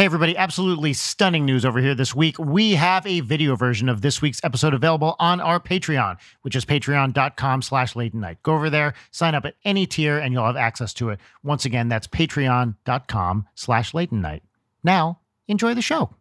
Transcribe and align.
Hey, 0.00 0.06
everybody, 0.06 0.34
absolutely 0.34 0.94
stunning 0.94 1.44
news 1.44 1.62
over 1.62 1.78
here 1.78 1.94
this 1.94 2.14
week. 2.14 2.38
We 2.38 2.72
have 2.72 3.06
a 3.06 3.20
video 3.20 3.54
version 3.54 3.86
of 3.90 4.00
this 4.00 4.22
week's 4.22 4.42
episode 4.42 4.72
available 4.72 5.14
on 5.18 5.42
our 5.42 5.60
Patreon, 5.60 6.16
which 6.40 6.56
is 6.56 6.64
patreon.com 6.64 7.60
slash 7.60 7.94
late 7.94 8.14
night. 8.14 8.42
Go 8.42 8.54
over 8.54 8.70
there, 8.70 8.94
sign 9.10 9.34
up 9.34 9.44
at 9.44 9.56
any 9.62 9.84
tier, 9.84 10.16
and 10.16 10.32
you'll 10.32 10.46
have 10.46 10.56
access 10.56 10.94
to 10.94 11.10
it. 11.10 11.20
Once 11.42 11.66
again, 11.66 11.90
that's 11.90 12.06
patreon.com 12.06 13.46
slash 13.54 13.92
late 13.92 14.10
night. 14.10 14.42
Now, 14.82 15.20
enjoy 15.48 15.74
the 15.74 15.82
show. 15.82 16.14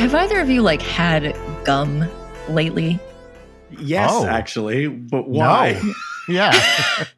Have 0.00 0.14
either 0.14 0.40
of 0.40 0.48
you 0.48 0.62
like 0.62 0.80
had 0.80 1.36
gum 1.64 2.08
lately? 2.48 2.98
Yes, 3.78 4.10
Oh. 4.12 4.26
actually, 4.26 4.88
but 4.88 5.28
why? 5.28 5.78
No. 5.82 5.92
Yeah. 6.28 6.52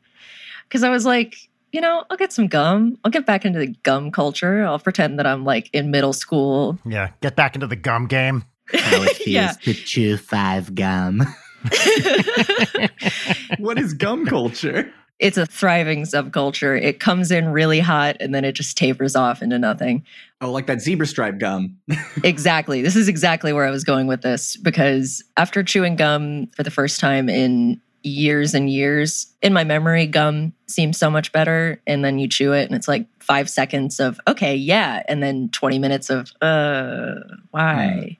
Because 0.69 0.85
I 0.85 0.89
was 0.89 1.05
like, 1.05 1.37
you 1.71 1.83
know, 1.83 2.03
I'll 2.09 2.17
get 2.17 2.33
some 2.33 2.47
gum. 2.47 2.97
I'll 3.05 3.11
get 3.11 3.27
back 3.27 3.45
into 3.45 3.59
the 3.59 3.67
gum 3.83 4.11
culture. 4.11 4.65
I'll 4.65 4.79
pretend 4.79 5.19
that 5.19 5.27
I'm 5.27 5.45
like 5.45 5.69
in 5.75 5.91
middle 5.91 6.15
school. 6.15 6.79
yeah. 6.87 7.11
Get 7.21 7.37
back 7.37 7.55
into 7.55 7.67
the 7.67 7.77
gum 7.77 8.07
game. 8.07 8.45
How 8.73 9.03
it 9.03 9.17
feels 9.19 9.27
Yeah. 9.29 9.53
to 9.65 9.75
chew 9.75 10.17
five 10.17 10.75
gum. 10.75 11.21
what 13.59 13.79
is 13.79 13.93
gum 13.93 14.25
culture? 14.25 14.91
It's 15.19 15.37
a 15.37 15.45
thriving 15.45 16.05
subculture. 16.05 16.81
It 16.83 16.99
comes 17.01 17.31
in 17.31 17.49
really 17.51 17.81
hot 17.81 18.17
and 18.19 18.35
then 18.35 18.47
it 18.47 18.53
just 18.53 18.79
tapers 18.79 19.15
off 19.15 19.43
into 19.43 19.59
nothing. 19.59 20.07
Oh, 20.43 20.51
like 20.51 20.67
that 20.67 20.81
zebra 20.81 21.07
stripe 21.07 21.39
gum. 21.39 21.79
exactly. 22.25 22.83
This 22.83 22.97
is 22.97 23.07
exactly 23.07 23.53
where 23.53 23.65
I 23.65 23.71
was 23.71 23.85
going 23.85 24.09
with 24.09 24.23
this 24.23 24.57
because 24.57 25.23
after 25.37 25.62
chewing 25.62 25.95
gum 25.95 26.49
for 26.57 26.65
the 26.65 26.71
first 26.71 26.99
time 26.99 27.29
in 27.29 27.81
years 28.03 28.53
and 28.53 28.69
years, 28.69 29.33
in 29.41 29.53
my 29.53 29.62
memory, 29.62 30.05
gum 30.05 30.53
seems 30.67 30.99
so 30.99 31.09
much 31.09 31.31
better. 31.31 31.81
And 31.87 32.05
then 32.05 32.19
you 32.19 32.27
chew 32.27 32.53
it 32.53 32.65
and 32.65 32.75
it's 32.75 32.89
like 32.89 33.07
five 33.21 33.49
seconds 33.49 34.01
of, 34.01 34.21
okay, 34.27 34.57
yeah. 34.57 35.05
And 35.07 35.23
then 35.23 35.49
20 35.51 35.79
minutes 35.79 36.11
of, 36.11 36.33
uh, 36.43 37.21
why? 37.53 38.19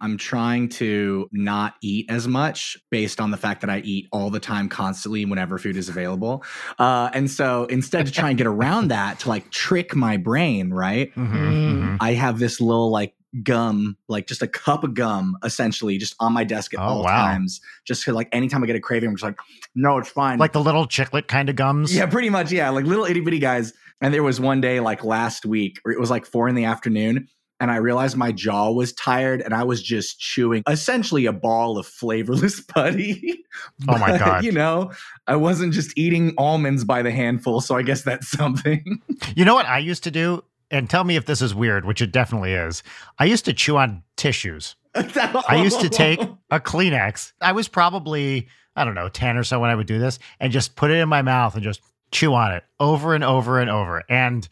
I'm 0.00 0.16
trying 0.18 0.68
to 0.70 1.28
not 1.32 1.74
eat 1.82 2.10
as 2.10 2.28
much 2.28 2.76
based 2.90 3.20
on 3.20 3.30
the 3.30 3.36
fact 3.36 3.60
that 3.62 3.70
I 3.70 3.78
eat 3.78 4.08
all 4.12 4.28
the 4.30 4.40
time, 4.40 4.68
constantly, 4.68 5.24
whenever 5.24 5.58
food 5.58 5.76
is 5.76 5.88
available. 5.88 6.44
Uh, 6.78 7.08
and 7.14 7.30
so 7.30 7.64
instead 7.66 8.06
to 8.06 8.12
try 8.12 8.28
and 8.28 8.38
get 8.38 8.46
around 8.46 8.88
that, 8.96 9.20
to 9.20 9.28
like 9.28 9.50
trick 9.50 9.94
my 9.96 10.16
brain, 10.16 10.70
right? 10.70 11.14
Mhm, 11.14 11.32
Mm. 11.32 11.80
mhm. 11.82 11.96
I 12.00 12.12
have 12.14 12.38
this 12.38 12.60
little 12.60 12.90
like 12.90 13.14
gum, 13.42 13.96
like 14.08 14.26
just 14.26 14.40
a 14.42 14.46
cup 14.48 14.84
of 14.84 14.94
gum, 14.94 15.36
essentially, 15.44 15.98
just 15.98 16.14
on 16.20 16.32
my 16.32 16.44
desk 16.44 16.72
at 16.74 16.80
Oh, 16.80 16.82
all 16.84 17.02
wow. 17.04 17.16
times. 17.26 17.60
Just 17.86 18.02
to 18.04 18.12
like 18.12 18.28
anytime 18.32 18.62
I 18.62 18.66
get 18.66 18.76
a 18.76 18.80
craving, 18.80 19.08
I'm 19.10 19.14
just 19.16 19.24
like, 19.24 19.38
no, 19.74 19.98
it's 19.98 20.08
fine. 20.10 20.38
Like 20.38 20.52
the 20.52 20.62
little 20.62 20.86
chiclet 20.86 21.26
kind 21.28 21.48
of 21.48 21.56
gums. 21.56 21.94
Yeah, 21.94 22.06
pretty 22.06 22.30
much. 22.30 22.52
Yeah, 22.52 22.70
like 22.70 22.84
little 22.84 23.04
itty 23.04 23.20
bitty 23.20 23.38
guys. 23.38 23.72
And 24.02 24.12
there 24.12 24.22
was 24.22 24.38
one 24.38 24.60
day, 24.60 24.80
like 24.80 25.04
last 25.04 25.46
week, 25.46 25.80
or 25.84 25.90
it 25.92 25.98
was 25.98 26.10
like 26.10 26.26
four 26.26 26.48
in 26.48 26.54
the 26.54 26.64
afternoon, 26.64 27.28
and 27.60 27.70
I 27.70 27.76
realized 27.76 28.16
my 28.16 28.32
jaw 28.32 28.70
was 28.70 28.92
tired, 28.92 29.40
and 29.40 29.54
I 29.54 29.64
was 29.64 29.82
just 29.82 30.20
chewing 30.20 30.62
essentially 30.68 31.26
a 31.26 31.32
ball 31.32 31.78
of 31.78 31.86
flavorless 31.86 32.60
putty. 32.68 33.44
Oh 33.88 33.98
my 33.98 34.18
God. 34.18 34.44
You 34.44 34.52
know, 34.52 34.92
I 35.26 35.36
wasn't 35.36 35.72
just 35.72 35.96
eating 35.96 36.34
almonds 36.36 36.84
by 36.84 37.02
the 37.02 37.10
handful, 37.10 37.60
so 37.60 37.76
I 37.76 37.82
guess 37.82 38.02
that's 38.02 38.28
something. 38.36 39.00
You 39.34 39.44
know 39.44 39.54
what 39.54 39.66
I 39.66 39.78
used 39.78 40.04
to 40.04 40.10
do? 40.10 40.44
And 40.70 40.90
tell 40.90 41.04
me 41.04 41.16
if 41.16 41.26
this 41.26 41.40
is 41.40 41.54
weird, 41.54 41.84
which 41.84 42.02
it 42.02 42.10
definitely 42.10 42.52
is. 42.52 42.82
I 43.18 43.26
used 43.26 43.44
to 43.44 43.52
chew 43.52 43.76
on 43.76 44.02
tissues. 44.16 44.74
I 44.94 45.60
used 45.62 45.80
to 45.80 45.88
take 45.88 46.20
a 46.50 46.58
Kleenex. 46.58 47.32
I 47.40 47.52
was 47.52 47.68
probably, 47.68 48.48
I 48.74 48.84
don't 48.84 48.94
know, 48.94 49.08
10 49.08 49.36
or 49.36 49.44
so 49.44 49.60
when 49.60 49.70
I 49.70 49.74
would 49.74 49.86
do 49.86 49.98
this 49.98 50.18
and 50.40 50.52
just 50.52 50.74
put 50.74 50.90
it 50.90 50.94
in 50.94 51.08
my 51.08 51.22
mouth 51.22 51.54
and 51.54 51.62
just 51.62 51.82
chew 52.10 52.34
on 52.34 52.52
it 52.52 52.64
over 52.80 53.14
and 53.14 53.22
over 53.22 53.60
and 53.60 53.70
over. 53.70 54.02
And 54.08 54.48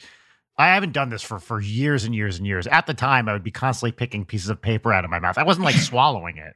I 0.57 0.69
haven't 0.69 0.93
done 0.93 1.09
this 1.09 1.23
for, 1.23 1.39
for 1.39 1.61
years 1.61 2.05
and 2.05 2.15
years 2.15 2.39
and 2.39 2.47
years. 2.47 2.67
At 2.69 2.87
the 2.87 2.95
time, 2.95 3.29
I 3.29 3.33
would 3.33 3.43
be 3.43 3.51
constantly 3.51 3.93
picking 3.93 4.25
pieces 4.25 4.51
of 4.51 4.63
paper 4.63 4.93
out 4.93 5.05
of 5.05 5.11
my 5.11 5.19
mouth. 5.19 5.37
I 5.39 5.43
wasn't 5.43 5.65
like 5.65 5.75
swallowing 5.77 6.37
it, 6.37 6.55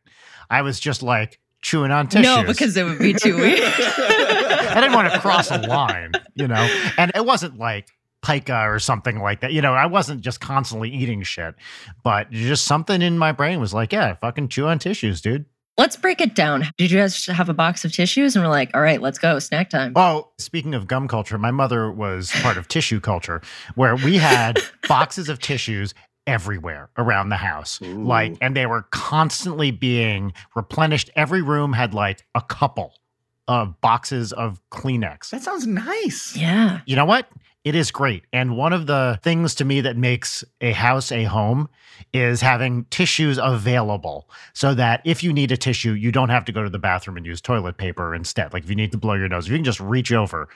I 0.51 0.63
was 0.63 0.79
just 0.81 1.03
like 1.03 1.41
chewing 1.61 1.91
on 1.91 2.09
tissues. 2.09 2.25
No, 2.25 2.45
because 2.45 2.77
it 2.77 2.85
would 2.85 2.99
be 2.99 3.13
too 3.13 3.37
weird. 3.39 3.61
I 3.63 4.81
didn't 4.81 4.95
want 4.95 5.13
to 5.13 5.19
cross 5.19 5.51
a 5.51 5.59
line, 5.59 6.13
you 6.35 6.47
know? 6.47 6.69
And 6.97 7.11
it 7.15 7.25
wasn't 7.25 7.59
like 7.59 7.89
pica 8.23 8.69
or 8.69 8.79
something 8.79 9.21
like 9.21 9.41
that. 9.41 9.53
You 9.53 9.63
know, 9.63 9.75
I 9.75 9.87
wasn't 9.87 10.21
just 10.21 10.41
constantly 10.41 10.91
eating 10.91 11.23
shit, 11.23 11.55
but 12.03 12.31
just 12.31 12.65
something 12.65 13.03
in 13.03 13.19
my 13.19 13.33
brain 13.33 13.61
was 13.61 13.75
like, 13.75 13.93
yeah, 13.93 14.15
fucking 14.15 14.49
chew 14.49 14.67
on 14.67 14.79
tissues, 14.79 15.21
dude. 15.21 15.47
Let's 15.79 15.95
break 15.97 16.21
it 16.21 16.35
down. 16.35 16.65
Did 16.77 16.91
you 16.91 16.99
guys 16.99 17.25
have 17.27 17.49
a 17.49 17.55
box 17.55 17.85
of 17.85 17.93
tissues? 17.93 18.35
And 18.35 18.45
we're 18.45 18.51
like, 18.51 18.73
all 18.75 18.81
right, 18.81 19.01
let's 19.01 19.19
go. 19.19 19.39
Snack 19.39 19.71
time. 19.71 19.93
Well, 19.95 20.33
speaking 20.37 20.75
of 20.75 20.89
gum 20.89 21.07
culture, 21.07 21.39
my 21.39 21.53
mother 21.53 21.91
was 21.91 22.33
part 22.33 22.57
of 22.57 22.67
tissue 22.67 22.99
culture 22.99 23.41
where 23.77 23.95
we 23.95 24.17
had 24.17 24.59
boxes 24.89 25.29
of 25.29 25.39
tissues 25.39 25.95
everywhere 26.27 26.91
around 26.99 27.29
the 27.29 27.37
house. 27.37 27.81
Ooh. 27.81 28.03
Like, 28.03 28.37
and 28.41 28.57
they 28.57 28.67
were 28.67 28.83
constantly 28.91 29.71
being 29.71 30.33
replenished. 30.57 31.11
Every 31.15 31.43
room 31.43 31.73
had 31.73 31.95
like 31.95 32.27
a 32.35 32.43
couple 32.43 32.95
of 33.47 33.81
boxes 33.81 34.33
of 34.33 34.61
Kleenex. 34.71 35.31
that 35.31 35.43
sounds 35.43 35.67
nice. 35.67 36.37
Yeah. 36.37 36.81
You 36.87 36.97
know 36.97 37.07
what? 37.07 37.29
It 37.69 37.75
is 37.75 37.91
great. 37.91 38.25
And 38.33 38.57
one 38.57 38.73
of 38.73 38.87
the 38.87 39.21
things 39.23 39.55
to 39.57 39.65
me 39.67 39.83
that 39.83 39.95
makes 39.95 40.43
a 40.63 40.73
house 40.73 41.13
a 41.13 41.25
home 41.25 41.69
is 42.15 42.41
having 42.41 42.87
tissues 42.87 43.39
available 43.39 44.31
so 44.55 44.73
that 44.73 45.03
if 45.05 45.23
you 45.23 45.35
need 45.35 45.53
a 45.53 45.57
tissue, 45.59 45.93
you 45.93 46.11
don't 46.11 46.31
have 46.31 46.47
to 46.47 46.53
go 46.53 46.65
to 46.65 46.71
the 46.71 46.79
bathroom 46.79 47.19
and 47.19 47.27
use 47.27 47.43
toilet 47.43 47.77
paper 47.77 48.15
instead. 48.15 48.55
Like 48.55 48.65
if 48.65 48.71
you 48.71 48.77
need 48.77 48.93
to 48.93 48.97
blow 48.97 49.13
your 49.13 49.29
nose, 49.29 49.49
you 49.49 49.55
can 49.55 49.65
just 49.65 49.81
reach 49.81 50.13
over 50.13 50.49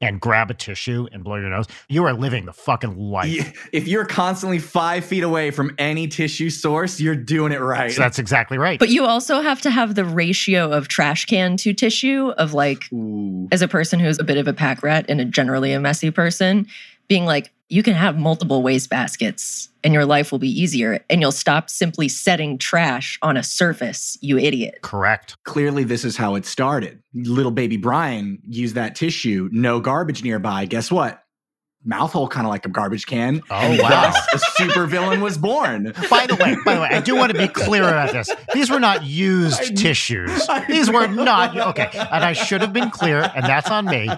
and 0.00 0.20
grab 0.20 0.50
a 0.50 0.54
tissue 0.54 1.08
and 1.12 1.24
blow 1.24 1.36
your 1.36 1.50
nose. 1.50 1.66
You 1.88 2.04
are 2.04 2.12
living 2.12 2.44
the 2.46 2.52
fucking 2.52 2.96
life. 2.96 3.68
If 3.72 3.88
you're 3.88 4.04
constantly 4.04 4.58
five 4.58 5.04
feet 5.04 5.24
away 5.24 5.50
from 5.50 5.74
any 5.78 6.06
tissue 6.06 6.50
source, 6.50 7.00
you're 7.00 7.16
doing 7.16 7.52
it 7.52 7.60
right. 7.60 7.90
So 7.90 8.00
that's 8.00 8.18
exactly 8.18 8.58
right. 8.58 8.78
But 8.78 8.90
you 8.90 9.04
also 9.04 9.40
have 9.40 9.60
to 9.62 9.70
have 9.70 9.94
the 9.94 10.04
ratio 10.04 10.70
of 10.72 10.88
trash 10.88 11.24
can 11.24 11.56
to 11.58 11.72
tissue 11.72 12.30
of 12.38 12.54
like, 12.54 12.92
Ooh. 12.92 13.48
as 13.50 13.62
a 13.62 13.68
person 13.68 13.98
who's 13.98 14.18
a 14.18 14.24
bit 14.24 14.36
of 14.36 14.46
a 14.46 14.52
pack 14.52 14.82
rat 14.82 15.06
and 15.08 15.20
a 15.20 15.24
generally 15.24 15.72
a 15.72 15.80
messy 15.80 16.10
person, 16.10 16.66
being 17.08 17.24
like, 17.24 17.50
you 17.68 17.82
can 17.82 17.94
have 17.94 18.16
multiple 18.16 18.62
waste 18.62 18.88
baskets 18.88 19.68
and 19.84 19.92
your 19.92 20.06
life 20.06 20.32
will 20.32 20.38
be 20.38 20.48
easier 20.48 21.04
and 21.10 21.20
you'll 21.20 21.32
stop 21.32 21.68
simply 21.68 22.08
setting 22.08 22.58
trash 22.58 23.18
on 23.22 23.36
a 23.36 23.42
surface, 23.42 24.16
you 24.20 24.38
idiot. 24.38 24.78
Correct. 24.82 25.36
Clearly, 25.44 25.84
this 25.84 26.04
is 26.04 26.16
how 26.16 26.34
it 26.34 26.46
started. 26.46 27.02
Little 27.14 27.52
baby 27.52 27.76
Brian 27.76 28.38
used 28.48 28.74
that 28.74 28.94
tissue, 28.94 29.48
no 29.52 29.80
garbage 29.80 30.22
nearby. 30.22 30.64
Guess 30.64 30.90
what? 30.90 31.22
Mouth 31.88 32.12
hole 32.12 32.28
kind 32.28 32.46
of 32.46 32.50
like 32.50 32.66
a 32.66 32.68
garbage 32.68 33.06
can. 33.06 33.42
Oh, 33.50 33.54
and 33.54 33.80
wow. 33.80 33.88
thus 33.88 34.34
a 34.34 34.38
super 34.62 34.86
villain 34.86 35.22
was 35.22 35.38
born. 35.38 35.94
By 36.10 36.26
the 36.26 36.36
way, 36.36 36.54
by 36.64 36.74
the 36.74 36.80
way, 36.82 36.88
I 36.90 37.00
do 37.00 37.16
want 37.16 37.32
to 37.32 37.38
be 37.38 37.48
clear 37.64 37.82
about 37.82 38.12
this. 38.12 38.28
These 38.52 38.70
were 38.70 38.78
not 38.78 39.04
used 39.04 39.60
I- 39.60 39.74
tissues. 39.74 40.46
I 40.48 40.64
These 40.66 40.90
were 40.90 41.06
not 41.06 41.56
okay, 41.58 41.88
and 41.94 42.22
I 42.24 42.34
should 42.34 42.60
have 42.60 42.74
been 42.74 42.90
clear, 42.90 43.30
and 43.34 43.44
that's 43.44 43.70
on 43.70 43.86
me. 43.86 44.08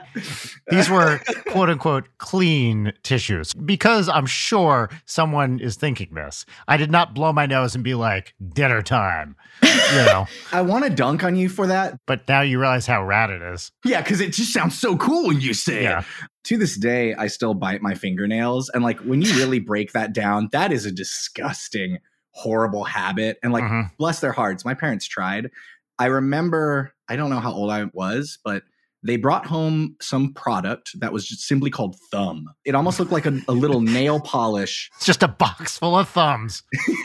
These 0.69 0.91
were 0.91 1.21
quote 1.49 1.71
unquote 1.71 2.09
clean 2.19 2.93
tissues 3.05 3.53
because 3.55 4.09
I'm 4.09 4.27
sure 4.27 4.91
someone 5.07 5.61
is 5.61 5.77
thinking 5.77 6.15
this. 6.15 6.45
I 6.67 6.77
did 6.77 6.91
not 6.91 7.15
blow 7.15 7.33
my 7.33 7.47
nose 7.47 7.75
and 7.77 7.85
be 7.85 7.95
like 7.95 8.35
dinner 8.53 8.83
time, 8.83 9.37
you 9.63 9.69
know. 10.07 10.27
I 10.53 10.63
want 10.63 10.85
to 10.85 10.91
dunk 10.91 11.23
on 11.23 11.37
you 11.37 11.49
for 11.49 11.69
that. 11.69 11.99
But 12.07 12.27
now 12.29 12.41
you 12.41 12.59
realize 12.59 12.87
how 12.87 13.05
rad 13.05 13.31
it 13.31 13.43
is. 13.43 13.71
Yeah, 13.85 14.03
because 14.03 14.21
it 14.21 14.33
just 14.33 14.53
sounds 14.53 14.77
so 14.79 14.97
cool 14.97 15.29
when 15.29 15.41
you 15.41 15.55
say 15.55 15.85
Yeah. 15.85 16.01
it. 16.01 16.05
To 16.45 16.57
this 16.57 16.77
day, 16.79 17.15
I 17.15 17.27
still 17.27 17.55
bite 17.55 17.83
my 17.83 17.95
fingernails. 17.95 18.71
And 18.73 18.83
like 18.83 18.99
when 19.01 19.21
you 19.23 19.33
really 19.35 19.61
break 19.61 19.93
that 19.93 20.13
down, 20.15 20.49
that 20.53 20.73
is 20.73 20.87
a 20.87 20.91
disgusting, 20.93 21.99
horrible 22.33 22.85
habit. 22.85 23.39
And 23.43 23.53
like, 23.53 23.65
Mhm. 23.65 23.91
bless 23.99 24.21
their 24.21 24.33
hearts, 24.33 24.65
my 24.65 24.75
parents 24.75 25.07
tried. 25.07 25.51
I 25.99 26.07
remember, 26.07 26.93
I 27.09 27.17
don't 27.17 27.29
know 27.31 27.41
how 27.41 27.53
old 27.53 27.71
I 27.71 27.85
was, 27.93 28.39
but 28.43 28.63
they 29.03 29.17
brought 29.17 29.47
home 29.47 29.97
some 30.01 30.33
product 30.35 30.91
that 31.01 31.11
was 31.13 31.27
just 31.27 31.43
simply 31.47 31.71
called 31.71 31.97
thumb. 32.11 32.47
It 32.67 32.75
almost 32.75 32.99
looked 33.01 33.13
like 33.13 33.25
a, 33.27 33.39
a 33.49 33.53
little 33.53 33.81
nail 33.99 34.21
polish. 34.21 34.91
It's 34.97 35.07
just 35.07 35.23
a 35.23 35.29
box 35.29 35.79
full 35.79 35.99
of 35.99 36.09
thumbs. 36.09 36.63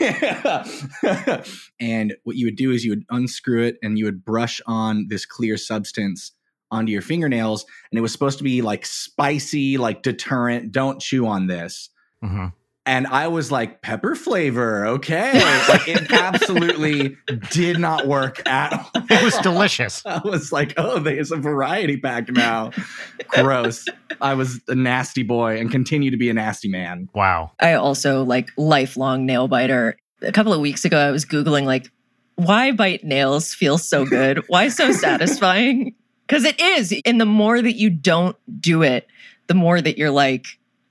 and 1.80 2.14
what 2.24 2.36
you 2.36 2.46
would 2.46 2.56
do 2.56 2.70
is 2.70 2.84
you 2.84 2.90
would 2.92 3.04
unscrew 3.10 3.62
it 3.62 3.76
and 3.82 3.98
you 3.98 4.04
would 4.06 4.24
brush 4.24 4.60
on 4.66 5.06
this 5.08 5.24
clear 5.26 5.56
substance 5.56 6.32
onto 6.70 6.92
your 6.92 7.02
fingernails. 7.02 7.64
And 7.90 7.98
it 7.98 8.02
was 8.02 8.12
supposed 8.12 8.38
to 8.38 8.44
be 8.44 8.62
like 8.62 8.84
spicy, 8.86 9.78
like 9.78 10.02
deterrent. 10.02 10.72
Don't 10.72 11.00
chew 11.00 11.26
on 11.26 11.46
this. 11.46 11.90
Mhm. 12.22 12.52
And 12.88 13.08
I 13.08 13.26
was 13.26 13.50
like, 13.50 13.82
pepper 13.82 14.14
flavor, 14.14 14.86
okay. 14.86 15.32
Like 15.68 15.88
it 15.88 16.08
absolutely 16.12 17.16
did 17.50 17.80
not 17.80 18.06
work 18.06 18.48
at 18.48 18.72
all. 18.72 18.90
It 19.10 19.24
was 19.24 19.36
delicious. 19.38 20.04
I 20.06 20.20
was 20.24 20.52
like, 20.52 20.74
oh, 20.76 20.98
there's 21.00 21.32
a 21.32 21.36
variety 21.36 21.96
pack 21.96 22.28
now. 22.30 22.70
Gross. 23.28 23.84
I 24.20 24.34
was 24.34 24.60
a 24.68 24.74
nasty 24.76 25.22
boy 25.24 25.58
and 25.58 25.70
continue 25.70 26.10
to 26.12 26.16
be 26.16 26.28
a 26.30 26.34
nasty 26.34 26.68
man. 26.68 27.08
Wow. 27.14 27.52
I 27.60 27.74
also 27.74 28.22
like 28.24 28.50
lifelong 28.56 29.26
nail 29.26 29.48
biter. 29.48 29.96
A 30.22 30.32
couple 30.32 30.52
of 30.52 30.60
weeks 30.60 30.84
ago, 30.84 30.98
I 30.98 31.10
was 31.10 31.24
Googling 31.24 31.64
like, 31.64 31.90
why 32.36 32.70
bite 32.72 33.02
nails 33.04 33.52
feels 33.54 33.88
so 33.88 34.04
good? 34.04 34.42
Why 34.48 34.68
so 34.68 34.92
satisfying? 34.92 35.94
Because 36.26 36.44
it 36.44 36.60
is. 36.60 36.94
And 37.04 37.20
the 37.20 37.26
more 37.26 37.60
that 37.62 37.74
you 37.76 37.90
don't 37.90 38.36
do 38.60 38.82
it, 38.82 39.06
the 39.46 39.54
more 39.54 39.80
that 39.80 39.96
you're 39.96 40.10
like, 40.10 40.46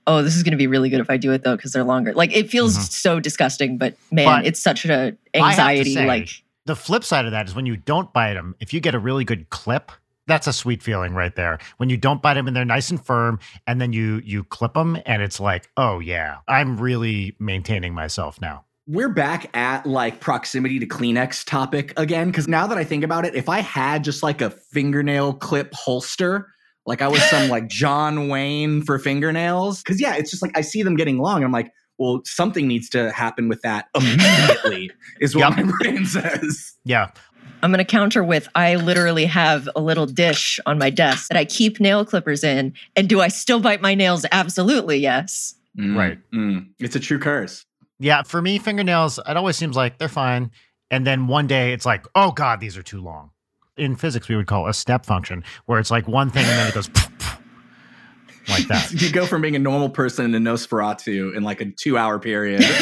oh, 0.06 0.22
this 0.22 0.36
is 0.36 0.42
going 0.42 0.52
to 0.52 0.56
be 0.58 0.66
really 0.66 0.88
good 0.88 1.00
if 1.00 1.10
I 1.10 1.16
do 1.16 1.32
it 1.32 1.42
though, 1.42 1.56
because 1.56 1.72
they're 1.72 1.84
longer. 1.84 2.14
Like 2.14 2.34
it 2.34 2.48
feels 2.50 2.76
Mhm. 2.78 2.90
so 2.90 3.20
disgusting, 3.20 3.76
but 3.76 3.96
man, 4.10 4.24
But 4.26 4.46
it's 4.46 4.60
such 4.60 4.84
an 4.84 5.18
anxiety. 5.34 5.94
say, 5.94 6.06
like, 6.06 6.30
the 6.64 6.76
flip 6.76 7.04
side 7.04 7.24
of 7.26 7.32
that 7.32 7.46
is 7.48 7.54
when 7.54 7.66
you 7.66 7.76
don't 7.76 8.12
bite 8.12 8.34
them, 8.34 8.54
if 8.60 8.72
you 8.72 8.80
get 8.80 8.94
a 8.94 8.98
really 8.98 9.24
good 9.24 9.50
clip, 9.50 9.92
that's 10.28 10.46
a 10.48 10.52
sweet 10.52 10.82
feeling 10.82 11.12
right 11.14 11.34
there. 11.36 11.58
When 11.76 11.88
you 11.88 11.96
don't 11.96 12.20
bite 12.22 12.34
them 12.34 12.46
and 12.48 12.56
they're 12.56 12.64
nice 12.64 12.90
and 12.90 13.04
firm, 13.04 13.38
and 13.66 13.80
then 13.80 13.92
you 13.92 14.20
you 14.24 14.42
clip 14.44 14.74
them, 14.74 14.98
and 15.06 15.22
it's 15.22 15.38
like, 15.38 15.68
oh 15.76 16.00
yeah, 16.00 16.36
I'm 16.48 16.76
really 16.78 17.36
maintaining 17.38 17.94
myself 17.94 18.40
now. 18.40 18.64
We're 18.88 19.08
back 19.08 19.54
at 19.56 19.84
like 19.84 20.20
proximity 20.20 20.78
to 20.78 20.86
Kleenex 20.86 21.44
topic 21.44 21.92
again. 21.96 22.30
Cause 22.30 22.46
now 22.46 22.68
that 22.68 22.78
I 22.78 22.84
think 22.84 23.02
about 23.02 23.24
it, 23.26 23.34
if 23.34 23.48
I 23.48 23.58
had 23.58 24.04
just 24.04 24.22
like 24.22 24.40
a 24.40 24.50
fingernail 24.50 25.34
clip 25.34 25.74
holster, 25.74 26.46
like 26.86 27.02
I 27.02 27.08
was 27.08 27.20
some 27.24 27.48
like 27.50 27.66
John 27.66 28.28
Wayne 28.28 28.82
for 28.82 29.00
fingernails. 29.00 29.82
Cause 29.82 30.00
yeah, 30.00 30.14
it's 30.14 30.30
just 30.30 30.40
like 30.40 30.56
I 30.56 30.60
see 30.60 30.84
them 30.84 30.94
getting 30.94 31.18
long. 31.18 31.42
I'm 31.42 31.50
like, 31.50 31.72
well, 31.98 32.20
something 32.24 32.68
needs 32.68 32.88
to 32.90 33.10
happen 33.10 33.48
with 33.48 33.60
that 33.62 33.86
immediately, 33.96 34.92
is 35.20 35.34
what 35.34 35.56
Yep. 35.56 35.66
my 35.66 35.72
brain 35.80 36.04
says. 36.06 36.74
Yeah, 36.84 37.10
I'm 37.64 37.72
going 37.72 37.78
to 37.84 37.90
counter 37.90 38.22
with 38.22 38.46
I 38.54 38.76
literally 38.76 39.24
have 39.24 39.68
a 39.74 39.80
little 39.80 40.06
dish 40.06 40.60
on 40.64 40.78
my 40.78 40.90
desk 40.90 41.26
that 41.28 41.36
I 41.38 41.44
keep 41.44 41.80
nail 41.80 42.04
clippers 42.04 42.44
in. 42.44 42.72
And 42.94 43.08
do 43.08 43.20
I 43.20 43.28
still 43.28 43.58
bite 43.58 43.80
my 43.80 43.94
nails? 43.96 44.24
Absolutely, 44.30 44.98
yes. 44.98 45.54
Mm, 45.76 45.96
Right. 45.96 46.18
mm. 46.32 46.68
It's 46.78 46.94
a 46.94 47.00
true 47.00 47.18
curse. 47.18 47.64
Yeah. 47.98 48.22
For 48.22 48.40
me, 48.42 48.58
fingernails, 48.58 49.18
it 49.26 49.36
always 49.36 49.56
seems 49.56 49.76
like 49.76 49.98
they're 49.98 50.08
fine, 50.08 50.50
and 50.90 51.06
then 51.06 51.26
one 51.26 51.46
day 51.46 51.72
it's 51.72 51.86
like, 51.86 52.06
oh 52.14 52.30
god, 52.32 52.60
these 52.60 52.76
are 52.76 52.82
too 52.82 53.00
long. 53.00 53.30
In 53.76 53.94
physics, 53.96 54.28
we 54.28 54.36
would 54.36 54.46
call 54.46 54.66
a 54.68 54.74
step 54.74 55.04
function, 55.04 55.44
where 55.66 55.78
it's 55.78 55.90
like 55.90 56.08
one 56.08 56.30
thing 56.30 56.44
and 56.44 56.58
then 56.58 56.68
it 56.68 56.74
goes 56.74 56.88
like 58.48 58.66
that. 58.68 58.90
You 59.00 59.10
go 59.12 59.26
from 59.26 59.42
being 59.42 59.56
a 59.56 59.58
normal 59.58 59.90
person 59.90 60.32
to 60.32 60.38
Nosferatu 60.38 61.34
in 61.36 61.42
like 61.42 61.60
a 61.60 61.66
two 61.66 61.98
hour 61.98 62.18
period. 62.18 62.64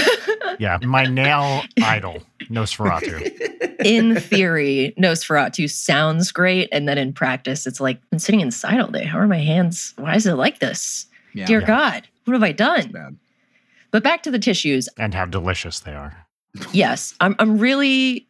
Yeah, 0.61 0.79
my 0.83 1.03
nail 1.05 1.63
idol, 1.83 2.23
Nosferatu. 2.49 3.81
in 3.85 4.15
theory, 4.21 4.95
Nosferatu 4.97 5.69
sounds 5.69 6.31
great. 6.31 6.69
And 6.71 6.87
then 6.89 6.97
in 6.97 7.13
practice, 7.13 7.67
it's 7.67 7.81
like, 7.81 7.99
I'm 8.13 8.21
sitting 8.21 8.41
inside 8.41 8.79
all 8.81 8.87
day. 8.87 9.03
How 9.05 9.19
are 9.19 9.27
my 9.27 9.41
hands? 9.41 9.95
Why 9.97 10.15
is 10.15 10.27
it 10.29 10.35
like 10.35 10.61
this? 10.61 11.07
Yeah. 11.33 11.47
Dear 11.47 11.61
Yeah. 11.63 11.67
God, 11.67 12.09
what 12.25 12.35
have 12.35 12.45
I 12.45 12.53
done? 12.53 13.19
Bad. 13.95 14.03
But 14.03 14.09
back 14.09 14.23
to 14.25 14.31
the 14.31 14.39
tissues. 14.39 14.89
and 14.99 15.15
how 15.15 15.25
delicious 15.25 15.81
they 15.81 15.93
are. 15.95 16.27
Yes, 16.73 17.15
I'm, 17.21 17.35
I'm 17.39 17.59
really 17.59 18.29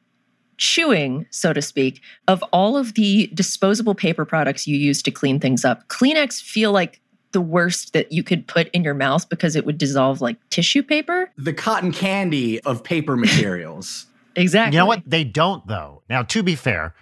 chewing, 0.57 1.27
so 1.31 1.53
to 1.53 1.61
speak, 1.61 2.01
of 2.29 2.43
all 2.53 2.77
of 2.77 2.95
the 2.95 3.27
disposable 3.35 3.95
paper 3.95 4.25
products 4.25 4.67
you 4.67 4.77
use 4.77 5.03
to 5.03 5.11
clean 5.11 5.41
things 5.41 5.65
up. 5.65 5.89
Kleenex 5.89 6.41
feel 6.41 6.73
like 6.73 7.01
the 7.33 7.41
worst 7.41 7.93
that 7.93 8.13
you 8.13 8.23
could 8.23 8.47
put 8.47 8.69
in 8.69 8.85
your 8.85 8.95
mouth 8.95 9.29
because 9.29 9.57
it 9.57 9.67
would 9.67 9.77
dissolve 9.77 10.21
like 10.21 10.37
tissue 10.51 10.83
paper. 10.83 11.31
The 11.37 11.53
cotton 11.53 11.93
candy 11.93 12.61
of 12.61 12.85
paper 12.85 13.17
materials. 13.17 14.07
Exactly. 14.37 14.75
You 14.75 14.81
know 14.81 14.87
what? 14.87 15.01
They 15.07 15.23
don't, 15.23 15.65
though. 15.69 16.03
Now, 16.11 16.25
to 16.25 16.43
be 16.43 16.57
fair, 16.57 16.93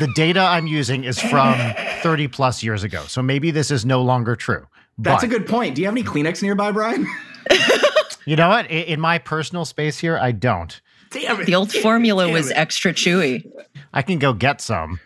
the 0.00 0.08
data 0.16 0.40
I'm 0.40 0.66
using 0.66 1.04
is 1.04 1.20
from 1.20 1.56
30 2.02 2.26
plus 2.26 2.60
years 2.64 2.82
ago. 2.82 3.04
So 3.06 3.22
maybe 3.22 3.52
this 3.52 3.70
is 3.70 3.86
no 3.86 4.02
longer 4.02 4.34
true. 4.34 4.66
That's 4.98 5.22
But 5.22 5.26
a 5.26 5.38
good 5.38 5.46
point. 5.46 5.76
Do 5.76 5.80
you 5.82 5.86
have 5.86 5.94
any 5.94 6.02
Kleenex 6.02 6.42
nearby, 6.42 6.72
Brian? 6.72 7.06
You 8.26 8.36
know 8.36 8.48
what? 8.48 8.70
In 8.70 9.00
my 9.00 9.18
personal 9.18 9.64
space 9.64 9.98
here, 9.98 10.16
I 10.18 10.32
don't. 10.32 10.80
Damn 11.10 11.40
it. 11.40 11.46
The 11.46 11.54
old 11.54 11.72
formula 11.72 12.24
Damn 12.26 12.32
was 12.34 12.50
it. 12.50 12.56
extra 12.56 12.92
chewy. 12.92 13.44
I 13.92 14.02
can 14.02 14.18
go 14.18 14.32
get 14.32 14.60
some. 14.60 15.00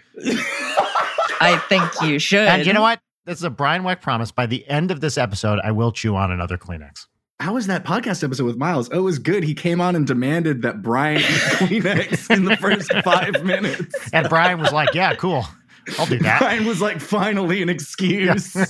I 1.41 1.63
think 1.69 1.85
you 2.03 2.19
should. 2.19 2.47
And 2.47 2.67
you 2.67 2.73
know 2.73 2.83
what? 2.83 3.01
This 3.25 3.39
is 3.39 3.45
a 3.45 3.51
Brian 3.51 3.83
Wecht 3.83 4.03
promise. 4.03 4.31
By 4.31 4.47
the 4.47 4.67
end 4.69 4.91
of 4.91 5.01
this 5.01 5.19
episode, 5.19 5.59
I 5.65 5.73
will 5.73 5.93
chew 5.93 6.15
on 6.15 6.31
another 6.31 6.57
Kleenex. 6.57 7.07
How 7.41 7.55
was 7.55 7.67
that 7.67 7.85
podcast 7.85 8.25
episode 8.25 8.45
with 8.45 8.57
Miles? 8.57 8.89
Oh, 8.93 8.99
it 8.99 9.03
was 9.03 9.19
good. 9.19 9.45
He 9.45 9.53
came 9.53 9.81
on 9.81 9.95
and 9.95 10.07
demanded 10.07 10.63
that 10.63 10.81
Brian 10.81 11.19
eat 11.19 11.25
Kleenex 11.85 12.35
in 12.35 12.45
the 12.45 12.57
first 12.57 12.91
five 13.05 13.45
minutes. 13.45 13.95
And 14.13 14.29
Brian 14.29 14.59
was 14.61 14.73
like, 14.73 14.95
yeah, 14.95 15.15
cool. 15.17 15.45
I'll 15.99 16.07
do 16.07 16.19
that. 16.19 16.41
Brian 16.41 16.67
was 16.67 16.81
like, 16.81 17.01
finally, 17.01 17.63
an 17.63 17.69
excuse. 17.69 18.57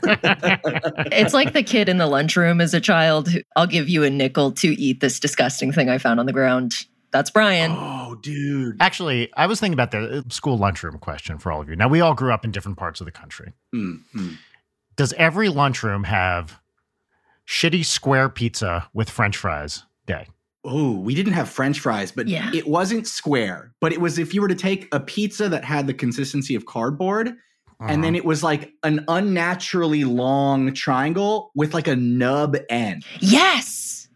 It's 1.19 1.33
like 1.33 1.53
the 1.53 1.63
kid 1.63 1.89
in 1.89 1.99
the 1.99 2.07
lunchroom 2.07 2.61
as 2.61 2.75
a 2.75 2.81
child. 2.81 3.29
I'll 3.55 3.67
give 3.67 3.89
you 3.89 4.03
a 4.05 4.11
nickel 4.11 4.53
to 4.53 4.69
eat 4.81 5.01
this 5.01 5.19
disgusting 5.19 5.73
thing 5.73 5.89
I 5.89 5.99
found 5.99 6.21
on 6.21 6.27
the 6.27 6.33
ground. 6.33 6.75
That's 7.13 7.31
Brian. 7.31 7.73
oh, 7.75 8.17
dude. 8.21 8.77
Actually, 8.81 9.33
I 9.37 9.47
was 9.47 9.61
thinking 9.61 9.75
about 9.75 9.91
the 9.93 10.19
uh, 10.19 10.23
school 10.29 10.59
lunchroom 10.59 10.99
question 10.99 11.39
for 11.39 11.51
all 11.51 11.61
of 11.61 11.69
you. 11.69 11.77
Now, 11.77 11.89
we 11.89 12.01
all 12.01 12.15
grew 12.15 12.33
up 12.33 12.45
in 12.45 12.51
different 12.51 12.77
parts 12.77 13.01
of 13.01 13.07
the 13.07 13.13
country. 13.13 13.53
Mm, 13.75 14.01
mm. 14.15 14.37
Does 14.97 15.13
every 15.15 15.49
lunchroom 15.49 16.05
have 16.05 16.61
shitty 17.47 17.85
square 17.85 18.29
pizza 18.29 18.89
with 18.93 19.09
french 19.09 19.37
fries 19.37 19.85
day? 20.07 20.29
Oh, 20.69 20.99
we 20.99 21.15
didn't 21.15 21.35
have 21.35 21.49
French 21.49 21.79
fries, 21.81 22.11
but 22.11 22.27
Yeah. 22.29 22.51
it 22.53 22.67
wasn't 22.67 23.07
square. 23.07 23.73
But 23.81 23.93
it 23.93 24.01
was 24.01 24.19
if 24.19 24.35
you 24.35 24.41
were 24.43 24.49
to 24.49 24.55
take 24.55 24.89
a 24.93 24.99
pizza 25.01 25.49
that 25.49 25.65
had 25.65 25.87
the 25.87 25.95
consistency 25.95 26.55
of 26.57 26.67
cardboard, 26.67 27.33
and 27.81 28.03
then 28.03 28.15
Uh-huh. 28.15 28.17
it 28.19 28.25
was 28.25 28.43
like 28.43 28.73
an 28.83 29.05
unnaturally 29.07 30.05
long 30.05 30.73
triangle 30.75 31.51
with 31.55 31.73
like 31.75 31.87
a 31.89 31.95
nub 31.97 32.57
end. 32.69 33.05
Yes. 33.21 34.09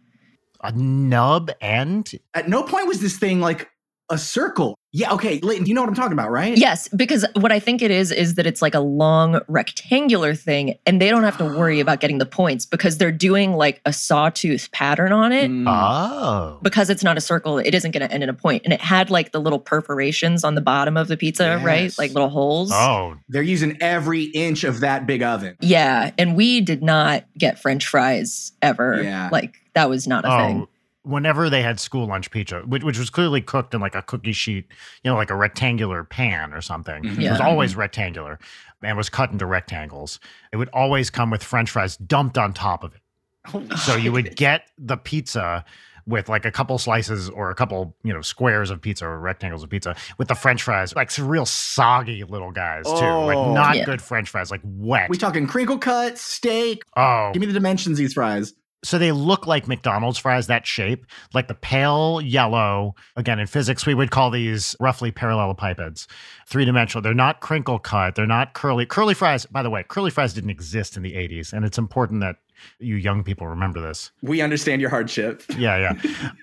a 0.62 0.72
nub 0.72 1.50
end? 1.62 2.12
At 2.34 2.48
no 2.50 2.62
point 2.62 2.86
was 2.86 3.00
this 3.00 3.16
thing 3.16 3.40
like 3.40 3.70
a 4.10 4.18
circle. 4.18 4.76
Yeah, 4.92 5.12
okay, 5.12 5.38
Leighton, 5.38 5.66
you 5.66 5.74
know 5.74 5.82
what 5.82 5.88
I'm 5.88 5.94
talking 5.94 6.12
about, 6.12 6.32
right? 6.32 6.58
Yes, 6.58 6.88
because 6.88 7.24
what 7.36 7.52
I 7.52 7.60
think 7.60 7.80
it 7.80 7.92
is 7.92 8.10
is 8.10 8.34
that 8.34 8.44
it's 8.44 8.60
like 8.60 8.74
a 8.74 8.80
long 8.80 9.40
rectangular 9.46 10.34
thing 10.34 10.76
and 10.84 11.00
they 11.00 11.10
don't 11.10 11.22
have 11.22 11.38
to 11.38 11.44
worry 11.44 11.78
about 11.78 12.00
getting 12.00 12.18
the 12.18 12.26
points 12.26 12.66
because 12.66 12.98
they're 12.98 13.12
doing 13.12 13.54
like 13.54 13.80
a 13.86 13.92
sawtooth 13.92 14.68
pattern 14.72 15.12
on 15.12 15.30
it. 15.30 15.48
Mm. 15.48 15.64
Oh. 15.68 16.58
Because 16.60 16.90
it's 16.90 17.04
not 17.04 17.16
a 17.16 17.20
circle, 17.20 17.58
it 17.58 17.72
isn't 17.72 17.92
going 17.92 18.06
to 18.06 18.12
end 18.12 18.24
in 18.24 18.28
a 18.28 18.34
point. 18.34 18.62
And 18.64 18.72
it 18.72 18.80
had 18.80 19.10
like 19.10 19.30
the 19.30 19.40
little 19.40 19.60
perforations 19.60 20.42
on 20.42 20.56
the 20.56 20.60
bottom 20.60 20.96
of 20.96 21.06
the 21.06 21.16
pizza, 21.16 21.60
right? 21.64 21.96
Like 21.96 22.10
little 22.10 22.28
holes. 22.28 22.72
Oh, 22.74 23.14
They're 23.28 23.42
using 23.42 23.78
every 23.80 24.24
inch 24.24 24.64
of 24.64 24.80
that 24.80 25.06
big 25.06 25.22
oven. 25.22 25.56
Yeah. 25.60 26.10
And 26.18 26.34
we 26.34 26.60
did 26.60 26.82
not 26.82 27.26
get 27.38 27.60
French 27.60 27.86
fries 27.86 28.52
ever. 28.60 29.00
Yeah. 29.00 29.28
Like 29.30 29.54
that 29.74 29.88
was 29.88 30.08
not 30.08 30.24
a 30.24 30.36
thing. 30.36 30.66
Oh. 31.10 31.14
Whenever 31.14 31.50
they 31.50 31.62
had 31.62 31.80
school 31.80 32.06
lunch 32.06 32.30
pizza, 32.30 32.60
which, 32.60 32.82
which 32.84 32.98
was 32.98 33.10
clearly 33.10 33.40
cooked 33.40 33.74
in 33.74 33.80
like 33.80 33.94
a 33.94 34.02
cookie 34.02 34.32
sheet, 34.32 34.66
you 35.02 35.10
know, 35.10 35.16
like 35.16 35.30
a 35.30 35.36
rectangular 35.36 36.04
pan 36.04 36.52
or 36.52 36.60
something. 36.60 37.02
Mhm. 37.02 37.22
It 37.22 37.30
was 37.30 37.40
always 37.40 37.74
rectangular 37.76 38.38
and 38.82 38.96
was 38.96 39.08
cut 39.10 39.30
into 39.30 39.46
rectangles. 39.46 40.20
It 40.52 40.56
would 40.56 40.70
always 40.72 41.10
come 41.10 41.30
with 41.30 41.42
french 41.42 41.70
fries 41.70 41.96
dumped 41.96 42.38
on 42.38 42.52
top 42.52 42.84
of 42.84 42.94
it. 42.94 43.78
So 43.78 43.96
you 43.96 44.12
would 44.12 44.36
get 44.36 44.68
the 44.78 44.96
pizza 44.96 45.64
with 46.06 46.28
like 46.28 46.44
a 46.44 46.50
couple 46.50 46.76
slices 46.78 47.28
or 47.30 47.50
a 47.50 47.54
couple, 47.54 47.94
you 48.02 48.12
know, 48.12 48.20
squares 48.20 48.70
of 48.70 48.80
pizza 48.80 49.06
or 49.06 49.18
rectangles 49.20 49.62
of 49.62 49.70
pizza 49.70 49.94
with 50.18 50.28
the 50.28 50.34
french 50.34 50.62
fries, 50.62 50.94
like 50.96 51.10
some 51.10 51.28
real 51.28 51.46
soggy 51.46 52.24
little 52.24 52.50
guys 52.50 52.84
too. 52.84 52.90
Oh. 52.92 53.26
like 53.26 53.36
not 53.54 53.76
Yeah. 53.76 53.84
good 53.84 54.02
french 54.02 54.28
fries, 54.28 54.50
like 54.50 54.60
wet. 54.64 55.08
We 55.08 55.16
talking 55.18 55.46
crinkle 55.46 55.78
cut, 55.78 56.18
steak. 56.18 56.82
oh, 56.96 57.30
Give 57.32 57.40
me 57.40 57.46
the 57.46 57.52
dimensions 57.52 57.96
these 57.98 58.14
fries. 58.14 58.54
So 58.82 58.98
they 58.98 59.12
look 59.12 59.46
like 59.46 59.68
McDonald's 59.68 60.18
fries, 60.18 60.46
that 60.46 60.66
shape, 60.66 61.06
like 61.34 61.48
the 61.48 61.54
pale 61.54 62.20
yellow. 62.22 62.94
Again, 63.16 63.38
in 63.38 63.46
physics, 63.46 63.84
we 63.84 63.94
would 63.94 64.10
call 64.10 64.30
these 64.30 64.74
roughly 64.80 65.12
parallelepipeds, 65.12 66.06
three 66.46 66.64
dimensional. 66.64 67.02
They're 67.02 67.12
not 67.12 67.40
crinkle 67.40 67.78
cut. 67.78 68.14
They're 68.14 68.26
not 68.26 68.54
curly. 68.54 68.86
Curly 68.86 69.14
fries, 69.14 69.44
by 69.46 69.62
the 69.62 69.70
way, 69.70 69.84
curly 69.86 70.10
fries 70.10 70.32
didn't 70.32 70.50
exist 70.50 70.96
in 70.96 71.02
the 71.02 71.12
80s. 71.12 71.52
And 71.52 71.64
it's 71.64 71.78
important 71.78 72.20
that 72.20 72.36
you 72.78 72.96
young 72.96 73.22
people 73.22 73.46
remember 73.46 73.80
this. 73.80 74.10
We 74.22 74.40
understand 74.40 74.80
your 74.80 74.90
hardship. 74.90 75.42
Yeah, 75.58 75.94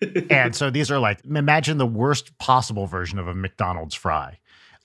yeah. 0.01 0.21
and 0.29 0.55
so 0.55 0.69
these 0.69 0.91
are 0.91 0.99
like, 0.99 1.23
imagine 1.25 1.77
the 1.77 1.87
worst 1.87 2.37
possible 2.37 2.85
version 2.85 3.17
of 3.17 3.27
a 3.27 3.33
McDonald's 3.33 3.95
fry. 3.95 4.39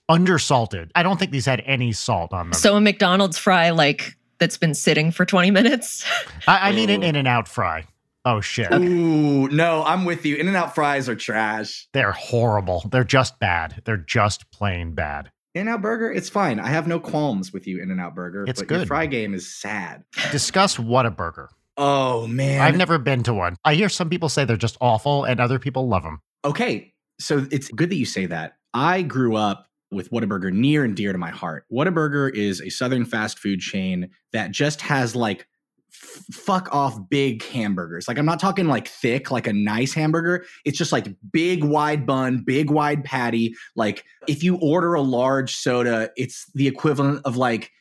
Undersalted. 0.09 0.91
I 0.95 1.03
don't 1.03 1.17
think 1.17 1.31
these 1.31 1.45
had 1.45 1.61
any 1.65 1.91
salt 1.93 2.33
on 2.33 2.47
them. 2.47 2.53
So 2.53 2.75
a 2.75 2.81
McDonald's 2.81 3.37
fry 3.37 3.69
like 3.69 4.17
that's 4.39 4.57
been 4.57 4.73
sitting 4.73 5.11
for 5.11 5.25
20 5.25 5.51
minutes. 5.51 6.05
I, 6.47 6.69
I 6.69 6.71
mean 6.71 6.89
an. 6.89 7.03
In 7.03 7.15
and 7.15 7.27
Out 7.27 7.47
fry. 7.47 7.85
Oh, 8.25 8.39
shit. 8.39 8.71
Ooh, 8.71 9.49
no, 9.49 9.83
I'm 9.83 10.05
with 10.05 10.25
you. 10.25 10.37
In 10.37 10.47
and 10.47 10.55
out 10.55 10.73
fries 10.73 11.09
are 11.09 11.15
trash. 11.15 11.87
They're 11.91 12.13
horrible. 12.13 12.83
They're 12.89 13.03
just 13.03 13.37
bad. 13.39 13.81
They're 13.85 13.97
just 13.97 14.49
plain 14.51 14.93
bad. 14.93 15.29
In 15.55 15.61
and 15.61 15.69
out 15.69 15.81
burger, 15.81 16.11
it's 16.11 16.29
fine. 16.29 16.59
I 16.59 16.69
have 16.69 16.87
no 16.87 16.99
qualms 16.99 17.51
with 17.51 17.67
you, 17.67 17.81
In 17.81 17.91
and 17.91 17.99
out 17.99 18.15
burger. 18.15 18.45
It's 18.47 18.61
but 18.61 18.69
Your 18.69 18.79
good. 18.79 18.87
fry 18.87 19.05
game 19.07 19.33
is 19.33 19.53
sad. 19.53 20.03
Discuss 20.31 20.77
Whataburger. 20.77 21.47
Oh 21.75 22.25
man. 22.27 22.61
I've 22.61 22.77
never 22.77 22.97
been 22.97 23.23
to 23.23 23.33
one. 23.33 23.55
I 23.65 23.75
hear 23.75 23.89
some 23.89 24.09
people 24.09 24.29
say 24.29 24.45
they're 24.45 24.57
just 24.57 24.77
awful 24.79 25.25
and 25.25 25.39
other 25.39 25.59
people 25.59 25.87
love 25.87 26.03
them. 26.03 26.21
Okay, 26.45 26.93
so 27.19 27.45
it's 27.51 27.67
good 27.69 27.89
that 27.89 27.95
you 27.97 28.05
say 28.05 28.25
that. 28.27 28.53
I 28.73 29.01
grew 29.01 29.35
up 29.35 29.67
with 29.93 30.11
Whataburger 30.11 30.51
near 30.51 30.83
and 30.83 30.95
dear 30.95 31.11
to 31.11 31.17
my 31.17 31.29
heart. 31.29 31.65
Whataburger 31.71 32.33
is 32.33 32.61
a 32.61 32.69
southern 32.69 33.05
fast 33.05 33.39
food 33.39 33.59
chain 33.59 34.09
that 34.31 34.51
just 34.51 34.81
has 34.81 35.15
like 35.15 35.47
f- 35.91 36.23
fuck 36.31 36.73
off 36.73 36.97
big 37.09 37.43
hamburgers. 37.43 38.07
Like 38.07 38.17
I'm 38.17 38.25
not 38.25 38.39
talking 38.39 38.67
like 38.67 38.87
thick, 38.87 39.31
like 39.31 39.47
a 39.47 39.53
nice 39.53 39.93
hamburger. 39.93 40.45
It's 40.65 40.77
just 40.77 40.91
like 40.91 41.07
big 41.31 41.63
wide 41.63 42.05
bun, 42.05 42.43
big 42.45 42.69
wide 42.69 43.03
patty. 43.03 43.55
Like 43.75 44.05
if 44.27 44.43
you 44.43 44.57
order 44.57 44.93
a 44.93 45.01
large 45.01 45.55
soda, 45.55 46.11
it's 46.17 46.49
the 46.53 46.67
equivalent 46.67 47.21
of 47.25 47.37
like 47.37 47.71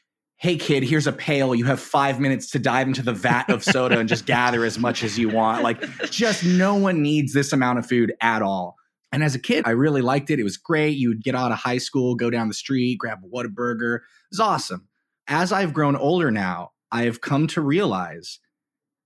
hey 0.43 0.57
kid 0.57 0.83
here's 0.83 1.07
a 1.07 1.13
pail 1.13 1.55
you 1.55 1.65
have 1.65 1.79
five 1.79 2.19
minutes 2.19 2.51
to 2.51 2.59
dive 2.59 2.89
into 2.89 3.01
the 3.01 3.13
vat 3.13 3.49
of 3.49 3.63
soda 3.63 3.97
and 4.01 4.09
just 4.09 4.27
gather 4.27 4.65
as 4.65 4.77
much 4.77 5.05
as 5.05 5.17
you 5.17 5.29
want 5.29 5.63
like 5.63 5.81
just 6.11 6.45
no 6.45 6.75
one 6.75 7.01
needs 7.01 7.33
this 7.33 7.53
amount 7.53 7.79
of 7.79 7.87
food 7.87 8.13
at 8.21 8.43
all 8.43 8.77
and 9.13 9.23
as 9.23 9.35
a 9.35 9.39
kid 9.39 9.63
i 9.67 9.71
really 9.71 10.01
liked 10.03 10.31
it 10.31 10.41
it 10.41 10.45
was 10.45 10.57
great 10.57 10.97
you 10.97 11.09
would 11.09 11.23
get 11.23 11.35
out 11.35 11.53
of 11.53 11.59
high 11.59 11.79
school 11.79 12.15
go 12.15 12.31
down 12.31 12.49
the 12.49 12.55
street 12.55 12.99
grab 12.99 13.19
a 13.25 13.29
whataburger 13.29 13.97
it 13.97 14.03
was 14.31 14.41
awesome 14.41 14.89
as 15.29 15.53
i've 15.53 15.73
grown 15.73 15.97
older 15.97 16.31
now 16.31 16.71
i 16.91 17.03
have 17.03 17.21
come 17.21 17.47
to 17.47 17.61
realize 17.61 18.39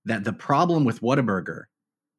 that 0.05 0.23
the 0.23 0.33
problem 0.33 0.85
with 0.85 1.01
whataburger 1.01 1.63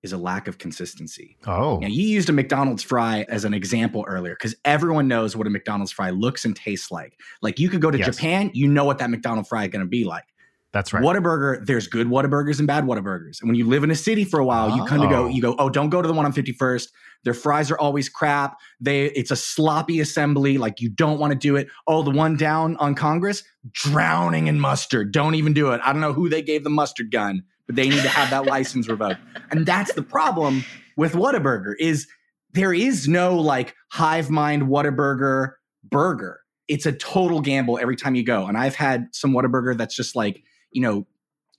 is 0.02 0.12
a 0.12 0.18
lack 0.18 0.46
of 0.46 0.58
consistency 0.58 1.36
Oh, 1.46 1.78
now, 1.78 1.88
you 1.88 2.04
used 2.04 2.28
a 2.28 2.32
McDonald's 2.32 2.84
fry 2.84 3.24
as 3.28 3.44
an 3.44 3.52
example 3.52 4.04
earlier 4.06 4.34
because 4.34 4.54
everyone 4.64 5.08
knows 5.08 5.34
what 5.34 5.46
a 5.46 5.50
McDonald's 5.50 5.90
fry 5.90 6.10
looks 6.10 6.44
and 6.44 6.54
tastes 6.54 6.92
like. 6.92 7.18
Like 7.42 7.58
you 7.58 7.68
could 7.68 7.80
go 7.80 7.90
to 7.90 7.98
Yes. 7.98 8.14
Japan, 8.14 8.50
you 8.54 8.68
know 8.68 8.84
what 8.84 8.98
that 8.98 9.10
McDonald's 9.10 9.48
fry 9.48 9.64
is 9.64 9.70
going 9.70 9.84
to 9.84 9.88
be 9.88 10.04
like. 10.04 10.24
That's 10.72 10.92
right. 10.92 11.02
Whataburger, 11.02 11.64
there's 11.64 11.86
good 11.86 12.06
Whataburgers 12.08 12.58
and 12.58 12.66
bad 12.66 12.84
Whataburgers. 12.84 13.40
And 13.40 13.48
when 13.48 13.54
you 13.54 13.66
live 13.66 13.84
in 13.84 13.90
a 13.90 13.94
city 13.96 14.24
for 14.24 14.38
a 14.38 14.44
while, 14.44 14.76
you 14.76 14.84
kind 14.84 15.02
of 15.02 15.08
go, 15.08 15.24
Oh. 15.24 15.28
you 15.28 15.40
go, 15.40 15.54
oh, 15.58 15.70
don't 15.70 15.88
go 15.88 16.02
to 16.02 16.08
the 16.08 16.12
one 16.14 16.26
on 16.26 16.32
51st. 16.32 16.88
Their 17.24 17.34
fries 17.34 17.70
are 17.70 17.78
always 17.78 18.08
crap. 18.08 18.58
They, 18.80 19.06
it's 19.06 19.30
a 19.30 19.36
sloppy 19.36 20.00
assembly. 20.00 20.58
Like 20.58 20.80
you 20.80 20.88
don't 20.90 21.18
want 21.18 21.32
to 21.32 21.38
do 21.38 21.56
it. 21.56 21.68
Oh, 21.86 22.02
the 22.02 22.10
one 22.10 22.36
down 22.36 22.76
on 22.76 22.94
Congress, 22.94 23.42
drowning 23.72 24.46
in 24.46 24.60
mustard. 24.60 25.10
Don't 25.12 25.34
even 25.34 25.52
do 25.54 25.70
it. 25.72 25.80
I 25.84 25.92
don't 25.92 26.00
know 26.02 26.12
who 26.12 26.28
they 26.28 26.42
gave 26.42 26.64
the 26.64 26.70
mustard 26.70 27.10
gun, 27.10 27.42
but 27.66 27.74
they 27.76 27.88
need 27.88 28.02
to 28.02 28.08
have 28.08 28.30
that 28.30 28.46
license 28.46 28.88
revoked. 28.88 29.20
And 29.50 29.64
that's 29.64 29.92
the 29.94 30.02
problem 30.02 30.64
with 30.96 31.12
Whataburger 31.14 31.72
is 31.80 32.06
there 32.52 32.74
is 32.74 33.08
no 33.08 33.36
like 33.36 33.74
hive 33.90 34.30
mind 34.30 34.64
Whataburger 34.64 35.52
burger. 35.82 36.40
It's 36.68 36.84
a 36.86 36.92
total 36.92 37.40
gamble 37.40 37.78
every 37.78 37.96
time 37.96 38.14
you 38.14 38.22
go. 38.24 38.46
And 38.46 38.56
I've 38.56 38.74
had 38.74 39.06
some 39.12 39.32
Whataburger 39.32 39.76
that's 39.76 39.96
just 39.96 40.14
like, 40.14 40.42
you 40.72 40.82
know, 40.82 41.06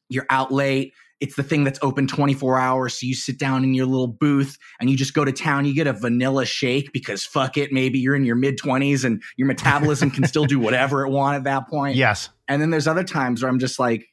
you're 0.09 0.25
out 0.29 0.51
late. 0.51 0.93
It's 1.19 1.35
the 1.35 1.43
thing 1.43 1.65
that's 1.65 1.79
open 1.81 2.07
24 2.07 2.57
hours. 2.57 2.93
So 2.99 3.05
you 3.05 3.13
sit 3.13 3.37
down 3.37 3.63
in 3.65 3.73
your 3.73 3.85
little 3.85 4.07
booth 4.07 4.57
and 4.79 4.89
you 4.89 4.95
just 4.95 5.13
go 5.13 5.25
to 5.25 5.33
town. 5.33 5.65
You 5.65 5.73
get 5.73 5.85
a 5.85 5.91
vanilla 5.93 6.45
shake 6.45 6.93
because 6.93 7.25
fuck 7.25 7.57
it. 7.57 7.73
Maybe 7.73 7.99
you're 7.99 8.15
in 8.15 8.23
your 8.23 8.37
mid 8.37 8.57
20s 8.57 9.03
and 9.03 9.21
your 9.35 9.47
metabolism 9.47 10.11
can 10.11 10.25
still 10.25 10.45
do 10.45 10.59
whatever 10.59 11.05
it 11.05 11.09
want 11.09 11.35
at 11.35 11.43
that 11.43 11.67
point. 11.67 11.97
yes. 11.97 12.29
And 12.47 12.61
then 12.61 12.69
there's 12.69 12.87
other 12.87 13.03
times 13.03 13.41
where 13.43 13.51
I'm 13.51 13.59
just 13.59 13.79
like, 13.79 14.05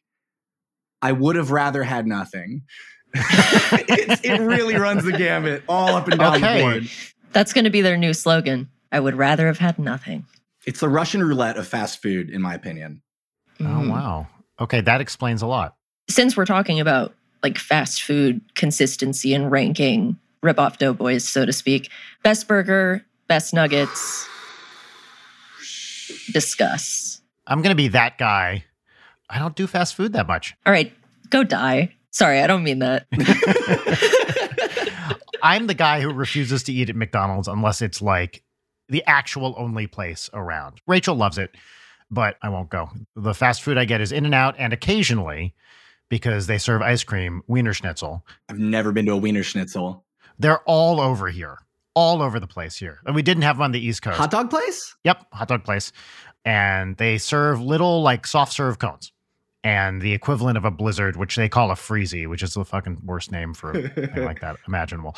I 1.00 1.12
would 1.12 1.36
have 1.36 1.52
rather 1.52 1.82
had 1.84 2.06
nothing. 2.08 2.62
it, 3.14 4.20
it 4.24 4.40
really 4.40 4.76
runs 4.76 5.04
the 5.04 5.12
gamut 5.12 5.62
all 5.68 5.94
up 5.94 6.08
and 6.08 6.18
down 6.18 6.36
Okay. 6.36 6.56
the 6.58 6.62
board. 6.62 6.90
That's 7.32 7.52
going 7.52 7.64
to 7.64 7.70
be 7.70 7.82
their 7.82 7.96
new 7.96 8.12
slogan. 8.14 8.68
I 8.92 9.00
would 9.00 9.14
rather 9.14 9.46
have 9.46 9.58
had 9.58 9.78
nothing. 9.78 10.24
It's 10.66 10.80
the 10.80 10.88
Russian 10.88 11.22
roulette 11.22 11.56
of 11.56 11.66
fast 11.68 12.02
food, 12.02 12.30
in 12.30 12.42
my 12.42 12.54
opinion. 12.54 13.02
Oh, 13.60 13.64
Mm. 13.64 13.90
wow. 13.90 14.26
Okay, 14.60 14.80
that 14.80 15.00
explains 15.00 15.42
a 15.42 15.46
lot. 15.46 15.76
Since 16.08 16.36
we're 16.36 16.46
talking 16.46 16.80
about 16.80 17.14
like 17.42 17.58
fast 17.58 18.02
food 18.02 18.40
consistency 18.54 19.34
and 19.34 19.50
ranking 19.50 20.18
rip 20.42 20.58
off 20.58 20.78
doughboys, 20.78 21.26
so 21.26 21.44
to 21.44 21.52
speak, 21.52 21.90
best 22.22 22.48
burger, 22.48 23.04
best 23.28 23.52
nuggets, 23.52 24.26
discuss. 26.32 27.20
I'm 27.46 27.62
going 27.62 27.72
to 27.72 27.76
be 27.76 27.88
that 27.88 28.18
guy. 28.18 28.64
I 29.28 29.38
don't 29.38 29.56
do 29.56 29.66
fast 29.66 29.94
food 29.94 30.12
that 30.12 30.26
much. 30.26 30.54
All 30.64 30.72
right, 30.72 30.92
go 31.30 31.44
die. 31.44 31.94
Sorry, 32.10 32.40
I 32.40 32.46
don't 32.46 32.62
mean 32.62 32.78
that. 32.78 33.06
I'm 35.42 35.66
the 35.66 35.75
guy 35.75 36.00
who 36.00 36.12
refuses 36.12 36.62
to 36.64 36.72
eat 36.72 36.88
at 36.88 36.96
McDonald's 36.96 37.48
unless 37.48 37.82
it's 37.82 38.00
like 38.00 38.42
the 38.88 39.04
actual 39.06 39.54
only 39.58 39.86
place 39.86 40.30
around. 40.32 40.80
Rachel 40.86 41.14
loves 41.14 41.38
it, 41.38 41.54
but 42.10 42.36
I 42.42 42.48
won't 42.48 42.70
go. 42.70 42.88
The 43.14 43.34
fast 43.34 43.62
food 43.62 43.78
I 43.78 43.84
get 43.84 44.00
is 44.00 44.12
In 44.12 44.25
and 44.25 44.34
Out 44.34 44.54
and 44.58 44.72
occasionally 44.72 45.54
because 46.08 46.46
they 46.46 46.58
serve 46.58 46.82
ice 46.82 47.04
cream, 47.04 47.42
Wiener 47.46 47.75
Schnitzel. 47.75 48.25
I've 48.48 48.58
never 48.58 48.92
been 48.92 49.06
to 49.06 49.12
a 49.12 49.16
Wiener 49.16 49.42
Schnitzel. 49.42 50.04
They're 50.38 50.60
all 50.60 51.00
over 51.00 51.28
here, 51.28 51.58
all 51.94 52.22
over 52.22 52.38
the 52.38 52.46
place 52.46 52.76
here. 52.76 53.00
And 53.06 53.14
we 53.14 53.22
didn't 53.22 53.42
have 53.42 53.56
them 53.56 53.62
on 53.62 53.72
the 53.72 53.84
East 53.84 54.02
Coast. 54.02 54.18
Hot 54.18 54.30
dog 54.30 54.50
place? 54.50 54.94
Yep, 55.04 55.26
hot 55.32 55.48
dog 55.48 55.64
place. 55.64 55.92
And 56.44 56.96
they 56.96 57.18
serve 57.18 57.60
little 57.60 58.02
like 58.02 58.26
soft 58.26 58.52
serve 58.52 58.78
cones. 58.78 59.12
And 59.64 60.00
the 60.00 60.12
equivalent 60.12 60.56
of 60.56 60.64
a 60.64 60.70
blizzard, 60.70 61.16
which 61.16 61.34
they 61.34 61.48
call 61.48 61.72
a 61.72 61.75
freezy, 61.75 62.28
which 62.28 62.42
is 62.42 62.54
the 62.54 62.64
fucking 62.64 62.98
worst 63.04 63.32
name 63.32 63.52
for 63.52 63.72
a 63.72 63.88
thing 63.88 64.25
like 64.25 64.40
that 64.40 64.56
imaginable. 64.68 65.16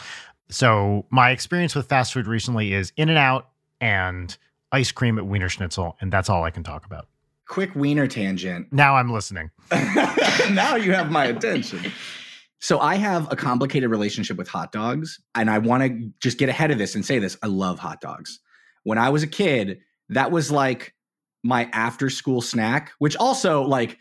So 0.48 1.04
my 1.10 1.30
experience 1.32 1.74
with 1.74 1.86
fast 1.86 2.14
food 2.14 2.26
recently 2.26 2.72
is 2.72 2.90
In 2.96 3.10
and 3.10 3.18
Out 3.18 3.50
and 3.80 4.34
ice 4.72 4.92
cream 4.92 5.18
at 5.18 5.26
Wiener 5.26 5.48
Schnitzel, 5.48 5.96
and 6.00 6.12
that's 6.12 6.28
all 6.28 6.44
I 6.44 6.50
can 6.50 6.62
talk 6.62 6.84
about. 6.84 7.08
Quick 7.48 7.74
Wiener 7.74 8.06
tangent. 8.06 8.72
Now 8.72 8.96
I'm 8.96 9.10
listening. 9.10 9.50
now 10.50 10.76
you 10.76 10.92
have 10.92 11.10
my 11.10 11.26
attention. 11.26 11.92
So 12.60 12.80
I 12.80 12.96
have 12.96 13.30
a 13.32 13.36
complicated 13.36 13.90
relationship 13.90 14.36
with 14.36 14.48
hot 14.48 14.72
dogs, 14.72 15.20
and 15.34 15.48
I 15.48 15.58
want 15.58 15.82
to 15.84 16.10
just 16.20 16.38
get 16.38 16.48
ahead 16.48 16.70
of 16.70 16.78
this 16.78 16.94
and 16.94 17.04
say 17.04 17.18
this. 17.18 17.36
I 17.42 17.46
love 17.46 17.78
hot 17.78 18.00
dogs. 18.00 18.40
When 18.82 18.98
I 18.98 19.10
was 19.10 19.22
a 19.22 19.28
kid, 19.28 19.80
that 20.10 20.30
was 20.30 20.50
like 20.50 20.94
my 21.42 21.70
after 21.72 22.10
school 22.10 22.40
snack, 22.40 22.92
which 22.98 23.16
also 23.16 23.62
like 23.62 23.96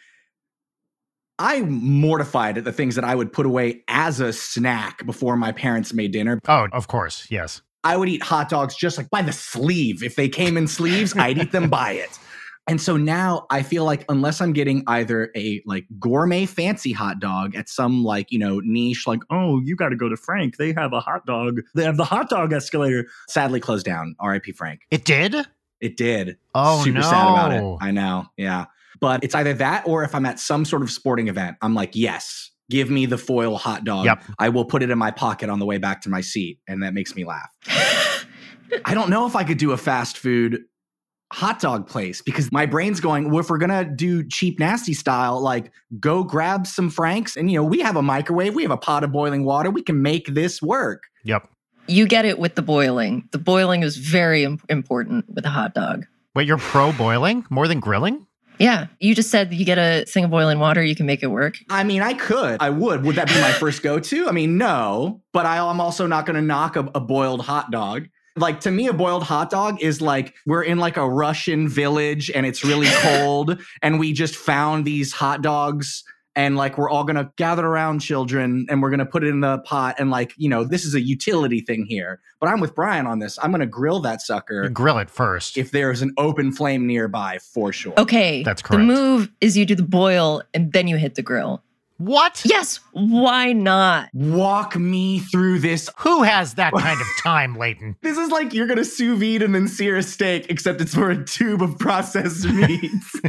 I'm 1.40 1.72
mortified 1.72 2.58
at 2.58 2.64
the 2.64 2.74
things 2.74 2.96
that 2.96 3.04
I 3.04 3.14
would 3.14 3.32
put 3.32 3.46
away 3.46 3.84
as 3.88 4.20
a 4.20 4.34
snack 4.34 5.06
before 5.06 5.38
my 5.38 5.52
parents 5.52 5.94
made 5.94 6.12
dinner. 6.12 6.40
Oh, 6.48 6.68
of 6.74 6.88
course, 6.88 7.28
yes. 7.30 7.62
I 7.88 7.96
would 7.96 8.10
eat 8.10 8.22
hot 8.22 8.50
dogs 8.50 8.76
just 8.76 8.98
like 8.98 9.10
by 9.10 9.22
the 9.22 9.32
sleeve. 9.32 10.04
If 10.04 10.18
they 10.18 10.28
came 10.28 10.58
in 10.58 10.68
sleeves, 10.68 11.16
I'd 11.16 11.38
eat 11.38 11.54
them 11.54 11.70
by 11.82 11.94
it. 11.94 12.20
And 12.68 12.82
so 12.82 12.98
now 12.98 13.48
I 13.50 13.64
feel 13.64 13.86
like 13.86 14.04
unless 14.10 14.42
I'm 14.42 14.52
getting 14.52 14.84
either 14.88 15.32
a 15.38 15.64
like 15.66 15.86
gourmet 15.98 16.46
fancy 16.46 16.92
hot 16.92 17.22
dog 17.22 17.56
at 17.56 17.70
some 17.70 18.04
like, 18.04 18.30
you 18.30 18.40
know, 18.40 18.60
niche, 18.60 19.08
like, 19.08 19.22
oh, 19.30 19.62
you 19.62 19.78
got 19.78 19.90
to 19.90 19.96
go 19.96 20.10
to 20.10 20.18
Frank. 20.18 20.58
They 20.58 20.74
have 20.74 20.92
a 20.92 21.00
hot 21.00 21.26
dog. 21.26 21.62
They 21.76 21.86
have 21.86 21.96
the 21.96 22.04
hot 22.04 22.30
dog 22.30 22.52
escalator. 22.52 23.08
Sadly 23.30 23.62
closed 23.62 23.86
down. 23.86 24.18
RIP 24.22 24.48
Frank. 24.54 24.82
It 24.92 25.06
did? 25.06 25.34
It 25.80 25.96
did. 25.96 26.38
Oh, 26.54 26.84
Super 26.84 27.00
no. 27.00 27.04
sad 27.04 27.32
about 27.32 27.54
it. 27.54 27.78
I 27.80 27.92
know. 27.92 28.26
Yeah. 28.36 28.66
But 29.00 29.24
it's 29.24 29.34
either 29.34 29.54
that 29.54 29.88
or 29.88 30.04
if 30.04 30.14
I'm 30.14 30.26
at 30.26 30.42
some 30.42 30.66
sort 30.66 30.82
of 30.82 30.92
sporting 30.92 31.30
event, 31.30 31.56
I'm 31.62 31.74
like, 31.74 31.96
yes, 31.96 32.52
give 32.70 32.90
me 32.90 33.06
the 33.06 33.18
foil 33.18 33.58
hot 33.58 33.84
dog. 33.84 34.06
Yep. 34.06 34.24
I 34.40 34.50
will 34.50 34.66
put 34.66 34.84
it 34.84 34.90
in 34.90 34.98
my 34.98 35.12
pocket 35.12 35.50
on 35.50 35.60
the 35.60 35.66
way 35.66 35.78
back 35.78 36.02
to 36.02 36.10
my 36.10 36.22
seat. 36.22 36.60
And 36.68 36.84
that 36.84 36.94
makes 36.94 37.16
me 37.16 37.26
laugh. 37.26 37.50
I 38.86 38.94
don't 38.94 39.10
know 39.10 39.26
if 39.26 39.36
I 39.36 39.44
could 39.44 39.58
do 39.58 39.72
a 39.72 39.78
fast 39.78 40.18
food 40.18 40.60
hot 41.34 41.60
dog 41.60 41.88
place 41.88 42.22
because 42.22 42.52
my 42.52 42.66
brain's 42.66 43.00
going, 43.00 43.30
well, 43.30 43.40
if 43.40 43.50
we're 43.50 43.58
gonna 43.58 43.84
do 43.84 44.28
cheap 44.28 44.60
nasty 44.60 44.94
style, 44.94 45.42
like 45.42 45.72
go 46.00 46.24
grab 46.24 46.68
some 46.68 46.90
Franks 46.90 47.36
and 47.36 47.52
you 47.52 47.58
know, 47.58 47.64
we 47.64 47.80
have 47.80 47.96
a 47.96 48.02
microwave, 48.02 48.56
we 48.56 48.64
have 48.64 48.72
a 48.72 48.78
pot 48.78 49.04
of 49.04 49.12
boiling 49.12 49.44
water, 49.44 49.70
we 49.70 49.82
can 49.82 50.02
make 50.02 50.28
this 50.28 50.62
work. 50.62 51.04
Yep. 51.24 51.50
You 51.88 52.06
get 52.06 52.26
it 52.26 52.38
with 52.38 52.56
the 52.56 52.62
boiling. 52.62 53.28
The 53.32 53.38
boiling 53.38 53.84
is 53.84 53.98
very 53.98 54.44
im- 54.44 54.60
important 54.70 55.26
with 55.34 55.46
a 55.46 55.50
hot 55.50 55.74
dog. 55.74 56.06
Wait, 56.36 56.48
you're 56.48 56.58
pro 56.58 56.92
boiling 56.92 57.46
more 57.50 57.68
than 57.68 57.80
grilling? 57.80 58.27
Yeah, 58.60 58.88
you 59.00 59.14
just 59.14 59.30
said 59.30 59.54
you 59.54 59.66
get 59.66 59.78
a 59.78 60.06
thing 60.06 60.24
of 60.24 60.32
boiling 60.32 60.60
water, 60.60 60.84
you 60.84 60.96
can 60.96 61.06
make 61.06 61.24
it 61.24 61.28
work. 61.28 61.58
I 61.70 61.84
mean, 61.84 62.02
I 62.02 62.14
could, 62.14 62.58
I 62.60 62.70
would. 62.70 63.04
Would 63.06 63.16
that 63.16 63.28
be 63.28 63.40
my 63.40 63.52
first 63.60 63.84
go-to? 63.84 64.28
I 64.28 64.32
mean, 64.32 64.58
no, 64.58 65.22
but 65.34 65.46
I, 65.46 65.60
I'm 65.60 65.80
also 65.80 66.08
not 66.08 66.26
gonna 66.26 66.42
knock 66.42 66.76
a, 66.76 66.90
a 66.96 67.00
boiled 67.00 67.42
hot 67.42 67.72
dog. 67.72 68.08
Like 68.36 68.60
to 68.62 68.72
me, 68.72 68.88
a 68.88 68.94
boiled 68.94 69.24
hot 69.24 69.50
dog 69.50 69.82
is 69.82 70.02
like 70.02 70.34
we're 70.46 70.64
in 70.64 70.78
like 70.78 70.98
a 70.98 71.10
Russian 71.10 71.68
village 71.68 72.30
and 72.34 72.46
it's 72.46 72.64
really 72.64 72.88
cold, 72.92 73.62
and 73.82 74.00
we 74.00 74.14
just 74.14 74.36
found 74.36 74.86
these 74.86 75.12
hot 75.12 75.42
dogs 75.42 76.04
and 76.38 76.56
like 76.56 76.78
we're 76.78 76.90
all 76.90 77.04
gonna 77.04 77.30
gather 77.36 77.66
around 77.66 78.00
children 78.00 78.66
and 78.70 78.82
we're 78.82 78.90
gonna 78.92 79.06
put 79.06 79.24
it 79.26 79.28
in 79.28 79.42
the 79.42 79.58
pot 79.60 79.96
and 80.00 80.10
like 80.10 80.34
you 80.38 80.48
know 80.48 80.64
this 80.64 80.86
is 80.86 80.94
a 80.94 81.02
utility 81.02 81.60
thing 81.60 81.86
here 81.86 82.22
but 82.40 82.48
i'm 82.48 82.60
with 82.62 82.74
brian 82.76 83.06
on 83.08 83.20
this 83.20 83.38
i'm 83.42 83.52
gonna 83.52 83.66
grill 83.66 84.00
that 84.00 84.20
You 84.22 84.26
sucker 84.26 84.70
grill 84.70 85.00
it 85.00 85.10
first. 85.10 85.58
if 85.58 85.72
there's 85.72 86.02
an 86.02 86.14
open 86.18 86.52
flame 86.54 86.88
nearby 86.88 87.40
for 87.40 87.74
sure 87.74 87.94
Okay. 87.98 88.44
That's 88.44 88.62
correct. 88.62 88.80
The 88.80 88.86
move 88.86 89.32
is 89.42 89.58
you 89.58 89.66
do 89.66 89.76
the 89.76 89.84
boil 89.84 90.44
and 90.54 90.72
then 90.72 90.88
you 90.88 90.98
hit 90.98 91.16
the 91.16 91.22
grill. 91.24 91.64
What? 91.98 92.42
Yes, 92.46 92.80
why 92.94 93.54
not? 93.54 94.10
walk 94.14 94.76
me 94.76 95.20
through 95.20 95.60
this 95.60 95.90
Who 96.00 96.24
has 96.24 96.56
that 96.56 96.74
kind 96.74 97.00
of 97.00 97.08
time, 97.24 97.56
Leighton? 97.56 97.96
this 98.02 98.18
is 98.18 98.30
like 98.30 98.54
you're 98.54 98.68
gonna 98.68 98.86
sous 98.86 99.18
vide 99.20 99.42
and 99.42 99.54
then 99.56 99.68
sear 99.68 99.98
a 99.98 100.04
steak 100.04 100.46
except 100.50 100.82
it's 100.82 100.94
for 100.94 101.10
a 101.10 101.24
tube 101.24 101.62
of 101.62 101.78
processed 101.80 102.46
meats 102.48 103.20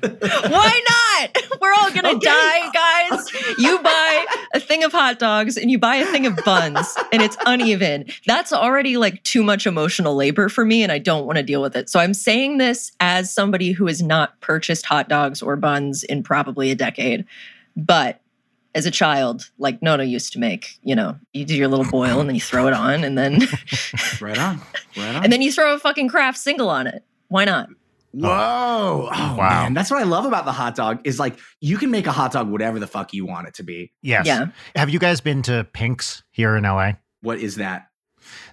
Why 0.00 0.80
not? 0.88 1.36
We're 1.60 1.72
all 1.72 1.90
gonna 1.92 2.10
Okay. 2.16 2.20
die, 2.26 2.70
guys. 2.72 3.26
you 3.58 3.78
buy 3.82 4.24
a 4.54 4.60
thing 4.60 4.84
of 4.84 4.92
hot 4.92 5.18
dogs 5.18 5.56
and 5.56 5.70
you 5.70 5.78
buy 5.78 5.96
a 5.96 6.06
thing 6.06 6.26
of 6.26 6.36
buns 6.44 6.96
and 7.12 7.22
it's 7.22 7.36
uneven. 7.46 8.06
That's 8.26 8.52
already 8.52 8.96
like 8.96 9.22
too 9.24 9.42
much 9.42 9.66
emotional 9.66 10.14
labor 10.14 10.48
for 10.48 10.64
me 10.64 10.82
and 10.82 10.92
I 10.92 10.98
don't 10.98 11.26
want 11.26 11.36
to 11.36 11.42
deal 11.42 11.62
with 11.62 11.76
it. 11.76 11.88
So 11.88 12.00
I'm 12.00 12.14
saying 12.14 12.58
this 12.58 12.92
as 13.00 13.32
somebody 13.32 13.72
who 13.72 13.86
has 13.86 14.02
not 14.02 14.38
purchased 14.40 14.86
hot 14.86 15.08
dogs 15.08 15.42
or 15.42 15.56
buns 15.56 16.02
in 16.04 16.22
probably 16.22 16.70
a 16.70 16.74
decade. 16.74 17.24
But 17.76 18.20
as 18.74 18.86
a 18.86 18.90
child, 18.90 19.50
like 19.58 19.80
Nona 19.82 20.04
used 20.04 20.32
to 20.34 20.38
make, 20.38 20.78
you 20.82 20.94
know, 20.94 21.18
you 21.32 21.44
do 21.44 21.54
your 21.56 21.68
little 21.68 21.84
boil 21.90 22.20
and 22.20 22.28
then 22.28 22.34
you 22.34 22.40
throw 22.40 22.66
it 22.66 22.74
on 22.74 23.04
and 23.04 23.16
then 23.16 23.40
Right 24.20 24.38
on. 24.38 24.60
Right 24.96 25.14
on. 25.16 25.24
and 25.24 25.32
then 25.32 25.42
you 25.42 25.50
throw 25.52 25.74
a 25.74 25.78
fucking 25.78 26.08
Kraft 26.08 26.38
single 26.38 26.68
on 26.68 26.86
it. 26.86 27.02
Why 27.28 27.44
not? 27.44 27.68
Whoa. 28.12 28.28
Oh, 28.30 29.08
oh, 29.12 29.36
Wow. 29.36 29.62
man. 29.64 29.74
That's 29.74 29.90
what 29.90 30.00
I 30.00 30.04
love 30.04 30.24
about 30.24 30.44
the 30.46 30.52
hot 30.52 30.74
dog 30.74 31.00
is 31.04 31.18
like 31.18 31.38
you 31.60 31.76
can 31.76 31.90
make 31.90 32.06
a 32.06 32.12
hot 32.12 32.32
dog 32.32 32.48
whatever 32.50 32.78
the 32.78 32.86
fuck 32.86 33.12
you 33.12 33.26
want 33.26 33.48
it 33.48 33.54
to 33.54 33.62
be. 33.62 33.92
Yes. 34.02 34.26
Yeah. 34.26 34.46
Have 34.74 34.88
you 34.90 34.98
guys 34.98 35.20
been 35.20 35.42
to 35.42 35.66
Pink's 35.72 36.22
here 36.30 36.56
in 36.56 36.64
LA? 36.64 36.92
What 37.20 37.38
is 37.38 37.56
that? 37.56 37.88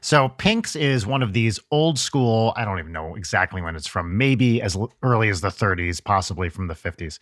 So 0.01 0.30
Pink's 0.30 0.75
is 0.75 1.06
one 1.06 1.24
of 1.24 1.34
these 1.34 1.60
old 1.72 1.98
school, 1.98 2.53
I 2.56 2.63
don't 2.65 2.77
even 2.80 2.92
know 2.92 3.15
exactly 3.15 3.62
when 3.62 3.75
it's 3.75 3.88
from, 3.88 4.18
maybe 4.18 4.62
as 4.62 4.77
early 5.01 5.30
as 5.30 5.42
the 5.42 5.48
30s, 5.48 6.03
possibly 6.03 6.50
from 6.50 6.68
the 6.68 6.74
50s. 6.75 7.18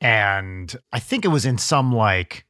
And 0.00 0.74
I 0.92 1.00
think 1.00 1.24
it 1.24 1.28
was 1.28 1.44
in 1.44 1.58
some 1.58 1.92
like 1.92 2.44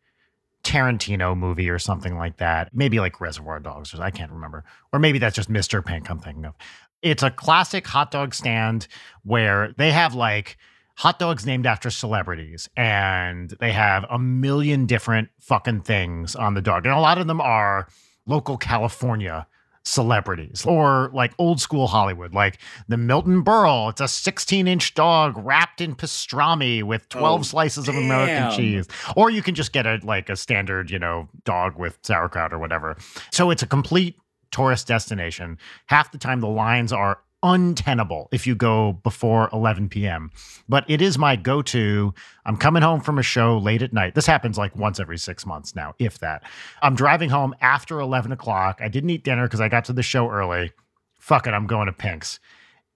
Tarantino 0.64 1.36
movie 1.36 1.70
or 1.70 1.78
something 1.78 2.16
like 2.16 2.36
that. 2.38 2.70
Maybe 2.74 3.00
like 3.00 3.20
Reservoir 3.20 3.60
Dogs, 3.60 3.94
or 3.94 4.02
I 4.02 4.10
can't 4.10 4.32
remember. 4.32 4.64
Or 4.92 4.98
maybe 4.98 5.18
that's 5.18 5.36
just 5.36 5.50
Mr. 5.50 5.84
Pink 5.84 6.10
I'm 6.10 6.18
thinking 6.18 6.44
of. 6.44 6.54
It's 7.00 7.22
a 7.22 7.30
classic 7.30 7.86
hot 7.86 8.10
dog 8.10 8.34
stand 8.34 8.88
where 9.22 9.72
they 9.78 9.92
have 9.92 10.14
like 10.14 10.58
hot 10.96 11.18
dogs 11.18 11.46
named 11.46 11.64
after 11.64 11.90
celebrities 11.90 12.68
and 12.76 13.54
they 13.60 13.70
have 13.70 14.04
a 14.10 14.18
million 14.18 14.84
different 14.84 15.28
fucking 15.38 15.82
things 15.82 16.34
on 16.34 16.54
the 16.54 16.60
dog. 16.60 16.84
And 16.84 16.94
a 16.94 17.00
lot 17.00 17.18
of 17.18 17.28
them 17.28 17.40
are 17.40 17.88
local 18.26 18.58
California 18.58 19.46
celebrities 19.88 20.64
or 20.66 21.10
like 21.14 21.32
old 21.38 21.60
school 21.60 21.86
Hollywood, 21.86 22.34
like 22.34 22.58
the 22.88 22.96
Milton 22.96 23.42
Berle. 23.42 23.90
It's 23.90 24.00
a 24.00 24.08
16 24.08 24.68
inch 24.68 24.94
dog 24.94 25.34
wrapped 25.36 25.80
in 25.80 25.94
pastrami 25.96 26.82
with 26.82 27.08
12 27.08 27.40
Oh, 27.40 27.42
slices 27.42 27.88
of 27.88 27.96
American 27.96 28.56
cheese. 28.56 28.86
Or 29.16 29.30
you 29.30 29.42
can 29.42 29.54
just 29.54 29.72
get 29.72 29.86
a 29.86 29.98
like 30.02 30.28
a 30.28 30.36
standard, 30.36 30.90
you 30.90 30.98
know, 30.98 31.28
dog 31.44 31.78
with 31.78 31.98
sauerkraut 32.02 32.52
or 32.52 32.58
whatever. 32.58 32.96
So 33.32 33.50
it's 33.50 33.62
a 33.62 33.66
complete 33.66 34.16
tourist 34.50 34.86
destination. 34.86 35.58
Half 35.86 36.12
the 36.12 36.18
time 36.18 36.40
the 36.40 36.48
lines 36.48 36.92
are 36.92 37.20
untenable 37.42 38.28
if 38.32 38.46
you 38.46 38.54
go 38.54 38.94
before 39.02 39.48
11 39.52 39.88
p.m. 39.88 40.30
But 40.68 40.84
it 40.88 41.00
is 41.00 41.18
my 41.18 41.36
go-to. 41.36 42.14
I'm 42.44 42.56
coming 42.56 42.82
home 42.82 43.00
from 43.00 43.18
a 43.18 43.22
show 43.22 43.58
late 43.58 43.82
at 43.82 43.92
night. 43.92 44.14
This 44.14 44.26
happens 44.26 44.58
like 44.58 44.74
once 44.76 44.98
every 44.98 45.18
six 45.18 45.46
months 45.46 45.74
now, 45.74 45.94
if 45.98 46.18
that. 46.18 46.42
I'm 46.82 46.94
driving 46.94 47.30
home 47.30 47.54
after 47.60 48.00
11 48.00 48.32
o'clock. 48.32 48.80
I 48.82 48.88
didn't 48.88 49.10
eat 49.10 49.24
dinner 49.24 49.44
because 49.46 49.60
I 49.60 49.68
got 49.68 49.84
to 49.86 49.92
the 49.92 50.02
show 50.02 50.28
early. 50.28 50.72
Fuck 51.18 51.46
it, 51.46 51.50
I'm 51.50 51.66
going 51.66 51.86
to 51.86 51.92
Pink's. 51.92 52.40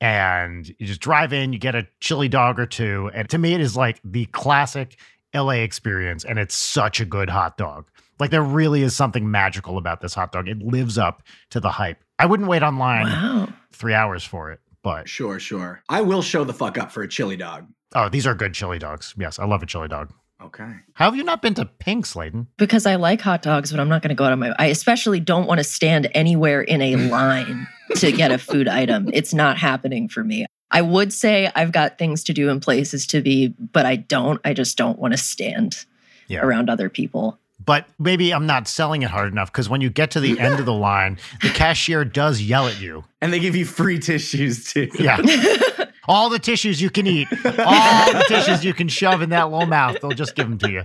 And 0.01 0.69
you 0.79 0.87
just 0.87 1.01
drive 1.01 1.33
in, 1.33 1.53
you 1.53 1.61
get 1.61 1.77
a 1.77 1.87
chili 2.01 2.29
dog 2.29 2.59
or 2.59 2.67
two. 2.67 3.11
And 3.15 3.29
to 3.31 3.39
me, 3.39 3.55
it 3.55 3.61
is 3.61 3.77
like 3.77 4.01
the 4.05 4.25
classic 4.27 4.99
LA 5.33 5.63
experience. 5.63 6.25
And 6.25 6.39
it's 6.41 6.57
such 6.57 7.01
a 7.01 7.05
good 7.05 7.31
hot 7.31 7.57
dog. 7.57 7.87
Like 8.19 8.31
there 8.31 8.43
really 8.43 8.83
is 8.83 8.95
something 8.95 9.31
magical 9.31 9.79
about 9.79 10.01
this 10.01 10.15
hot 10.15 10.33
dog. 10.33 10.49
It 10.49 10.59
lives 10.63 10.99
up 10.99 11.23
to 11.51 11.61
the 11.61 11.71
hype. 11.71 12.03
I 12.19 12.27
wouldn't 12.27 12.49
wait 12.49 12.63
online 12.63 13.07
Wow. 13.07 13.49
three 13.73 13.95
hours 13.95 14.23
for 14.25 14.51
it, 14.53 14.61
but 14.83 15.09
Sure, 15.09 15.39
sure. 15.41 15.83
I 15.89 16.03
will 16.03 16.23
show 16.23 16.45
the 16.45 16.53
fuck 16.53 16.79
up 16.79 16.93
for 16.93 17.03
a 17.03 17.09
chili 17.09 17.37
dog. 17.37 17.67
oh, 17.95 18.09
these 18.09 18.27
are 18.27 18.35
good 18.35 18.55
chili 18.55 18.79
dogs. 18.79 19.15
Yes, 19.19 19.39
I 19.39 19.45
love 19.45 19.63
a 19.63 19.67
chili 19.67 19.89
dog. 19.89 20.13
Okay. 20.41 20.73
How 20.95 21.05
have 21.05 21.15
you 21.17 21.23
not 21.23 21.41
been 21.41 21.55
to 21.55 21.65
Pink's, 21.67 22.17
Leighton? 22.17 22.49
Because 22.57 22.85
I 22.85 22.97
like 22.97 23.21
hot 23.21 23.43
dogs, 23.43 23.71
but 23.71 23.79
I'm 23.79 23.89
not 23.89 24.03
going 24.03 24.09
to 24.09 24.15
go 24.17 24.25
out 24.25 24.33
of 24.33 24.39
my 24.41 24.53
I 24.59 24.67
especially 24.67 25.21
don't 25.21 25.47
want 25.47 25.59
to 25.59 25.65
stand 25.65 26.09
anywhere 26.15 26.63
in 26.63 26.83
a 26.83 26.97
line 27.11 27.67
to 27.97 28.11
get 28.13 28.33
a 28.33 28.39
food 28.39 28.67
item. 28.67 29.09
It's 29.13 29.33
not 29.35 29.57
happening 29.59 30.09
for 30.09 30.25
me. 30.25 30.47
I 30.71 30.83
would 30.83 31.13
say 31.13 31.51
I've 31.55 31.71
got 31.71 31.99
things 31.99 32.25
to 32.25 32.33
do 32.33 32.49
and 32.51 32.61
places 32.63 33.07
to 33.09 33.21
be, 33.21 33.49
but 33.73 33.85
I 33.87 33.97
don't. 33.97 34.41
I 34.45 34.53
just 34.55 34.77
don't 34.79 34.99
want 34.99 35.13
to 35.13 35.19
stand 35.19 35.85
Yeah. 36.29 36.41
around 36.41 36.71
other 36.71 36.89
people. 36.89 37.39
But 37.65 37.87
maybe 37.99 38.33
I'm 38.33 38.47
not 38.47 38.69
selling 38.69 39.03
it 39.03 39.11
hard 39.11 39.33
enough 39.33 39.53
because 39.53 39.69
when 39.69 39.81
you 39.81 39.91
get 39.91 40.11
to 40.13 40.21
the 40.21 40.39
end 40.41 40.59
of 40.59 40.67
the 40.67 40.73
line, 40.73 41.19
the 41.43 41.51
cashier 41.51 42.05
does 42.05 42.41
yell 42.41 42.67
at 42.67 42.81
you. 42.81 43.05
And 43.21 43.33
they 43.33 43.41
give 43.41 43.57
you 43.57 43.65
free 43.65 43.99
tissues 43.99 44.73
too. 44.73 44.89
Yeah. 44.99 45.21
All 46.09 46.29
the 46.29 46.39
tissues 46.41 46.83
you 46.83 46.91
can 46.91 47.07
eat, 47.07 47.29
all 47.31 48.13
the 48.13 48.25
tissues 48.27 48.65
you 48.65 48.75
can 48.75 48.89
shove 48.89 49.23
in 49.23 49.31
that 49.31 49.53
little 49.53 49.69
mouth, 49.69 49.99
they'll 50.03 50.11
just 50.11 50.35
give 50.35 50.49
them 50.49 50.59
to 50.59 50.69
you. 50.69 50.83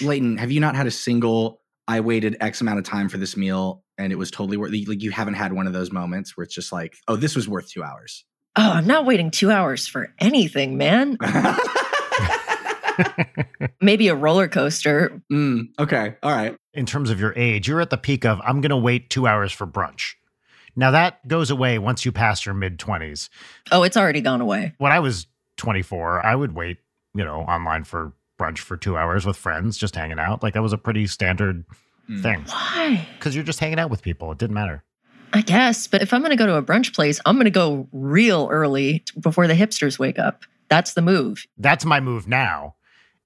Leighton, 0.00 0.38
have 0.38 0.50
you 0.50 0.58
not 0.58 0.74
had 0.74 0.86
a 0.86 0.90
single 0.90 1.60
I 1.86 2.00
waited 2.00 2.36
X 2.40 2.62
amount 2.62 2.78
of 2.78 2.86
time 2.86 3.10
for 3.10 3.18
this 3.18 3.36
meal 3.36 3.84
and 3.98 4.12
it 4.12 4.16
was 4.16 4.30
totally 4.30 4.56
worth 4.56 4.72
like 4.72 5.02
you 5.02 5.10
haven't 5.10 5.34
had 5.34 5.52
one 5.52 5.66
of 5.66 5.72
those 5.72 5.92
moments 5.92 6.36
where 6.36 6.44
it's 6.44 6.54
just 6.54 6.72
like, 6.72 6.96
oh, 7.08 7.16
this 7.16 7.36
was 7.36 7.48
worth 7.48 7.70
two 7.70 7.82
hours. 7.82 8.24
Oh, 8.56 8.72
I'm 8.72 8.86
not 8.86 9.04
waiting 9.04 9.30
two 9.30 9.50
hours 9.50 9.86
for 9.86 10.14
anything, 10.18 10.78
man. 10.78 11.18
Maybe 13.80 14.08
a 14.08 14.14
roller 14.14 14.48
coaster. 14.48 15.20
Mm, 15.32 15.68
okay. 15.78 16.16
All 16.22 16.32
right. 16.32 16.56
In 16.74 16.86
terms 16.86 17.10
of 17.10 17.18
your 17.20 17.32
age, 17.36 17.68
you're 17.68 17.80
at 17.80 17.90
the 17.90 17.96
peak 17.98 18.24
of, 18.24 18.40
I'm 18.44 18.60
going 18.60 18.70
to 18.70 18.76
wait 18.76 19.10
two 19.10 19.26
hours 19.26 19.52
for 19.52 19.66
brunch. 19.66 20.14
Now 20.74 20.90
that 20.90 21.26
goes 21.26 21.50
away 21.50 21.78
once 21.78 22.04
you 22.04 22.12
pass 22.12 22.44
your 22.44 22.54
mid 22.54 22.78
20s. 22.78 23.28
Oh, 23.72 23.82
it's 23.82 23.96
already 23.96 24.20
gone 24.20 24.40
away. 24.40 24.74
when 24.78 24.92
I 24.92 24.98
was 25.00 25.26
24, 25.56 26.24
I 26.24 26.34
would 26.34 26.54
wait, 26.54 26.78
you 27.14 27.24
know, 27.24 27.40
online 27.40 27.84
for 27.84 28.12
brunch 28.38 28.58
for 28.58 28.76
two 28.76 28.96
hours 28.96 29.24
with 29.24 29.36
friends, 29.38 29.78
just 29.78 29.94
hanging 29.96 30.18
out. 30.18 30.42
Like 30.42 30.52
that 30.54 30.62
was 30.62 30.72
a 30.72 30.78
pretty 30.78 31.06
standard 31.06 31.64
Mm. 32.08 32.22
thing 32.22 32.44
Why? 32.46 33.08
because 33.18 33.34
you're 33.34 33.42
just 33.42 33.58
hanging 33.58 33.80
out 33.80 33.90
with 33.90 34.00
people. 34.00 34.30
It 34.30 34.38
didn't 34.38 34.54
matter. 34.54 34.84
I 35.32 35.40
guess, 35.42 35.88
but 35.88 36.02
if 36.02 36.12
I'm 36.14 36.20
going 36.20 36.30
to 36.30 36.36
go 36.36 36.46
to 36.46 36.54
a 36.54 36.62
brunch 36.62 36.94
place, 36.94 37.18
I'm 37.26 37.34
going 37.34 37.46
to 37.46 37.50
go 37.50 37.88
real 37.90 38.46
early 38.52 39.02
before 39.18 39.48
the 39.48 39.54
hipsters 39.54 39.98
wake 39.98 40.16
up. 40.16 40.44
That's 40.68 40.94
the 40.94 41.02
move. 41.02 41.44
That's 41.58 41.84
my 41.84 41.98
move 41.98 42.28
now, 42.28 42.76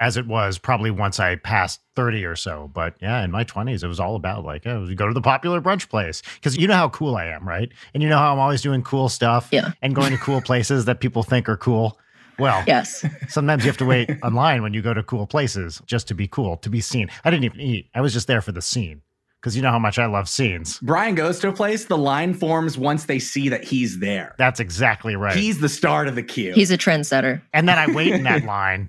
as 0.01 0.17
it 0.17 0.27
was 0.27 0.57
probably 0.59 0.91
once 0.91 1.21
I 1.21 1.37
passed 1.37 1.81
30 1.95 2.25
or 2.25 2.35
so. 2.35 2.71
But 2.73 2.95
yeah, 3.01 3.23
in 3.23 3.31
my 3.31 3.45
20s, 3.45 3.85
it 3.85 3.87
was 3.87 4.01
all 4.01 4.17
about 4.17 4.45
like, 4.45 4.67
oh, 4.67 4.85
we 4.87 4.95
go 4.95 5.07
to 5.07 5.13
the 5.15 5.21
popular 5.21 5.61
brunch 5.61 5.89
place 5.91 6.23
because 6.37 6.57
you 6.57 6.67
know 6.67 6.75
how 6.75 6.89
cool 6.89 7.17
I 7.17 7.27
am, 7.27 7.47
right? 7.47 7.71
And 7.93 8.03
you 8.03 8.09
know 8.09 8.17
how 8.19 8.33
I'm 8.33 8.39
always 8.39 8.63
doing 8.63 8.83
cool 8.83 9.09
stuff 9.11 9.49
Yeah. 9.53 9.73
and 9.83 9.95
going 9.95 10.11
to 10.13 10.19
cool 10.19 10.41
places 10.51 10.87
that 10.87 11.01
people 11.01 11.23
think 11.23 11.49
are 11.49 11.57
cool. 11.59 11.99
Well, 12.39 12.65
Yes. 12.67 13.05
Sometimes 13.29 13.63
you 13.65 13.69
have 13.69 13.77
to 13.77 13.85
wait 13.85 14.11
online 14.23 14.63
when 14.63 14.73
you 14.73 14.81
go 14.81 14.95
to 14.95 15.03
cool 15.03 15.27
places 15.27 15.83
just 15.85 16.09
to 16.09 16.15
be 16.15 16.27
cool, 16.27 16.57
to 16.59 16.71
be 16.71 16.81
seen. 16.81 17.11
I 17.23 17.31
didn't 17.31 17.45
even 17.45 17.61
eat. 17.61 17.91
I 17.95 18.01
was 18.01 18.15
just 18.15 18.27
there 18.27 18.41
for 18.41 18.53
the 18.53 18.63
scene 18.63 19.03
because 19.39 19.55
you 19.55 19.61
know 19.61 19.71
how 19.71 19.79
much 19.79 19.99
I 19.99 20.07
love 20.07 20.27
scenes. 20.31 20.79
Brian 20.81 21.15
goes 21.15 21.39
to 21.41 21.49
a 21.49 21.53
place, 21.53 21.85
the 21.85 21.99
line 21.99 22.33
forms 22.33 22.79
once 22.79 23.05
they 23.05 23.19
see 23.19 23.51
that 23.51 23.65
he's 23.65 23.99
there. 23.99 24.35
That's 24.39 24.61
exactly 24.61 25.17
right. 25.17 25.37
He's 25.37 25.61
the 25.61 25.69
start 25.69 26.09
of 26.09 26.15
the 26.15 26.23
queue. 26.23 26.55
He's 26.55 26.71
a 26.71 26.79
trendsetter. 26.79 27.43
and 27.53 27.69
then 27.69 27.79
I 27.79 27.93
wait 27.93 28.13
in 28.15 28.23
that 28.23 28.45
line 28.47 28.89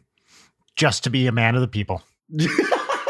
just 0.81 1.03
to 1.03 1.11
be 1.11 1.27
a 1.27 1.31
man 1.31 1.53
of 1.53 1.61
the 1.61 1.67
people. 1.67 2.01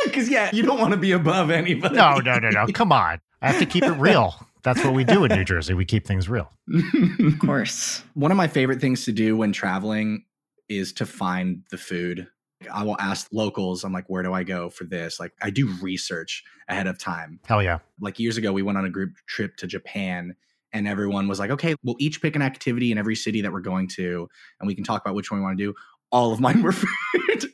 Because, 0.04 0.28
yeah, 0.30 0.50
you 0.52 0.64
don't 0.64 0.80
want 0.80 0.92
to 0.92 0.98
be 0.98 1.12
above 1.12 1.52
anybody. 1.52 1.96
No, 1.96 2.18
no, 2.18 2.40
no, 2.40 2.50
no. 2.50 2.66
Come 2.74 2.92
on. 2.92 3.22
I 3.42 3.52
have 3.52 3.60
to 3.60 3.68
keep 3.68 3.84
it 3.84 3.92
real. 3.92 4.36
That's 4.64 4.84
what 4.84 4.94
we 4.94 5.04
do 5.04 5.24
in 5.24 5.32
New 5.32 5.46
Jersey. 5.46 5.76
We 5.76 5.86
keep 5.86 6.06
things 6.08 6.28
real. 6.28 6.52
Of 6.74 7.40
course. 7.46 8.04
One 8.16 8.32
of 8.32 8.36
my 8.36 8.48
favorite 8.48 8.82
things 8.82 9.06
to 9.06 9.12
do 9.12 9.38
when 9.38 9.54
traveling 9.54 10.26
is 10.68 10.92
to 10.94 11.06
find 11.06 11.62
the 11.70 11.78
food. 11.78 12.28
I 12.74 12.84
will 12.84 13.00
ask 13.00 13.28
locals, 13.32 13.84
I'm 13.84 13.94
like, 13.94 14.10
where 14.10 14.24
do 14.24 14.34
I 14.34 14.44
go 14.44 14.72
for 14.72 14.84
this? 14.84 15.20
Like, 15.20 15.34
I 15.42 15.52
do 15.52 15.72
research 15.82 16.44
ahead 16.68 16.88
of 16.88 16.98
time. 16.98 17.40
Hell 17.46 17.62
yeah. 17.62 17.78
Like, 18.02 18.20
years 18.20 18.38
ago, 18.38 18.52
we 18.52 18.64
went 18.64 18.80
on 18.80 18.86
a 18.86 18.90
group 18.90 19.14
trip 19.28 19.56
to 19.58 19.68
Japan, 19.68 20.36
and 20.74 20.88
everyone 20.88 21.28
was 21.28 21.40
like, 21.40 21.52
okay, 21.52 21.76
we'll 21.84 21.96
each 22.00 22.22
pick 22.22 22.36
an 22.36 22.42
activity 22.42 22.92
in 22.92 22.98
every 22.98 23.16
city 23.16 23.42
that 23.42 23.54
we're 23.54 23.62
going 23.62 23.88
to, 23.90 24.28
and 24.60 24.68
we 24.68 24.76
can 24.76 24.84
talk 24.84 25.02
about 25.02 25.16
which 25.16 25.32
one 25.32 25.40
we 25.40 25.44
want 25.44 25.58
to 25.58 25.64
do. 25.64 25.74
All 26.12 26.34
of 26.34 26.40
mine 26.40 26.62
were 26.62 26.72
food. 26.74 26.90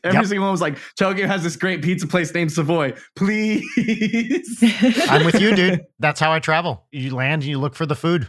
Every 0.03 0.17
Yep. 0.19 0.25
single 0.25 0.45
one 0.45 0.51
was 0.51 0.61
like, 0.61 0.77
Tokyo 0.97 1.27
has 1.27 1.43
this 1.43 1.55
great 1.55 1.81
pizza 1.83 2.07
place 2.07 2.33
named 2.33 2.51
Savoy. 2.51 2.93
Please. 3.15 4.63
I'm 5.09 5.25
with 5.25 5.39
you, 5.39 5.55
dude. 5.55 5.85
That's 5.99 6.19
how 6.19 6.31
I 6.31 6.39
travel. 6.39 6.85
You 6.91 7.13
land 7.15 7.43
and 7.43 7.49
you 7.49 7.59
look 7.59 7.75
for 7.75 7.85
the 7.85 7.95
food 7.95 8.27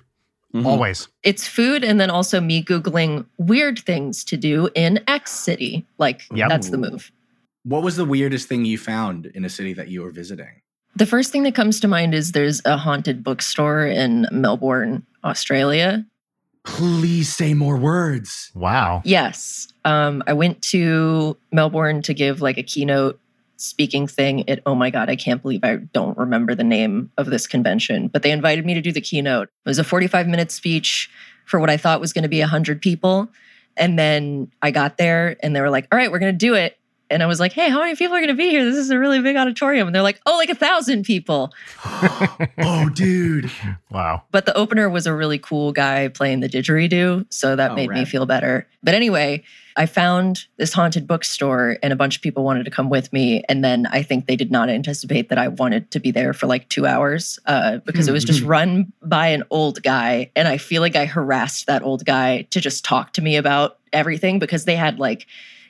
Mhm. 0.55 0.65
always. 0.65 1.09
it's 1.23 1.47
food 1.47 1.85
and 1.85 2.01
then 2.01 2.09
also 2.09 2.41
me 2.41 2.65
Googling 2.65 3.27
weird 3.37 3.79
things 3.81 4.25
to 4.25 4.37
do 4.39 4.71
in 4.75 4.99
X 5.07 5.31
city. 5.31 5.87
Like, 5.99 6.23
Yep. 6.35 6.49
that's 6.49 6.71
the 6.71 6.79
move. 6.79 7.13
What 7.65 7.83
was 7.83 7.97
the 7.97 8.07
weirdest 8.07 8.49
thing 8.49 8.65
you 8.65 8.79
found 8.79 9.27
in 9.35 9.45
a 9.45 9.51
city 9.51 9.75
that 9.75 9.89
you 9.89 10.01
were 10.01 10.11
visiting? 10.11 10.63
The 10.97 11.05
first 11.05 11.33
thing 11.33 11.43
that 11.43 11.55
comes 11.55 11.81
to 11.81 11.89
mind 11.89 12.15
is 12.15 12.33
there's 12.33 12.63
a 12.65 12.79
haunted 12.79 13.23
bookstore 13.23 13.85
in 13.87 14.27
Melbourne, 14.33 15.05
Australia. 15.23 16.07
Please 16.77 17.35
say 17.35 17.55
more 17.55 17.77
words. 17.77 18.53
Wow. 18.55 19.03
Yes. 19.05 19.69
Um, 19.85 20.23
I 20.27 20.33
went 20.33 20.63
to 20.63 21.37
Melbourne 21.51 22.03
to 22.03 22.15
give 22.15 22.41
like 22.41 22.59
a 22.59 22.63
keynote 22.63 23.19
speaking 23.57 24.07
thing. 24.07 24.45
It, 24.47 24.63
oh 24.65 24.75
my 24.75 24.91
God, 24.91 25.11
I 25.11 25.17
can't 25.17 25.43
believe 25.43 25.65
I 25.65 25.77
don't 25.77 26.17
remember 26.17 26.55
the 26.55 26.65
name 26.65 27.11
of 27.19 27.27
this 27.27 27.47
convention, 27.47 28.09
but 28.09 28.23
they 28.23 28.31
invited 28.31 28.65
me 28.65 28.75
to 28.75 28.81
do 28.81 28.93
the 28.93 29.01
keynote. 29.01 29.49
It 29.49 29.69
was 29.69 29.79
a 29.79 29.85
45 29.85 30.29
minute 30.29 30.53
speech 30.53 31.11
for 31.45 31.59
what 31.59 31.71
I 31.71 31.77
thought 31.77 32.01
was 32.01 32.13
going 32.13 32.23
to 32.23 32.29
be 32.29 32.41
100 32.41 32.81
people. 32.81 33.29
And 33.77 33.99
then 33.99 34.51
I 34.63 34.71
got 34.71 34.99
there 34.99 35.37
and 35.43 35.55
they 35.55 35.61
were 35.61 35.71
like, 35.71 35.89
all 35.91 35.99
right, 35.99 36.11
we're 36.11 36.19
going 36.19 36.33
to 36.33 36.39
do 36.39 36.55
it. 36.55 36.79
And 37.11 37.23
I 37.23 37.27
was 37.27 37.41
like, 37.41 37.53
hey, 37.53 37.71
how 37.71 37.81
many 37.81 37.97
people 37.97 38.15
are 38.17 38.21
going 38.21 38.29
to 38.29 38.35
be 38.35 38.51
here? 38.51 38.65
This 38.65 38.77
is 38.77 38.91
a 38.91 38.99
really 38.99 39.21
big 39.21 39.37
auditorium. 39.37 39.89
And 39.89 39.95
they're 39.95 40.03
like, 40.03 40.21
oh, 40.27 40.37
like 40.37 40.51
a 40.51 40.55
thousand 40.55 41.05
people. 41.05 41.53
oh, 41.85 42.91
dude. 42.95 43.51
Wow. 43.91 44.25
But 44.31 44.47
the 44.47 44.55
opener 44.55 44.91
was 44.91 45.07
a 45.07 45.15
really 45.15 45.39
cool 45.39 45.73
guy 45.73 46.09
playing 46.09 46.41
the 46.41 46.49
didgeridoo. 46.49 47.27
So 47.31 47.57
that 47.57 47.73
Oh, 47.73 47.75
made 47.75 47.91
me 47.91 48.05
feel 48.05 48.27
better. 48.27 48.67
But 48.83 48.95
anyway, 48.95 49.43
I 49.77 49.87
found 49.87 50.45
this 50.57 50.73
haunted 50.73 51.07
bookstore 51.07 51.79
and 51.83 51.93
a 51.93 51.97
bunch 51.97 52.17
of 52.17 52.23
people 52.23 52.45
wanted 52.45 52.65
to 52.65 52.71
come 52.71 52.91
with 52.91 53.13
me. 53.13 53.43
And 53.49 53.65
then 53.65 53.87
I 53.87 54.03
think 54.03 54.27
they 54.27 54.37
did 54.37 54.51
not 54.51 54.69
anticipate 54.69 55.29
that 55.31 55.39
I 55.39 55.49
wanted 55.49 55.91
to 55.93 56.01
be 56.01 56.11
there 56.11 56.33
for 56.33 56.47
like 56.47 56.69
two 56.69 56.87
hours 56.87 57.39
uh, 57.47 57.79
because 57.79 58.09
it 58.09 58.13
was 58.13 58.25
just 58.25 58.43
run 58.43 58.93
by 59.03 59.29
an 59.29 59.45
old 59.51 59.83
guy. 59.83 60.31
And 60.37 60.47
I 60.49 60.59
feel 60.59 60.83
like 60.83 60.97
I 60.97 61.07
harassed 61.07 61.67
that 61.69 61.83
old 61.83 62.05
guy 62.05 62.43
to 62.51 62.61
just 62.61 62.85
talk 62.85 63.13
to 63.15 63.23
me 63.23 63.37
about 63.37 63.79
everything 63.93 64.39
because 64.39 64.65
they 64.65 64.77
had 64.77 64.99
like, 64.99 65.27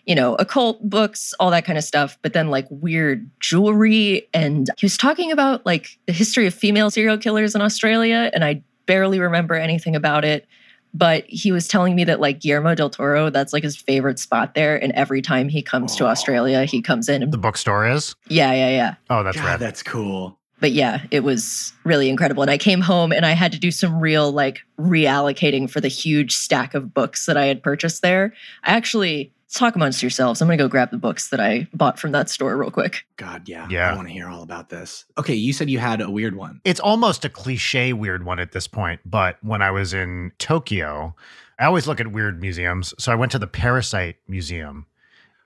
you 0.09 0.15
know, 0.15 0.35
occult 0.37 0.81
books, 0.89 1.35
all 1.39 1.51
that 1.51 1.65
kind 1.65 1.77
of 1.79 1.85
stuff, 1.85 2.19
but 2.23 2.33
then 2.33 2.49
like 2.49 2.67
weird 2.71 3.31
jewelry. 3.41 4.27
And 4.35 4.67
he 4.79 4.87
was 4.87 4.97
talking 4.97 5.31
about 5.31 5.65
like 5.67 5.99
the 6.07 6.13
history 6.13 6.47
of 6.47 6.55
female 6.55 6.91
serial 6.91 7.19
killers 7.19 7.55
in 7.55 7.61
Australia. 7.61 8.31
And 8.35 8.43
I 8.43 8.63
barely 8.87 9.21
remember 9.21 9.55
anything 9.55 9.95
about 9.95 10.25
it. 10.25 10.47
But 10.95 11.25
he 11.29 11.53
was 11.53 11.69
telling 11.69 11.95
me 11.95 12.05
that 12.05 12.19
like 12.21 12.41
Guillermo 12.41 12.75
del 12.75 12.89
Toro, 12.89 13.29
that's 13.29 13.53
like 13.53 13.63
his 13.63 13.77
favorite 13.77 14.19
spot 14.19 14.55
there. 14.55 14.83
And 14.83 14.91
every 14.93 15.21
time 15.21 15.51
he 15.51 15.61
comes 15.61 15.95
to 15.97 16.05
Oh. 16.07 16.09
Australia, 16.09 16.65
he 16.65 16.81
comes 16.81 17.11
in. 17.11 17.23
And, 17.23 17.31
The 17.31 17.37
bookstore 17.37 17.87
is? 17.87 18.15
yeah, 18.29 18.53
yeah, 18.55 18.71
yeah. 18.71 18.95
Oh, 19.11 19.23
that's 19.23 19.37
right. 19.39 19.61
that's 19.61 19.83
cool. 19.83 20.39
But 20.61 20.73
yeah, 20.73 21.03
it 21.11 21.21
was 21.21 21.73
really 21.85 22.09
incredible. 22.09 22.43
And 22.43 22.51
I 22.51 22.57
came 22.57 22.81
home 22.81 23.13
and 23.13 23.27
I 23.27 23.33
had 23.33 23.53
to 23.53 23.59
do 23.59 23.71
some 23.71 24.01
real 24.01 24.33
like 24.33 24.61
reallocating 24.81 25.71
for 25.71 25.81
the 25.83 25.89
huge 25.89 26.35
stack 26.35 26.75
of 26.75 26.95
books 26.95 27.27
that 27.27 27.37
I 27.37 27.45
had 27.45 27.63
purchased 27.63 28.01
there. 28.03 28.33
I 28.65 28.71
actually 28.73 29.33
talk 29.55 29.77
amongst 29.77 30.03
yourselves. 30.03 30.41
I'm 30.41 30.49
gonna 30.49 30.57
go 30.57 30.69
grab 30.69 30.91
the 30.91 30.99
books 30.99 31.31
that 31.31 31.41
I 31.41 31.69
bought 31.73 31.99
from 31.99 32.13
that 32.13 32.29
store 32.29 32.57
real 32.57 32.71
quick. 32.71 33.05
God, 33.17 33.49
yeah. 33.49 33.67
Yeah. 33.71 33.93
I 33.93 33.97
want 33.97 34.09
to 34.09 34.13
hear 34.13 34.29
all 34.29 34.43
about 34.43 34.69
this. 34.69 35.05
Okay, 35.17 35.35
you 35.35 35.53
said 35.53 35.71
you 35.71 35.79
had 35.79 36.01
a 36.01 36.11
weird 36.11 36.37
one. 36.37 36.61
It's 36.65 36.81
almost 36.81 37.25
a 37.25 37.29
cliche 37.29 37.93
weird 37.93 38.25
one 38.25 38.39
at 38.39 38.53
this 38.53 38.67
point, 38.67 39.01
but 39.05 39.37
when 39.43 39.63
I 39.63 39.71
was 39.71 39.95
in 39.95 40.33
Tokyo, 40.39 41.15
I 41.59 41.65
always 41.65 41.87
look 41.87 42.01
at 42.01 42.13
weird 42.13 42.41
museums. 42.41 42.95
So 42.99 43.11
I 43.11 43.15
went 43.15 43.33
to 43.33 43.39
the 43.39 43.47
Parasite 43.47 44.17
Museum 44.29 44.87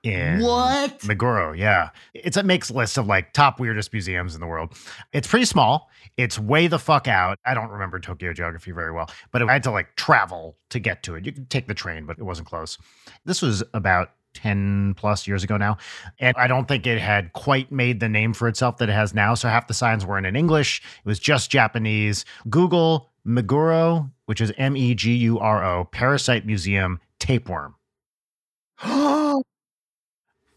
in 0.03 0.41
What? 0.41 0.99
Meguro. 1.01 1.57
Yeah. 1.57 1.91
It's 2.15 2.37
it 2.37 2.45
makes 2.45 2.71
list 2.71 2.99
of 2.99 3.07
like 3.07 3.33
top 3.33 3.61
weirdest 3.61 3.93
museums 3.93 4.35
in 4.35 4.41
the 4.41 4.47
world. 4.47 4.75
It's 5.13 5.29
pretty 5.29 5.47
small. 5.47 5.91
It's 6.17 6.39
way 6.39 6.67
the 6.67 6.79
fuck 6.79 7.09
out. 7.09 7.39
I 7.45 7.55
don't 7.55 7.71
remember 7.71 7.99
Tokyo 7.99 8.33
geography 8.33 8.73
very 8.73 8.93
well, 8.93 9.11
but 9.31 9.43
I 9.43 9.53
had 9.53 9.63
to 9.65 9.71
like 9.71 9.95
travel 9.97 10.57
to 10.71 10.79
get 10.79 11.03
to 11.05 11.15
it. 11.15 11.25
You 11.25 11.33
could 11.33 11.51
take 11.51 11.69
the 11.69 11.75
train, 11.75 12.07
but 12.07 12.19
it 12.19 12.25
wasn't 12.25 12.49
close. 12.49 12.79
This 13.25 13.41
was 13.41 13.63
about 13.73 14.11
10 14.35 14.95
plus 14.97 15.27
years 15.27 15.45
ago 15.45 15.57
now. 15.57 15.77
And 16.19 16.37
I 16.37 16.47
don't 16.47 16.67
think 16.67 16.87
it 16.87 16.99
had 16.99 17.33
quite 17.33 17.71
made 17.71 18.01
the 18.01 18.09
name 18.09 18.33
for 18.33 18.49
itself 18.49 18.79
that 18.79 18.89
it 18.89 18.93
has 18.93 19.15
now. 19.15 19.35
So 19.35 19.49
half 19.49 19.67
the 19.67 19.75
signs 19.75 20.05
weren't 20.05 20.27
in 20.27 20.37
English. 20.37 20.83
It 21.05 21.09
was 21.09 21.19
just 21.19 21.51
Japanese. 21.51 22.25
Google 22.49 23.11
Meguro, 23.27 24.11
which 24.27 24.41
is 24.41 24.53
M 24.57 24.77
E 24.77 24.95
G 24.95 25.15
U 25.15 25.39
R 25.39 25.65
O, 25.65 25.85
Parasite 25.85 26.47
Museum 26.47 27.01
Tapeworm. 27.19 27.75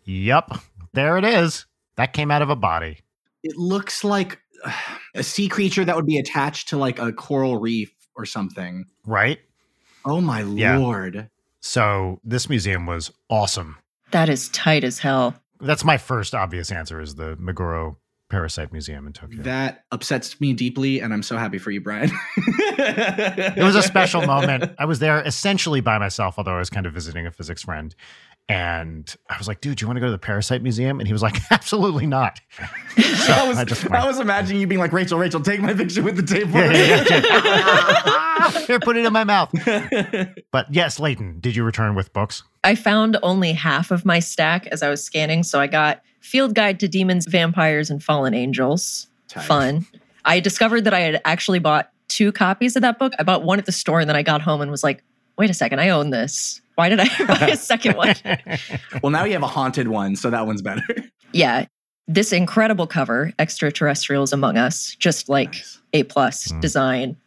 Yep. 0.05 0.51
There 0.93 1.17
it 1.17 1.25
is. 1.25 1.65
That 1.97 2.13
came 2.13 2.31
out 2.31 2.41
of 2.41 2.49
a 2.49 2.55
body. 2.55 2.99
it 3.43 3.57
looks 3.57 4.03
like 4.03 4.39
a 5.15 5.23
sea 5.23 5.47
creature 5.47 5.85
that 5.85 5.95
would 5.95 6.05
be 6.05 6.17
attached 6.17 6.69
to 6.69 6.77
like 6.77 6.99
a 6.99 7.11
coral 7.13 7.57
reef 7.57 7.91
or 8.15 8.25
something. 8.25 8.85
Right? 9.05 9.39
Oh 10.05 10.21
my 10.21 10.41
Yeah. 10.41 10.77
lord. 10.77 11.29
So 11.61 12.19
this 12.23 12.47
museum 12.49 12.85
was 12.85 13.11
awesome. 13.29 13.77
That 14.11 14.29
is 14.29 14.49
tight 14.49 14.83
as 14.83 14.99
hell. 14.99 15.35
That's 15.59 15.83
my 15.83 15.97
first 15.97 16.35
obvious 16.35 16.71
answer 16.71 17.01
is 17.01 17.15
the 17.15 17.35
Meguro 17.37 17.95
Parasite 18.29 18.71
Museum 18.71 19.07
in 19.07 19.13
Tokyo. 19.13 19.41
That 19.43 19.85
upsets 19.91 20.39
me 20.41 20.53
deeply, 20.53 20.99
and 20.99 21.13
I'm 21.13 21.23
so 21.23 21.37
happy 21.37 21.57
for 21.57 21.71
you, 21.71 21.79
Brian. 21.81 22.11
it 22.37 23.63
was 23.63 23.75
a 23.75 23.81
special 23.83 24.21
moment. 24.25 24.71
I 24.77 24.85
was 24.85 24.99
there 24.99 25.21
essentially 25.21 25.81
by 25.81 25.97
myself, 25.97 26.35
although 26.37 26.55
I 26.55 26.59
was 26.59 26.69
kind 26.69 26.85
of 26.85 26.93
visiting 26.93 27.25
a 27.25 27.31
physics 27.31 27.63
friend. 27.63 27.95
And 28.47 29.13
I 29.27 29.37
was 29.39 29.47
like, 29.47 29.59
dude, 29.59 29.77
do 29.77 29.83
you 29.83 29.87
want 29.87 29.97
to 29.97 30.01
go 30.01 30.05
to 30.05 30.11
the 30.11 30.19
Parasite 30.19 30.61
Museum? 30.61 30.99
And 30.99 31.07
he 31.07 31.13
was 31.13 31.23
like, 31.23 31.39
absolutely 31.51 32.07
not. 32.07 32.39
So 32.95 33.33
I 33.33 33.47
was, 33.47 33.57
I 33.57 33.65
just 33.65 33.91
I 33.91 34.05
was 34.05 34.19
imagining 34.19 34.61
you 34.61 34.67
being 34.67 34.79
like, 34.79 34.93
Rachel, 34.93 35.17
Rachel, 35.17 35.41
take 35.41 35.59
my 35.59 35.73
picture 35.73 36.03
with 36.03 36.15
the 36.15 36.23
tape. 36.23 36.47
Yeah, 36.53 36.71
yeah, 36.71 37.05
yeah, 37.09 38.01
yeah. 38.05 38.51
Here, 38.67 38.79
put 38.79 38.95
it 38.95 39.05
in 39.05 39.11
my 39.11 39.23
mouth. 39.23 39.51
But 40.51 40.67
yes, 40.71 40.99
Leighton, 40.99 41.39
did 41.39 41.55
you 41.55 41.63
return 41.63 41.95
with 41.95 42.13
books? 42.13 42.43
I 42.63 42.75
found 42.75 43.17
only 43.23 43.51
half 43.51 43.89
of 43.91 44.05
my 44.05 44.19
stack 44.19 44.67
as 44.67 44.83
I 44.83 44.89
was 44.89 45.03
scanning. 45.03 45.43
So 45.43 45.59
I 45.59 45.67
got 45.67 46.01
Field 46.21 46.53
Guide 46.55 46.79
to 46.81 46.87
Demons, 46.87 47.25
Vampires, 47.25 47.89
and 47.89 48.01
Fallen 48.01 48.33
Angels. 48.33 49.07
Tight. 49.27 49.45
Fun. 49.45 49.87
I 50.23 50.39
discovered 50.39 50.81
that 50.85 50.93
I 50.93 50.99
had 51.01 51.21
actually 51.25 51.59
bought 51.59 51.91
two 52.07 52.31
copies 52.31 52.75
of 52.75 52.81
that 52.83 52.99
book. 52.99 53.13
I 53.19 53.23
bought 53.23 53.43
one 53.43 53.59
at 53.59 53.65
the 53.65 53.71
store 53.71 53.99
and 53.99 54.07
then 54.09 54.15
I 54.15 54.23
got 54.23 54.41
home 54.41 54.61
and 54.61 54.71
was 54.71 54.83
like, 54.83 55.03
wait 55.37 55.49
a 55.49 55.53
second, 55.53 55.79
I 55.79 55.89
own 55.89 56.11
this. 56.11 56.61
Why 56.75 56.89
did 56.89 56.99
I 56.99 57.07
buy 57.27 57.47
a 57.49 57.57
second 57.71 57.95
one? 57.97 58.15
well, 59.03 59.09
now 59.11 59.23
you 59.25 59.33
have 59.33 59.43
a 59.43 59.47
haunted 59.47 59.87
one, 59.87 60.15
so 60.15 60.29
that 60.29 60.45
one's 60.45 60.61
better. 60.61 60.83
yeah. 61.33 61.65
This 62.07 62.31
incredible 62.31 62.85
cover, 62.85 63.31
Extraterrestrials 63.39 64.31
Among 64.31 64.57
Us, 64.57 64.95
just 64.99 65.27
like 65.27 65.53
Nice. 65.53 65.79
A 65.93 66.03
plus 66.03 66.47
Mm. 66.49 66.61
design. 66.61 67.17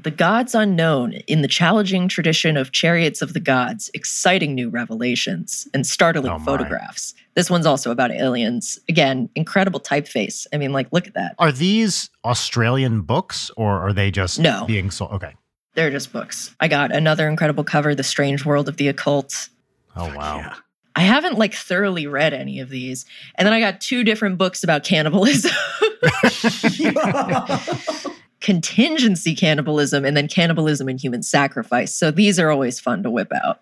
The 0.00 0.12
gods 0.12 0.54
unknown 0.54 1.14
in 1.26 1.42
the 1.42 1.48
challenging 1.48 2.06
tradition 2.06 2.56
of 2.56 2.70
chariots 2.70 3.20
of 3.20 3.32
the 3.32 3.40
gods, 3.40 3.90
exciting 3.94 4.54
new 4.54 4.68
revelations 4.68 5.66
and 5.74 5.84
startling 5.84 6.30
Oh 6.30 6.38
photographs. 6.38 7.14
This 7.34 7.50
one's 7.50 7.66
also 7.66 7.90
about 7.90 8.12
aliens. 8.12 8.78
Again, 8.88 9.28
incredible 9.34 9.80
typeface. 9.80 10.46
I 10.52 10.56
mean, 10.58 10.72
like, 10.72 10.86
look 10.92 11.08
at 11.08 11.14
that. 11.14 11.34
Are 11.40 11.50
these 11.50 12.10
Australian 12.24 13.00
books 13.00 13.50
or 13.56 13.80
are 13.80 13.92
they 13.92 14.12
just 14.12 14.38
No. 14.38 14.64
being 14.66 14.92
sold? 14.92 15.12
Okay. 15.14 15.34
They're 15.74 15.90
just 15.90 16.12
books. 16.12 16.54
I 16.60 16.68
got 16.68 16.94
another 16.94 17.28
incredible 17.28 17.64
cover, 17.64 17.94
The 17.94 18.02
Strange 18.02 18.44
World 18.44 18.68
of 18.68 18.76
the 18.76 18.88
Occult. 18.88 19.48
Oh, 19.96 20.06
Fuck 20.06 20.16
wow. 20.16 20.52
I 20.96 21.02
haven't 21.02 21.38
like 21.38 21.54
thoroughly 21.54 22.08
read 22.08 22.34
any 22.34 22.58
of 22.58 22.70
these. 22.70 23.04
And 23.36 23.46
then 23.46 23.52
I 23.52 23.60
got 23.60 23.80
two 23.80 24.02
different 24.02 24.36
books 24.36 24.64
about 24.64 24.82
cannibalism. 24.82 25.52
Contingency 28.40 29.36
cannibalism 29.36 30.04
and 30.04 30.16
then 30.16 30.26
cannibalism 30.26 30.88
and 30.88 31.00
human 31.00 31.22
sacrifice. 31.22 31.94
So 31.94 32.10
these 32.10 32.40
are 32.40 32.50
always 32.50 32.80
fun 32.80 33.04
to 33.04 33.10
whip 33.10 33.30
out. 33.44 33.60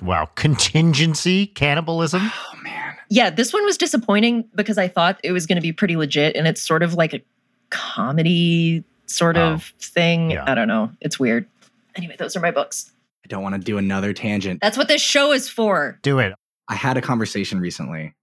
Wow. 0.00 0.26
Contingency 0.36 1.48
cannibalism? 1.48 2.30
oh 2.32 2.52
man. 2.62 2.94
Yeah, 3.08 3.30
this 3.30 3.52
one 3.52 3.64
was 3.64 3.76
disappointing 3.76 4.48
because 4.54 4.78
I 4.78 4.86
thought 4.86 5.18
it 5.24 5.32
was 5.32 5.46
going 5.46 5.56
to 5.56 5.62
be 5.62 5.72
pretty 5.72 5.96
legit 5.96 6.36
and 6.36 6.46
it's 6.46 6.62
sort 6.62 6.84
of 6.84 6.94
like 6.94 7.14
a 7.14 7.22
comedy 7.70 8.84
sort 9.06 9.36
of 9.36 9.64
thing. 9.80 10.30
yeah. 10.30 10.44
I 10.46 10.54
don't 10.54 10.68
know. 10.68 10.90
It's 11.00 11.18
weird. 11.18 11.46
Anyway, 11.94 12.16
those 12.18 12.36
are 12.36 12.40
my 12.40 12.50
books. 12.50 12.90
I 13.24 13.28
don't 13.28 13.42
want 13.42 13.54
to 13.54 13.60
do 13.60 13.78
another 13.78 14.12
tangent. 14.12 14.60
That's 14.60 14.76
what 14.78 14.88
this 14.88 15.02
show 15.02 15.32
is 15.32 15.48
for. 15.48 15.98
Do 16.02 16.18
it. 16.18 16.34
I 16.68 16.74
had 16.74 16.96
a 16.96 17.00
conversation 17.02 17.58
recently. 17.60 18.14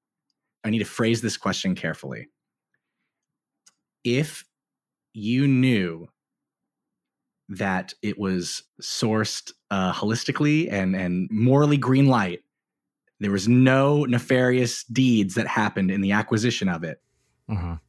I 0.63 0.69
need 0.69 0.79
to 0.79 0.85
phrase 0.85 1.21
this 1.21 1.35
question 1.37 1.75
carefully. 1.75 2.29
If 4.03 4.45
you 5.13 5.47
knew 5.47 6.07
that 7.49 7.93
it 8.01 8.17
was 8.17 8.63
sourced 8.81 9.51
uh, 9.71 9.91
holistically 9.93 10.71
and 10.71 10.95
and 10.95 11.27
morally 11.31 11.77
green 11.77 12.07
light, 12.07 12.41
there 13.19 13.31
was 13.31 13.47
no 13.47 14.05
nefarious 14.05 14.83
deeds 14.85 15.35
that 15.35 15.47
happened 15.47 15.91
in 15.91 16.01
the 16.01 16.11
acquisition 16.13 16.67
of 16.69 16.83
it, 16.83 17.01
Mhm. 17.49 17.79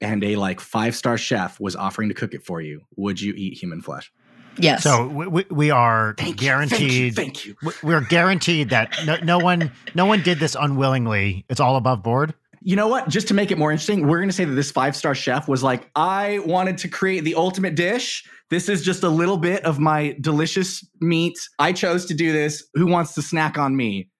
And 0.00 0.22
a 0.24 0.36
like 0.36 0.60
five 0.60 0.94
star 0.94 1.18
chef 1.18 1.58
was 1.60 1.76
offering 1.76 2.08
to 2.08 2.14
cook 2.14 2.34
it 2.34 2.44
for 2.44 2.60
you, 2.60 2.82
would 2.96 3.20
you 3.20 3.34
eat 3.36 3.58
human 3.58 3.82
flesh? 3.82 4.12
Yes. 4.60 4.82
So 4.82 5.06
we, 5.06 5.26
we, 5.28 5.44
we 5.50 5.70
are 5.70 6.14
Thank 6.18 6.36
guaranteed. 6.38 6.90
You, 6.92 7.12
thank 7.12 7.44
you. 7.46 7.54
Thank 7.62 7.72
you. 7.72 7.72
we- 7.82 7.88
We're 7.90 8.00
guaranteed 8.00 8.70
that 8.70 8.92
no, 9.06 9.16
no 9.22 9.38
one 9.38 9.70
no 9.94 10.06
one 10.06 10.22
did 10.22 10.38
this 10.40 10.56
unwillingly. 10.58 11.44
It's 11.48 11.60
all 11.60 11.76
above 11.76 12.02
board. 12.02 12.34
You 12.60 12.74
know 12.74 12.88
what? 12.88 13.08
Just 13.08 13.28
to 13.28 13.34
make 13.34 13.52
it 13.52 13.58
more 13.58 13.70
interesting, 13.70 14.08
we're 14.08 14.18
going 14.18 14.28
to 14.30 14.34
say 14.34 14.44
that 14.44 14.54
this 14.54 14.72
five 14.72 14.96
star 14.96 15.14
chef 15.14 15.46
was 15.46 15.62
like, 15.62 15.88
I 15.94 16.40
wanted 16.40 16.76
to 16.78 16.88
create 16.88 17.22
the 17.22 17.36
ultimate 17.36 17.76
dish. 17.76 18.24
This 18.50 18.68
is 18.68 18.82
just 18.82 19.04
a 19.04 19.08
little 19.08 19.36
bit 19.36 19.64
of 19.64 19.78
my 19.78 20.16
delicious 20.20 20.84
meat. 21.00 21.38
I 21.60 21.72
chose 21.72 22.04
to 22.06 22.14
do 22.14 22.32
this. 22.32 22.64
Who 22.74 22.86
wants 22.88 23.14
to 23.14 23.22
snack 23.22 23.58
on 23.58 23.76
me? 23.76 24.10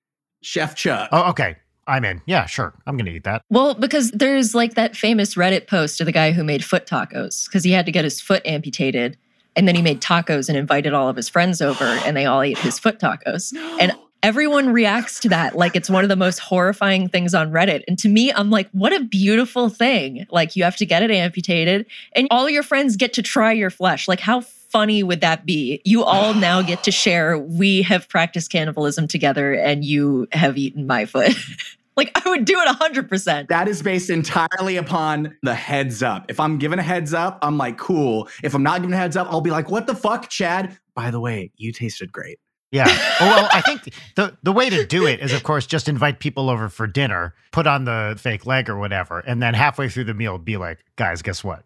Chef 0.43 0.77
Chuck. 0.77 1.09
Oh, 1.11 1.31
okay. 1.31 1.57
I'm 1.88 2.05
in. 2.05 2.20
Yeah, 2.27 2.44
sure. 2.46 2.74
I'm 2.87 2.96
gonna 2.96 3.11
eat 3.11 3.24
that. 3.24 3.42
Well, 3.48 3.74
because 3.74 4.11
there's 4.12 4.55
like 4.55 4.74
that 4.74 4.94
famous 4.94 5.35
Reddit 5.35 5.66
post 5.66 6.01
of 6.01 6.05
the 6.05 6.12
guy 6.12 6.33
who 6.33 6.44
made 6.44 6.62
foot 6.62 6.87
tacos 6.87 7.46
because 7.46 7.64
he 7.64 7.72
had 7.72 7.87
to 7.87 7.92
get 7.92 8.05
his 8.05 8.20
foot 8.20 8.42
amputated. 8.44 9.16
And 9.57 9.66
then 9.66 9.74
he 9.74 9.83
made 9.83 10.01
tacos 10.01 10.48
and 10.48 10.57
invited 10.57 10.92
all 10.92 11.09
of 11.09 11.16
his 11.16 11.29
friends 11.29 11.61
over 11.61 11.85
and 12.05 12.16
they 12.16 12.27
all 12.27 12.42
ate 12.42 12.59
his 12.59 12.79
foot 12.79 13.01
tacos. 13.01 13.53
And 13.81 13.92
everyone 14.22 14.72
reacts 14.72 15.20
to 15.20 15.29
that 15.29 15.57
like 15.57 15.77
it's 15.77 15.88
one 15.88 16.05
of 16.05 16.09
the 16.09 16.16
most 16.16 16.40
horrifying 16.40 17.09
things 17.09 17.35
on 17.35 17.53
Reddit. 17.53 17.85
And 17.88 17.98
to 18.01 18.09
me, 18.09 18.33
I'm 18.33 18.51
like, 18.51 18.68
what 18.72 18.92
a 18.92 19.01
beautiful 19.01 19.68
thing. 19.68 20.27
Like 20.31 20.57
you 20.57 20.64
have 20.64 20.77
to 20.77 20.87
get 20.87 21.03
it 21.03 21.11
amputated 21.11 21.87
and 22.12 22.29
all 22.31 22.51
your 22.51 22.64
friends 22.64 22.96
get 22.96 23.14
to 23.14 23.22
try 23.22 23.53
your 23.53 23.70
flesh. 23.70 24.09
Like 24.09 24.20
how 24.20 24.40
funny 24.40 25.03
would 25.03 25.20
that 25.20 25.46
be? 25.46 25.81
You 25.85 26.05
all 26.05 26.35
now 26.48 26.62
get 26.62 26.83
to 26.85 26.90
share. 26.90 27.38
We 27.38 27.83
have 27.83 28.09
practiced 28.09 28.51
cannibalism 28.51 29.09
together 29.09 29.55
and 29.55 29.85
you 29.85 30.29
have 30.33 30.59
eaten 30.59 30.87
my 30.87 31.07
foot. 31.07 31.35
Like 31.98 32.12
I 32.14 32.30
would 32.30 32.44
do 32.44 32.54
it 32.61 32.68
100%. 32.68 33.48
That 33.48 33.66
is 33.66 33.82
based 33.82 34.08
entirely 34.08 34.76
upon 34.76 35.37
the 35.42 35.54
heads 35.54 36.00
up. 36.00 36.26
If 36.28 36.38
I'm 36.38 36.56
given 36.58 36.78
a 36.78 36.82
heads 36.82 37.12
up, 37.12 37.40
I'm 37.42 37.58
like, 37.58 37.76
cool. 37.76 38.28
If 38.44 38.54
I'm 38.54 38.62
not 38.62 38.82
given 38.82 38.94
a 38.94 38.96
heads 38.96 39.16
up, 39.16 39.26
I'll 39.32 39.40
be 39.40 39.50
like, 39.50 39.68
what 39.68 39.88
the 39.88 39.96
fuck, 39.96 40.28
Chad? 40.28 40.78
By 40.94 41.11
the 41.11 41.18
way, 41.18 41.50
you 41.56 41.72
tasted 41.72 42.12
great. 42.12 42.38
Yeah. 42.70 42.84
Oh, 43.20 43.26
well, 43.26 43.48
I 43.52 43.62
think 43.62 43.92
the 44.14 44.37
the 44.44 44.52
way 44.52 44.70
to 44.70 44.87
do 44.87 45.06
it 45.06 45.18
is, 45.20 45.32
of 45.32 45.42
course, 45.42 45.66
just 45.66 45.88
invite 45.88 46.20
people 46.20 46.50
over 46.50 46.68
for 46.68 46.87
dinner, 46.87 47.34
put 47.50 47.66
on 47.66 47.84
the 47.84 48.14
fake 48.16 48.46
leg 48.46 48.68
or 48.68 48.78
whatever, 48.78 49.18
and 49.20 49.42
then 49.42 49.54
halfway 49.54 49.88
through 49.88 50.04
the 50.04 50.14
meal, 50.14 50.38
be 50.38 50.56
like, 50.56 50.84
guys, 50.94 51.22
guess 51.22 51.42
what? 51.42 51.64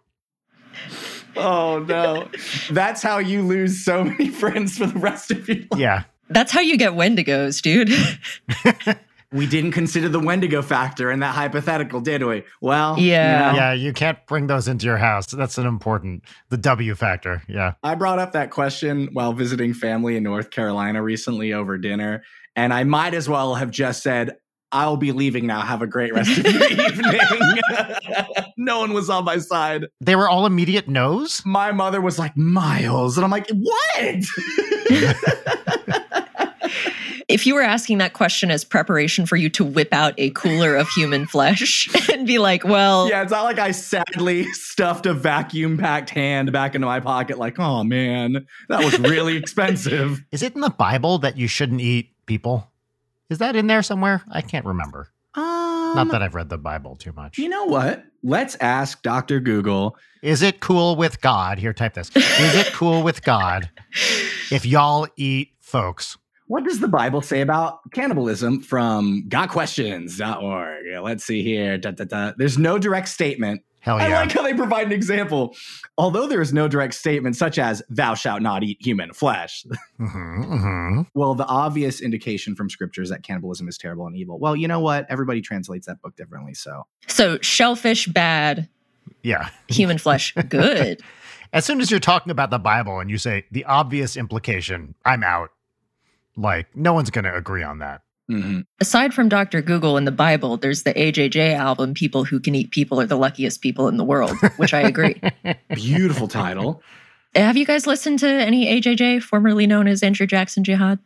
Oh 1.36 1.80
no. 1.80 2.28
That's 2.70 3.02
how 3.02 3.18
you 3.18 3.42
lose 3.42 3.84
so 3.84 4.04
many 4.04 4.28
friends 4.40 4.78
for 4.78 4.86
the 4.86 4.98
rest 4.98 5.30
of 5.30 5.46
your 5.46 5.58
life. 5.70 5.80
Yeah. 5.80 6.04
That's 6.30 6.52
how 6.52 6.60
you 6.60 6.78
get 6.78 6.92
Wendigos, 6.92 7.60
dude. 7.60 7.92
We 9.32 9.46
didn't 9.46 9.72
consider 9.72 10.08
the 10.08 10.20
Wendigo 10.20 10.62
factor 10.62 11.10
in 11.10 11.20
that 11.20 11.34
hypothetical, 11.34 12.00
did 12.00 12.22
we? 12.22 12.44
Well, 12.60 12.98
Yeah. 12.98 13.46
you 13.50 13.52
know, 13.52 13.58
Yeah. 13.58 13.72
You 13.72 13.92
can't 13.92 14.18
bring 14.26 14.46
those 14.46 14.68
into 14.68 14.86
your 14.86 14.98
house. 14.98 15.26
That's 15.26 15.58
an 15.58 15.66
important, 15.66 16.24
the 16.50 16.56
W 16.58 16.94
factor. 16.94 17.42
Yeah. 17.48 17.72
I 17.82 17.94
brought 17.94 18.18
up 18.18 18.32
that 18.32 18.50
question 18.50 19.08
while 19.12 19.32
visiting 19.32 19.74
family 19.74 20.16
in 20.16 20.22
North 20.22 20.50
Carolina 20.50 21.02
recently 21.02 21.52
over 21.52 21.78
dinner, 21.78 22.22
and 22.54 22.72
I 22.74 22.84
might 22.84 23.14
as 23.14 23.28
well 23.28 23.54
have 23.54 23.70
just 23.70 24.02
said, 24.02 24.36
I'll 24.74 24.96
be 24.96 25.12
leaving 25.12 25.46
now. 25.46 25.60
Have 25.60 25.82
a 25.82 25.86
great 25.86 26.14
rest 26.14 26.38
of 26.38 26.46
your 26.46 26.64
evening. 26.70 27.20
no 28.56 28.78
one 28.80 28.94
was 28.94 29.10
on 29.10 29.24
my 29.24 29.36
side. 29.38 29.84
They 30.00 30.16
were 30.16 30.28
all 30.30 30.46
immediate 30.46 30.88
no's. 30.88 31.42
My 31.44 31.72
mother 31.72 32.00
was 32.00 32.18
like, 32.18 32.34
Miles. 32.38 33.18
And 33.18 33.24
I'm 33.24 33.30
like, 33.30 33.48
what? 33.50 34.24
if 37.28 37.46
you 37.46 37.54
were 37.54 37.62
asking 37.62 37.98
that 37.98 38.12
question 38.12 38.50
as 38.50 38.64
preparation 38.64 39.26
for 39.26 39.36
you 39.36 39.48
to 39.50 39.64
whip 39.64 39.92
out 39.92 40.14
a 40.18 40.30
cooler 40.30 40.76
of 40.76 40.88
human 40.90 41.26
flesh 41.26 41.88
and 42.12 42.26
be 42.26 42.38
like, 42.38 42.64
well, 42.64 43.08
yeah, 43.08 43.22
it's 43.22 43.30
not 43.30 43.44
like 43.44 43.58
I 43.58 43.70
sadly 43.70 44.44
stuffed 44.52 45.06
a 45.06 45.14
vacuum 45.14 45.78
packed 45.78 46.10
hand 46.10 46.52
back 46.52 46.74
into 46.74 46.86
my 46.86 47.00
pocket, 47.00 47.38
like, 47.38 47.58
oh 47.58 47.84
man, 47.84 48.46
that 48.68 48.84
was 48.84 48.98
really 48.98 49.36
expensive. 49.36 50.20
Is 50.32 50.42
it 50.42 50.54
in 50.54 50.60
the 50.60 50.70
Bible 50.70 51.18
that 51.18 51.36
you 51.36 51.48
shouldn't 51.48 51.80
eat 51.80 52.10
people? 52.26 52.70
Is 53.30 53.38
that 53.38 53.56
in 53.56 53.66
there 53.66 53.82
somewhere? 53.82 54.22
I 54.30 54.42
can't 54.42 54.66
remember. 54.66 55.08
Um, 55.34 55.94
Not 55.94 56.10
that 56.10 56.22
I've 56.22 56.34
read 56.34 56.50
the 56.50 56.58
Bible 56.58 56.96
too 56.96 57.12
much. 57.12 57.38
You 57.38 57.48
know 57.48 57.64
what? 57.64 58.04
Let's 58.22 58.56
ask 58.56 59.02
Dr. 59.02 59.40
Google. 59.40 59.96
Is 60.22 60.42
it 60.42 60.60
cool 60.60 60.96
with 60.96 61.20
God? 61.20 61.58
Here, 61.58 61.72
type 61.72 61.94
this. 61.94 62.14
Is 62.14 62.54
it 62.54 62.72
cool 62.74 63.02
with 63.02 63.22
God 63.24 63.70
if 64.50 64.66
y'all 64.66 65.08
eat 65.16 65.52
folks? 65.60 66.18
What 66.46 66.64
does 66.64 66.80
the 66.80 66.88
Bible 66.88 67.22
say 67.22 67.40
about 67.40 67.78
cannibalism 67.92 68.60
from 68.60 69.24
gotquestions.org? 69.28 70.84
Yeah, 70.90 71.00
let's 71.00 71.24
see 71.24 71.42
here. 71.42 71.78
Da, 71.78 71.92
da, 71.92 72.04
da. 72.04 72.32
There's 72.36 72.58
no 72.58 72.78
direct 72.78 73.08
statement. 73.08 73.62
Hell 73.80 73.98
yeah. 73.98 74.04
I 74.04 74.08
like 74.10 74.30
how 74.32 74.42
they 74.42 74.54
provide 74.54 74.86
an 74.86 74.92
example. 74.92 75.56
Although 75.98 76.28
there 76.28 76.40
is 76.40 76.52
no 76.52 76.68
direct 76.68 76.94
statement, 76.94 77.34
such 77.36 77.58
as, 77.58 77.82
thou 77.88 78.14
shalt 78.14 78.40
not 78.40 78.62
eat 78.62 78.78
human 78.80 79.12
flesh. 79.12 79.64
Mhm, 80.00 80.46
mhm. 80.46 81.06
well, 81.14 81.34
the 81.34 81.46
obvious 81.46 82.00
indication 82.00 82.56
from 82.56 82.68
scripture 82.68 83.02
is 83.02 83.08
that 83.10 83.22
cannibalism 83.22 83.68
is 83.68 83.78
terrible 83.78 84.06
and 84.06 84.16
evil. 84.16 84.38
Well, 84.38 84.56
you 84.56 84.66
know 84.66 84.80
what? 84.80 85.06
Everybody 85.08 85.40
translates 85.40 85.86
that 85.86 86.02
book 86.02 86.16
differently. 86.16 86.54
So 86.54 86.86
so 87.06 87.38
shellfish 87.40 88.06
bad, 88.08 88.68
Yeah. 89.22 89.48
human 89.68 89.98
flesh 89.98 90.34
good. 90.48 91.00
As 91.52 91.64
soon 91.64 91.80
as 91.80 91.90
you're 91.90 92.00
talking 92.00 92.30
about 92.32 92.50
the 92.50 92.58
Bible 92.58 92.98
and 92.98 93.08
you 93.10 93.16
say 93.18 93.44
the 93.52 93.64
obvious 93.64 94.16
implication, 94.16 94.94
I'm 95.04 95.22
out. 95.22 95.50
Like, 96.36 96.74
no 96.76 96.92
one's 96.92 97.10
going 97.10 97.24
to 97.24 97.34
agree 97.34 97.62
on 97.62 97.78
that. 97.78 98.02
mhm. 98.30 98.64
Aside 98.80 99.12
from 99.14 99.28
Dr. 99.28 99.60
Google 99.62 99.96
and 99.96 100.06
the 100.06 100.12
Bible, 100.12 100.56
there's 100.56 100.84
the 100.84 100.94
AJJ 100.94 101.54
album, 101.54 101.92
People 101.94 102.24
Who 102.24 102.40
Can 102.40 102.54
Eat 102.54 102.70
People 102.70 103.00
Are 103.00 103.06
the 103.06 103.16
Luckiest 103.16 103.60
People 103.60 103.88
in 103.88 103.96
the 103.96 104.04
World, 104.04 104.36
which 104.56 104.72
I 104.72 104.80
agree. 104.80 105.20
beautiful 105.74 106.28
title. 106.28 106.82
Have 107.34 107.56
you 107.56 107.64
guys 107.66 107.86
listened 107.86 108.18
to 108.20 108.28
any 108.28 108.66
AJJ, 108.80 109.22
formerly 109.22 109.66
known 109.66 109.86
as 109.88 110.02
Andrew 110.02 110.26
Jackson 110.26 110.64
Jihad, 110.64 110.98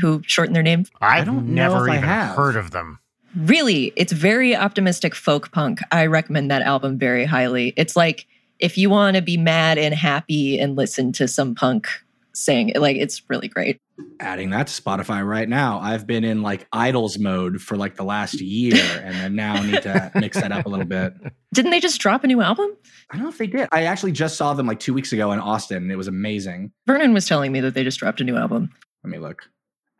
who 0.00 0.22
shortened 0.26 0.54
their 0.56 0.62
name? 0.62 0.86
I've 1.00 1.26
don't 1.26 1.48
know 1.48 1.68
never 1.68 1.86
if 1.86 1.92
I 1.92 1.96
even 1.96 2.08
have. 2.08 2.36
heard 2.36 2.56
of 2.56 2.70
them. 2.70 2.98
Really, 3.34 3.92
it's 3.96 4.12
very 4.12 4.54
optimistic 4.54 5.14
folk 5.14 5.50
punk. 5.52 5.80
I 5.90 6.06
recommend 6.06 6.50
that 6.50 6.62
album 6.62 6.98
very 6.98 7.24
highly. 7.24 7.72
It's 7.76 7.96
like 7.96 8.26
if 8.58 8.76
you 8.78 8.90
want 8.90 9.16
to 9.16 9.22
be 9.22 9.36
mad 9.36 9.78
and 9.78 9.94
happy 9.94 10.58
and 10.58 10.76
listen 10.76 11.12
to 11.12 11.26
some 11.26 11.54
punk 11.54 11.88
sing, 12.34 12.72
like 12.76 12.96
it's 12.96 13.22
really 13.28 13.48
great. 13.48 13.78
Adding 14.20 14.50
that 14.50 14.66
to 14.68 14.82
Spotify 14.82 15.26
right 15.26 15.48
now. 15.48 15.78
I've 15.80 16.06
been 16.06 16.24
in 16.24 16.42
like 16.42 16.68
IDLES 16.70 17.18
mode 17.20 17.60
for 17.60 17.76
like 17.76 17.96
the 17.96 18.04
last 18.04 18.40
year, 18.40 18.74
and 19.04 19.14
then 19.14 19.34
now 19.36 19.62
need 19.62 19.82
to 19.82 20.10
mix 20.14 20.40
that 20.40 20.50
up 20.52 20.66
a 20.66 20.68
little 20.68 20.86
bit. 20.86 21.12
Didn't 21.54 21.70
they 21.70 21.80
just 21.80 22.00
drop 22.00 22.24
a 22.24 22.26
new 22.26 22.40
album? 22.40 22.70
I 23.10 23.16
don't 23.16 23.24
know 23.24 23.28
if 23.28 23.38
they 23.38 23.46
did. 23.46 23.68
I 23.72 23.84
actually 23.84 24.12
just 24.12 24.36
saw 24.36 24.54
them 24.54 24.66
like 24.66 24.80
two 24.80 24.94
weeks 24.94 25.12
ago 25.12 25.32
in 25.32 25.38
Austin, 25.38 25.78
and 25.82 25.92
it 25.92 25.96
was 25.96 26.08
amazing. 26.08 26.72
Vernon 26.86 27.12
was 27.12 27.26
telling 27.26 27.52
me 27.52 27.60
that 27.60 27.74
they 27.74 27.84
just 27.84 27.98
dropped 27.98 28.20
a 28.20 28.24
new 28.24 28.36
album. 28.36 28.70
Let 29.04 29.10
me 29.10 29.18
look. 29.18 29.42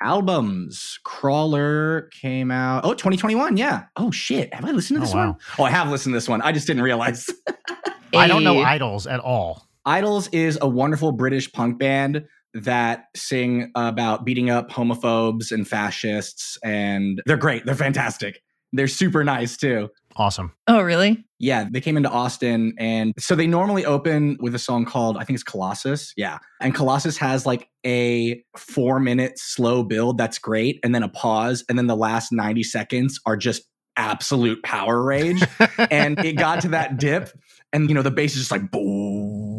Albums. 0.01 0.99
Crawler 1.05 2.09
came 2.21 2.51
out. 2.51 2.85
Oh, 2.85 2.91
2021. 2.93 3.57
Yeah. 3.57 3.85
Oh, 3.97 4.11
shit. 4.11 4.53
Have 4.53 4.65
I 4.65 4.73
listened 4.73 4.97
to 4.97 5.03
Oh, 5.03 5.07
this 5.07 5.15
wow. 5.15 5.27
one? 5.29 5.37
Oh, 5.59 5.65
I 5.65 5.71
have 5.71 5.89
listened 5.91 6.13
to 6.13 6.17
this 6.17 6.29
one. 6.29 6.43
I 6.43 6.51
just 6.51 6.67
didn't 6.67 6.83
realize. 6.83 7.31
I 8.15 8.27
don't 8.27 8.43
know 8.45 8.57
IDLES 8.57 9.11
at 9.11 9.21
all. 9.21 9.69
IDLES 9.87 10.29
is 10.33 10.59
a 10.61 10.69
wonderful 10.69 11.13
British 11.13 11.51
punk 11.53 11.79
band 11.79 12.25
that 12.55 13.07
sing 13.17 13.71
about 13.75 14.25
beating 14.25 14.51
up 14.51 14.71
homophobes 14.71 15.53
and 15.53 15.67
fascists. 15.67 16.59
And 16.65 17.23
they're 17.27 17.37
great. 17.37 17.65
They're 17.65 17.75
fantastic. 17.75 18.43
They're 18.73 18.89
super 18.89 19.23
nice 19.23 19.57
too. 19.57 19.91
Awesome. 20.17 20.53
Oh, 20.67 20.83
really? 20.83 21.25
Yeah, 21.39 21.67
they 21.71 21.81
came 21.81 21.97
into 21.97 22.09
Austin 22.09 22.75
and 22.79 23.13
so 23.19 23.35
they 23.35 23.47
normally 23.47 23.85
open 23.85 24.37
with 24.41 24.55
a 24.55 24.59
song 24.59 24.85
called 24.85 25.17
I 25.17 25.25
think 25.25 25.37
it's 25.37 25.43
Colossus. 25.43 26.13
Yeah. 26.17 26.39
And 26.61 26.75
Colossus 26.75 27.17
has 27.19 27.45
like 27.45 27.69
a 27.85 28.43
4 28.57 29.01
minute 29.01 29.39
slow 29.39 29.83
build 29.83 30.19
that's 30.19 30.39
great 30.39 30.79
and 30.83 30.95
then 30.95 31.03
a 31.03 31.09
pause 31.09 31.65
and 31.69 31.79
then 31.79 31.87
the 31.87 31.97
last 31.97 32.33
90 32.33 32.63
seconds 32.63 33.19
are 33.27 33.37
just 33.37 33.63
absolute 33.97 34.63
power 34.63 35.03
rage 35.03 35.43
and 35.91 36.19
it 36.25 36.35
got 36.35 36.63
to 36.63 36.69
that 36.69 36.99
dip 36.99 37.31
and 37.75 37.91
you 37.91 37.95
know 37.95 38.01
the 38.01 38.11
bass 38.11 38.33
is 38.33 38.39
just 38.39 38.51
like 38.51 38.71
boo 38.71 39.52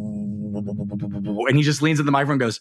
and 1.47 1.57
he 1.57 1.63
just 1.63 1.81
leans 1.81 1.99
in 1.99 2.05
the 2.05 2.11
microphone 2.11 2.33
and 2.33 2.41
goes 2.41 2.59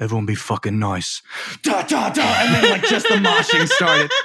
everyone 0.00 0.26
be 0.26 0.34
fucking 0.34 0.78
nice 0.78 1.22
da 1.62 1.82
da 1.82 2.08
da 2.10 2.22
and 2.22 2.54
then 2.54 2.70
like 2.70 2.82
just 2.84 3.08
the 3.08 3.14
moshing 3.16 3.66
started 3.68 4.10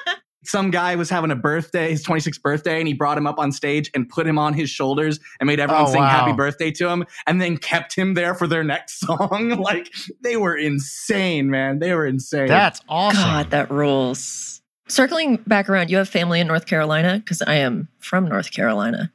some 0.45 0.71
guy 0.71 0.95
was 0.95 1.09
having 1.09 1.31
a 1.31 1.35
birthday, 1.35 1.91
his 1.91 2.05
26th 2.05 2.41
birthday, 2.41 2.79
and 2.79 2.87
he 2.87 2.93
brought 2.93 3.17
him 3.17 3.25
up 3.25 3.39
on 3.39 3.51
stage 3.51 3.89
and 3.95 4.07
put 4.09 4.27
him 4.27 4.37
on 4.37 4.53
his 4.53 4.69
shoulders 4.69 5.19
and 5.39 5.47
made 5.47 5.59
everyone 5.59 5.85
Oh, 5.87 5.91
sing 5.91 6.01
happy 6.01 6.33
birthday 6.33 6.71
to 6.71 6.89
him 6.89 7.05
and 7.27 7.41
then 7.41 7.57
kept 7.57 7.95
him 7.95 8.13
there 8.13 8.35
for 8.35 8.45
their 8.47 8.63
next 8.63 8.99
song. 8.99 9.49
like 9.61 9.89
they 10.21 10.37
were 10.37 10.55
insane, 10.55 11.49
man. 11.49 11.79
They 11.79 11.93
were 11.93 12.05
insane. 12.05 12.47
That's 12.47 12.81
awesome. 12.89 13.21
God, 13.21 13.51
that 13.51 13.71
rules. 13.71 14.61
Circling 14.87 15.37
back 15.47 15.69
around, 15.69 15.89
you 15.89 15.97
have 15.97 16.09
family 16.09 16.41
in 16.41 16.47
North 16.47 16.65
Carolina? 16.65 17.19
Because 17.19 17.41
I 17.41 17.55
am 17.55 17.87
from 17.99 18.27
North 18.27 18.51
Carolina. 18.51 19.11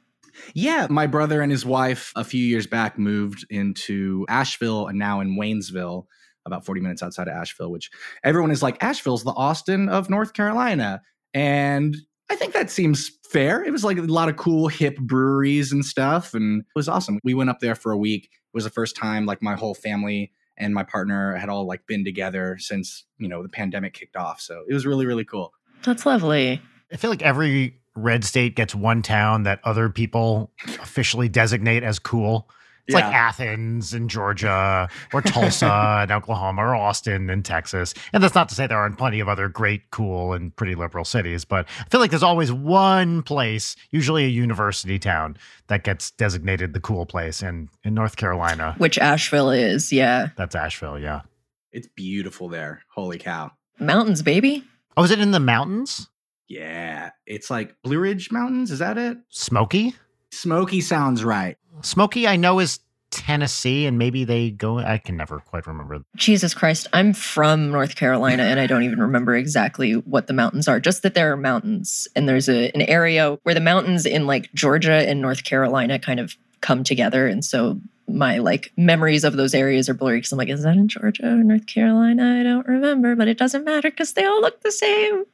Yeah, 0.53 0.87
my 0.89 1.07
brother 1.07 1.41
and 1.41 1.51
his 1.51 1.65
wife 1.65 2.11
a 2.15 2.23
few 2.23 2.43
years 2.43 2.67
back 2.67 2.97
moved 2.97 3.45
into 3.49 4.25
Asheville 4.29 4.87
and 4.87 4.97
now 4.99 5.19
in 5.19 5.37
Waynesville, 5.37 6.05
about 6.45 6.65
40 6.65 6.81
minutes 6.81 7.03
outside 7.03 7.27
of 7.27 7.33
Asheville, 7.33 7.71
which 7.71 7.89
everyone 8.23 8.51
is 8.51 8.63
like, 8.63 8.81
Asheville's 8.83 9.23
the 9.23 9.31
Austin 9.31 9.89
of 9.89 10.09
North 10.09 10.33
Carolina. 10.33 11.01
And 11.33 11.95
I 12.29 12.35
think 12.35 12.53
that 12.53 12.69
seems 12.69 13.11
fair. 13.29 13.63
It 13.63 13.71
was 13.71 13.83
like 13.83 13.97
a 13.97 14.01
lot 14.01 14.29
of 14.29 14.37
cool 14.37 14.67
hip 14.67 14.97
breweries 14.97 15.71
and 15.71 15.85
stuff. 15.85 16.33
And 16.33 16.61
it 16.61 16.75
was 16.75 16.89
awesome. 16.89 17.19
We 17.23 17.33
went 17.33 17.49
up 17.49 17.59
there 17.59 17.75
for 17.75 17.91
a 17.91 17.97
week. 17.97 18.25
It 18.25 18.53
was 18.53 18.63
the 18.63 18.69
first 18.69 18.95
time 18.95 19.25
like 19.25 19.41
my 19.41 19.55
whole 19.55 19.75
family 19.75 20.31
and 20.57 20.73
my 20.73 20.83
partner 20.83 21.35
had 21.35 21.49
all 21.49 21.65
like 21.65 21.87
been 21.87 22.03
together 22.03 22.57
since, 22.59 23.05
you 23.17 23.27
know, 23.27 23.41
the 23.41 23.49
pandemic 23.49 23.93
kicked 23.93 24.15
off. 24.15 24.41
So 24.41 24.63
it 24.67 24.73
was 24.73 24.85
really, 24.85 25.05
really 25.05 25.25
cool. 25.25 25.53
That's 25.83 26.05
lovely. 26.05 26.61
I 26.91 26.97
feel 26.97 27.09
like 27.09 27.21
every 27.21 27.79
red 27.99 28.23
state 28.23 28.55
gets 28.55 28.73
one 28.73 29.01
town 29.01 29.43
that 29.43 29.59
other 29.63 29.89
people 29.89 30.51
officially 30.81 31.29
designate 31.29 31.83
as 31.83 31.99
cool. 31.99 32.49
It's 32.87 32.95
like 32.95 33.13
Athens 33.13 33.93
in 33.93 34.07
Georgia 34.07 34.89
or 35.13 35.21
Tulsa 35.21 36.01
in 36.03 36.11
Oklahoma 36.11 36.63
or 36.63 36.75
Austin 36.75 37.29
in 37.29 37.43
Texas. 37.43 37.93
And 38.13 38.23
that's 38.23 38.33
not 38.33 38.49
to 38.49 38.55
say 38.55 38.65
there 38.65 38.79
aren't 38.79 38.97
plenty 38.97 39.19
of 39.19 39.29
other 39.29 39.47
great, 39.47 39.91
cool, 39.91 40.33
and 40.33 40.55
pretty 40.55 40.73
liberal 40.73 41.05
cities, 41.05 41.45
but 41.45 41.67
I 41.79 41.83
feel 41.89 41.99
like 41.99 42.09
there's 42.09 42.23
always 42.23 42.51
one 42.51 43.21
place, 43.21 43.75
usually 43.91 44.25
a 44.25 44.29
university 44.29 44.97
town, 44.97 45.37
that 45.67 45.83
gets 45.83 46.09
designated 46.09 46.73
the 46.73 46.79
cool 46.79 47.05
place. 47.05 47.43
And 47.43 47.69
in 47.83 47.93
North 47.93 48.15
Carolina, 48.15 48.73
Which 48.79 48.97
Asheville 48.97 49.51
is, 49.51 49.91
yeah. 49.93 50.29
that's 50.35 50.55
Asheville, 50.55 50.97
yeah. 50.97 51.21
It's 51.71 51.87
beautiful 51.87 52.49
there. 52.49 52.81
Holy 52.89 53.19
cow. 53.19 53.51
Mountains, 53.79 54.23
baby. 54.23 54.63
Oh, 54.97 55.03
is 55.03 55.11
it 55.11 55.19
in 55.19 55.29
the 55.29 55.39
mountains? 55.39 56.09
Yeah. 56.49 57.11
It's 57.25 57.49
like 57.49 57.75
Blue 57.83 57.99
Ridge 57.99 58.31
Mountains. 58.31 58.71
Is 58.71 58.79
that 58.79 58.97
it? 58.97 59.17
Smoky? 59.29 59.95
Smoky 60.31 60.81
sounds 60.81 61.23
right. 61.23 61.57
Smoky, 61.81 62.27
I 62.27 62.35
know, 62.35 62.59
is 62.59 62.79
Tennessee, 63.11 63.85
and 63.85 63.97
maybe 63.97 64.23
they 64.23 64.51
go. 64.51 64.77
I 64.79 64.97
can 64.97 65.17
never 65.17 65.39
quite 65.39 65.65
remember. 65.65 65.99
Jesus 66.15 66.53
Christ, 66.53 66.87
I'm 66.93 67.13
from 67.13 67.71
North 67.71 67.95
Carolina 67.95 68.43
and 68.43 68.59
I 68.59 68.67
don't 68.67 68.83
even 68.83 68.99
remember 68.99 69.35
exactly 69.35 69.93
what 69.93 70.27
the 70.27 70.33
mountains 70.33 70.67
are. 70.67 70.79
Just 70.79 71.01
that 71.03 71.15
there 71.15 71.31
are 71.31 71.37
mountains, 71.37 72.07
and 72.15 72.27
there's 72.27 72.49
a, 72.49 72.71
an 72.75 72.81
area 72.81 73.39
where 73.43 73.55
the 73.55 73.61
mountains 73.61 74.05
in 74.05 74.27
like 74.27 74.51
Georgia 74.53 75.09
and 75.09 75.21
North 75.21 75.43
Carolina 75.43 75.97
kind 75.97 76.19
of 76.19 76.35
come 76.61 76.83
together, 76.83 77.27
and 77.27 77.43
so 77.43 77.79
my 78.07 78.39
like 78.39 78.71
memories 78.75 79.23
of 79.23 79.33
those 79.37 79.53
areas 79.53 79.87
are 79.87 79.93
blurry 79.93 80.17
because 80.17 80.31
I'm 80.31 80.37
like, 80.37 80.49
is 80.49 80.63
that 80.63 80.75
in 80.75 80.87
Georgia 80.87 81.27
or 81.27 81.43
North 81.43 81.67
Carolina? 81.67 82.39
I 82.39 82.43
don't 82.43 82.67
remember, 82.67 83.15
but 83.15 83.27
it 83.27 83.37
doesn't 83.37 83.63
matter 83.63 83.89
because 83.89 84.13
they 84.13 84.25
all 84.25 84.41
look 84.41 84.61
the 84.61 84.71
same. 84.71 85.25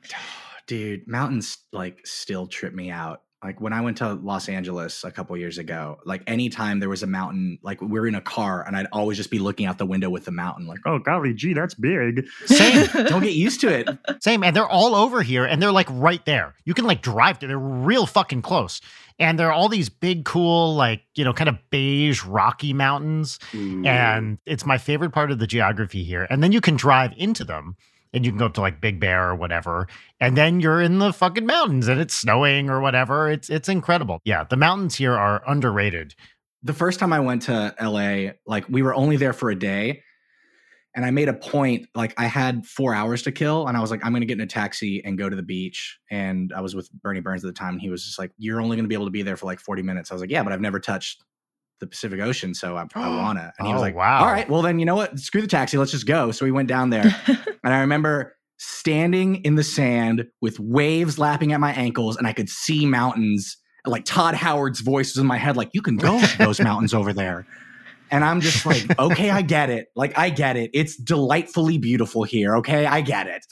Dude, 0.68 1.08
mountains 1.08 1.58
like 1.72 2.06
still 2.06 2.48
trip 2.48 2.74
me 2.74 2.90
out. 2.90 3.22
Like 3.44 3.62
when 3.62 3.74
I 3.74 3.82
went 3.82 3.98
to 3.98 4.14
Los 4.14 4.50
Angeles 4.50 5.04
a 5.04 5.12
couple 5.12 5.38
years 5.38 5.60
ago, 5.60 6.00
like 6.04 6.24
anytime 6.26 6.80
there 6.80 6.90
was 6.90 7.04
a 7.04 7.08
mountain, 7.08 7.60
like 7.62 7.80
we 7.80 8.00
are 8.00 8.08
in 8.08 8.16
a 8.16 8.22
car 8.22 8.66
and 8.66 8.76
I'd 8.76 8.88
always 8.92 9.18
just 9.18 9.30
be 9.30 9.38
looking 9.38 9.68
out 9.68 9.78
the 9.78 9.86
window 9.86 10.10
with 10.10 10.26
the 10.26 10.32
mountain, 10.32 10.66
like, 10.66 10.80
oh 10.88 10.98
golly 10.98 11.32
gee, 11.36 11.54
that's 11.54 11.76
big. 11.76 12.26
Same. 12.48 12.88
Don't 13.06 13.22
get 13.22 13.34
used 13.34 13.62
to 13.62 13.68
it. 13.68 13.88
Same, 14.20 14.44
and 14.44 14.56
they're 14.56 14.68
all 14.68 14.96
over 14.96 15.22
here, 15.22 15.46
and 15.46 15.62
they're 15.62 15.72
like 15.72 15.88
right 15.92 16.26
there. 16.26 16.56
You 16.64 16.74
can 16.74 16.86
like 16.86 17.04
drive 17.04 17.38
to. 17.40 17.48
They're 17.48 17.60
real 17.60 18.08
fucking 18.08 18.42
close, 18.42 18.82
and 19.20 19.38
there 19.38 19.50
are 19.50 19.54
all 19.54 19.70
these 19.70 19.90
big, 19.90 20.26
cool, 20.26 20.74
like 20.74 21.04
you 21.14 21.24
know, 21.24 21.34
kind 21.34 21.50
of 21.50 21.58
beige, 21.70 22.24
rocky 22.24 22.74
mountains, 22.74 23.38
and 23.54 24.40
it's 24.48 24.66
my 24.66 24.80
favorite 24.80 25.12
part 25.12 25.30
of 25.30 25.38
the 25.38 25.46
geography 25.46 26.04
here. 26.04 26.26
And 26.32 26.42
then 26.42 26.52
you 26.52 26.62
can 26.62 26.78
drive 26.78 27.14
into 27.16 27.44
them, 27.44 27.76
and 28.16 28.26
you 28.26 28.32
can 28.32 28.40
go 28.40 28.48
to 28.50 28.62
like 28.62 28.82
Big 28.82 29.00
Bear 29.00 29.30
or 29.30 29.36
whatever, 29.36 29.88
and 30.20 30.36
then 30.36 30.60
you're 30.62 30.82
in 30.82 30.98
the 31.00 31.14
fucking 31.14 31.46
mountains, 31.46 31.88
and 31.88 32.00
it's 32.00 32.16
snowing 32.16 32.70
or 32.70 32.80
whatever. 32.82 33.30
It's 33.30 33.50
it's 33.50 33.70
incredible. 33.70 34.22
Yeah, 34.24 34.46
the 34.46 34.58
mountains 34.58 34.96
here 34.96 35.14
are 35.14 35.44
underrated. 35.46 36.16
the 36.64 36.74
first 36.74 37.00
time 37.00 37.14
I 37.14 37.20
went 37.20 37.44
to 37.44 37.76
LA, 37.80 38.32
like 38.48 38.66
we 38.70 38.82
were 38.82 38.96
only 38.96 39.18
there 39.18 39.34
for 39.34 39.52
a 39.52 39.56
day. 39.56 40.02
And 40.96 41.04
I 41.06 41.12
made 41.12 41.28
a 41.28 41.34
point, 41.34 41.88
like 41.94 42.14
I 42.18 42.26
had 42.26 42.66
four 42.66 42.96
hours 42.96 43.22
to 43.24 43.32
kill. 43.34 43.68
And 43.68 43.76
I 43.76 43.82
was 43.82 43.92
like, 43.92 44.00
I'm 44.06 44.14
to 44.14 44.26
get 44.26 44.38
in 44.38 44.42
a 44.42 44.48
taxi 44.48 45.04
and 45.04 45.18
go 45.18 45.30
to 45.30 45.36
the 45.36 45.44
beach. 45.44 46.00
And 46.10 46.54
I 46.56 46.62
was 46.62 46.74
with 46.74 46.90
Burnie 46.94 47.20
Burns 47.20 47.44
at 47.44 47.48
the 47.48 47.54
time. 47.54 47.74
And 47.74 47.82
he 47.82 47.90
was 47.90 48.06
just 48.06 48.18
like, 48.18 48.32
You're 48.38 48.62
only 48.62 48.78
to 48.78 48.84
be 48.88 48.96
able 48.96 49.06
to 49.06 49.12
be 49.12 49.22
there 49.22 49.36
for 49.36 49.46
like 49.46 49.60
40 49.60 49.82
minutes. 49.82 50.10
I 50.10 50.14
was 50.14 50.22
like, 50.22 50.32
Yeah, 50.32 50.42
but 50.42 50.54
I've 50.54 50.62
never 50.62 50.80
touched 50.80 51.22
the 51.80 51.88
Pacific 51.88 52.20
Ocean. 52.20 52.54
So 52.54 52.76
I, 52.78 52.86
I 52.96 53.10
want 53.18 53.38
to. 53.40 53.52
And 53.60 53.68
he 53.68 53.74
was 53.74 53.80
Oh, 53.80 53.84
like, 53.84 53.96
wow. 53.96 54.20
All 54.26 54.32
right, 54.32 54.50
well, 54.50 54.62
then 54.62 54.80
you 54.80 54.86
know 54.86 54.96
what? 54.96 55.20
Screw 55.20 55.42
the 55.42 55.48
taxi. 55.48 55.78
Let's 55.78 55.92
just 55.92 56.08
go. 56.08 56.32
So 56.32 56.46
we 56.46 56.52
went 56.52 56.68
down 56.70 56.90
there. 56.90 57.04
and 57.28 57.74
I 57.74 57.80
remember 57.82 58.36
standing 58.58 59.44
in 59.44 59.56
the 59.56 59.64
sand 59.64 60.26
with 60.42 60.60
waves 60.60 61.20
lapping 61.20 61.52
at 61.52 61.60
my 61.60 61.74
ankles. 61.74 62.18
And 62.18 62.26
I 62.28 62.34
could 62.34 62.50
see 62.50 62.86
mountains. 62.86 63.58
Like 63.86 64.06
Todd 64.06 64.34
Howard's 64.34 64.80
voice 64.80 65.14
was 65.14 65.22
in 65.22 65.28
my 65.28 65.38
head, 65.38 65.56
like, 65.58 65.70
You 65.74 65.82
can 65.82 65.98
go 65.98 66.20
to 66.26 66.38
those 66.40 66.60
mountains 66.60 66.94
over 66.94 67.14
there. 67.14 67.46
And 68.12 68.24
I'm 68.24 68.40
just 68.42 68.66
like, 68.66 68.98
okay, 69.00 69.30
I 69.30 69.42
get 69.42 69.70
it. 69.70 69.88
Like, 69.96 70.18
I 70.18 70.30
get 70.30 70.58
it. 70.58 70.72
It's 70.74 70.96
delightfully 70.96 71.78
beautiful 71.78 72.24
here. 72.24 72.56
Okay, 72.58 72.86
I 72.86 73.02
get 73.02 73.28
it. 73.28 73.46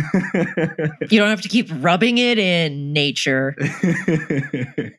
You 1.10 1.18
don't 1.18 1.28
have 1.28 1.40
to 1.42 1.48
keep 1.48 1.68
rubbing 1.80 2.18
it 2.18 2.38
in 2.38 2.92
nature. 2.92 3.56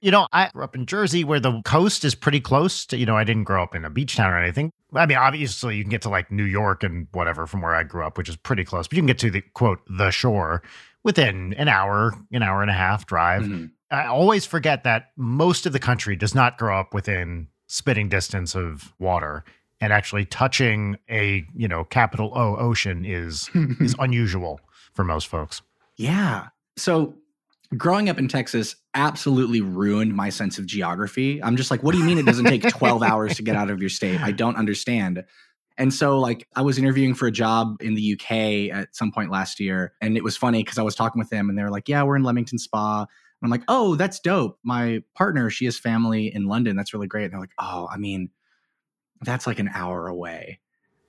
You 0.03 0.09
know, 0.09 0.27
I 0.31 0.49
grew 0.51 0.63
up 0.63 0.75
in 0.75 0.87
Jersey 0.87 1.23
where 1.23 1.39
the 1.39 1.61
coast 1.63 2.03
is 2.03 2.15
pretty 2.15 2.39
close 2.39 2.85
to, 2.87 2.97
you 2.97 3.05
know, 3.05 3.15
I 3.15 3.23
didn't 3.23 3.43
grow 3.43 3.61
up 3.61 3.75
in 3.75 3.85
a 3.85 3.89
beach 3.89 4.15
town 4.15 4.33
or 4.33 4.37
anything. 4.41 4.71
I 4.93 5.05
mean, 5.05 5.17
obviously 5.17 5.75
you 5.77 5.83
can 5.83 5.91
get 5.91 6.01
to 6.03 6.09
like 6.09 6.31
New 6.31 6.43
York 6.43 6.83
and 6.83 7.07
whatever 7.11 7.45
from 7.45 7.61
where 7.61 7.75
I 7.75 7.83
grew 7.83 8.03
up, 8.03 8.17
which 8.17 8.27
is 8.27 8.35
pretty 8.35 8.63
close, 8.63 8.87
but 8.87 8.95
you 8.95 9.01
can 9.01 9.07
get 9.07 9.19
to 9.19 9.29
the 9.29 9.41
quote, 9.53 9.79
the 9.87 10.09
shore 10.09 10.63
within 11.03 11.53
an 11.53 11.67
hour, 11.67 12.13
an 12.31 12.41
hour 12.41 12.61
and 12.61 12.71
a 12.71 12.73
half 12.73 13.05
drive. 13.05 13.43
Mhm. 13.43 13.71
I 13.91 14.05
always 14.05 14.45
forget 14.45 14.83
that 14.85 15.11
most 15.17 15.65
of 15.65 15.73
the 15.73 15.79
country 15.79 16.15
does 16.15 16.33
not 16.33 16.57
grow 16.57 16.79
up 16.79 16.93
within 16.93 17.47
spitting 17.67 18.09
distance 18.09 18.55
of 18.55 18.93
water. 18.97 19.43
And 19.79 19.91
actually 19.91 20.25
touching 20.25 20.97
a, 21.09 21.43
you 21.55 21.67
know, 21.67 21.83
capital 21.83 22.31
O 22.35 22.55
ocean 22.55 23.03
is 23.05 23.49
is 23.79 23.95
unusual 23.99 24.59
for 24.93 25.03
most 25.03 25.27
folks. 25.27 25.61
yeah. 25.97 26.47
So, 26.77 27.15
growing 27.77 28.09
up 28.09 28.17
in 28.17 28.27
Texas 28.27 28.75
absolutely 28.95 29.61
ruined 29.61 30.13
my 30.15 30.29
sense 30.29 30.57
of 30.57 30.65
geography. 30.65 31.41
I'm 31.43 31.55
just 31.55 31.69
like, 31.71 31.83
what 31.83 31.91
do 31.93 31.97
you 31.99 32.03
mean 32.05 32.17
it 32.17 32.25
doesn't 32.25 32.45
take 32.45 32.67
12 32.67 33.01
hours 33.11 33.35
to 33.35 33.43
get 33.43 33.55
out 33.55 33.69
of 33.69 33.79
your 33.79 33.89
state? 33.89 34.19
I 34.21 34.31
don't 34.31 34.55
understand. 34.57 35.23
And 35.77 35.93
so, 35.93 36.19
like, 36.19 36.47
I 36.55 36.61
was 36.61 36.77
interviewing 36.77 37.13
for 37.13 37.27
a 37.27 37.31
job 37.31 37.77
in 37.81 37.93
the 37.95 38.13
UK 38.13 38.75
at 38.75 38.95
some 38.95 39.11
point 39.11 39.31
last 39.31 39.59
year. 39.59 39.93
And 40.01 40.17
it 40.17 40.23
was 40.23 40.35
funny 40.37 40.63
because 40.63 40.77
I 40.77 40.81
was 40.81 40.95
talking 40.95 41.19
with 41.19 41.29
them 41.29 41.49
and 41.49 41.57
they 41.57 41.63
were 41.63 41.69
like, 41.71 41.87
yeah, 41.87 42.03
we're 42.03 42.15
in 42.17 42.23
Leamington 42.23 42.57
Spa. 42.59 43.01
And 43.01 43.07
I'm 43.41 43.49
like, 43.49 43.63
oh, 43.67 43.95
that's 43.95 44.19
dope. 44.19 44.59
My 44.63 45.01
partner, 45.15 45.49
she 45.49 45.65
has 45.65 45.77
family 45.79 46.33
in 46.33 46.45
London. 46.45 46.75
That's 46.75 46.93
really 46.93 47.07
great. 47.07 47.25
And 47.25 47.33
they're 47.33 47.39
like, 47.39 47.53
oh, 47.57 47.87
I 47.91 47.97
mean, 47.97 48.29
that's 49.21 49.47
like 49.47 49.59
an 49.59 49.69
hour 49.73 50.07
away. 50.07 50.59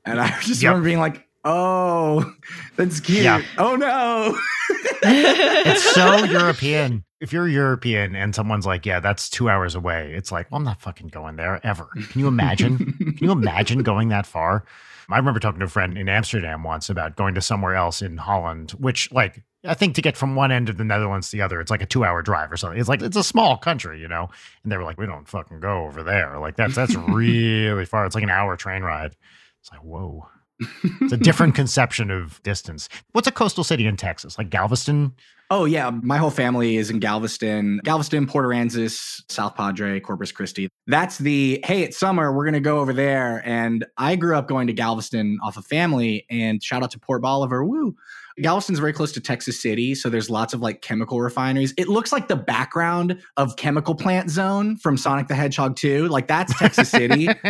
And 0.04 0.20
I 0.20 0.28
just 0.40 0.62
Yep. 0.62 0.70
remember 0.70 0.84
being 0.88 1.00
like, 1.00 1.26
oh, 1.44 2.34
that's 2.76 3.00
cute. 3.00 3.24
Yeah. 3.24 3.42
Oh, 3.58 3.76
no. 3.76 4.38
it's 5.02 5.82
so 5.94 6.24
European. 6.24 7.04
If 7.20 7.32
you're 7.32 7.48
European 7.48 8.16
and 8.16 8.34
someone's 8.34 8.66
like, 8.66 8.84
"Yeah, 8.84 9.00
that's 9.00 9.28
two 9.28 9.48
hours 9.48 9.74
away," 9.74 10.12
it's 10.14 10.32
like, 10.32 10.50
well, 10.50 10.58
"I'm 10.58 10.64
not 10.64 10.80
fucking 10.80 11.08
going 11.08 11.36
there 11.36 11.64
ever." 11.64 11.88
Can 12.10 12.20
you 12.20 12.26
imagine? 12.26 12.78
Can 12.98 13.18
you 13.20 13.30
imagine 13.30 13.82
going 13.82 14.08
that 14.08 14.26
far? 14.26 14.64
I 15.08 15.18
remember 15.18 15.40
talking 15.40 15.60
to 15.60 15.66
a 15.66 15.68
friend 15.68 15.98
in 15.98 16.08
Amsterdam 16.08 16.62
once 16.62 16.88
about 16.88 17.16
going 17.16 17.34
to 17.34 17.40
somewhere 17.40 17.74
else 17.74 18.00
in 18.00 18.16
Holland, 18.16 18.70
which, 18.72 19.12
like, 19.12 19.42
I 19.64 19.74
think 19.74 19.94
to 19.96 20.02
get 20.02 20.16
from 20.16 20.36
one 20.36 20.50
end 20.50 20.68
of 20.68 20.78
the 20.78 20.84
Netherlands 20.84 21.30
to 21.30 21.36
the 21.36 21.42
other, 21.42 21.60
it's 21.60 21.70
like 21.70 21.82
a 21.82 21.86
two-hour 21.86 22.22
drive 22.22 22.50
or 22.50 22.56
something. 22.56 22.80
It's 22.80 22.88
like 22.88 23.02
it's 23.02 23.16
a 23.16 23.24
small 23.24 23.56
country, 23.56 24.00
you 24.00 24.08
know. 24.08 24.30
And 24.62 24.72
they 24.72 24.76
were 24.76 24.84
like, 24.84 24.98
"We 24.98 25.06
don't 25.06 25.28
fucking 25.28 25.60
go 25.60 25.84
over 25.84 26.02
there. 26.02 26.38
Like 26.38 26.56
that's 26.56 26.74
that's 26.74 26.94
really 26.94 27.84
far. 27.84 28.06
It's 28.06 28.14
like 28.14 28.24
an 28.24 28.30
hour 28.30 28.56
train 28.56 28.82
ride." 28.82 29.16
It's 29.60 29.70
like, 29.70 29.84
whoa. 29.84 30.26
It's 31.00 31.12
a 31.12 31.16
different 31.16 31.54
conception 31.54 32.10
of 32.10 32.42
distance. 32.42 32.88
What's 33.12 33.26
a 33.26 33.32
coastal 33.32 33.64
city 33.64 33.86
in 33.86 33.96
Texas? 33.96 34.38
Like 34.38 34.50
Galveston? 34.50 35.12
Oh 35.50 35.66
yeah, 35.66 35.90
my 35.90 36.16
whole 36.16 36.30
family 36.30 36.76
is 36.76 36.88
in 36.88 36.98
Galveston, 36.98 37.80
Galveston, 37.84 38.26
Port 38.26 38.46
Aransas, 38.46 39.20
South 39.30 39.54
Padre, 39.54 40.00
Corpus 40.00 40.32
Christi. 40.32 40.68
That's 40.86 41.18
the 41.18 41.60
hey, 41.64 41.82
it's 41.82 41.98
summer, 41.98 42.32
we're 42.32 42.46
gonna 42.46 42.60
go 42.60 42.78
over 42.78 42.92
there. 42.94 43.42
And 43.44 43.84
I 43.98 44.16
grew 44.16 44.34
up 44.34 44.48
going 44.48 44.66
to 44.68 44.72
Galveston 44.72 45.38
off 45.42 45.58
of 45.58 45.66
family. 45.66 46.24
And 46.30 46.62
shout 46.62 46.82
out 46.82 46.90
to 46.92 46.98
Port 46.98 47.20
Bolivar, 47.20 47.64
woo. 47.64 47.94
Galveston's 48.40 48.78
very 48.78 48.94
close 48.94 49.12
to 49.12 49.20
Texas 49.20 49.60
City, 49.60 49.94
so 49.94 50.08
there's 50.08 50.30
lots 50.30 50.54
of 50.54 50.62
like 50.62 50.80
chemical 50.80 51.20
refineries. 51.20 51.74
It 51.76 51.88
looks 51.88 52.12
like 52.12 52.28
the 52.28 52.36
background 52.36 53.20
of 53.36 53.56
Chemical 53.56 53.94
Plant 53.94 54.30
Zone 54.30 54.78
from 54.78 54.96
Sonic 54.96 55.28
the 55.28 55.34
Hedgehog 55.34 55.76
2. 55.76 56.08
Like 56.08 56.28
that's 56.28 56.58
Texas 56.58 56.88
City. 56.88 57.28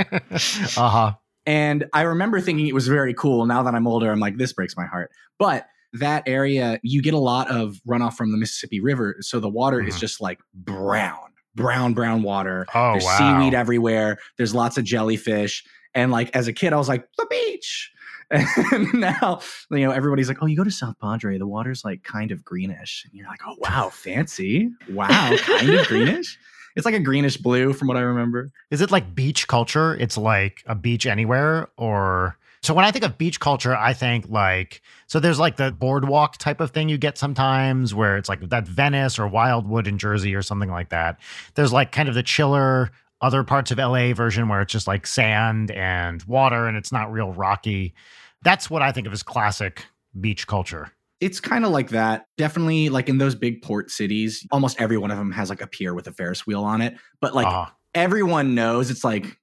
uh 0.76 0.88
huh. 0.88 1.12
And 1.46 1.86
I 1.92 2.02
remember 2.02 2.40
thinking 2.40 2.66
it 2.66 2.74
was 2.74 2.86
very 2.88 3.14
cool. 3.14 3.46
Now 3.46 3.62
that 3.62 3.74
I'm 3.74 3.86
older, 3.86 4.10
I'm 4.10 4.20
like, 4.20 4.36
this 4.36 4.52
breaks 4.52 4.76
my 4.76 4.86
heart. 4.86 5.10
But 5.38 5.66
that 5.94 6.22
area, 6.26 6.78
you 6.82 7.02
get 7.02 7.14
a 7.14 7.18
lot 7.18 7.50
of 7.50 7.80
runoff 7.86 8.14
from 8.14 8.32
the 8.32 8.38
Mississippi 8.38 8.80
River. 8.80 9.16
So 9.20 9.40
the 9.40 9.48
water 9.48 9.80
is 9.82 9.96
Mhm. 9.96 10.00
just 10.00 10.20
like 10.20 10.40
brown, 10.54 11.18
brown, 11.54 11.92
brown 11.94 12.22
water. 12.22 12.66
Oh 12.74 12.92
There's 12.92 13.04
wow. 13.04 13.18
seaweed 13.40 13.54
everywhere. 13.54 14.18
There's 14.38 14.54
lots 14.54 14.78
of 14.78 14.84
jellyfish. 14.84 15.64
And 15.94 16.10
like 16.10 16.34
as 16.34 16.48
a 16.48 16.52
kid, 16.52 16.72
I 16.72 16.76
was 16.76 16.88
like, 16.88 17.06
the 17.18 17.26
beach. 17.26 17.90
And 18.72 18.94
now, 18.94 19.40
you 19.70 19.80
know, 19.80 19.90
everybody's 19.90 20.28
like, 20.28 20.38
oh, 20.40 20.46
you 20.46 20.56
go 20.56 20.64
to 20.64 20.70
South 20.70 20.94
Padre, 21.02 21.36
the 21.36 21.46
water's 21.46 21.84
like 21.84 22.02
kind 22.02 22.30
of 22.30 22.42
greenish. 22.42 23.04
And 23.04 23.12
you're 23.12 23.26
like, 23.28 23.40
oh, 23.46 23.56
wow, 23.58 23.90
fancy. 23.92 24.70
Wow, 24.90 25.36
kind 25.42 25.68
of 25.68 25.86
greenish. 25.86 26.38
It's 26.76 26.86
like 26.86 26.94
a 26.94 27.00
greenish 27.00 27.36
blue 27.36 27.72
from 27.72 27.88
what 27.88 27.96
I 27.96 28.00
remember. 28.00 28.50
Is 28.70 28.80
it 28.80 28.90
like 28.90 29.14
beach 29.14 29.48
culture? 29.48 29.94
It's 29.94 30.16
like 30.16 30.62
a 30.66 30.74
beach 30.74 31.06
anywhere 31.06 31.68
or 31.76 32.36
so 32.62 32.74
when 32.74 32.84
I 32.84 32.92
think 32.92 33.04
of 33.04 33.18
beach 33.18 33.40
culture, 33.40 33.74
I 33.74 33.92
think 33.92 34.26
like 34.28 34.82
so 35.08 35.18
there's 35.18 35.40
like 35.40 35.56
the 35.56 35.72
boardwalk 35.72 36.38
type 36.38 36.60
of 36.60 36.70
thing 36.70 36.88
you 36.88 36.96
get 36.96 37.18
sometimes 37.18 37.92
where 37.92 38.16
it's 38.16 38.28
like 38.28 38.48
that 38.50 38.68
Venice 38.68 39.18
or 39.18 39.26
Wildwood 39.26 39.88
in 39.88 39.98
Jersey 39.98 40.34
or 40.34 40.42
something 40.42 40.70
like 40.70 40.90
that. 40.90 41.18
There's 41.54 41.72
like 41.72 41.90
kind 41.90 42.08
of 42.08 42.14
the 42.14 42.22
chiller 42.22 42.90
other 43.20 43.42
parts 43.42 43.70
of 43.70 43.78
LA 43.78 44.12
version 44.12 44.48
where 44.48 44.60
it's 44.60 44.72
just 44.72 44.86
like 44.86 45.06
sand 45.06 45.70
and 45.72 46.22
water 46.24 46.66
and 46.66 46.76
it's 46.76 46.92
not 46.92 47.12
real 47.12 47.32
rocky. 47.32 47.94
That's 48.42 48.70
what 48.70 48.82
I 48.82 48.92
think 48.92 49.06
of 49.06 49.12
as 49.12 49.22
classic 49.22 49.86
beach 50.20 50.46
culture. 50.46 50.92
It's 51.22 51.40
kind 51.40 51.64
of 51.64 51.70
like 51.70 51.90
that. 51.90 52.26
Definitely 52.36 52.88
like 52.88 53.08
in 53.08 53.18
those 53.18 53.34
big 53.34 53.62
port 53.62 53.90
cities, 53.90 54.44
almost 54.50 54.80
every 54.80 54.98
one 54.98 55.10
of 55.10 55.18
them 55.18 55.30
has 55.32 55.48
like 55.50 55.62
a 55.62 55.66
pier 55.66 55.94
with 55.94 56.06
a 56.08 56.12
Ferris 56.12 56.46
wheel 56.46 56.64
on 56.64 56.80
it. 56.82 56.96
But 57.20 57.34
like 57.34 57.46
Uh-huh. 57.46 57.70
everyone 57.94 58.54
knows 58.54 58.90
it's 58.90 59.04
like 59.04 59.38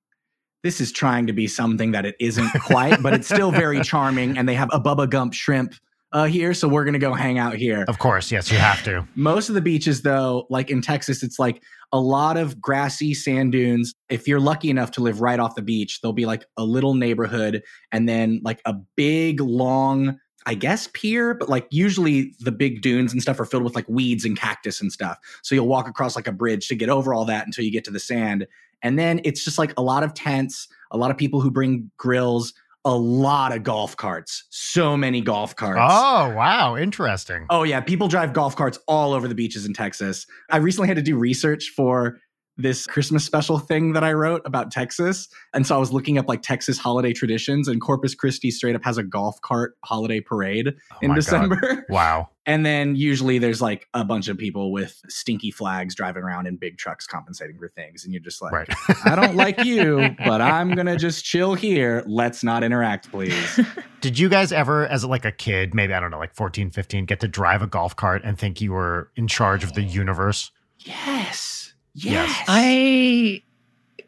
this 0.61 0.81
is 0.81 0.91
trying 0.91 1.25
to 1.27 1.31
be 1.33 1.47
something 1.47 1.91
that 1.93 2.05
it 2.05 2.15
isn't 2.19 2.49
quite, 2.61 3.01
but 3.01 3.13
it's 3.13 3.27
still 3.27 3.49
very 3.51 3.79
charming. 3.91 4.37
And 4.37 4.47
they 4.47 4.55
have 4.55 4.69
a 4.73 4.79
Bubba 4.79 5.09
Gump 5.09 5.33
shrimp 5.33 5.73
uh, 6.11 6.25
here, 6.25 6.53
so 6.53 6.67
we're 6.67 6.83
gonna 6.83 6.99
go 6.99 7.13
hang 7.13 7.37
out 7.37 7.53
here. 7.55 7.85
Of 7.87 7.99
course, 7.99 8.29
yes, 8.31 8.51
you 8.51 8.57
have 8.57 8.83
to. 8.83 9.07
Most 9.15 9.47
of 9.47 9.55
the 9.55 9.61
beaches, 9.61 10.01
though, 10.01 10.47
like 10.49 10.69
in 10.71 10.81
Texas, 10.81 11.21
it's 11.23 11.37
like 11.39 11.61
a 11.93 11.99
lot 11.99 12.35
of 12.35 12.59
grassy 12.59 13.13
sand 13.13 13.51
dunes. 13.53 13.93
If 14.09 14.27
you're 14.27 14.39
lucky 14.39 14.69
enough 14.71 14.91
to 14.91 15.01
live 15.01 15.21
right 15.21 15.39
off 15.39 15.55
the 15.55 15.61
beach, 15.61 16.01
there'll 16.01 16.11
be 16.13 16.25
like 16.25 16.43
a 16.57 16.63
little 16.63 16.93
neighborhood 16.95 17.61
and 17.91 18.09
then 18.09 18.41
like 18.43 18.59
a 18.65 18.73
big, 18.97 19.39
long, 19.39 20.17
I 20.49 20.55
guess 20.55 20.87
pier, 20.93 21.35
but 21.35 21.47
like 21.47 21.67
usually 21.69 22.33
the 22.39 22.51
big 22.51 22.81
dunes 22.81 23.13
and 23.13 23.21
stuff 23.21 23.39
are 23.39 23.45
filled 23.45 23.61
with 23.61 23.75
like 23.75 23.87
weeds 23.87 24.25
and 24.25 24.35
cactus 24.35 24.81
and 24.81 24.91
stuff. 24.91 25.19
So 25.43 25.53
you'll 25.53 25.67
walk 25.67 25.87
across 25.87 26.15
like 26.15 26.25
a 26.25 26.31
bridge 26.31 26.67
to 26.69 26.75
get 26.75 26.89
over 26.89 27.13
all 27.13 27.23
that 27.25 27.45
until 27.45 27.63
you 27.63 27.71
get 27.71 27.83
to 27.83 27.91
the 27.91 27.99
sand. 27.99 28.47
And 28.81 28.97
then 28.97 29.21
it's 29.23 29.45
just 29.45 29.59
like 29.59 29.73
a 29.77 29.83
lot 29.83 30.01
of 30.01 30.15
tents, 30.15 30.67
a 30.89 30.97
lot 30.97 31.11
of 31.11 31.17
people 31.17 31.39
who 31.39 31.51
bring 31.51 31.91
grills, 31.97 32.51
a 32.83 32.97
lot 32.97 33.55
of 33.55 33.61
golf 33.61 33.95
carts. 33.95 34.45
So 34.49 34.97
many 34.97 35.21
golf 35.21 35.55
carts. 35.55 35.79
Oh, 35.79 36.33
wow. 36.33 36.75
Interesting. 36.75 37.45
Oh 37.51 37.61
yeah, 37.61 37.79
people 37.79 38.07
drive 38.07 38.33
golf 38.33 38.55
carts 38.55 38.79
all 38.87 39.13
over 39.13 39.27
the 39.27 39.35
beaches 39.35 39.67
in 39.67 39.75
Texas. 39.75 40.25
I 40.49 40.57
recently 40.57 40.87
had 40.87 40.97
to 40.97 41.03
do 41.03 41.15
research 41.15 41.73
for 41.75 42.17
this 42.59 42.85
Christmas 42.85 43.23
special 43.25 43.57
thing 43.57 43.93
that 43.93 44.03
I 44.03 44.13
wrote 44.13 44.41
about 44.45 44.69
Texas. 44.69 45.27
And 45.53 45.65
so 45.65 45.75
I 45.75 45.77
was 45.79 45.91
looking 45.91 46.17
up 46.17 46.27
like 46.27 46.41
Texas 46.41 46.77
holiday 46.77 47.13
traditions, 47.13 47.67
and 47.67 47.81
Corpus 47.81 48.13
Christi 48.13 48.51
straight 48.51 48.75
up 48.75 48.83
has 48.83 48.97
a 48.97 49.03
golf 49.03 49.39
cart 49.41 49.75
holiday 49.85 50.19
parade 50.19 50.67
Oh 50.91 50.97
in 51.01 51.09
my 51.09 51.15
God. 51.15 51.21
December. 51.21 51.85
Wow. 51.89 52.29
And 52.45 52.65
then 52.65 52.95
usually 52.95 53.37
there's 53.37 53.61
like 53.61 53.87
a 53.93 54.03
bunch 54.03 54.27
of 54.27 54.37
people 54.37 54.71
with 54.71 54.99
stinky 55.07 55.51
flags 55.51 55.93
driving 55.93 56.23
around 56.23 56.47
in 56.47 56.55
big 56.55 56.77
trucks 56.77 57.05
compensating 57.05 57.57
for 57.59 57.67
things. 57.69 58.03
And 58.03 58.13
you're 58.13 58.23
just 58.23 58.41
like, 58.41 58.51
Right. 58.51 58.69
I 59.05 59.15
don't 59.15 59.35
like 59.35 59.63
you, 59.65 60.15
but 60.25 60.41
I'm 60.41 60.73
going 60.73 60.87
to 60.87 60.95
just 60.97 61.23
chill 61.23 61.53
here. 61.53 62.03
Let's 62.07 62.43
not 62.43 62.63
interact, 62.63 63.11
please. 63.11 63.59
Did 64.01 64.17
you 64.17 64.29
guys 64.29 64.51
ever, 64.51 64.87
as 64.87 65.05
like 65.05 65.25
a 65.25 65.31
kid, 65.31 65.73
maybe, 65.75 65.93
I 65.93 65.99
don't 65.99 66.09
know, 66.11 66.17
like 66.17 66.33
14, 66.35 66.71
15, 66.71 67.05
get 67.05 67.19
to 67.19 67.27
drive 67.27 67.61
a 67.61 67.67
golf 67.67 67.95
cart 67.95 68.21
and 68.25 68.37
think 68.39 68.61
you 68.61 68.71
were 68.73 69.11
in 69.15 69.27
charge 69.27 69.63
of 69.63 69.73
the 69.73 69.83
universe? 69.83 70.51
yes. 70.79 71.58
Yes. 71.93 72.29
Yes. 72.29 72.45
I 72.47 73.41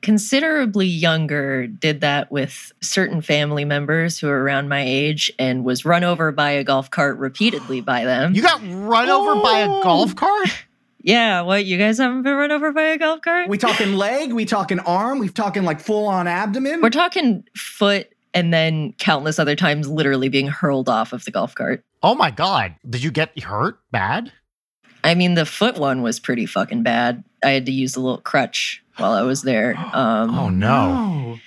considerably 0.02 0.88
younger 0.88 1.68
did 1.68 2.02
that 2.02 2.32
with 2.32 2.72
certain 2.82 3.22
family 3.22 3.66
members 3.66 4.18
who 4.18 4.28
are 4.30 4.42
around 4.44 4.68
my 4.68 4.82
age 4.82 5.32
and 5.38 5.64
was 5.64 5.86
run 5.86 6.04
over 6.04 6.32
by 6.32 6.52
a 6.52 6.64
golf 6.64 6.90
cart 6.90 7.18
repeatedly 7.20 7.82
by 7.82 8.04
them. 8.06 8.34
You 8.34 8.42
got 8.42 8.62
run 8.64 9.10
over 9.10 9.40
by 9.42 9.60
a 9.60 9.70
Oh. 9.70 9.84
golf 9.84 10.16
cart? 10.16 10.66
yeah, 11.04 11.42
what 11.42 11.66
you 11.66 11.78
guys 11.78 11.98
haven't 12.00 12.24
been 12.24 12.34
run 12.36 12.52
over 12.52 12.72
by 12.72 12.84
a 12.84 12.98
golf 12.98 13.22
cart? 13.22 13.48
we 13.48 13.58
talking 13.60 13.94
leg, 13.94 14.34
we 14.34 14.46
talking 14.46 14.80
arm, 14.80 15.20
we 15.20 15.30
talking 15.30 15.64
like 15.64 15.80
full 15.80 16.08
on 16.08 16.28
abdomen. 16.28 16.82
We're 16.82 16.90
talking 16.90 17.44
foot 17.56 18.08
and 18.34 18.52
then 18.54 18.94
countless 18.94 19.38
other 19.38 19.56
times 19.56 19.88
literally 19.88 20.30
being 20.30 20.48
hurled 20.48 20.90
off 20.90 21.14
of 21.14 21.26
the 21.26 21.32
golf 21.32 21.54
cart. 21.54 21.84
Oh 22.02 22.16
my 22.16 22.32
God. 22.32 22.74
Did 22.90 23.04
you 23.04 23.12
get 23.12 23.38
hurt 23.40 23.80
bad? 23.92 24.32
I 25.04 25.14
mean, 25.16 25.34
the 25.36 25.46
foot 25.46 25.78
one 25.78 26.02
was 26.02 26.20
pretty 26.20 26.46
fucking 26.48 26.82
bad. 26.84 27.24
I 27.44 27.52
had 27.52 27.66
to 27.66 27.72
use 27.72 27.96
a 27.96 28.02
little 28.02 28.20
crutch 28.22 28.84
while 28.98 29.14
I 29.14 29.22
was 29.24 29.42
there. 29.44 29.76
Um, 29.94 30.38
Oh, 30.38 30.50
no. 30.50 31.40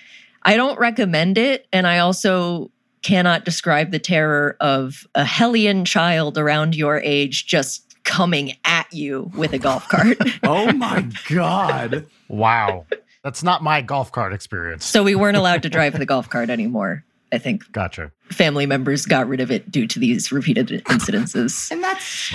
I 0.42 0.56
don't 0.56 0.78
recommend 0.78 1.38
it. 1.38 1.66
And 1.72 1.86
I 1.86 1.98
also 1.98 2.70
cannot 3.02 3.44
describe 3.44 3.90
the 3.90 3.98
terror 3.98 4.56
of 4.60 5.06
a 5.14 5.24
hellion 5.24 5.84
child 5.84 6.36
around 6.38 6.74
your 6.74 6.98
age 7.00 7.46
just 7.46 7.82
coming 8.04 8.52
at 8.64 8.86
you 8.92 9.30
with 9.34 9.52
a 9.54 9.58
golf 9.58 9.88
cart. 9.88 10.18
Oh 10.42 10.70
my 10.72 11.06
god. 11.30 12.06
Wow. 12.28 12.84
That's 13.22 13.42
not 13.42 13.62
my 13.62 13.80
golf 13.80 14.12
cart 14.12 14.34
experience. 14.34 14.84
so 14.84 15.02
we 15.02 15.14
weren't 15.14 15.36
allowed 15.38 15.62
to 15.62 15.70
drive 15.70 15.98
the 15.98 16.04
golf 16.06 16.28
cart 16.28 16.50
anymore. 16.50 17.04
I 17.32 17.38
think 17.38 17.70
Gotcha. 17.72 18.12
family 18.30 18.66
members 18.66 19.06
got 19.06 19.26
rid 19.26 19.40
of 19.40 19.50
it 19.50 19.70
due 19.70 19.86
to 19.88 19.98
these 19.98 20.30
repeated 20.30 20.68
incidences. 20.84 21.70
And 21.70 21.82
that's 21.82 22.32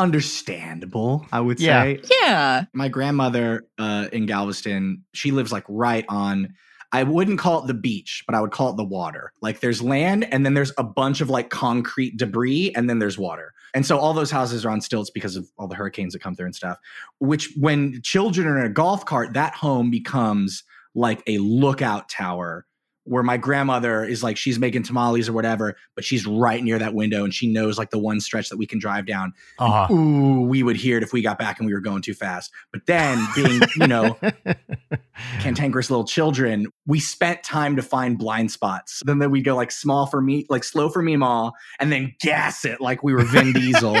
understandable, 0.00 1.26
I 1.32 1.40
would 1.40 1.60
Yeah. 1.60 1.82
say. 1.82 2.00
Yeah. 2.22 2.64
My 2.72 2.88
grandmother 2.88 3.66
uh, 3.78 4.08
in 4.12 4.26
Galveston, 4.26 5.04
she 5.12 5.30
lives 5.30 5.52
like 5.52 5.64
right 5.68 6.04
on. 6.08 6.54
I 6.92 7.04
wouldn't 7.04 7.38
call 7.38 7.62
it 7.62 7.68
the 7.68 7.74
beach, 7.74 8.24
but 8.26 8.34
I 8.34 8.40
would 8.40 8.50
call 8.50 8.70
it 8.70 8.76
the 8.76 8.84
water. 8.84 9.32
Like 9.40 9.60
there's 9.60 9.80
land 9.80 10.26
and 10.32 10.44
then 10.44 10.54
there's 10.54 10.72
a 10.76 10.82
bunch 10.82 11.20
of 11.20 11.30
like 11.30 11.48
concrete 11.50 12.16
debris 12.16 12.72
and 12.74 12.90
then 12.90 12.98
there's 12.98 13.16
water. 13.16 13.52
And 13.74 13.86
so 13.86 13.96
all 13.96 14.12
those 14.12 14.32
houses 14.32 14.66
are 14.66 14.70
on 14.70 14.80
stilts 14.80 15.10
because 15.10 15.36
of 15.36 15.48
all 15.56 15.68
the 15.68 15.76
hurricanes 15.76 16.14
that 16.14 16.18
come 16.22 16.34
through 16.34 16.46
and 16.46 16.54
stuff. 16.56 16.78
Which 17.20 17.52
when 17.56 18.00
children 18.02 18.48
are 18.48 18.58
in 18.58 18.66
a 18.66 18.74
golf 18.74 19.04
cart, 19.04 19.34
that 19.34 19.54
home 19.54 19.90
becomes 19.90 20.64
like 20.96 21.22
a 21.28 21.38
lookout 21.38 22.08
tower 22.08 22.66
where 23.10 23.24
my 23.24 23.36
grandmother 23.36 24.04
is 24.04 24.22
like 24.22 24.36
she's 24.36 24.58
making 24.58 24.84
tamales 24.84 25.28
or 25.28 25.32
whatever, 25.32 25.76
but 25.96 26.04
she's 26.04 26.26
right 26.26 26.62
near 26.62 26.78
that 26.78 26.94
window 26.94 27.24
and 27.24 27.34
she 27.34 27.46
knows 27.52 27.76
like 27.76 27.90
the 27.90 27.98
one 27.98 28.20
stretch 28.20 28.48
that 28.48 28.56
we 28.56 28.66
can 28.66 28.78
drive 28.78 29.04
down 29.04 29.32
Uh 29.58 29.86
huh. 29.86 29.92
ooh, 29.92 30.42
we 30.42 30.62
would 30.62 30.76
hear 30.76 30.96
it 30.96 31.02
if 31.02 31.12
we 31.12 31.20
got 31.20 31.36
back 31.36 31.58
and 31.58 31.66
we 31.66 31.74
were 31.74 31.80
going 31.80 32.02
too 32.02 32.14
fast. 32.14 32.52
But 32.72 32.86
then, 32.86 33.18
being, 33.34 33.60
you 33.76 33.88
know, 33.88 34.16
cantankerous 35.40 35.90
little 35.90 36.04
children, 36.04 36.68
we 36.86 37.00
spent 37.00 37.42
time 37.42 37.74
to 37.76 37.82
find 37.82 38.16
blind 38.16 38.52
spots. 38.52 39.02
Then 39.04 39.18
then 39.18 39.30
we'd 39.32 39.44
go 39.44 39.56
like 39.56 39.72
small 39.72 40.06
for 40.06 40.20
me, 40.22 40.46
like 40.48 40.62
slow 40.62 40.88
for 40.88 41.02
me, 41.02 41.16
ma, 41.16 41.50
and 41.80 41.90
then 41.90 42.14
gas 42.20 42.64
it 42.64 42.80
like 42.80 43.02
we 43.02 43.12
were 43.12 43.24
Vin 43.24 43.52
Diesel. 43.52 43.96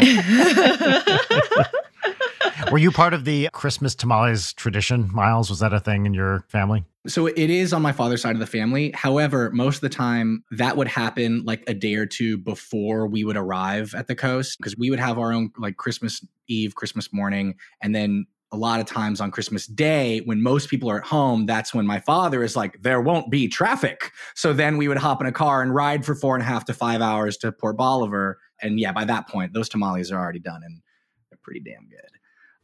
Were 2.70 2.78
you 2.78 2.90
part 2.90 3.14
of 3.14 3.24
the 3.24 3.48
Christmas 3.52 3.94
tamales 3.94 4.52
tradition, 4.52 5.10
Miles? 5.12 5.50
Was 5.50 5.60
that 5.60 5.72
a 5.72 5.80
thing 5.80 6.06
in 6.06 6.14
your 6.14 6.44
family? 6.48 6.84
So 7.06 7.26
it 7.26 7.38
is 7.38 7.72
on 7.72 7.80
my 7.80 7.92
father's 7.92 8.20
side 8.20 8.36
of 8.36 8.40
the 8.40 8.46
family. 8.46 8.92
However, 8.94 9.50
most 9.52 9.76
of 9.76 9.80
the 9.80 9.88
time 9.88 10.44
that 10.50 10.76
would 10.76 10.88
happen 10.88 11.42
like 11.44 11.64
a 11.66 11.74
day 11.74 11.94
or 11.94 12.06
two 12.06 12.36
before 12.36 13.06
we 13.06 13.24
would 13.24 13.36
arrive 13.36 13.94
at 13.94 14.06
the 14.06 14.14
coast 14.14 14.58
because 14.58 14.76
we 14.76 14.90
would 14.90 15.00
have 15.00 15.18
our 15.18 15.32
own 15.32 15.50
like 15.56 15.76
Christmas 15.78 16.24
Eve, 16.48 16.74
Christmas 16.74 17.12
morning, 17.12 17.54
and 17.80 17.94
then 17.94 18.26
a 18.52 18.56
lot 18.56 18.80
of 18.80 18.86
times 18.86 19.20
on 19.20 19.30
Christmas 19.30 19.66
Day, 19.66 20.18
when 20.24 20.42
most 20.42 20.68
people 20.68 20.90
are 20.90 20.98
at 20.98 21.06
home, 21.06 21.46
that's 21.46 21.72
when 21.72 21.86
my 21.86 22.00
father 22.00 22.42
is 22.42 22.56
like, 22.56 22.82
there 22.82 23.00
won't 23.00 23.30
be 23.30 23.46
traffic. 23.46 24.10
So 24.34 24.52
then 24.52 24.76
we 24.76 24.88
would 24.88 24.98
hop 24.98 25.20
in 25.20 25.26
a 25.26 25.32
car 25.32 25.62
and 25.62 25.74
ride 25.74 26.04
for 26.04 26.14
four 26.14 26.34
and 26.34 26.42
a 26.42 26.46
half 26.46 26.64
to 26.64 26.74
five 26.74 27.00
hours 27.00 27.36
to 27.38 27.52
Port 27.52 27.76
Bolivar. 27.76 28.38
And 28.60 28.80
yeah, 28.80 28.92
by 28.92 29.04
that 29.04 29.28
point, 29.28 29.54
those 29.54 29.68
tamales 29.68 30.10
are 30.10 30.18
already 30.18 30.40
done 30.40 30.62
and 30.64 30.82
they're 31.30 31.38
pretty 31.42 31.60
damn 31.60 31.88
good. 31.88 32.19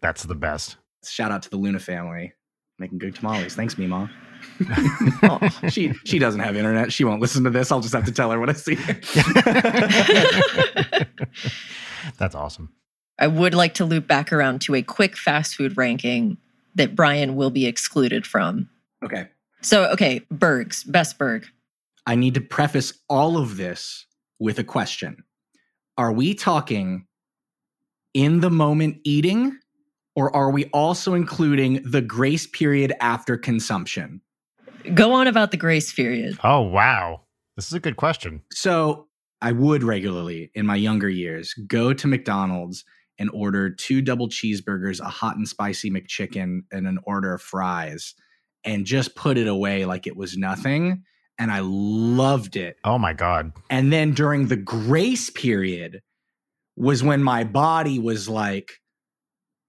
That's 0.07 0.23
the 0.23 0.37
best. 0.37 0.77
Shout 1.05 1.33
out 1.33 1.43
to 1.43 1.51
the 1.51 1.57
Luna 1.57 1.81
family 1.81 2.33
making 2.79 2.99
good 2.99 3.17
tamales. 3.17 3.57
Thanks, 3.57 3.77
Mima. 3.77 4.09
Oh, 5.25 5.41
she 5.69 5.93
she 6.05 6.21
doesn't 6.21 6.41
have 6.41 6.55
internet. 6.55 6.93
She 6.93 7.03
won't 7.03 7.21
listen 7.21 7.43
to 7.43 7.51
this. 7.51 7.73
I'll 7.73 7.81
just 7.81 7.95
have 7.95 8.05
to 8.05 8.13
tell 8.13 8.31
her 8.31 8.39
what 8.39 8.49
I 8.49 8.53
see. 8.53 8.75
That's 12.19 12.37
awesome. 12.37 12.73
I 13.19 13.27
would 13.27 13.55
like 13.55 13.75
to 13.75 13.85
loop 13.85 14.07
back 14.07 14.33
around 14.33 14.61
to 14.63 14.77
a 14.77 14.83
quick 14.83 15.17
fast 15.17 15.57
food 15.57 15.77
ranking 15.77 16.37
that 16.77 16.95
Brian 16.95 17.35
will 17.35 17.51
be 17.51 17.67
excluded 17.67 18.25
from. 18.27 18.69
okay. 19.05 19.29
So, 19.63 19.91
okay, 19.91 20.21
Bergs, 20.31 20.85
best 20.85 21.19
Berg. 21.19 21.47
I 22.07 22.15
need 22.15 22.35
to 22.35 22.41
preface 22.41 22.93
all 23.09 23.39
of 23.39 23.57
this 23.57 24.07
with 24.39 24.61
a 24.61 24.65
question. 24.65 25.25
Are 25.99 26.13
we 26.13 26.35
talking 26.35 27.07
in 28.15 28.41
the 28.41 28.51
moment 28.51 28.99
eating, 29.03 29.59
or 30.17 30.35
are 30.35 30.51
we 30.51 30.64
also 30.67 31.14
including 31.14 31.81
the 31.85 32.01
grace 32.01 32.47
period 32.47 32.93
after 33.01 33.37
consumption? 33.37 34.21
Go 34.95 35.12
on 35.12 35.27
about 35.27 35.51
the 35.51 35.57
grace 35.57 35.93
period. 35.93 36.39
Oh, 36.43 36.62
wow. 36.62 37.23
This 37.55 37.67
is 37.67 37.75
a 37.75 37.81
good 37.81 37.97
question. 37.97 38.43
So 38.53 39.07
I 39.41 39.53
would 39.53 39.83
regularly 39.83 40.51
in 40.55 40.67
my 40.67 40.77
younger 40.77 41.09
years 41.09 41.55
go 41.55 41.93
to 41.93 42.07
McDonald's 42.07 42.85
and 43.19 43.31
order 43.33 43.71
two 43.71 44.03
double 44.03 44.29
cheeseburgers, 44.29 45.01
a 45.01 45.09
hot 45.09 45.37
and 45.37 45.49
spicy 45.49 45.91
McChicken, 45.91 46.61
and 46.73 46.87
an 46.87 46.99
order 47.05 47.35
of 47.35 47.43
fries 47.43 48.14
and 48.64 48.85
just 48.85 49.14
put 49.14 49.39
it 49.39 49.47
away 49.47 49.85
like 49.85 50.07
it 50.07 50.17
was 50.17 50.37
nothing. 50.37 51.05
And 51.39 51.51
I 51.53 51.61
loved 51.62 52.57
it. 52.57 52.77
Oh, 52.85 52.99
my 52.99 53.12
God. 53.12 53.53
And 53.69 53.93
then 53.93 54.12
during 54.12 54.49
the 54.49 54.57
grace 54.57 55.29
period 55.31 56.01
was 56.77 57.03
when 57.03 57.23
my 57.23 57.45
body 57.45 57.99
was 57.99 58.29
like, 58.29 58.73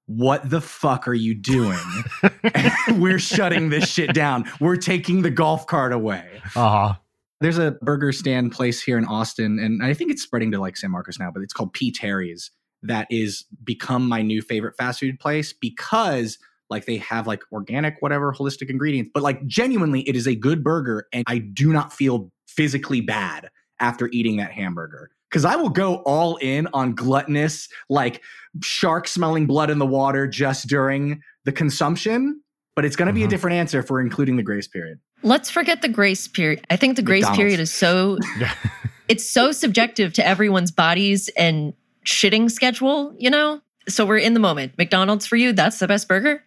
what 0.07 0.49
the 0.49 0.61
fuck 0.61 1.07
are 1.07 1.13
you 1.13 1.35
doing? 1.35 1.77
We're 2.91 3.19
shutting 3.19 3.69
this 3.69 3.87
shit 3.87 4.13
down. 4.13 4.45
We're 4.59 4.77
taking 4.77 5.21
the 5.21 5.29
golf 5.29 5.67
cart 5.67 5.93
away. 5.93 6.41
Uh 6.55 6.69
huh. 6.69 6.93
There's 7.39 7.59
a 7.59 7.71
burger 7.81 8.11
stand 8.11 8.51
place 8.51 8.81
here 8.81 8.97
in 8.97 9.05
Austin, 9.05 9.59
and 9.59 9.83
I 9.83 9.93
think 9.93 10.09
it's 10.09 10.23
spreading 10.23 10.51
to 10.51 10.59
like 10.59 10.75
San 10.75 10.89
Marcos 10.89 11.19
now, 11.19 11.29
but 11.29 11.43
it's 11.43 11.53
called 11.53 11.71
P. 11.73 11.91
Terry's. 11.91 12.49
That 12.81 13.05
is 13.11 13.45
become 13.63 14.07
my 14.07 14.21
new 14.21 14.41
favorite 14.41 14.75
fast 14.75 15.01
food 15.01 15.19
place 15.19 15.53
because 15.53 16.39
like 16.69 16.85
they 16.85 16.97
have 16.97 17.27
like 17.27 17.43
organic, 17.51 17.97
whatever, 17.99 18.33
holistic 18.33 18.69
ingredients, 18.69 19.11
but 19.13 19.23
like 19.23 19.45
genuinely, 19.45 20.01
it 20.01 20.15
is 20.15 20.27
a 20.27 20.35
good 20.35 20.63
burger, 20.63 21.07
and 21.13 21.23
I 21.27 21.37
do 21.37 21.71
not 21.71 21.93
feel 21.93 22.31
physically 22.47 23.01
bad 23.01 23.49
after 23.79 24.09
eating 24.11 24.37
that 24.37 24.51
hamburger. 24.51 25.11
Because 25.29 25.45
I 25.45 25.55
will 25.55 25.69
go 25.69 25.95
all 26.05 26.37
in 26.37 26.67
on 26.73 26.93
gluttonous, 26.95 27.67
like 27.89 28.21
shark 28.63 29.07
smelling 29.07 29.45
blood 29.45 29.69
in 29.69 29.77
the 29.79 29.85
water 29.85 30.27
just 30.27 30.67
during 30.67 31.21
the 31.45 31.51
consumption, 31.51 32.41
but 32.75 32.85
it's 32.85 32.95
going 32.95 33.07
to 33.07 33.13
be 33.13 33.23
a 33.23 33.27
Mhm. 33.27 33.29
different 33.31 33.55
answer 33.57 33.79
if 33.79 33.89
we're 33.89 34.01
including 34.01 34.37
the 34.37 34.43
grace 34.43 34.67
period. 34.67 34.99
Let's 35.23 35.49
forget 35.49 35.81
the 35.81 35.89
grace 35.89 36.27
period. 36.27 36.65
I 36.69 36.75
think 36.77 36.95
the 36.95 37.01
grace 37.01 37.23
McDonald's. 37.23 37.37
period 37.39 37.59
is 37.59 37.71
so 37.73 38.17
it's 39.07 39.27
so 39.29 39.51
subjective 39.51 40.13
to 40.13 40.25
everyone's 40.27 40.71
bodies 40.71 41.29
and 41.37 41.73
shitting 42.05 42.49
schedule, 42.51 43.13
you 43.17 43.29
know? 43.29 43.61
So 43.89 44.05
we're 44.05 44.17
in 44.17 44.33
the 44.33 44.39
moment. 44.39 44.73
McDonald's 44.77 45.25
for 45.25 45.35
you, 45.37 45.53
that's 45.53 45.79
the 45.79 45.87
best 45.87 46.07
burger? 46.07 46.43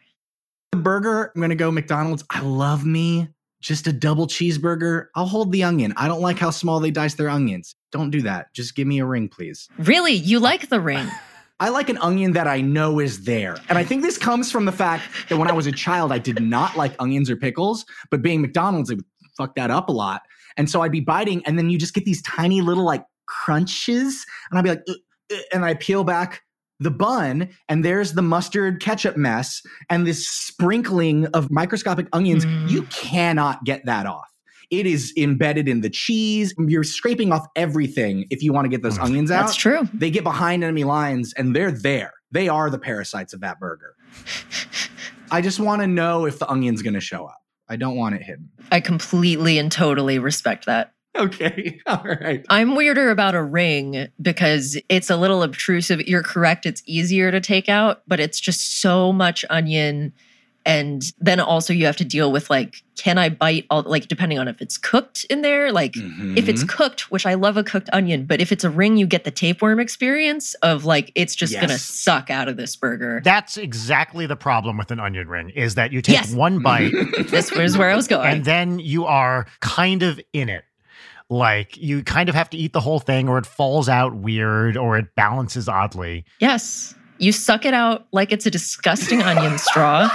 The 0.72 0.78
burger, 0.78 1.32
I'm 1.34 1.40
going 1.40 1.50
to 1.50 1.54
go 1.56 1.70
McDonald's. 1.70 2.22
I 2.30 2.40
love 2.40 2.84
me 2.86 3.28
just 3.60 3.86
a 3.86 3.92
double 3.92 4.26
cheeseburger, 4.26 5.06
I'll 5.14 5.26
hold 5.26 5.52
the 5.52 5.62
onion. 5.62 5.92
I 5.96 6.08
don't 6.08 6.20
like 6.20 6.38
how 6.38 6.50
small 6.50 6.80
they 6.80 6.90
dice 6.90 7.14
their 7.14 7.28
onions. 7.28 7.74
Don't 7.92 8.10
do 8.10 8.22
that. 8.22 8.52
Just 8.54 8.74
give 8.74 8.86
me 8.86 8.98
a 9.00 9.06
ring, 9.06 9.28
please. 9.28 9.68
Really? 9.78 10.12
You 10.12 10.40
like 10.40 10.68
the 10.68 10.80
ring? 10.80 11.06
I 11.60 11.68
like 11.68 11.90
an 11.90 11.98
onion 11.98 12.32
that 12.32 12.46
I 12.46 12.62
know 12.62 13.00
is 13.00 13.24
there. 13.24 13.58
And 13.68 13.76
I 13.76 13.84
think 13.84 14.02
this 14.02 14.16
comes 14.16 14.50
from 14.50 14.64
the 14.64 14.72
fact 14.72 15.04
that 15.28 15.36
when 15.36 15.50
I 15.50 15.52
was 15.52 15.66
a 15.66 15.72
child, 15.72 16.10
I 16.10 16.18
did 16.18 16.42
not 16.42 16.74
like 16.74 16.94
onions 16.98 17.28
or 17.28 17.36
pickles, 17.36 17.84
but 18.10 18.22
being 18.22 18.40
McDonald's, 18.40 18.88
it 18.88 18.96
would 18.96 19.04
fuck 19.36 19.54
that 19.56 19.70
up 19.70 19.90
a 19.90 19.92
lot. 19.92 20.22
And 20.56 20.70
so 20.70 20.80
I'd 20.80 20.90
be 20.90 21.00
biting, 21.00 21.44
and 21.44 21.58
then 21.58 21.68
you 21.68 21.78
just 21.78 21.92
get 21.92 22.06
these 22.06 22.22
tiny 22.22 22.62
little 22.62 22.84
like 22.84 23.04
crunches, 23.26 24.24
and 24.50 24.58
I'd 24.58 24.64
be 24.64 24.70
like, 24.70 24.82
"Ugh, 24.88 24.96
ugh," 25.32 25.38
and 25.52 25.64
I 25.64 25.74
peel 25.74 26.02
back 26.02 26.42
the 26.80 26.90
bun, 26.90 27.48
and 27.68 27.84
there's 27.84 28.14
the 28.14 28.22
mustard 28.22 28.80
ketchup 28.80 29.16
mess 29.16 29.62
and 29.88 30.06
this 30.06 30.26
sprinkling 30.26 31.26
of 31.28 31.50
microscopic 31.50 32.06
onions. 32.12 32.44
Mm. 32.44 32.70
You 32.70 32.82
cannot 32.84 33.62
get 33.64 33.84
that 33.86 34.06
off. 34.06 34.26
It 34.70 34.86
is 34.86 35.12
embedded 35.16 35.68
in 35.68 35.80
the 35.80 35.90
cheese. 35.90 36.54
You're 36.58 36.84
scraping 36.84 37.32
off 37.32 37.46
everything 37.56 38.26
if 38.30 38.42
you 38.42 38.52
want 38.52 38.64
to 38.66 38.68
get 38.68 38.82
those 38.82 38.98
Mm. 38.98 39.04
onions 39.04 39.30
out 39.30 39.46
That's 39.46 39.56
true. 39.56 39.88
they 39.92 40.10
get 40.10 40.24
behind 40.24 40.64
enemy 40.64 40.84
lines 40.84 41.32
and 41.36 41.54
they're 41.54 41.72
there. 41.72 42.12
They 42.32 42.48
are 42.48 42.70
the 42.70 42.78
parasites 42.78 43.32
of 43.32 43.40
that 43.40 43.58
burger. 43.60 43.94
I 45.30 45.40
just 45.40 45.60
want 45.60 45.80
to 45.82 45.86
know 45.86 46.24
if 46.26 46.38
the 46.38 46.48
onion's 46.48 46.82
going 46.82 46.94
to 46.94 47.00
show 47.00 47.26
up. 47.26 47.38
I 47.68 47.76
don't 47.76 47.96
want 47.96 48.14
it 48.16 48.22
hidden. 48.22 48.48
I 48.72 48.80
completely 48.80 49.58
and 49.58 49.70
totally 49.70 50.18
respect 50.18 50.66
that. 50.66 50.92
Okay. 51.18 51.80
All 51.86 52.04
right. 52.04 52.44
I'm 52.48 52.76
weirder 52.76 53.10
about 53.10 53.34
a 53.34 53.42
ring 53.42 54.08
because 54.22 54.78
it's 54.88 55.10
a 55.10 55.16
little 55.16 55.42
obtrusive. 55.42 56.00
You're 56.02 56.22
correct. 56.22 56.66
It's 56.66 56.82
easier 56.86 57.30
to 57.32 57.40
take 57.40 57.68
out, 57.68 58.02
but 58.06 58.20
it's 58.20 58.38
just 58.38 58.80
so 58.80 59.12
much 59.12 59.44
onion. 59.50 60.12
And 60.64 61.02
then 61.18 61.40
also 61.40 61.72
you 61.72 61.86
have 61.86 61.96
to 61.96 62.04
deal 62.04 62.30
with 62.30 62.48
like, 62.48 62.82
can 62.96 63.16
I 63.18 63.28
bite 63.30 63.66
all, 63.70 63.82
like, 63.82 64.08
depending 64.08 64.38
on 64.38 64.46
if 64.46 64.60
it's 64.62 64.76
cooked 64.78 65.24
in 65.30 65.40
there, 65.42 65.72
like, 65.72 65.96
if 65.96 66.48
it's 66.48 66.62
Mhm. 66.64 66.68
cooked, 66.68 67.10
which 67.10 67.24
I 67.26 67.34
love 67.34 67.56
a 67.56 67.64
cooked 67.64 67.88
onion, 67.94 68.24
but 68.26 68.40
if 68.42 68.52
it's 68.52 68.62
a 68.62 68.68
ring, 68.70 68.96
you 68.98 69.06
get 69.06 69.24
the 69.24 69.30
tapeworm 69.30 69.80
experience 69.80 70.52
of 70.62 70.84
like, 70.84 71.10
it's 71.14 71.34
just 71.34 71.54
gonna 71.58 71.78
suck 71.78 72.30
out 72.30 72.46
of 72.46 72.56
this 72.58 72.76
burger. 72.76 73.20
That's 73.24 73.56
exactly 73.56 74.26
the 74.26 74.36
problem 74.36 74.76
with 74.76 74.90
an 74.90 75.00
onion 75.00 75.28
ring 75.28 75.50
is 75.50 75.74
that 75.76 75.92
you 75.92 76.02
take 76.02 76.14
Yes. 76.14 76.32
one 76.32 76.60
bite 76.60 76.92
this 77.30 77.50
was 77.50 77.76
where 77.76 77.90
I 77.90 77.96
was 77.96 78.06
going. 78.06 78.28
and 78.30 78.44
then 78.44 78.78
you 78.78 79.06
are 79.06 79.46
kind 79.60 80.02
of 80.04 80.20
in 80.32 80.48
it. 80.50 80.64
Like 81.30 81.76
you 81.76 82.02
kind 82.02 82.28
of 82.28 82.34
have 82.34 82.50
to 82.50 82.56
eat 82.58 82.72
the 82.72 82.80
whole 82.80 82.98
thing 83.00 83.28
or 83.28 83.38
it 83.38 83.46
falls 83.46 83.88
out 83.88 84.16
weird 84.16 84.76
or 84.76 84.98
it 84.98 85.14
balances 85.14 85.68
oddly. 85.68 86.24
Yes. 86.40 86.94
You 87.18 87.32
suck 87.32 87.64
it 87.64 87.72
out 87.72 88.06
like 88.12 88.32
it's 88.32 88.46
a 88.46 88.50
disgusting 88.50 89.22
onion 89.22 89.58
straw, 89.58 90.10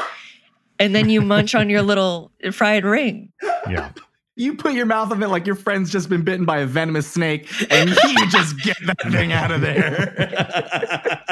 and 0.80 0.94
then 0.96 1.10
you 1.10 1.22
munch 1.22 1.54
on 1.56 1.70
your 1.70 1.84
little 1.84 2.32
fried 2.52 2.84
ring. 2.84 3.32
Yeah. 3.70 3.92
you 4.36 4.56
put 4.56 4.74
your 4.74 4.86
mouth 4.88 5.12
on 5.12 5.24
it 5.24 5.28
like 5.28 5.46
your 5.46 5.56
friend's 5.56 5.92
just 5.92 6.10
been 6.10 6.24
bitten 6.24 6.46
by 6.46 6.60
a 6.60 6.66
venomous 6.66 7.10
snake 7.10 7.48
and 7.72 7.92
you 7.92 8.28
just 8.30 8.60
get 8.62 8.78
that 8.86 9.00
thing 9.12 9.32
out 9.32 9.52
of 9.52 9.62
there. 9.62 11.24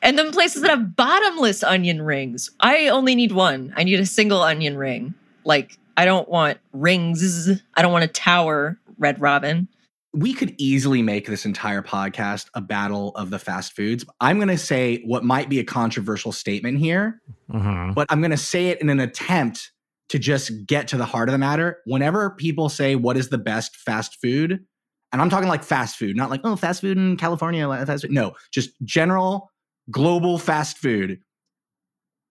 And 0.01 0.17
then 0.17 0.31
places 0.31 0.61
that 0.61 0.69
have 0.69 0.95
bottomless 0.95 1.61
onion 1.61 2.01
rings. 2.01 2.49
I 2.61 2.87
only 2.87 3.15
need 3.15 3.33
one. 3.33 3.73
I 3.75 3.83
need 3.83 3.99
a 3.99 4.05
single 4.05 4.41
onion 4.41 4.77
ring. 4.77 5.13
Like, 5.43 5.77
I 5.99 6.05
don't 6.05 6.29
want 6.29 6.59
rings. 6.71 7.49
I 7.75 7.81
don't 7.81 7.91
want 7.91 8.05
a 8.05 8.07
tower, 8.07 8.79
Red 8.97 9.19
Robin. 9.19 9.67
we 10.13 10.33
could 10.33 10.55
easily 10.57 11.01
make 11.01 11.27
this 11.27 11.45
entire 11.45 11.81
podcast 11.81 12.47
a 12.53 12.61
battle 12.61 13.11
of 13.15 13.31
the 13.31 13.37
fast 13.37 13.73
foods. 13.75 14.05
I'm 14.21 14.37
going 14.37 14.47
to 14.47 14.57
say 14.57 15.03
what 15.05 15.25
might 15.25 15.49
be 15.49 15.59
a 15.59 15.63
controversial 15.65 16.31
statement 16.31 16.77
here. 16.79 17.21
hmm 17.51 17.91
but 17.91 18.07
I'm 18.09 18.21
going 18.21 18.31
to 18.31 18.37
say 18.37 18.67
it 18.67 18.79
in 18.79 18.89
an 18.89 19.01
attempt 19.01 19.73
to 20.07 20.17
just 20.17 20.65
get 20.65 20.87
to 20.87 20.95
the 20.97 21.05
heart 21.05 21.27
of 21.27 21.33
the 21.33 21.37
matter. 21.37 21.79
Whenever 21.85 22.29
people 22.29 22.69
say, 22.69 22.95
What 22.95 23.17
is 23.17 23.27
the 23.27 23.37
best 23.37 23.75
fast 23.75 24.21
food? 24.21 24.65
And 25.11 25.21
I'm 25.21 25.29
talking 25.29 25.49
like 25.49 25.63
fast 25.65 25.97
food, 25.97 26.15
not 26.15 26.29
like, 26.29 26.39
Oh, 26.45 26.55
fast 26.55 26.79
food 26.79 26.97
in 26.97 27.17
California. 27.17 27.67
Fast 27.85 28.03
food. 28.03 28.11
No, 28.11 28.35
just 28.51 28.69
general 28.85 29.51
global 29.91 30.39
fast 30.39 30.77
food. 30.77 31.19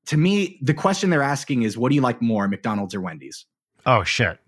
To 0.06 0.16
me, 0.16 0.58
the 0.62 0.72
question 0.72 1.10
they're 1.10 1.22
asking 1.22 1.64
is, 1.64 1.76
What 1.76 1.90
do 1.90 1.96
you 1.96 2.00
like 2.00 2.22
more, 2.22 2.48
McDonald's 2.48 2.94
or 2.94 3.02
Wendy's? 3.02 3.44
Oh 3.88 4.04
shit. 4.04 4.38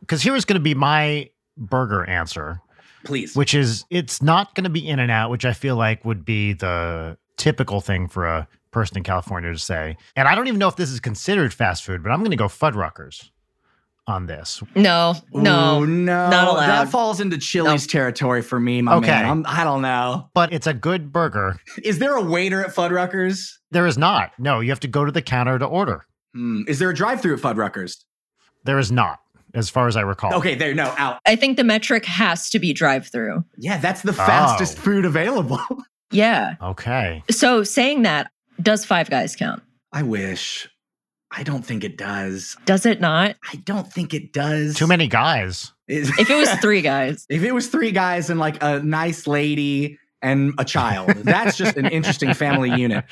Because 0.00 0.20
here 0.22 0.36
is 0.36 0.44
going 0.44 0.58
to 0.58 0.62
be 0.62 0.74
my 0.74 1.30
burger 1.56 2.04
answer, 2.04 2.60
Please. 3.04 3.34
which 3.34 3.54
is 3.54 3.84
it's 3.90 4.20
not 4.20 4.54
going 4.54 4.64
to 4.64 4.70
be 4.70 4.86
In 4.86 4.98
and 4.98 5.10
Out, 5.10 5.30
which 5.30 5.44
I 5.46 5.54
feel 5.54 5.76
like 5.76 6.04
would 6.04 6.24
be 6.24 6.52
the 6.52 7.16
typical 7.38 7.80
thing 7.80 8.06
for 8.08 8.26
a 8.26 8.46
person 8.72 8.98
in 8.98 9.02
California 9.02 9.50
to 9.50 9.58
say. 9.58 9.96
And 10.16 10.28
I 10.28 10.34
don't 10.34 10.48
even 10.48 10.58
know 10.58 10.68
if 10.68 10.76
this 10.76 10.90
is 10.90 11.00
considered 11.00 11.54
fast 11.54 11.82
food, 11.84 12.02
but 12.02 12.10
I'm 12.12 12.18
going 12.18 12.30
to 12.30 12.36
go 12.36 12.46
Fuddruckers 12.46 13.30
on 14.06 14.26
this. 14.26 14.62
No, 14.74 15.14
no. 15.32 15.82
Ooh, 15.82 15.86
no. 15.86 16.28
not 16.28 16.48
allowed. 16.48 16.66
That 16.66 16.88
falls 16.90 17.20
into 17.20 17.38
Chili's 17.38 17.86
territory 17.86 18.42
for 18.42 18.60
me, 18.60 18.82
my 18.82 18.96
Okay. 18.96 19.06
man. 19.08 19.24
I'm, 19.30 19.44
I 19.46 19.64
don't 19.64 19.80
know. 19.82 20.28
But 20.34 20.52
it's 20.52 20.66
a 20.66 20.74
good 20.74 21.10
burger. 21.10 21.58
Is 21.82 21.98
there 22.00 22.14
a 22.16 22.22
waiter 22.22 22.62
at 22.62 22.74
Fuddruckers? 22.74 23.50
There 23.70 23.86
is 23.86 23.96
not. 23.96 24.32
No, 24.38 24.60
you 24.60 24.70
have 24.70 24.80
to 24.80 24.88
go 24.88 25.04
to 25.06 25.12
the 25.12 25.22
counter 25.22 25.58
to 25.58 25.64
order. 25.64 26.04
Hmm. 26.34 26.62
Is 26.68 26.78
there 26.78 26.90
a 26.90 26.94
drive-through 26.94 27.34
at 27.34 27.40
Fuddruckers? 27.40 28.04
There 28.64 28.78
is 28.78 28.90
not, 28.92 29.20
as 29.54 29.70
far 29.70 29.88
as 29.88 29.96
I 29.96 30.02
recall. 30.02 30.34
Okay, 30.34 30.54
there. 30.54 30.74
No, 30.74 30.92
out. 30.98 31.18
I 31.26 31.36
think 31.36 31.56
the 31.56 31.64
metric 31.64 32.04
has 32.06 32.50
to 32.50 32.58
be 32.58 32.72
drive 32.72 33.06
through. 33.08 33.44
Yeah, 33.56 33.78
that's 33.78 34.02
the 34.02 34.12
fastest 34.12 34.78
Oh. 34.78 34.82
food 34.82 35.04
available. 35.04 35.60
Yeah. 36.12 36.56
Okay. 36.60 37.22
So 37.30 37.62
saying 37.62 38.02
that, 38.02 38.32
does 38.60 38.84
Five 38.84 39.08
Guys 39.10 39.36
count? 39.36 39.62
I 39.92 40.02
wish. 40.02 40.68
I 41.30 41.44
don't 41.44 41.64
think 41.64 41.84
it 41.84 41.96
does. 41.96 42.56
Does 42.64 42.84
it 42.84 43.00
not? 43.00 43.36
I 43.52 43.56
don't 43.58 43.86
think 43.92 44.12
it 44.12 44.32
does. 44.32 44.74
Too 44.74 44.88
many 44.88 45.06
guys. 45.06 45.72
If 45.86 46.28
it 46.28 46.34
was 46.36 46.50
three 46.60 46.80
guys, 46.80 47.26
if 47.30 47.44
it 47.44 47.52
was 47.52 47.68
three 47.68 47.92
guys 47.92 48.28
and 48.28 48.40
like 48.40 48.60
a 48.60 48.80
nice 48.82 49.28
lady 49.28 50.00
and 50.22 50.52
a 50.58 50.64
child, 50.64 51.10
that's 51.10 51.56
just 51.56 51.76
an 51.76 51.86
interesting 51.86 52.34
family 52.34 52.70
unit. 52.80 53.04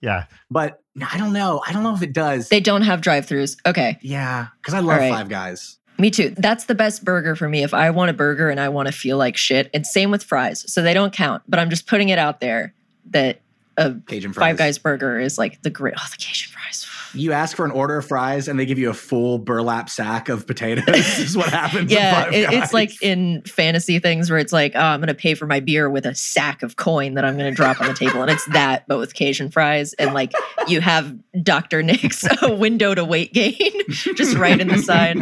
Yeah. 0.00 0.26
But 0.50 0.82
I 1.10 1.18
don't 1.18 1.32
know. 1.32 1.62
I 1.66 1.72
don't 1.72 1.82
know 1.82 1.94
if 1.94 2.02
it 2.02 2.12
does. 2.12 2.48
they 2.48 2.60
don't 2.60 2.82
have 2.82 3.00
drive 3.00 3.26
throughs. 3.26 3.56
Okay. 3.66 3.98
yeah, 4.02 4.48
because 4.60 4.74
I 4.74 4.80
love 4.80 4.96
All 4.96 4.98
right. 4.98 5.12
Five 5.12 5.28
Guys. 5.28 5.78
Me 5.98 6.10
too. 6.10 6.30
That's 6.36 6.64
the 6.64 6.74
best 6.74 7.04
burger 7.04 7.34
for 7.36 7.48
me 7.48 7.62
if 7.62 7.72
I 7.72 7.88
want 7.90 8.10
a 8.10 8.14
burger 8.14 8.50
and 8.50 8.60
I 8.60 8.68
want 8.68 8.86
to 8.86 8.92
feel 8.92 9.16
like 9.16 9.36
shit. 9.36 9.70
And 9.72 9.86
same 9.86 10.10
with 10.10 10.22
fries. 10.22 10.70
So 10.70 10.82
they 10.82 10.92
don't 10.92 11.12
count, 11.12 11.42
but 11.48 11.58
I'm 11.58 11.70
just 11.70 11.86
putting 11.86 12.10
it 12.10 12.18
out 12.18 12.40
there 12.40 12.74
that 13.10 13.40
a 13.78 13.94
Cajun 14.06 14.32
fries. 14.32 14.42
Five 14.50 14.56
Guys 14.58 14.78
burger 14.78 15.18
is 15.18 15.38
like 15.38 15.62
the 15.62 15.70
great. 15.70 15.94
Oh, 15.98 16.06
the 16.10 16.16
Cajun 16.18 16.52
fries. 16.52 16.86
You 17.16 17.32
ask 17.32 17.56
for 17.56 17.64
an 17.64 17.70
order 17.70 17.98
of 17.98 18.06
fries 18.06 18.48
and 18.48 18.58
they 18.58 18.66
give 18.66 18.78
you 18.78 18.90
a 18.90 18.94
full 18.94 19.38
burlap 19.38 19.88
sack 19.88 20.28
of 20.28 20.46
potatoes. 20.46 20.84
this 20.86 21.18
is 21.30 21.36
what 21.36 21.48
happens. 21.48 21.90
Yeah, 21.90 22.24
Five 22.24 22.34
it, 22.34 22.52
it's 22.52 22.72
like 22.72 23.02
in 23.02 23.42
fantasy 23.42 23.98
things 23.98 24.30
where 24.30 24.38
it's 24.38 24.52
like, 24.52 24.72
oh, 24.74 24.80
I'm 24.80 25.00
going 25.00 25.08
to 25.08 25.14
pay 25.14 25.34
for 25.34 25.46
my 25.46 25.60
beer 25.60 25.88
with 25.90 26.06
a 26.06 26.14
sack 26.14 26.62
of 26.62 26.76
coin 26.76 27.14
that 27.14 27.24
I'm 27.24 27.36
going 27.36 27.50
to 27.50 27.56
drop 27.56 27.80
on 27.80 27.88
the 27.88 27.94
table. 27.94 28.22
And 28.22 28.30
it's 28.30 28.44
that, 28.46 28.84
but 28.86 28.98
with 28.98 29.14
Cajun 29.14 29.50
fries. 29.50 29.92
And 29.94 30.14
like 30.14 30.32
you 30.68 30.80
have 30.80 31.14
Dr. 31.42 31.82
Nick's 31.82 32.24
window 32.42 32.94
to 32.94 33.04
weight 33.04 33.32
gain 33.32 33.72
just 33.88 34.36
right 34.36 34.60
in 34.60 34.68
the 34.68 34.78
side. 34.78 35.18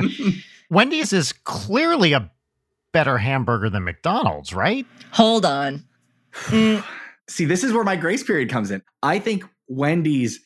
Wendy's 0.71 1.13
is 1.13 1.33
clearly 1.33 2.13
a 2.13 2.31
better 2.93 3.19
hamburger 3.19 3.69
than 3.71 3.85
McDonald's, 3.85 4.55
right? 4.55 4.87
Hold 5.13 5.45
on. 5.45 5.85
Mm, 6.33 6.85
See, 7.29 7.45
this 7.47 7.65
is 7.65 7.73
where 7.73 7.85
my 7.85 7.97
grace 7.97 8.23
period 8.23 8.51
comes 8.51 8.71
in. 8.71 8.83
I 9.03 9.19
think 9.19 9.45
Wendy's 9.67 10.41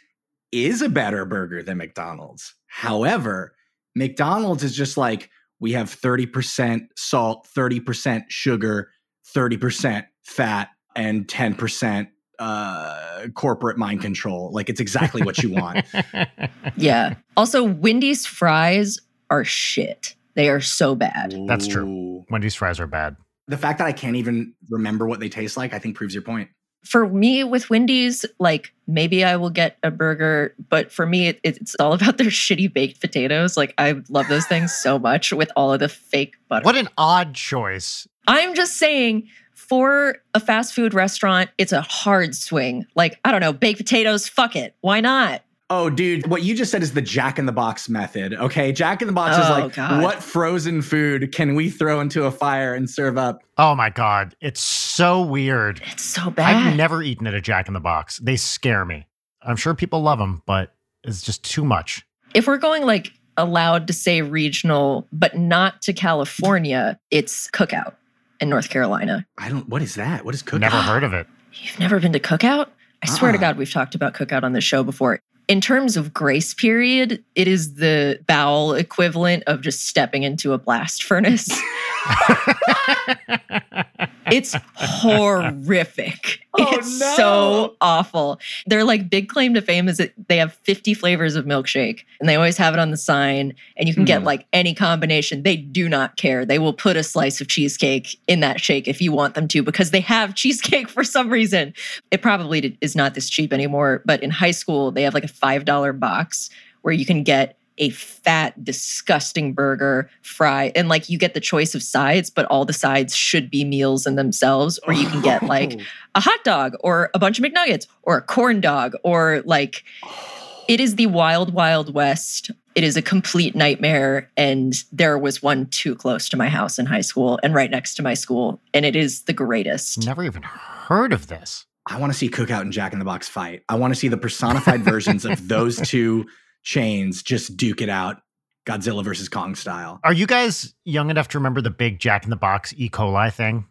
is 0.52 0.82
a 0.82 0.88
better 0.88 1.24
burger 1.24 1.62
than 1.62 1.78
McDonald's. 1.78 2.54
However, 2.66 3.54
McDonald's 3.94 4.62
is 4.62 4.74
just 4.74 4.96
like 4.96 5.30
we 5.60 5.72
have 5.72 5.88
30% 5.88 6.88
salt, 6.96 7.48
30% 7.56 8.24
sugar, 8.28 8.90
30% 9.34 10.06
fat, 10.22 10.68
and 10.94 11.26
10% 11.26 12.08
uh, 12.38 13.26
corporate 13.34 13.78
mind 13.78 14.00
control. 14.00 14.50
Like 14.52 14.68
it's 14.68 14.80
exactly 14.80 15.22
what 15.22 15.38
you 15.38 15.50
want. 15.50 15.84
yeah. 16.76 17.14
Also, 17.36 17.64
Wendy's 17.64 18.26
fries 18.26 19.00
are 19.30 19.44
shit. 19.44 20.14
They 20.34 20.48
are 20.48 20.60
so 20.60 20.94
bad. 20.94 21.34
That's 21.48 21.66
true. 21.66 21.86
Ooh. 21.86 22.24
Wendy's 22.30 22.54
fries 22.54 22.78
are 22.78 22.86
bad. 22.86 23.16
The 23.48 23.56
fact 23.56 23.78
that 23.78 23.86
I 23.86 23.92
can't 23.92 24.16
even 24.16 24.54
remember 24.70 25.06
what 25.06 25.20
they 25.20 25.28
taste 25.28 25.56
like, 25.56 25.72
I 25.72 25.78
think 25.78 25.96
proves 25.96 26.14
your 26.14 26.22
point. 26.22 26.50
For 26.88 27.06
me, 27.06 27.44
with 27.44 27.68
Wendy's, 27.68 28.24
like 28.38 28.72
maybe 28.86 29.22
I 29.24 29.36
will 29.36 29.50
get 29.50 29.76
a 29.82 29.90
burger, 29.90 30.54
but 30.70 30.90
for 30.90 31.04
me, 31.04 31.28
it, 31.28 31.40
it's 31.44 31.76
all 31.78 31.92
about 31.92 32.16
their 32.16 32.28
shitty 32.28 32.72
baked 32.72 33.00
potatoes. 33.00 33.56
Like 33.56 33.74
I 33.76 34.00
love 34.08 34.28
those 34.28 34.46
things 34.46 34.72
so 34.72 34.98
much 34.98 35.32
with 35.32 35.50
all 35.54 35.72
of 35.72 35.80
the 35.80 35.88
fake 35.88 36.36
butter. 36.48 36.64
What 36.64 36.76
an 36.76 36.88
odd 36.96 37.34
choice. 37.34 38.08
I'm 38.26 38.54
just 38.54 38.76
saying, 38.76 39.28
for 39.54 40.16
a 40.32 40.40
fast 40.40 40.72
food 40.72 40.94
restaurant, 40.94 41.50
it's 41.58 41.72
a 41.72 41.82
hard 41.82 42.34
swing. 42.34 42.86
Like, 42.94 43.20
I 43.22 43.32
don't 43.32 43.42
know, 43.42 43.52
baked 43.52 43.78
potatoes, 43.78 44.26
fuck 44.26 44.56
it. 44.56 44.74
Why 44.80 45.00
not? 45.00 45.42
Oh, 45.70 45.90
dude, 45.90 46.26
what 46.28 46.42
you 46.42 46.54
just 46.54 46.70
said 46.70 46.82
is 46.82 46.94
the 46.94 47.02
Jack 47.02 47.38
in 47.38 47.44
the 47.44 47.52
Box 47.52 47.90
method. 47.90 48.32
Okay. 48.32 48.72
Jack 48.72 49.02
in 49.02 49.06
the 49.06 49.12
Box 49.12 49.36
is 49.36 49.50
Oh, 49.50 49.64
like, 49.64 49.74
God. 49.74 50.02
what 50.02 50.22
frozen 50.22 50.80
food 50.80 51.30
can 51.32 51.54
we 51.54 51.68
throw 51.68 52.00
into 52.00 52.24
a 52.24 52.30
fire 52.30 52.72
and 52.74 52.88
serve 52.88 53.18
up? 53.18 53.42
Oh 53.58 53.74
my 53.74 53.90
God. 53.90 54.34
It's 54.40 54.62
so 54.62 55.20
weird. 55.22 55.82
It's 55.92 56.02
so 56.04 56.30
bad. 56.30 56.56
I've 56.68 56.76
never 56.76 57.02
eaten 57.02 57.26
at 57.26 57.34
a 57.34 57.40
Jack 57.42 57.68
in 57.68 57.74
the 57.74 57.80
Box. 57.80 58.18
They 58.18 58.36
scare 58.36 58.86
me. 58.86 59.06
I'm 59.42 59.56
sure 59.56 59.74
people 59.74 60.00
love 60.00 60.18
them, 60.18 60.42
but 60.46 60.74
it's 61.04 61.20
just 61.22 61.44
too 61.44 61.64
much. 61.64 62.04
if 62.34 62.46
we're 62.46 62.56
going 62.58 62.84
like 62.84 63.12
allowed 63.36 63.86
to 63.88 63.92
say 63.92 64.20
regional, 64.22 65.06
but 65.12 65.36
not 65.36 65.80
to 65.82 65.92
California, 65.92 66.98
it's 67.10 67.48
Cookout 67.50 67.94
in 68.40 68.48
North 68.48 68.68
Carolina. 68.70 69.26
I 69.38 69.48
don't. 69.48 69.68
What 69.68 69.82
is 69.82 69.94
that? 69.96 70.24
What 70.24 70.34
is 70.34 70.42
Cookout? 70.42 70.60
Never 70.60 70.80
heard 70.82 71.04
of 71.04 71.12
it. 71.12 71.26
You've 71.52 71.78
never 71.78 72.00
been 72.00 72.12
to 72.14 72.20
Cookout? 72.20 72.68
I 73.02 73.06
swear 73.06 73.32
to 73.32 73.38
Uh-uh. 73.38 73.40
God, 73.52 73.58
we've 73.58 73.70
talked 73.70 73.94
about 73.94 74.14
Cookout 74.14 74.42
on 74.42 74.52
the 74.54 74.60
show 74.60 74.82
before. 74.82 75.20
In 75.48 75.62
terms 75.62 75.96
of 75.96 76.12
grace 76.12 76.52
period, 76.52 77.24
it 77.34 77.48
is 77.48 77.74
the 77.76 78.20
bowel 78.26 78.74
equivalent 78.74 79.44
of 79.46 79.62
just 79.62 79.86
stepping 79.86 80.22
into 80.22 80.52
a 80.52 80.58
blast 80.58 81.02
furnace. 81.02 81.48
It's 84.30 84.54
horrific. 84.74 86.40
Oh, 86.52 86.76
it's 86.76 87.00
no. 87.00 87.14
so 87.16 87.76
awful. 87.80 88.38
Their 88.66 88.84
like 88.84 89.08
big 89.08 89.30
claim 89.30 89.54
to 89.54 89.62
fame 89.62 89.88
is 89.88 89.96
that 89.96 90.12
they 90.28 90.36
have 90.36 90.52
50 90.64 90.92
flavors 90.92 91.34
of 91.34 91.46
milkshake 91.46 92.00
and 92.20 92.28
they 92.28 92.34
always 92.36 92.58
have 92.58 92.74
it 92.74 92.80
on 92.80 92.90
the 92.90 92.98
sign 92.98 93.54
and 93.78 93.88
you 93.88 93.94
can 93.94 94.04
get 94.04 94.18
Hmm. 94.20 94.26
like 94.26 94.46
any 94.52 94.74
combination. 94.74 95.44
They 95.44 95.56
do 95.56 95.88
not 95.88 96.16
care. 96.16 96.44
They 96.44 96.58
will 96.58 96.74
put 96.74 96.96
a 96.96 97.02
slice 97.02 97.40
of 97.40 97.48
cheesecake 97.48 98.18
in 98.26 98.40
that 98.40 98.60
shake 98.60 98.86
if 98.86 99.00
you 99.00 99.12
want 99.12 99.34
them 99.34 99.48
to 99.48 99.62
because 99.62 99.92
they 99.92 100.00
have 100.00 100.34
cheesecake 100.34 100.88
for 100.90 101.04
some 101.04 101.30
reason. 101.30 101.72
It 102.10 102.20
probably 102.20 102.76
is 102.82 102.94
not 102.94 103.14
this 103.14 103.30
cheap 103.30 103.50
anymore, 103.52 104.02
but 104.04 104.22
in 104.22 104.30
high 104.30 104.50
school 104.50 104.90
they 104.90 105.04
have 105.04 105.14
like 105.14 105.24
a 105.24 105.28
$5 105.28 105.98
box 105.98 106.50
where 106.82 106.92
you 106.94 107.06
can 107.06 107.22
get 107.22 107.57
a 107.78 107.90
fat, 107.90 108.62
disgusting 108.64 109.52
burger, 109.52 110.10
fry, 110.22 110.72
and 110.74 110.88
like 110.88 111.08
you 111.08 111.18
get 111.18 111.34
the 111.34 111.40
choice 111.40 111.74
of 111.74 111.82
sides, 111.82 112.30
but 112.30 112.46
all 112.46 112.64
the 112.64 112.72
sides 112.72 113.14
should 113.14 113.50
be 113.50 113.64
meals 113.64 114.06
in 114.06 114.16
themselves, 114.16 114.78
or 114.86 114.92
you 114.92 115.06
can 115.08 115.22
get 115.22 115.42
like 115.42 115.74
oh. 115.78 115.82
a 116.16 116.20
hot 116.20 116.42
dog 116.44 116.74
or 116.80 117.10
a 117.14 117.18
bunch 117.18 117.38
of 117.38 117.44
McNuggets 117.44 117.86
or 118.02 118.18
a 118.18 118.22
corn 118.22 118.60
dog 118.60 118.94
or 119.02 119.42
like 119.44 119.84
oh. 120.04 120.64
it 120.68 120.80
is 120.80 120.96
the 120.96 121.06
wild, 121.06 121.54
wild 121.54 121.94
west. 121.94 122.50
It 122.74 122.84
is 122.84 122.96
a 122.96 123.02
complete 123.02 123.56
nightmare. 123.56 124.30
And 124.36 124.74
there 124.92 125.18
was 125.18 125.42
one 125.42 125.66
too 125.66 125.96
close 125.96 126.28
to 126.28 126.36
my 126.36 126.48
house 126.48 126.78
in 126.78 126.86
high 126.86 127.00
school 127.00 127.40
and 127.42 127.52
right 127.54 127.70
next 127.70 127.94
to 127.94 128.02
my 128.02 128.14
school. 128.14 128.60
And 128.72 128.84
it 128.84 128.94
is 128.94 129.22
the 129.22 129.32
greatest. 129.32 130.04
Never 130.04 130.22
even 130.22 130.42
heard 130.42 131.12
of 131.12 131.26
this. 131.26 131.66
I 131.88 131.98
want 131.98 132.12
to 132.12 132.18
see 132.18 132.28
Cookout 132.28 132.60
and 132.60 132.72
Jack 132.72 132.92
in 132.92 132.98
the 132.98 133.04
Box 133.04 133.28
fight. 133.28 133.64
I 133.68 133.74
want 133.76 133.94
to 133.94 133.98
see 133.98 134.08
the 134.08 134.18
personified 134.18 134.84
versions 134.84 135.24
of 135.24 135.48
those 135.48 135.80
two 135.88 136.26
chains 136.62 137.22
just 137.22 137.56
duke 137.56 137.80
it 137.80 137.88
out, 137.88 138.20
Godzilla 138.66 139.04
versus 139.04 139.28
Kong 139.28 139.54
style. 139.54 140.00
Are 140.04 140.12
you 140.12 140.26
guys 140.26 140.74
young 140.84 141.10
enough 141.10 141.28
to 141.28 141.38
remember 141.38 141.60
the 141.60 141.70
big 141.70 141.98
Jack 142.00 142.24
in 142.24 142.30
the 142.30 142.36
Box 142.36 142.74
E. 142.76 142.88
coli 142.90 143.32
thing? 143.32 143.66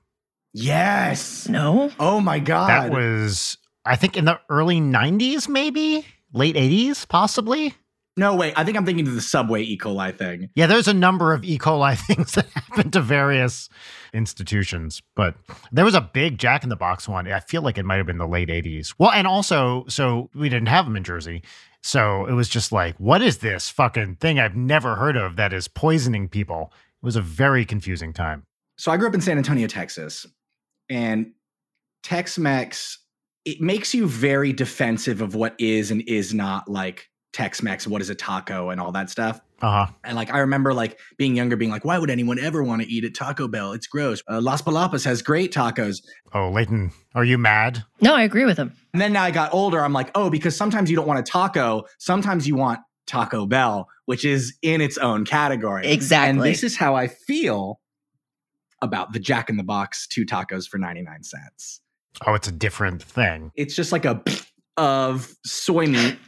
Yes. 0.54 1.48
No? 1.48 1.92
Oh 2.00 2.20
my 2.20 2.40
god. 2.40 2.70
That 2.70 2.92
was, 2.92 3.58
I 3.86 3.96
think, 3.96 4.18
in 4.18 4.26
the 4.26 4.40
early 4.50 4.80
90s, 4.82 5.48
maybe 5.48 6.06
late 6.34 6.56
80s, 6.56 7.08
possibly. 7.08 7.76
no 8.16 8.36
wait. 8.36 8.54
I 8.58 8.64
think 8.64 8.76
I'm 8.76 8.86
thinking 8.86 9.08
of 9.08 9.14
the 9.14 9.22
Subway 9.22 9.62
E. 9.62 9.78
coli 9.78 10.18
thing. 10.18 10.50
Yeah, 10.56 10.66
there's 10.66 10.88
a 10.88 10.94
number 10.94 11.32
of 11.34 11.44
E. 11.44 11.60
coli 11.60 11.96
things 12.08 12.32
that 12.32 12.48
happened 12.50 12.94
to 12.94 13.02
various 13.02 13.70
institutions, 14.14 15.02
but 15.16 15.36
there 15.72 15.86
was 15.86 15.94
a 15.96 16.02
big 16.02 16.40
Jack 16.40 16.64
in 16.64 16.70
the 16.70 16.76
Box 16.76 17.08
one. 17.08 17.32
I 17.32 17.40
feel 17.40 17.62
like 17.62 17.78
it 17.78 17.86
might 17.86 17.98
have 17.98 18.08
been 18.08 18.18
the 18.18 18.28
late 18.28 18.50
80s. 18.50 18.96
Well, 18.98 19.12
and 19.12 19.28
also, 19.28 19.86
so 19.88 20.30
we 20.34 20.50
didn't 20.50 20.70
have 20.70 20.86
them 20.86 20.96
in 20.96 21.04
Jersey. 21.04 21.44
So 21.84 22.26
it 22.26 22.34
was 22.34 22.50
just 22.50 22.72
like, 22.72 22.96
what 22.98 23.22
is 23.22 23.38
this 23.38 23.70
fucking 23.70 24.16
thing 24.16 24.40
I've 24.40 24.56
never 24.56 24.96
heard 24.96 25.16
of 25.16 25.36
that 25.38 25.54
is 25.54 25.68
poisoning 25.68 26.28
people? 26.28 26.74
It 27.02 27.06
was 27.06 27.16
a 27.16 27.22
very 27.22 27.66
confusing 27.66 28.14
time. 28.14 28.44
So 28.78 28.92
I 28.92 28.98
grew 28.98 29.08
up 29.08 29.14
in 29.14 29.22
San 29.22 29.38
Antonio, 29.38 29.68
Texas, 29.68 30.26
and 30.90 31.32
Tex-Mex 32.04 33.00
it 33.48 33.62
makes 33.62 33.94
you 33.94 34.08
very 34.10 34.52
defensive 34.52 35.22
of 35.22 35.34
what 35.34 35.56
is 35.58 35.90
and 35.90 36.02
is 36.02 36.34
not 36.34 36.70
like 36.70 37.10
Tex-Mex, 37.32 37.88
what 37.88 38.02
is 38.02 38.10
a 38.10 38.16
taco 38.16 38.72
and 38.72 38.82
all 38.82 38.92
that 38.92 39.10
stuff. 39.10 39.40
Uh 39.62 39.86
huh. 39.86 39.94
And 40.04 40.16
like 40.16 40.32
I 40.32 40.40
remember 40.40 40.74
like 40.74 41.00
being 41.18 41.36
younger, 41.36 41.56
being 41.56 41.72
like, 41.72 41.84
why 41.84 41.98
would 41.98 42.10
anyone 42.10 42.38
ever 42.40 42.64
want 42.64 42.82
to 42.84 42.88
eat 42.88 43.04
at 43.04 43.16
Taco 43.16 43.48
Bell? 43.48 43.74
It's 43.74 43.88
gross. 43.88 44.22
Uh, 44.30 44.40
Las 44.40 44.62
Palapas 44.62 45.04
has 45.06 45.22
great 45.22 45.52
tacos. 45.52 46.04
Oh, 46.34 46.50
Leighton, 46.50 46.92
are 47.16 47.24
you 47.24 47.38
mad? 47.38 47.84
No, 48.02 48.16
I 48.16 48.24
agree 48.24 48.46
with 48.46 48.58
him. 48.58 48.74
And 48.94 49.02
then 49.02 49.14
now 49.14 49.24
I 49.24 49.32
got 49.32 49.54
older, 49.54 49.84
I'm 49.84 49.94
like, 49.94 50.12
oh, 50.16 50.30
because 50.30 50.56
sometimes 50.56 50.90
you 50.90 50.96
don't 50.96 51.08
want 51.08 51.20
a 51.20 51.24
taco, 51.24 51.86
sometimes 51.98 52.48
you 52.48 52.56
want 52.56 52.80
Taco 53.08 53.46
Bell, 53.46 53.88
which 54.06 54.26
is 54.26 54.56
in 54.62 54.82
its 54.82 54.98
own 54.98 55.26
category. 55.26 55.88
Exactly. 55.88 56.30
And 56.30 56.42
this 56.42 56.64
is 56.64 56.78
how 56.78 56.96
I 56.96 57.08
feel 57.08 57.80
about 58.82 59.14
the 59.14 59.20
Jack 59.20 59.50
in 59.50 59.58
the 59.58 59.64
Box 59.64 60.06
two 60.08 60.26
tacos 60.26 60.68
for 60.68 60.78
99 60.78 61.24
cents. 61.24 61.82
Oh, 62.26 62.34
it's 62.36 62.48
a 62.48 62.52
different 62.52 63.02
thing. 63.02 63.52
It's 63.56 63.76
just 63.76 63.92
like 63.92 64.06
a 64.06 64.22
of 64.78 65.34
soy 65.44 65.88
meat 65.88 66.20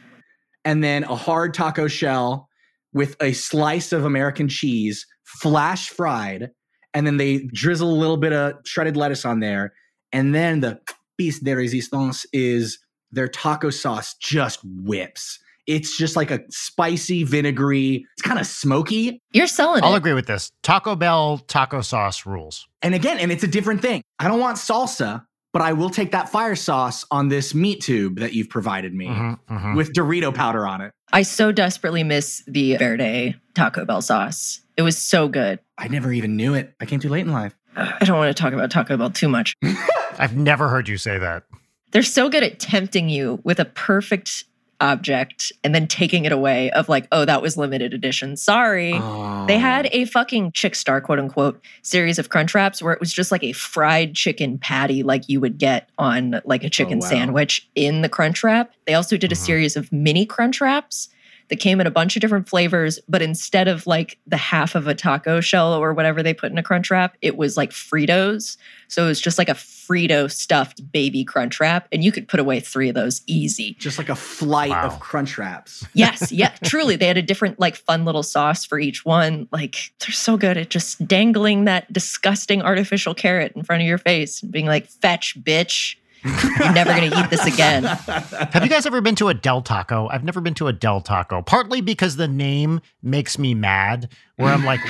and 0.64 0.82
then 0.82 1.04
a 1.04 1.14
hard 1.14 1.54
taco 1.54 1.86
shell 1.86 2.48
with 2.92 3.16
a 3.20 3.32
slice 3.32 3.92
of 3.92 4.04
American 4.04 4.48
cheese, 4.48 5.06
flash 5.24 5.88
fried, 5.90 6.50
and 6.94 7.06
then 7.06 7.16
they 7.16 7.44
drizzle 7.52 7.90
a 7.90 7.94
little 7.94 8.16
bit 8.16 8.32
of 8.32 8.54
shredded 8.64 8.96
lettuce 8.96 9.24
on 9.24 9.40
there. 9.40 9.72
And 10.12 10.34
then 10.34 10.60
the 10.60 10.80
piece 11.18 11.38
de 11.38 11.54
resistance 11.54 12.26
is 12.32 12.78
their 13.12 13.28
taco 13.28 13.70
sauce 13.70 14.14
just 14.14 14.60
whips. 14.64 15.38
It's 15.66 15.96
just 15.96 16.16
like 16.16 16.30
a 16.32 16.40
spicy, 16.48 17.22
vinegary, 17.22 18.04
it's 18.14 18.22
kind 18.22 18.40
of 18.40 18.46
smoky. 18.46 19.20
You're 19.32 19.46
selling 19.46 19.84
I'll 19.84 19.94
it. 19.94 19.98
agree 19.98 20.14
with 20.14 20.26
this. 20.26 20.50
Taco 20.62 20.96
Bell 20.96 21.38
taco 21.38 21.80
sauce 21.80 22.26
rules. 22.26 22.66
And 22.82 22.94
again, 22.94 23.18
and 23.18 23.30
it's 23.30 23.44
a 23.44 23.48
different 23.48 23.80
thing. 23.82 24.02
I 24.18 24.26
don't 24.26 24.40
want 24.40 24.56
salsa, 24.56 25.24
but 25.52 25.62
I 25.62 25.72
will 25.72 25.90
take 25.90 26.12
that 26.12 26.28
fire 26.28 26.54
sauce 26.56 27.04
on 27.10 27.28
this 27.28 27.54
meat 27.54 27.80
tube 27.80 28.18
that 28.20 28.32
you've 28.34 28.48
provided 28.48 28.94
me 28.94 29.06
Mhm, 29.08 29.38
mhm. 29.50 29.76
with 29.76 29.92
Dorito 29.92 30.34
powder 30.34 30.66
on 30.66 30.80
it. 30.80 30.92
I 31.12 31.22
so 31.22 31.50
desperately 31.52 32.04
miss 32.04 32.42
the 32.46 32.76
Verde 32.76 33.34
Taco 33.54 33.84
Bell 33.84 34.00
sauce. 34.02 34.60
It 34.76 34.82
was 34.82 34.96
so 34.96 35.28
good. 35.28 35.58
I 35.76 35.88
never 35.88 36.12
even 36.12 36.36
knew 36.36 36.54
it. 36.54 36.74
I 36.80 36.86
came 36.86 37.00
too 37.00 37.08
late 37.08 37.26
in 37.26 37.32
life. 37.32 37.56
I 37.76 38.04
don't 38.04 38.16
want 38.18 38.34
to 38.36 38.40
talk 38.42 38.52
about 38.52 38.70
Taco 38.70 38.96
Bell 38.96 39.10
too 39.10 39.28
much. 39.28 39.54
I've 40.18 40.36
never 40.36 40.68
heard 40.68 40.88
you 40.88 40.96
say 40.98 41.18
that. 41.18 41.44
They're 41.92 42.02
so 42.02 42.28
good 42.28 42.42
at 42.44 42.60
tempting 42.60 43.08
you 43.08 43.40
with 43.44 43.58
a 43.58 43.64
perfect 43.64 44.44
object 44.80 45.52
and 45.62 45.74
then 45.74 45.86
taking 45.86 46.24
it 46.24 46.32
away 46.32 46.70
of 46.72 46.88
like, 46.88 47.06
oh, 47.12 47.24
that 47.24 47.42
was 47.42 47.56
limited 47.56 47.92
edition. 47.94 48.36
Sorry. 48.36 48.92
Oh. 48.94 49.46
They 49.46 49.58
had 49.58 49.88
a 49.92 50.04
fucking 50.06 50.52
chick 50.52 50.74
star, 50.74 51.00
quote 51.00 51.18
unquote, 51.18 51.62
series 51.82 52.18
of 52.18 52.28
crunch 52.28 52.54
wraps 52.54 52.82
where 52.82 52.92
it 52.92 53.00
was 53.00 53.12
just 53.12 53.30
like 53.30 53.44
a 53.44 53.52
fried 53.52 54.14
chicken 54.14 54.58
patty, 54.58 55.02
like 55.02 55.28
you 55.28 55.40
would 55.40 55.58
get 55.58 55.88
on 55.98 56.40
like 56.44 56.64
a 56.64 56.70
chicken 56.70 56.98
wow. 57.00 57.08
sandwich 57.08 57.68
in 57.74 58.02
the 58.02 58.08
crunch 58.08 58.42
wrap. 58.42 58.72
They 58.86 58.94
also 58.94 59.16
did 59.16 59.32
a 59.32 59.34
Mhm. 59.34 59.38
series 59.38 59.76
of 59.76 59.92
mini 59.92 60.26
crunch 60.26 60.60
wraps 60.60 61.08
that 61.50 61.60
came 61.60 61.80
in 61.80 61.86
a 61.86 61.90
bunch 61.90 62.16
of 62.16 62.20
different 62.20 62.48
flavors, 62.48 62.98
but 63.08 63.20
instead 63.22 63.68
of 63.68 63.86
like 63.86 64.18
the 64.26 64.36
half 64.36 64.74
of 64.74 64.86
a 64.86 64.94
taco 64.94 65.40
shell 65.40 65.74
or 65.74 65.92
whatever 65.92 66.22
they 66.22 66.32
put 66.32 66.50
in 66.50 66.56
a 66.58 66.62
crunch 66.62 66.90
wrap, 66.90 67.16
it 67.20 67.36
was 67.36 67.56
like 67.56 67.70
Fritos. 67.70 68.56
So 68.88 69.04
it 69.04 69.08
was 69.08 69.20
just 69.20 69.36
like 69.38 69.48
a 69.48 69.54
Frito 69.54 70.30
stuffed 70.30 70.90
baby 70.92 71.24
crunch 71.24 71.60
wrap, 71.60 71.86
and 71.92 72.02
you 72.04 72.10
could 72.12 72.26
put 72.28 72.40
away 72.40 72.60
three 72.60 72.88
of 72.88 72.94
those 72.94 73.22
easy. 73.26 73.76
just 73.78 73.98
like 73.98 74.08
a 74.08 74.14
flight 74.16 74.70
Wow. 74.70 74.86
of 74.86 75.00
crunch 75.00 75.36
wraps. 75.38 75.84
Yes, 75.94 76.30
yeah, 76.32 76.50
truly. 76.64 76.96
They 76.96 77.06
had 77.06 77.18
a 77.18 77.22
different, 77.22 77.58
like, 77.60 77.76
fun 77.76 78.04
little 78.04 78.22
sauce 78.22 78.64
for 78.64 78.78
each 78.78 79.04
one. 79.04 79.48
Like, 79.52 79.92
they're 80.00 80.12
so 80.12 80.36
good 80.36 80.56
at 80.56 80.70
just 80.70 81.06
dangling 81.06 81.64
that 81.66 81.92
disgusting 81.92 82.62
artificial 82.62 83.14
carrot 83.14 83.52
in 83.56 83.64
front 83.64 83.82
of 83.82 83.88
your 83.88 83.98
face 83.98 84.42
and 84.42 84.50
being 84.52 84.66
like, 84.66 84.86
fetch, 84.88 85.36
bitch. 85.42 85.96
You're 86.24 86.72
never 86.72 86.94
going 86.94 87.10
to 87.10 87.18
eat 87.18 87.30
this 87.30 87.46
again. 87.46 87.84
Have 87.84 88.62
you 88.62 88.68
guys 88.68 88.86
ever 88.86 89.00
been 89.00 89.14
to 89.16 89.28
a 89.28 89.34
Del 89.34 89.62
Taco? 89.62 90.08
I've 90.08 90.24
never 90.24 90.40
been 90.40 90.54
to 90.54 90.68
a 90.68 90.72
Del 90.72 91.00
Taco, 91.00 91.42
partly 91.42 91.80
because 91.80 92.16
the 92.16 92.28
name 92.28 92.80
makes 93.02 93.38
me 93.38 93.54
mad, 93.54 94.08
where 94.36 94.52
I'm 94.52 94.64
like, 94.64 94.80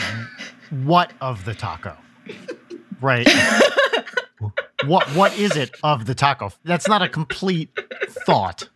what 0.71 1.13
of 1.21 1.45
the 1.45 1.55
taco? 1.55 1.97
Right. 3.01 3.29
what 4.87 5.09
what 5.15 5.37
is 5.39 5.57
it 5.57 5.71
of 5.83 6.07
the 6.07 6.15
taco? 6.15 6.53
That's 6.65 6.89
not 6.89 7.03
a 7.03 7.09
complete 7.09 7.71
thought. 8.27 8.69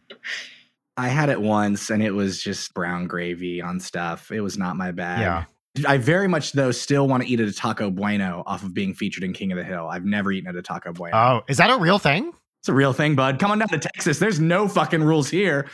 I 0.97 1.09
had 1.09 1.29
it 1.29 1.41
once 1.41 1.91
and 1.91 2.03
it 2.03 2.13
was 2.13 2.43
just 2.43 2.73
brown 2.73 3.07
gravy 3.07 3.61
on 3.61 3.81
stuff. 3.81 4.31
It 4.31 4.41
was 4.41 4.57
not 4.57 4.77
my 4.77 4.93
bag. 4.93 5.21
Yeah. 5.21 5.45
I 5.89 5.99
very 5.99 6.29
much 6.29 6.53
though 6.53 6.71
still 6.71 7.09
want 7.09 7.25
to 7.25 7.29
eat 7.29 7.41
at 7.41 7.49
a 7.49 7.53
Taco 7.53 7.91
Bueno 7.91 8.45
off 8.47 8.63
of 8.63 8.75
being 8.75 8.95
featured 8.95 9.25
in 9.25 9.33
King 9.33 9.51
of 9.51 9.59
the 9.59 9.65
Hill. 9.65 9.89
I've 9.89 10.05
never 10.05 10.31
eaten 10.31 10.49
at 10.49 10.55
a 10.57 10.63
Taco 10.63 10.93
Bueno. 10.93 11.17
Oh, 11.17 11.43
is 11.49 11.57
that 11.57 11.71
a 11.71 11.77
real 11.79 11.99
thing? 11.99 12.33
It's 12.65 12.71
a 12.71 12.73
real 12.73 12.95
thing, 12.95 13.15
bud. 13.15 13.39
Come 13.39 13.51
on 13.51 13.59
down 13.59 13.69
to 13.69 13.79
Texas. 13.79 14.19
There's 14.19 14.41
no 14.41 14.67
fucking 14.69 15.03
rules 15.05 15.29
here. 15.29 15.69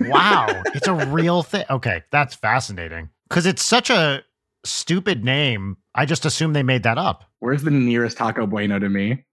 Wow, 0.00 0.48
it's 0.74 0.88
a 0.88 1.06
real 1.06 1.44
thing. 1.44 1.64
Okay, 1.70 2.02
that's 2.10 2.34
fascinating 2.34 3.08
because 3.28 3.46
it's 3.46 3.62
such 3.62 3.88
a 3.88 4.24
stupid 4.64 5.24
name. 5.24 5.76
I 5.94 6.06
just 6.06 6.26
assume 6.26 6.52
they 6.52 6.64
made 6.64 6.82
that 6.82 6.98
up. 6.98 7.22
Where's 7.38 7.62
the 7.62 7.70
nearest 7.70 8.16
Taco 8.16 8.48
Bueno 8.48 8.80
to 8.80 8.88
me? 8.88 9.24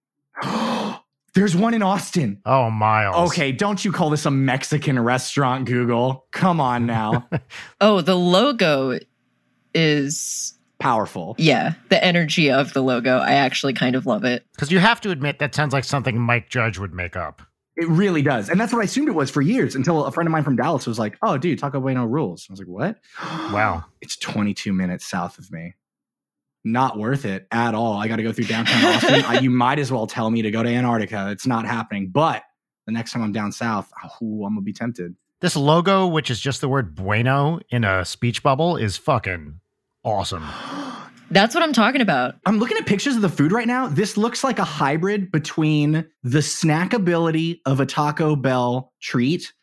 There's 1.33 1.55
one 1.55 1.73
in 1.73 1.81
Austin. 1.81 2.39
Oh, 2.45 2.69
Miles. 2.69 3.31
Okay, 3.31 3.51
don't 3.51 3.83
you 3.83 3.91
call 3.91 4.11
this 4.11 4.27
a 4.27 4.31
Mexican 4.31 4.99
restaurant, 4.99 5.65
Google? 5.65 6.27
Come 6.31 6.61
on 6.61 6.85
now. 6.85 7.27
Oh, 7.81 8.01
the 8.01 8.13
logo 8.15 8.99
is, 9.73 10.53
Powerful. 10.81 11.35
yeah, 11.37 11.73
the 11.89 12.03
energy 12.03 12.51
of 12.51 12.73
the 12.73 12.81
logo. 12.81 13.17
I 13.17 13.33
actually 13.33 13.73
kind 13.73 13.95
of 13.95 14.05
love 14.05 14.23
it. 14.25 14.45
because 14.53 14.71
you 14.71 14.79
have 14.79 14.99
to 15.01 15.11
admit 15.11 15.39
that 15.39 15.55
sounds 15.55 15.73
like 15.73 15.83
something 15.83 16.19
Mike 16.19 16.49
Judge 16.49 16.77
would 16.77 16.93
make 16.93 17.15
up. 17.15 17.41
It 17.77 17.87
really 17.87 18.21
does. 18.21 18.49
And 18.49 18.59
that's 18.59 18.73
what 18.73 18.81
I 18.81 18.83
assumed 18.83 19.07
it 19.07 19.13
was 19.15 19.31
for 19.31 19.41
years 19.41 19.75
until 19.75 20.03
a 20.03 20.11
friend 20.11 20.27
of 20.27 20.31
mine 20.31 20.43
from 20.43 20.57
Dallas 20.57 20.85
was 20.85 20.99
like, 20.99 21.17
oh, 21.21 21.37
dude, 21.37 21.57
Taco 21.57 21.79
Bueno 21.79 22.05
rules. 22.05 22.45
I 22.49 22.53
was 22.53 22.59
like, 22.59 22.67
what? 22.67 22.97
Wow. 23.53 23.85
It's 24.01 24.17
22 24.17 24.73
minutes 24.73 25.07
south 25.09 25.39
of 25.39 25.49
me. 25.51 25.75
Not 26.65 26.99
worth 26.99 27.23
it 27.25 27.47
at 27.51 27.73
all. 27.73 27.93
I 27.93 28.07
got 28.09 28.17
to 28.17 28.23
go 28.23 28.33
through 28.33 28.45
downtown 28.45 28.83
Austin. 28.85 29.23
I, 29.25 29.39
you 29.39 29.49
might 29.65 29.79
as 29.79 29.91
well 29.91 30.05
tell 30.05 30.29
me 30.29 30.41
to 30.41 30.51
go 30.51 30.61
to 30.61 30.69
Antarctica. 30.69 31.29
It's 31.31 31.47
not 31.47 31.65
happening. 31.65 32.09
But 32.09 32.43
the 32.85 32.91
next 32.91 33.13
time 33.13 33.23
I'm 33.23 33.31
down 33.31 33.51
south, 33.53 33.89
oh, 34.03 34.43
I'm 34.45 34.53
going 34.53 34.55
to 34.57 34.61
be 34.61 34.73
tempted. 34.73 35.15
This 35.39 35.55
logo, 35.55 36.05
which 36.07 36.29
is 36.29 36.39
just 36.41 36.59
the 36.61 36.67
word 36.69 36.93
bueno 36.93 37.61
in 37.69 37.83
a 37.83 38.03
speech 38.05 38.43
bubble, 38.43 38.75
is 38.77 38.97
fucking 38.97 39.60
awesome. 40.03 40.47
That's 41.31 41.55
what 41.55 41.63
I'm 41.63 41.71
talking 41.71 42.01
about. 42.01 42.35
I'm 42.45 42.59
looking 42.59 42.77
at 42.77 42.85
pictures 42.85 43.15
of 43.15 43.21
the 43.21 43.29
food 43.29 43.53
right 43.53 43.67
now. 43.67 43.87
This 43.87 44.17
looks 44.17 44.43
like 44.43 44.59
a 44.59 44.65
hybrid 44.65 45.31
between 45.31 46.05
the 46.23 46.39
snackability 46.39 47.59
of 47.65 47.79
a 47.79 47.85
Taco 47.85 48.35
Bell 48.35 48.91
treat 49.01 49.53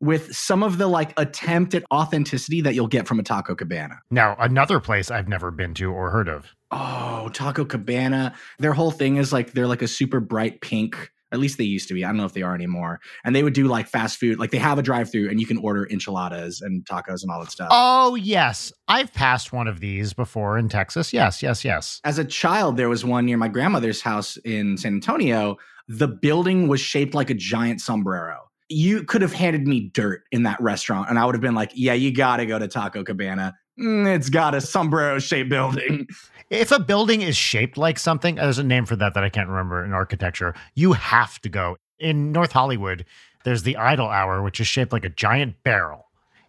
with 0.00 0.34
some 0.34 0.62
of 0.62 0.78
the 0.78 0.86
like 0.86 1.12
attempt 1.18 1.74
at 1.74 1.84
authenticity 1.92 2.60
that 2.62 2.74
you'll 2.74 2.86
get 2.86 3.06
from 3.06 3.18
a 3.18 3.22
Taco 3.22 3.54
Cabana. 3.54 4.00
Now, 4.10 4.36
another 4.38 4.80
place 4.80 5.10
I've 5.10 5.28
never 5.28 5.50
been 5.50 5.74
to 5.74 5.92
or 5.92 6.10
heard 6.10 6.28
of. 6.28 6.46
Oh, 6.70 7.28
Taco 7.32 7.64
Cabana. 7.64 8.34
Their 8.58 8.72
whole 8.72 8.90
thing 8.90 9.16
is 9.16 9.32
like 9.32 9.52
they're 9.52 9.66
like 9.66 9.82
a 9.82 9.88
super 9.88 10.20
bright 10.20 10.60
pink. 10.60 11.10
At 11.32 11.38
least 11.38 11.58
they 11.58 11.64
used 11.64 11.88
to 11.88 11.94
be. 11.94 12.04
I 12.04 12.08
don't 12.08 12.16
know 12.16 12.24
if 12.24 12.32
they 12.32 12.42
are 12.42 12.54
anymore. 12.54 13.00
And 13.24 13.34
they 13.34 13.42
would 13.42 13.52
do 13.52 13.68
like 13.68 13.86
fast 13.86 14.18
food. 14.18 14.38
Like 14.38 14.50
they 14.50 14.58
have 14.58 14.78
a 14.78 14.82
drive 14.82 15.10
through 15.10 15.28
and 15.28 15.40
you 15.40 15.46
can 15.46 15.58
order 15.58 15.86
enchiladas 15.90 16.60
and 16.60 16.84
tacos 16.84 17.22
and 17.22 17.30
all 17.30 17.40
that 17.40 17.50
stuff. 17.50 17.68
Oh, 17.70 18.14
yes. 18.14 18.72
I've 18.88 19.12
passed 19.12 19.52
one 19.52 19.68
of 19.68 19.80
these 19.80 20.12
before 20.14 20.58
in 20.58 20.68
Texas. 20.68 21.12
Yes, 21.12 21.42
yes, 21.42 21.64
yes. 21.64 22.00
As 22.04 22.18
a 22.18 22.24
child, 22.24 22.76
there 22.76 22.88
was 22.88 23.04
one 23.04 23.26
near 23.26 23.36
my 23.36 23.48
grandmother's 23.48 24.00
house 24.00 24.36
in 24.38 24.76
San 24.78 24.94
Antonio. 24.94 25.56
The 25.88 26.08
building 26.08 26.68
was 26.68 26.80
shaped 26.80 27.14
like 27.14 27.30
a 27.30 27.34
giant 27.34 27.80
sombrero. 27.80 28.38
You 28.70 29.04
could 29.04 29.22
have 29.22 29.32
handed 29.32 29.66
me 29.66 29.90
dirt 29.94 30.24
in 30.30 30.42
that 30.42 30.60
restaurant, 30.60 31.08
and 31.08 31.18
I 31.18 31.24
would 31.24 31.34
have 31.34 31.40
been 31.40 31.54
like, 31.54 31.72
yeah, 31.74 31.94
you 31.94 32.14
got 32.14 32.36
to 32.36 32.44
go 32.44 32.58
to 32.58 32.68
Taco 32.68 33.02
Cabana. 33.02 33.54
Mm, 33.80 34.14
it's 34.14 34.28
got 34.28 34.54
a 34.54 34.60
sombrero 34.60 35.18
shaped 35.18 35.48
building. 35.48 36.06
If 36.50 36.72
a 36.72 36.80
building 36.80 37.20
is 37.20 37.36
shaped 37.36 37.76
like 37.76 37.98
something, 37.98 38.36
there's 38.36 38.58
a 38.58 38.64
name 38.64 38.86
for 38.86 38.96
that 38.96 39.14
that 39.14 39.22
I 39.22 39.28
can't 39.28 39.48
remember 39.48 39.84
in 39.84 39.92
architecture. 39.92 40.54
You 40.74 40.94
have 40.94 41.40
to 41.40 41.48
go. 41.48 41.76
In 41.98 42.30
North 42.32 42.52
Hollywood, 42.52 43.04
there's 43.44 43.64
the 43.64 43.76
Idle 43.76 44.08
Hour, 44.08 44.42
which 44.42 44.60
is 44.60 44.66
shaped 44.66 44.92
like 44.92 45.04
a 45.04 45.10
giant 45.10 45.62
barrel. 45.62 46.06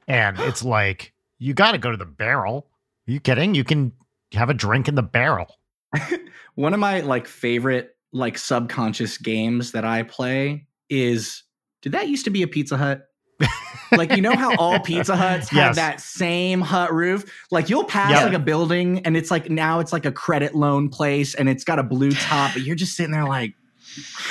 And 0.08 0.40
it's 0.40 0.64
like, 0.64 1.14
you 1.38 1.54
got 1.54 1.74
to 1.74 1.78
go 1.78 1.92
to 1.92 1.98
the 1.98 2.06
barrel. 2.06 2.68
Are 3.08 3.12
you 3.12 3.20
kidding? 3.20 3.56
You 3.56 3.64
can 3.64 3.92
have 4.34 4.50
a 4.50 4.54
drink 4.54 4.88
in 4.88 4.96
the 4.96 5.04
barrel. 5.04 5.58
One 6.56 6.74
of 6.74 6.80
my 6.80 7.02
like 7.02 7.28
favorite 7.28 7.96
like 8.14 8.38
subconscious 8.38 9.18
games 9.18 9.72
that 9.72 9.86
I 9.86 10.04
play 10.04 10.68
is 10.90 11.44
did 11.82 11.92
that 11.94 12.10
used 12.10 12.26
to 12.26 12.32
be 12.32 12.42
a 12.44 12.48
Pizza 12.48 12.78
Hut? 12.78 13.09
Like 13.92 14.12
you 14.16 14.22
know 14.22 14.36
how 14.36 14.56
all 14.58 14.80
Pizza 14.84 15.16
Huts 15.16 15.50
have 15.50 15.76
that 15.76 16.00
same 16.02 16.62
hut 16.62 16.94
roof? 16.94 17.26
Like 17.52 17.70
you'll 17.70 17.84
pass 17.86 18.12
Yeah. 18.12 18.24
like 18.26 18.34
a 18.34 18.40
building 18.40 19.06
and 19.06 19.18
it's 19.18 19.32
like 19.32 19.50
now 19.50 19.80
it's 19.80 19.92
like 19.94 20.06
a 20.06 20.12
credit 20.12 20.56
loan 20.56 20.90
place 20.90 21.34
and 21.36 21.50
it's 21.50 21.64
got 21.64 21.80
a 21.80 21.84
blue 21.84 22.12
top, 22.12 22.54
but 22.54 22.62
you're 22.64 22.76
just 22.76 22.96
sitting 22.96 23.12
there 23.12 23.26
like, 23.26 23.54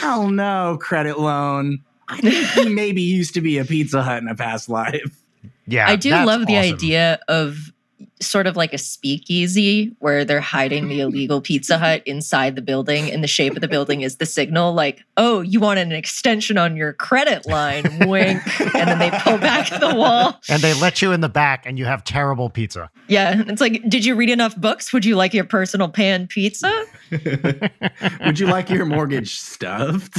hell 0.00 0.28
no, 0.28 0.78
credit 0.80 1.18
loan. 1.18 1.78
I 2.09 2.20
think 2.20 2.46
he 2.50 2.68
maybe 2.74 3.02
used 3.02 3.34
to 3.34 3.40
be 3.40 3.59
a 3.59 3.64
Pizza 3.64 4.02
Hut 4.02 4.22
in 4.22 4.28
a 4.28 4.34
past 4.34 4.68
life. 4.68 5.20
Yeah. 5.66 5.88
I 5.88 5.96
do 5.96 6.11
that's 6.11 6.26
love 6.26 6.46
the 6.46 6.56
awesome. 6.56 6.74
idea 6.74 7.20
of 7.28 7.72
sort 8.20 8.46
of 8.46 8.57
like 8.57 8.72
a 8.72 8.78
speakeasy 8.78 9.94
where 9.99 10.24
they're 10.24 10.40
hiding 10.40 10.88
the 10.88 11.01
illegal 11.09 11.40
Pizza 11.40 11.78
Hut 11.78 12.03
inside 12.07 12.57
the 12.57 12.62
building, 12.62 13.11
and 13.11 13.22
the 13.22 13.28
shape 13.28 13.55
of 13.55 13.61
the 13.61 13.68
building 13.68 14.03
is 14.03 14.16
the 14.16 14.26
signal. 14.26 14.72
Like, 14.74 15.05
oh, 15.16 15.40
you 15.40 15.61
want 15.61 15.78
an 15.78 15.92
extension 15.92 16.59
on 16.59 16.76
your 16.76 16.92
credit 16.92 17.46
line? 17.46 17.84
Wink. 18.07 18.42
and 18.74 18.88
then 18.88 18.99
they 18.99 19.11
pull 19.11 19.38
back 19.38 19.68
the 19.80 19.94
wall. 19.94 20.40
And 20.49 20.62
they 20.62 20.74
let 20.74 21.03
you 21.03 21.12
in 21.12 21.20
the 21.20 21.28
back 21.28 21.66
and 21.66 21.78
you 21.78 21.84
have 21.84 22.05
terrible 22.05 22.51
pizza. 22.51 22.90
Yeah, 23.09 23.42
it's 23.46 23.61
like, 23.61 23.88
did 23.88 24.05
you 24.05 24.14
read 24.14 24.30
enough 24.30 24.57
books? 24.57 24.92
Would 24.92 25.05
you 25.05 25.16
like 25.16 25.34
your 25.34 25.44
personal 25.44 25.88
pan 25.88 26.26
pizza? 26.26 26.84
Would 27.11 28.38
you 28.38 28.46
like 28.46 28.70
your 28.70 28.84
mortgage 28.84 29.38
stuffed? 29.38 30.18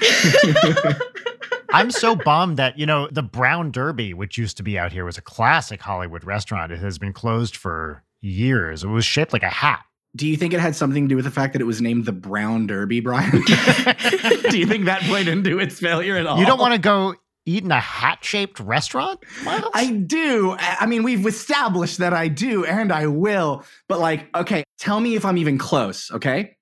I'm 1.70 1.90
so 1.90 2.16
bummed 2.16 2.56
that, 2.56 2.78
you 2.78 2.86
know, 2.86 3.08
the 3.10 3.22
Brown 3.22 3.70
Derby, 3.70 4.14
which 4.14 4.38
used 4.38 4.56
to 4.56 4.62
be 4.62 4.78
out 4.78 4.92
here, 4.92 5.04
was 5.04 5.18
a 5.18 5.22
classic 5.22 5.80
Hollywood 5.80 6.24
restaurant. 6.24 6.72
It 6.72 6.80
has 6.80 6.98
been 6.98 7.12
closed 7.12 7.56
for 7.56 8.02
years. 8.20 8.84
It 8.84 8.88
was 8.88 9.04
shaped 9.04 9.32
like 9.32 9.42
a 9.42 9.48
hat. 9.50 9.84
Do 10.16 10.26
you 10.26 10.36
think 10.36 10.54
it 10.54 10.60
had 10.60 10.74
something 10.74 11.04
to 11.04 11.08
do 11.08 11.16
with 11.16 11.26
the 11.26 11.30
fact 11.30 11.52
that 11.52 11.60
it 11.60 11.66
was 11.66 11.82
named 11.82 12.06
the 12.06 12.12
Brown 12.12 12.66
Derby, 12.66 13.00
Brian? 13.00 13.30
do 14.50 14.58
you 14.58 14.66
think 14.66 14.86
that 14.86 15.02
played 15.02 15.28
into 15.28 15.58
its 15.58 15.78
failure 15.78 16.16
at 16.16 16.26
all? 16.26 16.38
You 16.38 16.46
don't 16.46 16.58
want 16.58 16.72
to 16.72 16.80
go 16.80 17.14
eat 17.44 17.62
in 17.62 17.70
a 17.70 17.78
hat 17.80 18.24
shaped 18.24 18.58
restaurant? 18.58 19.20
Miles? 19.44 19.70
I 19.74 19.90
do. 19.90 20.56
I 20.58 20.78
I 20.80 20.86
mean, 20.86 21.02
we've 21.02 21.26
established 21.26 21.98
that 21.98 22.14
I 22.14 22.28
do 22.28 22.64
and 22.64 22.90
I 22.90 23.06
will. 23.06 23.64
But 23.86 24.00
like, 24.00 24.34
okay, 24.34 24.64
tell 24.78 24.98
me 24.98 25.14
if 25.14 25.24
I'm 25.26 25.36
even 25.36 25.58
close, 25.58 26.10
okay? 26.10 26.56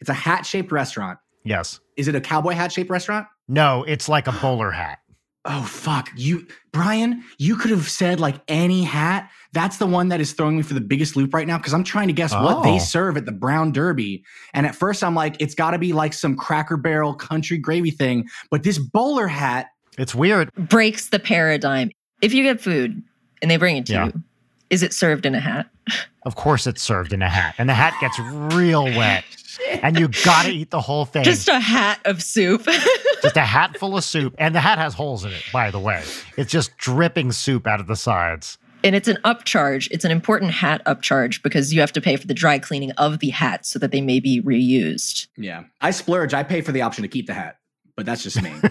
It's 0.00 0.10
a 0.10 0.14
hat 0.14 0.44
shaped 0.46 0.70
restaurant. 0.70 1.18
yes. 1.44 1.80
Is 1.96 2.08
it 2.08 2.14
a 2.14 2.20
cowboy 2.20 2.52
hat 2.52 2.72
shaped 2.72 2.88
restaurant? 2.88 3.26
No, 3.50 3.82
it's 3.84 4.08
like 4.08 4.26
a 4.28 4.32
bowler 4.32 4.70
hat. 4.82 4.98
Oh 5.46 5.62
fuck. 5.62 6.10
You 6.16 6.46
Brian, 6.70 7.24
you 7.38 7.56
could 7.56 7.70
have 7.70 7.88
said 7.88 8.20
like 8.20 8.36
any 8.46 8.84
hat. 8.84 9.30
That's 9.52 9.78
the 9.78 9.86
one 9.86 10.08
that 10.10 10.20
is 10.20 10.32
throwing 10.32 10.56
me 10.58 10.62
for 10.62 10.74
the 10.74 10.80
biggest 10.82 11.16
loop 11.16 11.32
right 11.34 11.46
now 11.46 11.56
because 11.56 11.72
I'm 11.72 11.82
trying 11.82 12.08
to 12.08 12.12
guess 12.12 12.32
what 12.32 12.58
Oh. 12.58 12.62
they 12.62 12.78
serve 12.78 13.16
at 13.16 13.24
the 13.24 13.32
Brown 13.32 13.72
Derby. 13.72 14.22
And 14.54 14.66
at 14.66 14.74
first 14.74 15.02
I'm 15.02 15.14
like, 15.14 15.40
it's 15.40 15.54
gotta 15.54 15.78
be 15.78 15.92
like 15.94 16.12
some 16.12 16.36
cracker 16.36 16.76
barrel 16.76 17.14
country 17.14 17.56
gravy 17.56 17.90
thing. 17.90 18.28
But 18.50 18.62
this 18.62 18.78
bowler 18.78 19.26
hat, 19.26 19.68
It's 19.98 20.14
weird. 20.14 20.52
Breaks 20.54 21.08
the 21.08 21.18
paradigm. 21.18 21.90
If 22.22 22.34
you 22.34 22.42
get 22.42 22.60
food 22.60 23.02
and 23.40 23.50
they 23.50 23.56
bring 23.56 23.78
it 23.78 23.86
to 23.86 23.92
Yeah. 23.94 24.04
you, 24.06 24.22
is 24.68 24.82
it 24.82 24.92
served 24.92 25.24
in 25.26 25.34
a 25.34 25.40
hat? 25.40 25.66
Of 26.24 26.36
course, 26.36 26.66
it's 26.66 26.82
served 26.82 27.14
in 27.14 27.22
a 27.22 27.30
hat, 27.30 27.54
and 27.56 27.66
the 27.66 27.72
hat 27.72 27.94
gets 27.98 28.18
real 28.54 28.84
wet, 28.84 29.24
and 29.82 29.98
you 29.98 30.08
got 30.22 30.44
to 30.44 30.50
eat 30.52 30.68
the 30.70 30.78
whole 30.82 31.06
thing. 31.06 31.24
Just 31.24 31.48
a 31.48 31.58
hat 31.58 31.98
of 32.04 32.22
soup. 32.22 32.66
just 33.22 33.36
a 33.36 33.42
hat 33.42 33.76
full 33.78 33.96
of 33.96 34.04
soup, 34.04 34.34
and 34.38 34.54
the 34.54 34.60
hat 34.60 34.78
has 34.78 34.94
holes 34.94 35.24
in 35.24 35.32
it. 35.32 35.42
By 35.52 35.70
the 35.70 35.78
way, 35.80 36.02
it's 36.36 36.50
just 36.50 36.76
dripping 36.76 37.32
soup 37.32 37.66
out 37.66 37.80
of 37.80 37.86
the 37.86 37.96
sides. 37.96 38.58
and 38.82 38.94
it's 38.96 39.08
an 39.08 39.18
upcharge. 39.24 39.88
It's 39.90 40.04
an 40.06 40.10
important 40.10 40.52
hat 40.52 40.82
upcharge 40.86 41.42
because 41.42 41.72
you 41.74 41.80
have 41.80 41.92
to 41.92 42.00
pay 42.00 42.16
for 42.16 42.26
the 42.26 42.34
dry 42.34 42.58
cleaning 42.58 42.92
of 42.92 43.18
the 43.18 43.28
hat 43.30 43.66
so 43.66 43.78
that 43.78 43.90
they 43.92 44.00
may 44.00 44.20
be 44.20 44.40
reused. 44.42 45.26
yeah. 45.36 45.64
I 45.80 45.90
splurge. 45.90 46.32
I 46.34 46.42
pay 46.42 46.60
for 46.62 46.72
the 46.72 46.82
option 46.82 47.02
to 47.02 47.08
keep 47.08 47.26
the 47.26 47.34
hat. 47.34 47.58
But 47.96 48.06
that's 48.06 48.22
just 48.22 48.40
me. 48.42 48.52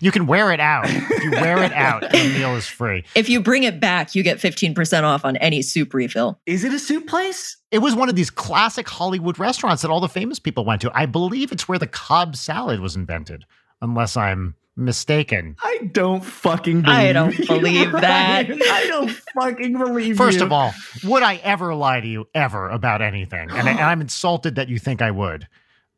You 0.00 0.10
can 0.12 0.26
wear 0.26 0.52
it 0.52 0.60
out. 0.60 0.84
If 0.88 1.24
you 1.24 1.30
wear 1.32 1.62
it 1.62 1.72
out, 1.72 2.02
the 2.02 2.34
meal 2.38 2.54
is 2.54 2.66
free. 2.66 3.04
If 3.14 3.28
you 3.28 3.40
bring 3.40 3.62
it 3.64 3.80
back, 3.80 4.14
you 4.14 4.22
get 4.22 4.38
15% 4.38 5.02
off 5.02 5.24
on 5.24 5.36
any 5.38 5.62
soup 5.62 5.92
refill. 5.94 6.38
is 6.46 6.62
it 6.64 6.72
a 6.72 6.78
soup 6.78 7.06
place? 7.06 7.56
It 7.70 7.78
was 7.78 7.94
one 7.94 8.08
of 8.08 8.14
these 8.14 8.30
classic 8.30 8.88
Hollywood 8.88 9.38
restaurants 9.38 9.82
that 9.82 9.90
all 9.90 10.00
the 10.00 10.08
famous 10.08 10.38
people 10.38 10.64
went 10.64 10.82
to. 10.82 10.90
I 10.94 11.06
believe 11.06 11.50
it's 11.52 11.66
where 11.68 11.78
the 11.78 11.86
Cobb 11.86 12.36
salad 12.36 12.80
was 12.80 12.94
invented, 12.94 13.44
unless 13.82 14.16
I'm 14.16 14.54
mistaken. 14.76 15.56
I 15.62 15.90
don't 15.92 16.24
fucking 16.24 16.82
believe 16.82 16.96
I 16.96 17.12
don't 17.12 17.38
you, 17.38 17.46
believe 17.46 17.92
that. 17.92 18.48
Ryan. 18.48 18.62
I 18.62 18.86
don't 18.86 19.10
fucking 19.10 19.78
believe 19.78 20.16
First 20.16 20.38
you. 20.38 20.46
of 20.46 20.52
all, 20.52 20.72
would 21.04 21.22
I 21.22 21.36
ever 21.36 21.74
lie 21.74 22.00
to 22.00 22.08
you 22.08 22.26
ever 22.34 22.70
about 22.70 23.02
anything? 23.02 23.50
And, 23.50 23.68
I, 23.68 23.72
and 23.72 23.80
I'm 23.80 24.00
insulted 24.00 24.54
that 24.54 24.68
you 24.68 24.78
think 24.78 25.02
I 25.02 25.10
would, 25.10 25.46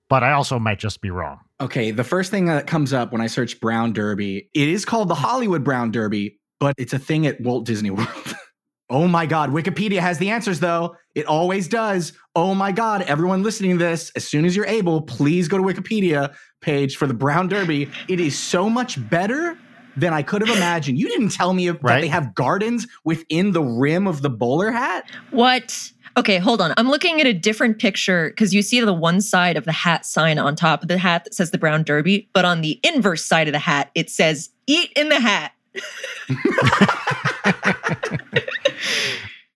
but 0.08 0.24
I 0.24 0.32
also 0.32 0.58
might 0.58 0.80
just 0.80 1.00
be 1.00 1.10
wrong. 1.10 1.38
Okay, 1.60 1.92
the 1.92 2.04
first 2.04 2.32
thing 2.32 2.46
that 2.46 2.66
comes 2.66 2.92
up 2.92 3.12
when 3.12 3.20
I 3.20 3.28
search 3.28 3.60
Brown 3.60 3.92
Derby, 3.92 4.48
it 4.54 4.68
is 4.68 4.84
called 4.84 5.08
the 5.08 5.14
Hollywood 5.14 5.62
Brown 5.62 5.92
Derby, 5.92 6.40
but 6.58 6.74
it's 6.76 6.92
a 6.92 6.98
thing 6.98 7.26
at 7.26 7.40
Walt 7.40 7.64
Disney 7.64 7.90
World. 7.90 8.08
oh 8.90 9.08
my 9.08 9.26
God, 9.26 9.50
Wikipedia 9.50 9.98
has 9.98 10.18
the 10.18 10.30
answers 10.30 10.60
though. 10.60 10.96
It 11.14 11.26
always 11.26 11.68
does. 11.68 12.12
Oh 12.34 12.54
my 12.54 12.72
God, 12.72 13.02
everyone 13.02 13.42
listening 13.42 13.72
to 13.72 13.78
this, 13.78 14.10
as 14.16 14.26
soon 14.26 14.44
as 14.44 14.56
you're 14.56 14.66
able, 14.66 15.02
please 15.02 15.48
go 15.48 15.56
to 15.56 15.62
Wikipedia 15.62 16.34
page 16.60 16.96
for 16.96 17.06
the 17.06 17.14
Brown 17.14 17.48
Derby. 17.48 17.90
It 18.08 18.20
is 18.20 18.38
so 18.38 18.68
much 18.68 19.08
better 19.08 19.56
than 19.96 20.12
I 20.12 20.22
could 20.22 20.46
have 20.46 20.56
imagined. 20.56 20.98
You 20.98 21.08
didn't 21.08 21.30
tell 21.30 21.52
me 21.52 21.68
that 21.68 22.00
they 22.00 22.08
have 22.08 22.34
gardens 22.34 22.86
within 23.04 23.52
the 23.52 23.62
rim 23.62 24.06
of 24.06 24.22
the 24.22 24.30
bowler 24.30 24.70
hat. 24.70 25.08
What? 25.30 25.92
Okay, 26.16 26.38
hold 26.38 26.60
on. 26.60 26.72
I'm 26.76 26.88
looking 26.88 27.20
at 27.20 27.26
a 27.26 27.32
different 27.32 27.78
picture 27.78 28.30
because 28.30 28.54
you 28.54 28.62
see 28.62 28.80
the 28.80 28.92
one 28.92 29.20
side 29.20 29.56
of 29.56 29.64
the 29.64 29.72
hat 29.72 30.06
sign 30.06 30.38
on 30.38 30.54
top 30.54 30.82
of 30.82 30.88
the 30.88 30.98
hat 30.98 31.24
that 31.24 31.34
says 31.34 31.50
the 31.50 31.58
Brown 31.58 31.82
Derby, 31.82 32.28
but 32.32 32.44
on 32.44 32.60
the 32.60 32.78
inverse 32.82 33.24
side 33.24 33.48
of 33.48 33.52
the 33.52 33.58
hat, 33.58 33.90
it 33.94 34.10
says 34.10 34.50
eat 34.66 34.92
in 34.94 35.08
the 35.08 35.20
hat. 35.20 35.52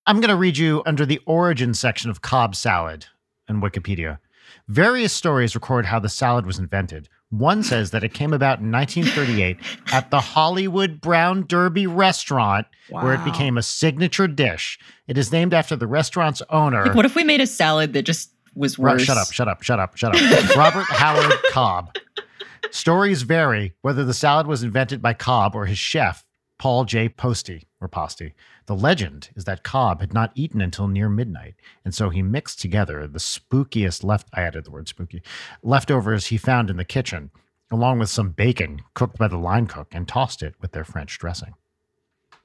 I'm 0.06 0.20
going 0.20 0.30
to 0.30 0.36
read 0.36 0.56
you 0.56 0.82
under 0.86 1.04
the 1.04 1.20
origin 1.26 1.74
section 1.74 2.10
of 2.10 2.22
Cobb 2.22 2.54
salad 2.56 3.06
in 3.48 3.60
Wikipedia. 3.60 4.18
Various 4.68 5.12
stories 5.12 5.54
record 5.54 5.86
how 5.86 5.98
the 5.98 6.08
salad 6.08 6.46
was 6.46 6.58
invented. 6.58 7.08
One 7.30 7.62
says 7.62 7.90
that 7.90 8.04
it 8.04 8.14
came 8.14 8.32
about 8.32 8.60
in 8.60 8.72
1938 8.72 9.58
at 9.92 10.10
the 10.10 10.20
Hollywood 10.20 11.00
Brown 11.00 11.44
Derby 11.46 11.86
restaurant, 11.86 12.66
where 12.88 13.12
it 13.12 13.24
became 13.24 13.58
a 13.58 13.62
signature 13.62 14.26
dish. 14.26 14.78
It 15.06 15.18
is 15.18 15.30
named 15.30 15.52
after 15.52 15.76
the 15.76 15.86
restaurant's 15.86 16.40
owner. 16.48 16.90
What 16.94 17.04
if 17.04 17.14
we 17.14 17.24
made 17.24 17.42
a 17.42 17.46
salad 17.46 17.92
that 17.92 18.04
just 18.04 18.30
was 18.54 18.78
Ro- 18.78 18.92
worse? 18.92 19.02
Shut 19.02 19.18
up, 19.18 19.30
shut 19.30 19.46
up, 19.46 19.62
shut 19.62 19.78
up, 19.78 19.96
shut 19.96 20.16
up. 20.16 20.56
Robert 20.56 20.86
Howard 20.88 21.34
Cobb. 21.50 21.94
Stories 22.70 23.22
vary 23.22 23.74
whether 23.82 24.04
the 24.04 24.14
salad 24.14 24.46
was 24.46 24.62
invented 24.62 25.02
by 25.02 25.12
Cobb 25.12 25.54
or 25.54 25.66
his 25.66 25.78
chef, 25.78 26.24
Paul 26.58 26.84
J. 26.84 27.08
Posti 27.08 27.64
or 27.80 27.88
Posti. 27.88 28.32
The 28.66 28.74
legend 28.74 29.30
is 29.36 29.44
that 29.44 29.62
Cobb 29.62 30.00
had 30.00 30.12
not 30.12 30.32
eaten 30.34 30.60
until 30.60 30.88
near 30.88 31.08
midnight, 31.08 31.54
and 31.84 31.94
so 31.94 32.10
he 32.10 32.22
mixed 32.22 32.60
together 32.60 33.06
the 33.06 33.18
spookiest 33.18 34.02
left 34.04 34.28
I 34.34 34.42
added 34.42 34.64
the 34.64 34.70
word 34.70 34.88
spooky 34.88 35.22
leftovers 35.62 36.26
he 36.26 36.36
found 36.36 36.68
in 36.68 36.76
the 36.76 36.84
kitchen, 36.84 37.30
along 37.70 38.00
with 38.00 38.10
some 38.10 38.30
bacon 38.30 38.82
cooked 38.94 39.18
by 39.18 39.28
the 39.28 39.38
line 39.38 39.66
cook, 39.66 39.88
and 39.92 40.08
tossed 40.08 40.42
it 40.42 40.54
with 40.60 40.72
their 40.72 40.84
French 40.84 41.18
dressing. 41.18 41.54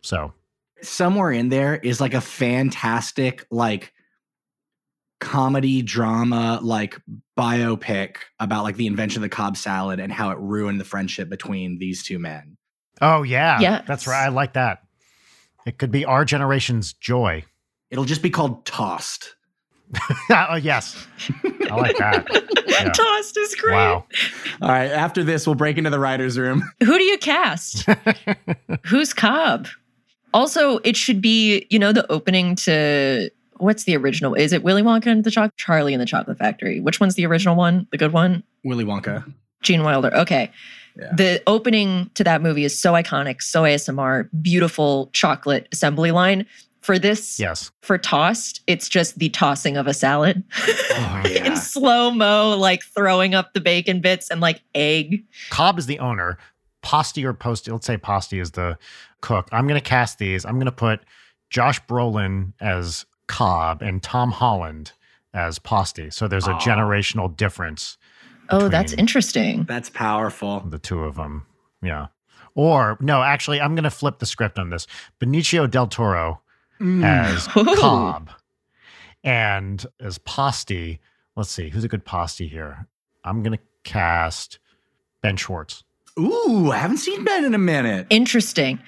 So 0.01 0.33
Somewhere 0.81 1.31
in 1.31 1.49
there 1.49 1.77
is 1.77 2.01
like 2.01 2.13
a 2.13 2.21
fantastic, 2.21 3.47
like 3.49 3.93
comedy 5.23 5.81
drama, 5.81 6.59
like 6.61 6.99
biopic 7.37 8.17
about 8.39 8.63
like 8.63 8.75
the 8.75 8.87
invention 8.87 9.23
of 9.23 9.29
the 9.29 9.35
Cobb 9.35 9.55
salad 9.55 10.01
and 10.01 10.11
how 10.11 10.31
it 10.31 10.37
ruined 10.37 10.81
the 10.81 10.85
friendship 10.85 11.29
between 11.29 11.79
these 11.79 12.03
two 12.03 12.19
men. 12.19 12.57
Oh 13.03 13.23
yeah. 13.23 13.59
Yes. 13.59 13.83
That's 13.87 14.07
right. 14.07 14.25
I 14.25 14.29
like 14.29 14.53
that. 14.53 14.83
It 15.65 15.77
could 15.77 15.91
be 15.91 16.05
our 16.05 16.25
generation's 16.25 16.93
joy. 16.93 17.43
It'll 17.91 18.05
just 18.05 18.21
be 18.21 18.29
called 18.29 18.65
Tossed. 18.65 19.35
oh 20.29 20.55
yes. 20.55 21.05
I 21.69 21.75
like 21.75 21.97
that. 21.97 22.49
Yeah. 22.65 22.91
Tossed 22.91 23.37
is 23.37 23.53
great. 23.53 23.75
Wow. 23.75 24.05
All 24.61 24.69
right. 24.69 24.89
After 24.89 25.23
this, 25.23 25.45
we'll 25.45 25.53
break 25.53 25.77
into 25.77 25.91
the 25.91 25.99
writer's 25.99 26.39
room. 26.39 26.63
Who 26.83 26.97
do 26.97 27.03
you 27.03 27.19
cast? 27.19 27.87
Who's 28.85 29.13
Cobb? 29.13 29.67
Also, 30.33 30.79
it 30.79 30.97
should 30.97 31.21
be, 31.21 31.67
you 31.69 31.77
know, 31.77 31.91
the 31.91 32.11
opening 32.11 32.55
to 32.55 33.29
what's 33.57 33.83
the 33.83 33.95
original? 33.95 34.33
Is 34.33 34.53
it 34.53 34.63
Willy 34.63 34.81
Wonka 34.81 35.05
and 35.05 35.23
the 35.23 35.29
Chocolate 35.29 35.55
Charlie 35.55 35.93
and 35.93 36.01
the 36.01 36.07
Chocolate 36.07 36.39
Factory? 36.39 36.79
Which 36.79 36.99
one's 36.99 37.13
the 37.13 37.27
original 37.27 37.55
one? 37.55 37.87
The 37.91 37.97
good 37.97 38.11
one? 38.11 38.43
Willy 38.63 38.85
Wonka. 38.85 39.31
Gene 39.61 39.83
Wilder. 39.83 40.11
Okay. 40.15 40.51
Yeah. 40.97 41.13
The 41.15 41.43
opening 41.47 42.09
to 42.13 42.23
that 42.23 42.41
movie 42.41 42.63
is 42.63 42.79
so 42.79 42.93
iconic, 42.93 43.41
so 43.41 43.63
ASMR, 43.63 44.29
beautiful 44.41 45.09
chocolate 45.13 45.67
assembly 45.71 46.11
line. 46.11 46.45
For 46.81 46.99
this, 46.99 47.39
yes. 47.39 47.71
for 47.81 47.97
tossed, 47.97 48.61
it's 48.67 48.89
just 48.89 49.17
the 49.17 49.29
tossing 49.29 49.77
of 49.77 49.87
a 49.87 49.93
salad 49.93 50.43
Oh, 50.91 51.23
in 51.33 51.55
slow 51.55 52.11
mo, 52.11 52.57
like 52.57 52.83
throwing 52.83 53.33
up 53.33 53.53
the 53.53 53.61
bacon 53.61 54.01
bits 54.01 54.29
and 54.29 54.41
like 54.41 54.61
egg. 54.75 55.23
Cobb 55.49 55.79
is 55.79 55.85
the 55.85 55.99
owner. 55.99 56.37
Posti 56.81 57.23
or 57.23 57.33
Posti, 57.33 57.71
let's 57.71 57.87
say 57.87 57.95
Posti 57.97 58.41
is 58.41 58.51
the 58.51 58.77
cook. 59.21 59.47
I'm 59.53 59.65
going 59.65 59.79
to 59.79 59.89
cast 59.89 60.17
these. 60.19 60.43
I'm 60.43 60.55
going 60.55 60.65
to 60.65 60.73
put 60.73 60.99
Josh 61.49 61.81
Brolin 61.85 62.51
as 62.59 63.05
Cobb 63.27 63.81
and 63.81 64.03
Tom 64.03 64.31
Holland 64.31 64.91
as 65.33 65.59
Posti. 65.59 66.11
So 66.11 66.27
there's 66.27 66.47
a 66.47 66.51
Aw. 66.51 66.59
generational 66.59 67.33
difference 67.35 67.97
Oh, 68.49 68.67
that's 68.69 68.93
interesting. 68.93 69.63
That's 69.63 69.89
powerful. 69.89 70.59
the 70.61 70.79
two 70.79 71.03
of 71.03 71.15
them. 71.15 71.45
Yeah. 71.81 72.07
Or 72.55 72.97
no, 72.99 73.23
actually, 73.23 73.59
I'm 73.61 73.73
going 73.75 73.83
to 73.85 73.89
flip 73.89 74.19
the 74.19 74.25
script 74.25 74.59
on 74.59 74.69
this. 74.69 74.85
Benicio 75.19 75.69
del 75.69 75.87
Toro 75.87 76.41
Mm. 76.79 77.03
as 77.05 77.47
Ooh. 77.57 77.75
Cobb 77.79 78.29
and 79.23 79.85
as 79.99 80.17
Posti. 80.19 80.99
Let's 81.35 81.49
see, 81.49 81.69
who's 81.69 81.83
a 81.83 81.87
good 81.87 82.05
Posti 82.05 82.47
here? 82.49 82.87
I'm 83.23 83.41
going 83.43 83.57
to 83.57 83.63
cast 83.83 84.59
Ben 85.21 85.37
Schwartz. 85.37 85.83
Ooh, 86.19 86.71
I 86.71 86.77
haven't 86.77 86.97
seen 86.97 87.23
Ben 87.23 87.45
in 87.45 87.53
a 87.55 87.59
minute. 87.59 88.07
Interesting. 88.09 88.79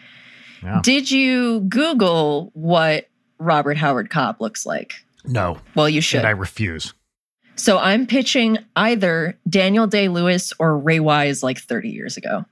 Yeah. 0.62 0.82
Did 0.84 1.10
you 1.10 1.62
Google 1.62 2.52
what 2.54 3.08
Robert 3.40 3.78
Howard 3.78 4.10
Cobb 4.10 4.42
looks 4.42 4.66
like? 4.66 4.94
No, 5.26 5.58
Well, 5.74 5.90
you 5.90 6.02
should. 6.02 6.20
and 6.20 6.28
I 6.28 6.32
refuse. 6.32 6.94
So 7.56 7.78
I'm 7.78 8.06
pitching 8.08 8.58
either 8.76 9.38
Daniel 9.50 9.88
Day 9.88 10.08
Lewis 10.08 10.54
or 10.60 10.78
Ray 10.78 11.00
Wise 11.00 11.42
like 11.44 11.60
30 11.60 11.90
years 11.90 12.18
ago. 12.18 12.46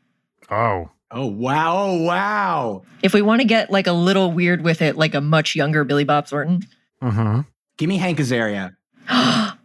Oh, 0.49 0.89
Oh, 1.15 1.27
wow. 1.27 1.77
Oh, 1.77 2.01
wow. 2.03 2.81
If 3.03 3.13
we 3.13 3.21
want 3.21 3.41
to 3.41 3.47
get 3.47 3.69
like 3.69 3.85
a 3.85 3.91
little 3.93 4.31
weird 4.31 4.63
with 4.63 4.81
it, 4.81 4.97
like 4.97 5.13
a 5.13 5.21
much 5.21 5.55
younger 5.55 5.83
Billy 5.83 6.05
Bob 6.05 6.25
Thornton. 6.25 6.63
mm-hmm. 7.03 7.41
Give 7.77 7.87
me 7.87 7.97
Hank 7.97 8.17
Azaria. 8.17 8.75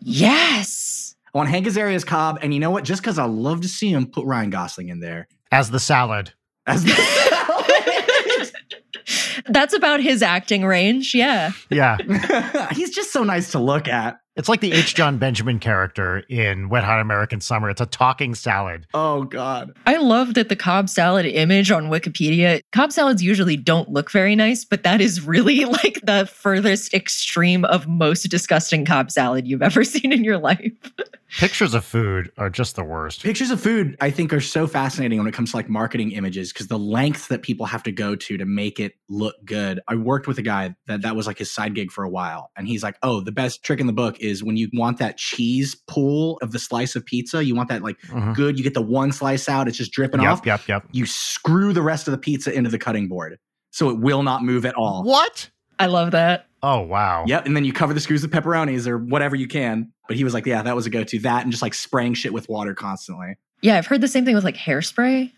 yes. 0.00 1.14
I 1.34 1.38
want 1.38 1.48
Hank 1.50 1.66
Azaria's 1.66 2.04
Cobb. 2.04 2.38
And 2.40 2.54
you 2.54 2.60
know 2.60 2.70
what? 2.70 2.84
Just 2.84 3.02
because 3.02 3.18
I 3.18 3.24
love 3.24 3.62
to 3.62 3.68
see 3.68 3.90
him, 3.90 4.06
put 4.06 4.24
Ryan 4.26 4.50
Gosling 4.50 4.88
in 4.88 5.00
there. 5.00 5.26
as 5.50 5.70
the 5.72 5.80
salad. 5.80 6.32
As 6.66 6.84
the- 6.84 6.92
salad. 6.92 8.52
That's 9.48 9.74
about 9.74 10.00
his 10.00 10.22
acting 10.22 10.64
range. 10.64 11.14
Yeah. 11.14 11.50
Yeah, 11.70 11.98
He's 12.72 12.90
just 12.94 13.12
so 13.12 13.22
nice 13.22 13.52
to 13.52 13.58
look 13.58 13.86
at. 13.88 14.18
It's 14.36 14.50
like 14.50 14.60
the 14.60 14.72
H. 14.72 14.94
Jon 14.94 15.16
Benjamin 15.16 15.58
character 15.58 16.18
in 16.28 16.68
Wet 16.68 16.84
Hot 16.84 17.00
American 17.00 17.40
Summer. 17.40 17.70
It's 17.70 17.80
a 17.80 17.86
talking 17.86 18.34
salad. 18.34 18.86
Oh, 18.92 19.24
God. 19.24 19.72
I 19.86 19.96
love 19.96 20.34
that 20.34 20.50
the 20.50 20.56
Cobb 20.56 20.90
salad 20.90 21.24
image 21.24 21.70
on 21.70 21.84
Wikipedia. 21.84 22.60
Cobb 22.70 22.92
salads 22.92 23.22
usually 23.22 23.56
don't 23.56 23.88
look 23.88 24.10
very 24.10 24.36
nice, 24.36 24.62
but 24.64 24.82
that 24.82 25.00
is 25.00 25.26
really 25.26 25.64
like 25.64 26.00
the 26.04 26.28
furthest 26.30 26.92
extreme 26.92 27.64
of 27.64 27.88
most 27.88 28.24
disgusting 28.24 28.84
Cobb 28.84 29.10
salad 29.10 29.46
you've 29.46 29.62
ever 29.62 29.82
seen 29.84 30.12
in 30.12 30.22
your 30.22 30.38
life. 30.38 30.70
Pictures 31.38 31.74
of 31.74 31.84
food 31.84 32.30
are 32.38 32.48
just 32.48 32.76
the 32.76 32.84
worst. 32.84 33.22
Pictures 33.22 33.50
of 33.50 33.60
food, 33.60 33.96
I 34.00 34.10
think, 34.10 34.32
are 34.32 34.40
so 34.40 34.66
fascinating 34.66 35.18
when 35.18 35.26
it 35.26 35.34
comes 35.34 35.50
to 35.50 35.56
like 35.56 35.68
marketing 35.68 36.12
images 36.12 36.52
because 36.52 36.68
the 36.68 36.78
lengths 36.78 37.26
that 37.28 37.42
people 37.42 37.66
have 37.66 37.82
to 37.82 37.92
go 37.92 38.14
to 38.14 38.36
to 38.38 38.44
make 38.46 38.78
it 38.78 38.94
look 39.08 39.34
good. 39.44 39.80
I 39.88 39.96
worked 39.96 40.28
with 40.28 40.38
a 40.38 40.42
guy 40.42 40.76
that 40.86 41.02
that 41.02 41.16
was 41.16 41.26
like 41.26 41.38
his 41.38 41.50
side 41.50 41.74
gig 41.74 41.90
for 41.90 42.04
a 42.04 42.08
while, 42.08 42.52
and 42.56 42.68
he's 42.68 42.82
like, 42.82 42.96
"Oh, 43.02 43.20
the 43.20 43.32
best 43.32 43.64
trick 43.64 43.80
in 43.80 43.86
the 43.86 43.92
book 43.92 44.16
is 44.26 44.44
when 44.44 44.56
you 44.56 44.68
want 44.74 44.98
that 44.98 45.16
cheese 45.16 45.74
pool 45.88 46.38
of 46.42 46.52
the 46.52 46.58
slice 46.58 46.94
of 46.96 47.06
pizza. 47.06 47.44
You 47.44 47.54
want 47.54 47.68
that 47.70 47.82
like 47.82 47.96
Mhm. 48.08 48.34
good. 48.34 48.58
You 48.58 48.64
get 48.64 48.74
the 48.74 48.82
one 48.82 49.12
slice 49.12 49.48
out; 49.48 49.68
it's 49.68 49.78
just 49.78 49.92
dripping 49.92 50.20
Yep, 50.22 50.30
off. 50.32 50.46
yep, 50.46 50.60
yep. 50.68 50.84
You 50.92 51.06
screw 51.06 51.72
the 51.72 51.82
rest 51.82 52.08
of 52.08 52.12
the 52.12 52.18
pizza 52.18 52.52
into 52.52 52.68
the 52.70 52.78
cutting 52.78 53.08
board, 53.08 53.38
so 53.70 53.88
it 53.90 53.98
will 53.98 54.22
not 54.22 54.42
move 54.44 54.66
at 54.66 54.74
all. 54.74 55.02
What? 55.04 55.48
I 55.78 55.86
love 55.86 56.10
that. 56.12 56.46
Oh 56.62 56.80
wow. 56.80 57.24
Yep, 57.26 57.46
and 57.46 57.54
then 57.56 57.64
you 57.64 57.72
cover 57.72 57.94
the 57.94 58.00
screws 58.00 58.22
with 58.22 58.32
pepperonis 58.32 58.86
or 58.86 58.98
whatever 58.98 59.36
you 59.36 59.46
can. 59.46 59.92
But 60.08 60.16
he 60.16 60.24
was 60.24 60.34
like, 60.34 60.46
"Yeah, 60.46 60.62
that 60.62 60.74
was 60.76 60.86
a 60.86 60.90
go-to. 60.90 61.18
That 61.20 61.42
and 61.42 61.50
just 61.50 61.62
like 61.62 61.74
spraying 61.74 62.14
shit 62.14 62.32
with 62.32 62.48
water 62.48 62.74
constantly." 62.74 63.36
Yeah, 63.62 63.76
I've 63.76 63.86
heard 63.86 64.00
the 64.00 64.08
same 64.08 64.24
thing 64.24 64.34
with 64.34 64.44
like 64.44 64.56
hairspray. 64.56 65.32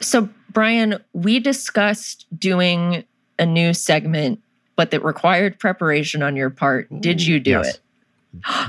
So, 0.00 0.28
Brian, 0.52 0.98
we 1.12 1.38
discussed 1.38 2.26
doing 2.36 3.04
a 3.38 3.46
new 3.46 3.72
segment, 3.74 4.40
but 4.76 4.90
that 4.90 5.04
required 5.04 5.58
preparation 5.60 6.22
on 6.22 6.34
your 6.36 6.50
part. 6.50 6.88
Did 7.00 7.22
you 7.24 7.38
do 7.40 7.50
Yes. 7.50 7.74
it? 7.76 7.80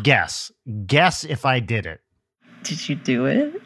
Guess. 0.04 0.52
Guess 0.86 1.24
if 1.24 1.46
I 1.46 1.60
did 1.60 1.86
it. 1.86 2.02
Did 2.64 2.88
you 2.90 2.96
do 2.96 3.26
it? 3.26 3.62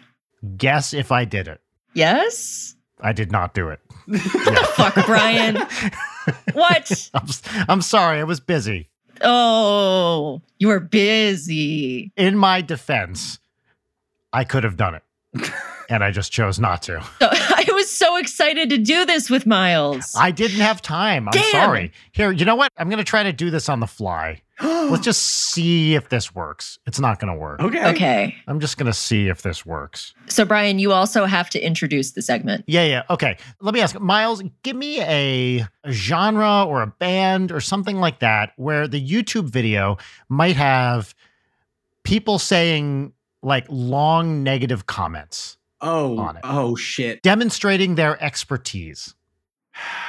Guess 0.58 0.94
if 0.94 1.12
I 1.12 1.26
did 1.26 1.48
it. 1.48 1.62
Yes. 1.94 2.76
I 3.02 3.14
did 3.14 3.32
not 3.32 3.54
do 3.54 3.70
it. 3.70 3.80
What 4.10 4.22
the 4.56 4.74
Fuck, 4.76 5.06
Brian. 5.06 5.56
What? 6.54 7.10
I'm, 7.14 7.28
I'm 7.68 7.82
sorry. 7.82 8.20
I 8.20 8.24
was 8.24 8.40
busy. 8.40 8.90
Oh, 9.22 10.42
you 10.58 10.68
were 10.68 10.80
busy. 10.80 12.12
In 12.16 12.38
my 12.38 12.62
defense, 12.62 13.40
I 14.34 14.44
could 14.44 14.64
have 14.64 14.78
done 14.78 14.96
it. 14.96 15.04
and 15.90 16.04
I 16.04 16.12
just 16.12 16.32
chose 16.32 16.60
not 16.60 16.82
to. 16.84 17.04
I 17.22 17.66
was 17.74 17.90
so 17.92 18.18
excited 18.18 18.70
to 18.70 18.78
do 18.78 19.06
this 19.06 19.30
with 19.30 19.46
Miles. 19.46 20.16
I 20.18 20.32
didn't 20.32 20.62
have 20.62 20.82
time. 20.82 21.28
I'm 21.28 21.34
Damn. 21.34 21.52
sorry. 21.52 21.92
Here, 22.12 22.32
you 22.32 22.46
know 22.46 22.56
what? 22.56 22.72
I'm 22.78 22.90
going 22.90 22.98
to 22.98 23.04
try 23.04 23.24
to 23.24 23.34
do 23.34 23.50
this 23.50 23.70
on 23.70 23.80
the 23.80 23.88
fly. 23.88 24.42
Let's 24.62 25.04
just 25.06 25.22
see 25.26 25.96
if 25.96 26.10
this 26.10 26.36
works. 26.36 26.80
It's 26.86 27.00
not 27.00 27.20
going 27.20 27.34
to 27.34 27.40
work. 27.40 27.62
okay. 27.62 27.86
okay. 27.90 28.36
I'm 28.48 28.60
just 28.60 28.78
going 28.78 28.88
to 28.88 28.94
see 28.94 29.28
if 29.28 29.42
this 29.42 29.66
works. 29.66 30.14
So, 30.28 30.46
Brian, 30.46 30.80
you 30.80 30.92
also 30.92 31.26
have 31.26 31.50
to 31.52 31.60
introduce 31.60 32.12
the 32.12 32.22
segment. 32.22 32.66
Yeah, 32.68 32.84
yeah. 32.84 33.04
Okay. 33.10 33.38
Let 33.62 33.74
me 33.74 33.82
ask 33.82 34.00
Miles, 34.00 34.44
give 34.64 34.76
me 34.76 35.02
a, 35.02 35.66
a 35.84 35.92
genre 35.92 36.64
or 36.66 36.82
a 36.82 36.88
band 36.88 37.52
or 37.52 37.62
something 37.62 37.98
like 37.98 38.20
that 38.20 38.54
where 38.58 38.88
the 38.88 39.06
YouTube 39.06 39.46
video 39.50 39.98
might 40.28 40.56
have 40.56 41.16
people 42.04 42.40
saying 42.40 43.14
like 43.42 43.66
long 43.70 44.44
negative 44.44 44.86
comments, 44.86 45.58
Oh, 45.82 46.18
on 46.20 46.36
it. 46.36 46.42
oh 46.44 46.76
shit. 46.76 47.22
demonstrating 47.24 47.96
their 47.96 48.22
expertise. 48.22 49.16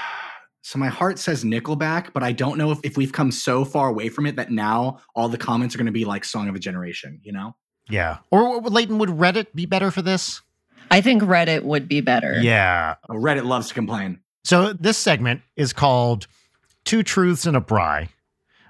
So 0.62 0.78
my 0.78 0.88
heart 0.88 1.18
says 1.18 1.42
Nickelback, 1.42 2.12
but 2.12 2.22
I 2.22 2.32
don't 2.32 2.58
know 2.58 2.70
if, 2.70 2.78
if 2.82 2.96
we've 2.96 3.12
come 3.12 3.30
so 3.30 3.64
far 3.64 3.88
away 3.88 4.08
from 4.08 4.26
it 4.26 4.36
that 4.36 4.50
now 4.50 5.00
all 5.14 5.28
the 5.28 5.38
comments 5.38 5.74
are 5.74 5.78
going 5.78 5.86
to 5.86 5.92
be 5.92 6.04
like 6.04 6.24
Song 6.24 6.48
of 6.48 6.54
a 6.54 6.58
Generation, 6.58 7.18
you 7.22 7.32
know? 7.32 7.56
Yeah. 7.88 8.18
Or 8.30 8.60
Leighton, 8.60 8.98
would 8.98 9.08
Reddit 9.08 9.46
be 9.54 9.66
better 9.66 9.90
for 9.90 10.02
this? 10.02 10.42
I 10.90 11.00
think 11.00 11.22
Reddit 11.22 11.62
would 11.62 11.88
be 11.88 12.00
better. 12.00 12.40
Yeah. 12.40 12.96
Oh, 13.08 13.14
Reddit 13.14 13.44
loves 13.44 13.68
to 13.68 13.74
complain. 13.74 14.20
So 14.44 14.72
this 14.72 14.98
segment 14.98 15.42
is 15.56 15.72
called 15.72 16.26
Two 16.84 17.02
Truths 17.02 17.46
and 17.46 17.56
a 17.56 17.60
Bry, 17.60 18.08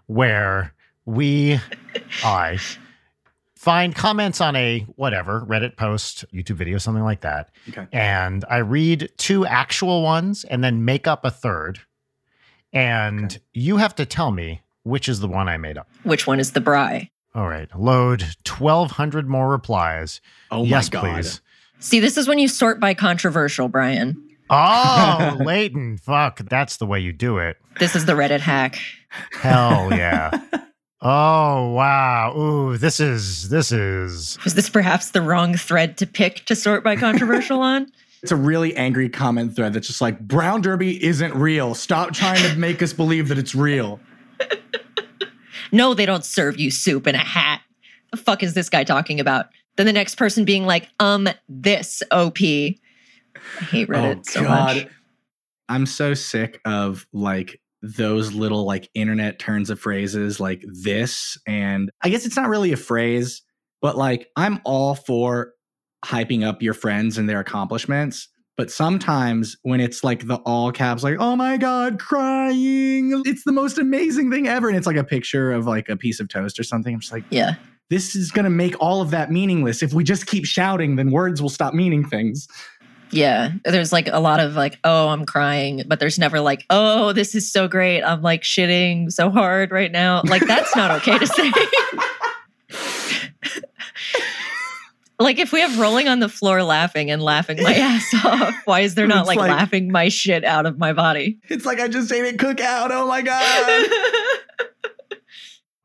where 0.07 0.75
we, 1.07 1.61
I, 2.23 2.59
find 3.61 3.95
comments 3.95 4.41
on 4.41 4.57
a 4.57 4.81
whatever 4.97 5.45
Reddit 5.47 5.77
post, 5.77 6.25
YouTube 6.33 6.57
video, 6.57 6.79
something 6.79 7.05
like 7.05 7.21
that. 7.21 7.51
Okay. 7.69 7.87
And 7.93 8.43
I 8.49 8.57
read 8.59 9.11
two 9.19 9.45
actual 9.45 10.03
ones 10.03 10.45
and 10.45 10.65
then 10.65 10.87
make 10.87 11.07
up 11.07 11.27
a 11.27 11.31
third. 11.31 11.79
And 12.73 13.27
Okay. 13.27 13.39
you 13.53 13.77
have 13.77 13.95
to 13.97 14.07
tell 14.07 14.31
me 14.31 14.63
which 14.83 15.11
is 15.11 15.21
the 15.21 15.29
one 15.29 15.47
I 15.47 15.59
made 15.59 15.77
up. 15.77 15.89
Which 16.05 16.27
one 16.27 16.41
is 16.41 16.53
the 16.53 16.61
Bry? 16.63 17.11
All 17.35 17.49
right. 17.49 17.69
Load 17.79 18.23
1,200 18.49 19.29
more 19.29 19.51
replies. 19.51 20.23
Oh 20.51 20.65
yes, 20.65 20.91
my 20.91 21.01
god. 21.01 21.15
please. 21.17 21.41
See, 21.81 22.01
this 22.01 22.17
is 22.17 22.27
when 22.27 22.39
you 22.39 22.49
sort 22.49 22.81
by 22.81 22.95
controversial, 22.95 23.69
Brian. 23.69 24.27
Oh, 24.49 25.37
Leighton. 25.45 25.99
Fuck. 25.99 26.39
That's 26.49 26.79
the 26.79 26.87
way 26.87 27.01
you 27.01 27.13
do 27.13 27.37
it. 27.37 27.59
This 27.79 27.95
is 27.95 28.07
the 28.07 28.13
Reddit 28.15 28.41
hack. 28.41 28.79
Hell 29.33 29.91
yeah. 29.93 30.31
Oh 31.03 31.71
wow. 31.71 32.35
Ooh, 32.37 32.77
this 32.77 33.01
is 33.01 33.49
this 33.49 33.73
is 33.73 34.39
Was 34.45 34.55
this 34.55 34.69
perhaps 34.69 35.11
the 35.11 35.23
wrong 35.23 35.57
thread 35.57 35.97
to 35.99 36.07
pick 36.07 36.45
to 36.47 36.55
sort 36.55 36.85
by 36.85 36.97
controversial 36.97 37.61
on? 37.61 37.91
It's 38.23 38.33
a 38.33 38.37
really 38.37 38.77
angry 38.77 39.09
comment 39.09 39.57
thread 39.57 39.73
that's 39.73 39.87
just 39.87 40.03
like 40.03 40.21
Brown 40.21 40.61
Derby 40.61 41.03
isn't 41.03 41.35
real. 41.35 41.75
Stop 41.75 42.13
trying 42.13 42.43
to 42.43 42.55
make 42.59 42.83
us 42.83 42.93
believe 42.93 43.29
that 43.29 43.39
it's 43.39 43.55
real. 43.55 43.99
No, 45.73 45.95
they 45.95 46.07
don't 46.07 46.25
serve 46.25 46.59
you 46.59 46.71
soup 46.71 47.07
in 47.07 47.15
a 47.15 47.19
hat. 47.19 47.63
The 48.11 48.17
fuck 48.17 48.43
is 48.43 48.55
this 48.55 48.69
guy 48.69 48.85
talking 48.85 49.21
about? 49.21 49.47
Then 49.77 49.87
the 49.87 49.93
next 49.93 50.17
person 50.17 50.45
being 50.45 50.67
like, 50.67 50.89
um, 50.99 51.29
this 51.49 52.03
OP. 52.11 52.41
I 52.41 52.81
hate 53.71 53.89
Reddit 53.89 54.27
so 54.27 54.43
much. 54.43 54.87
I'm 55.69 55.87
so 55.87 56.15
sick 56.15 56.61
of 56.65 57.07
like 57.13 57.60
those 57.83 58.33
little 58.33 58.65
like 58.65 58.89
internet 58.95 59.39
turns 59.39 59.71
of 59.71 59.81
phrases 59.81 60.39
like 60.41 60.63
this. 60.83 61.39
And 61.47 61.91
I 62.03 62.09
guess 62.11 62.27
it's 62.27 62.37
not 62.37 62.49
really 62.49 62.73
a 62.73 62.77
phrase, 62.77 63.43
but 63.81 63.97
like 63.97 64.29
I'm 64.37 64.61
all 64.65 64.95
for 64.95 65.53
hyping 66.05 66.45
up 66.47 66.63
your 66.63 66.75
friends 66.75 67.19
and 67.19 67.29
their 67.29 67.41
accomplishments. 67.41 68.29
But 68.57 68.71
sometimes 68.71 69.57
when 69.63 69.81
it's 69.81 70.05
like 70.05 70.27
the 70.27 70.37
all 70.45 70.71
caps, 70.73 71.03
like, 71.03 71.17
oh 71.19 71.35
my 71.37 71.57
God, 71.57 71.99
crying, 71.99 73.23
it's 73.25 73.45
the 73.45 73.53
most 73.53 73.79
amazing 73.79 74.31
thing 74.31 74.47
ever. 74.49 74.69
And 74.69 74.77
it's 74.77 74.87
like 74.87 74.97
a 74.97 75.05
picture 75.05 75.51
of 75.53 75.67
like 75.67 75.89
a 75.89 75.97
piece 75.97 76.21
of 76.21 76.29
toast 76.29 76.59
or 76.59 76.63
something. 76.63 76.93
I'm 76.95 77.01
just 77.01 77.13
like, 77.13 77.25
Yeah. 77.31 77.55
this 77.89 78.15
is 78.15 78.31
going 78.31 78.45
to 78.45 78.51
make 78.51 78.75
all 78.81 79.01
of 79.01 79.11
that 79.13 79.31
meaningless. 79.31 79.83
If 79.83 79.95
we 79.95 80.05
just 80.05 80.27
keep 80.27 80.45
shouting, 80.45 80.97
then 80.97 81.11
words 81.11 81.41
will 81.41 81.49
stop 81.49 81.73
meaning 81.73 82.07
things. 82.07 82.47
Yeah. 83.13 83.53
There's 83.65 83.93
like 83.93 84.09
a 84.09 84.21
lot 84.21 84.41
of 84.41 84.55
like, 84.55 84.79
oh, 84.85 85.09
I'm 85.09 85.27
crying, 85.27 85.83
but 85.87 86.01
there's 86.01 86.19
never 86.19 86.41
like, 86.41 86.65
oh, 86.71 87.13
this 87.13 87.35
is 87.35 87.51
so 87.51 87.69
great. 87.69 88.03
I'm 88.03 88.23
like 88.23 88.43
shitting 88.43 89.13
so 89.13 89.31
hard 89.31 89.71
right 89.71 89.91
now. 89.91 90.23
Like, 90.25 90.47
that's 90.47 90.75
not 90.77 90.91
okay 91.03 91.19
to 91.19 91.27
say. 91.27 91.51
like, 95.19 95.39
if 95.39 95.53
we 95.53 95.61
have 95.61 95.79
rolling 95.79 96.09
on 96.09 96.21
the 96.21 96.29
floor 96.29 96.63
laughing 96.63 97.11
and 97.11 97.23
laughing 97.23 97.63
my 97.63 97.75
ass 97.75 98.15
off, 98.25 98.55
why 98.65 98.81
is 98.81 98.95
there 98.95 99.07
not 99.07 99.27
like, 99.27 99.39
like- 99.39 99.51
laughing 99.51 99.91
my 99.91 100.09
shit 100.09 100.45
out 100.45 100.67
of 100.67 100.79
my 100.79 100.93
body? 100.93 101.39
It's 101.49 101.67
like 101.67 101.81
I 101.81 101.89
just 101.89 102.11
ate 102.13 102.35
a 102.35 102.37
cookout. 102.37 102.89
Oh 102.91 103.07
my 103.07 103.23
God. 103.23 103.91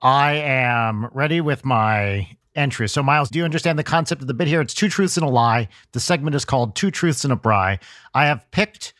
I 0.01 0.33
am 0.33 1.07
ready 1.13 1.41
with 1.41 1.65
my 1.65 2.27
entry. 2.55 2.87
So, 2.89 3.03
Miles, 3.03 3.29
do 3.29 3.39
you 3.39 3.45
understand 3.45 3.77
the 3.77 3.83
concept 3.83 4.21
of 4.21 4.27
the 4.27 4.33
bit 4.33 4.47
here? 4.47 4.61
It's 4.61 4.73
two 4.73 4.89
truths 4.89 5.17
and 5.17 5.25
a 5.25 5.29
lie. 5.29 5.67
The 5.91 5.99
segment 5.99 6.35
is 6.35 6.45
called 6.45 6.75
Two 6.75 6.91
Truths 6.91 7.23
and 7.23 7.33
a 7.33 7.35
Bry. 7.35 7.79
I 8.13 8.25
have 8.25 8.49
picked 8.51 8.93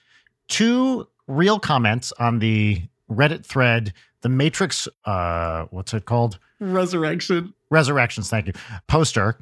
two 0.47 1.08
real 1.28 1.60
comments 1.60 2.14
on 2.20 2.39
the 2.39 2.82
Reddit 3.10 3.45
thread, 3.45 3.93
the 4.22 4.30
Matrix, 4.30 4.88
uh, 5.06 5.66
what's 5.70 5.93
it 5.93 6.06
called? 6.06 6.39
Resurrection. 6.60 7.53
Resurrections, 7.70 8.30
thank 8.30 8.47
you, 8.47 8.53
poster. 8.88 9.38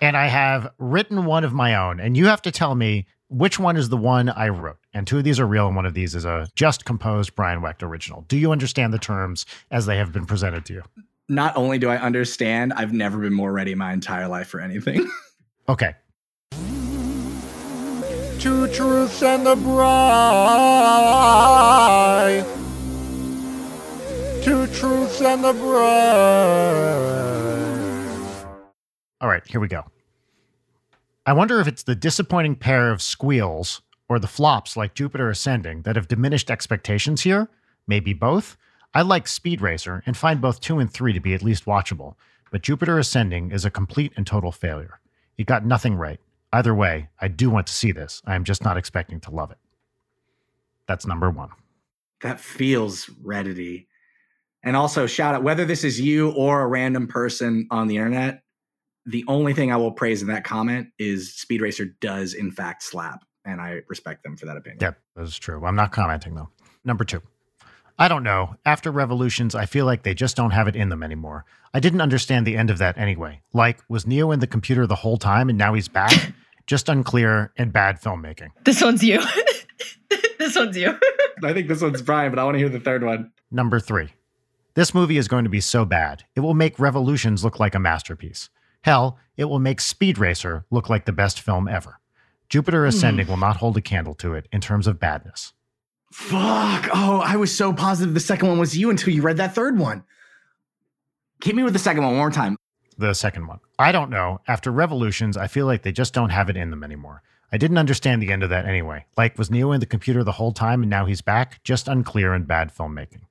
And 0.00 0.16
I 0.16 0.26
have 0.26 0.72
written 0.78 1.24
one 1.24 1.44
of 1.44 1.52
my 1.52 1.74
own. 1.74 1.98
And 1.98 2.16
you 2.16 2.26
have 2.26 2.42
to 2.42 2.52
tell 2.52 2.74
me 2.74 3.06
which 3.28 3.58
one 3.58 3.76
is 3.76 3.88
the 3.88 3.96
one 3.96 4.28
I 4.28 4.48
wrote. 4.48 4.78
And 4.94 5.06
two 5.06 5.18
of 5.18 5.24
these 5.24 5.40
are 5.40 5.46
real, 5.46 5.66
and 5.66 5.76
one 5.76 5.86
of 5.86 5.94
these 5.94 6.14
is 6.14 6.24
a 6.24 6.48
just 6.54 6.84
composed 6.84 7.34
Brian 7.34 7.60
Wecht 7.60 7.82
original. 7.82 8.24
Do 8.28 8.36
you 8.36 8.52
understand 8.52 8.92
the 8.92 8.98
terms 8.98 9.44
as 9.70 9.86
they 9.86 9.96
have 9.96 10.12
been 10.12 10.26
presented 10.26 10.64
to 10.66 10.74
you? 10.74 10.82
Not 11.28 11.56
only 11.56 11.78
do 11.78 11.90
I 11.90 11.98
understand, 11.98 12.72
I've 12.72 12.92
never 12.92 13.18
been 13.18 13.34
more 13.34 13.52
ready 13.52 13.72
in 13.72 13.78
my 13.78 13.92
entire 13.92 14.28
life 14.28 14.48
for 14.48 14.60
anything. 14.60 15.08
Okay. 15.70 15.94
Two 18.38 18.66
truths 18.68 19.22
and 19.22 19.46
a 19.46 19.54
bride. 19.54 19.92
Two 24.42 24.66
truths 24.68 25.20
and 25.20 25.44
a 25.44 25.52
bride. 25.52 27.18
All 29.20 29.28
right, 29.28 29.46
here 29.46 29.60
we 29.60 29.68
go. 29.68 29.84
I 31.26 31.34
wonder 31.34 31.60
if 31.60 31.68
it's 31.68 31.82
the 31.82 31.94
disappointing 31.94 32.56
pair 32.56 32.90
of 32.90 33.02
squeals 33.02 33.82
or 34.08 34.18
the 34.18 34.26
flops 34.26 34.74
like 34.74 34.94
Jupiter 34.94 35.28
Ascending 35.28 35.82
that 35.82 35.96
have 35.96 36.08
diminished 36.08 36.50
expectations 36.50 37.20
here. 37.20 37.50
Maybe 37.86 38.14
both. 38.14 38.56
I 38.94 39.02
like 39.02 39.28
Speed 39.28 39.60
Racer 39.60 40.02
and 40.06 40.16
find 40.16 40.40
both 40.40 40.60
2 40.60 40.78
and 40.78 40.90
3 40.92 41.12
to 41.12 41.20
be 41.20 41.34
at 41.34 41.42
least 41.42 41.66
watchable, 41.66 42.14
but 42.50 42.62
Jupiter 42.62 42.98
Ascending 42.98 43.50
is 43.52 43.64
a 43.64 43.70
complete 43.70 44.12
and 44.16 44.26
total 44.26 44.50
failure. 44.52 45.00
It 45.36 45.46
got 45.46 45.64
nothing 45.64 45.94
right. 45.94 46.20
Either 46.52 46.74
way, 46.74 47.10
I 47.20 47.28
do 47.28 47.50
want 47.50 47.66
to 47.66 47.72
see 47.74 47.92
this. 47.92 48.22
I 48.24 48.34
am 48.34 48.44
just 48.44 48.64
not 48.64 48.76
expecting 48.78 49.20
to 49.20 49.30
love 49.30 49.50
it. 49.50 49.58
That's 50.86 51.06
number 51.06 51.30
one. 51.30 51.50
that 52.22 52.40
feels 52.40 53.06
Reddity. 53.22 53.86
And 54.64 54.74
also, 54.74 55.06
shout 55.06 55.34
out 55.34 55.42
whether 55.44 55.64
this 55.64 55.84
is 55.84 56.00
you 56.00 56.30
or 56.32 56.62
a 56.62 56.66
random 56.66 57.06
person 57.06 57.68
on 57.70 57.86
the 57.86 57.96
internet. 57.96 58.42
The 59.06 59.24
only 59.28 59.54
thing 59.54 59.70
I 59.72 59.76
will 59.76 59.92
praise 59.92 60.20
in 60.22 60.28
that 60.28 60.44
comment 60.44 60.88
is 60.98 61.34
Speed 61.34 61.60
Racer 61.60 61.84
does 62.00 62.34
in 62.34 62.50
fact 62.50 62.82
slap, 62.82 63.24
and 63.44 63.60
I 63.60 63.82
respect 63.88 64.24
them 64.24 64.36
for 64.36 64.46
that 64.46 64.56
opinion. 64.56 64.78
Yeah, 64.80 64.92
that 65.14 65.22
is 65.22 65.38
true. 65.38 65.64
I'm 65.64 65.76
not 65.76 65.92
commenting 65.92 66.34
though. 66.34 66.48
Number 66.84 67.04
two. 67.04 67.22
I 67.98 68.06
don't 68.06 68.22
know. 68.22 68.54
After 68.64 68.92
Revolutions, 68.92 69.54
I 69.54 69.66
feel 69.66 69.84
like 69.84 70.04
they 70.04 70.14
just 70.14 70.36
don't 70.36 70.52
have 70.52 70.68
it 70.68 70.76
in 70.76 70.88
them 70.88 71.02
anymore. 71.02 71.44
I 71.74 71.80
didn't 71.80 72.00
understand 72.00 72.46
the 72.46 72.56
end 72.56 72.70
of 72.70 72.78
that 72.78 72.96
anyway. 72.96 73.42
Like, 73.52 73.80
was 73.88 74.06
Neo 74.06 74.30
in 74.30 74.38
the 74.38 74.46
computer 74.46 74.86
the 74.86 74.94
whole 74.94 75.16
time 75.16 75.48
and 75.48 75.58
now 75.58 75.74
he's 75.74 75.88
back? 75.88 76.32
just 76.66 76.88
unclear 76.88 77.52
and 77.56 77.72
bad 77.72 78.00
filmmaking. 78.00 78.50
This 78.64 78.82
one's 78.82 79.02
you. 79.02 79.20
this 80.38 80.54
one's 80.54 80.76
you. 80.76 80.96
I 81.44 81.52
think 81.52 81.66
this 81.66 81.82
one's 81.82 82.02
Brian, 82.02 82.30
but 82.30 82.38
I 82.38 82.44
want 82.44 82.54
to 82.54 82.58
hear 82.58 82.68
the 82.68 82.78
third 82.78 83.02
one. 83.02 83.32
Number 83.50 83.80
three. 83.80 84.12
This 84.74 84.94
movie 84.94 85.16
is 85.16 85.26
going 85.26 85.44
to 85.44 85.50
be 85.50 85.60
so 85.60 85.84
bad, 85.84 86.24
it 86.36 86.40
will 86.40 86.54
make 86.54 86.78
Revolutions 86.78 87.42
look 87.42 87.58
like 87.58 87.74
a 87.74 87.80
masterpiece. 87.80 88.48
Hell, 88.82 89.18
it 89.36 89.46
will 89.46 89.58
make 89.58 89.80
Speed 89.80 90.18
Racer 90.18 90.64
look 90.70 90.88
like 90.88 91.04
the 91.04 91.12
best 91.12 91.40
film 91.40 91.66
ever. 91.66 91.98
Jupiter 92.48 92.84
hmm. 92.84 92.88
Ascending 92.90 93.26
will 93.26 93.36
not 93.36 93.56
hold 93.56 93.76
a 93.76 93.80
candle 93.80 94.14
to 94.16 94.34
it 94.34 94.46
in 94.52 94.60
terms 94.60 94.86
of 94.86 95.00
badness. 95.00 95.52
Fuck. 96.12 96.88
Oh, 96.94 97.22
I 97.24 97.36
was 97.36 97.54
so 97.54 97.72
positive 97.72 98.14
the 98.14 98.20
second 98.20 98.48
one 98.48 98.58
was 98.58 98.76
you 98.76 98.90
until 98.90 99.12
you 99.12 99.22
read 99.22 99.36
that 99.36 99.54
third 99.54 99.78
one. 99.78 100.04
Hit 101.44 101.54
me 101.54 101.62
with 101.62 101.72
the 101.72 101.78
second 101.78 102.02
one 102.02 102.12
one 102.12 102.18
more 102.18 102.30
time. 102.30 102.56
The 102.96 103.14
second 103.14 103.46
one. 103.46 103.60
I 103.78 103.92
don't 103.92 104.10
know. 104.10 104.40
After 104.48 104.72
Revolutions, 104.72 105.36
I 105.36 105.46
feel 105.46 105.66
like 105.66 105.82
they 105.82 105.92
just 105.92 106.14
don't 106.14 106.30
have 106.30 106.50
it 106.50 106.56
in 106.56 106.70
them 106.70 106.82
anymore. 106.82 107.22
I 107.52 107.56
didn't 107.56 107.78
understand 107.78 108.20
the 108.20 108.32
end 108.32 108.42
of 108.42 108.50
that 108.50 108.66
anyway. 108.66 109.06
Like, 109.16 109.38
was 109.38 109.50
Neo 109.50 109.72
in 109.72 109.80
the 109.80 109.86
computer 109.86 110.24
the 110.24 110.32
whole 110.32 110.52
time 110.52 110.82
and 110.82 110.90
now 110.90 111.06
he's 111.06 111.22
back? 111.22 111.62
Just 111.62 111.88
unclear 111.88 112.34
and 112.34 112.46
bad 112.46 112.74
filmmaking. 112.74 113.22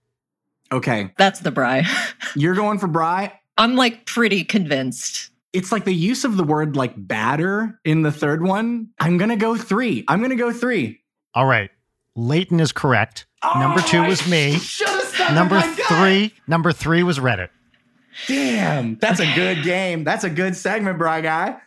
Okay, 0.72 1.12
That's 1.18 1.42
the 1.42 1.52
Bry. 1.52 1.86
you're 2.36 2.56
going 2.56 2.80
for 2.80 2.88
Bry. 2.88 3.40
I'm 3.58 3.76
like 3.76 4.06
pretty 4.06 4.44
convinced. 4.44 5.32
It's 5.54 5.72
like 5.72 5.86
the 5.86 5.94
use 5.94 6.24
of 6.26 6.38
the 6.38 6.44
word 6.44 6.76
like 6.76 6.94
batter 6.96 7.80
in 7.84 8.02
the 8.04 8.12
third 8.12 8.44
one. 8.44 8.90
I'm 9.00 9.18
gonna 9.18 9.38
go 9.38 9.56
three. 9.56 10.04
I'm 10.08 10.22
gonna 10.22 10.36
go 10.36 10.52
three. 10.52 11.02
All 11.34 11.46
right. 11.46 11.72
Leighton 12.18 12.60
is 12.60 12.72
correct. 12.72 13.26
Number 13.56 13.80
two 13.82 14.00
oh, 14.00 14.08
was 14.08 14.28
me. 14.28 14.58
Number 15.34 15.56
Number 15.56 15.62
three, 15.62 16.34
number 16.48 16.72
three 16.74 17.04
was 17.04 17.20
Reddit. 17.20 17.50
Damn, 18.28 18.96
that's 18.98 19.20
a 19.20 19.32
good 19.36 19.64
game. 19.64 20.04
That's 20.04 20.24
a 20.24 20.30
good 20.30 20.56
segment, 20.56 20.98
Bry 20.98 21.22
guy. 21.22 21.58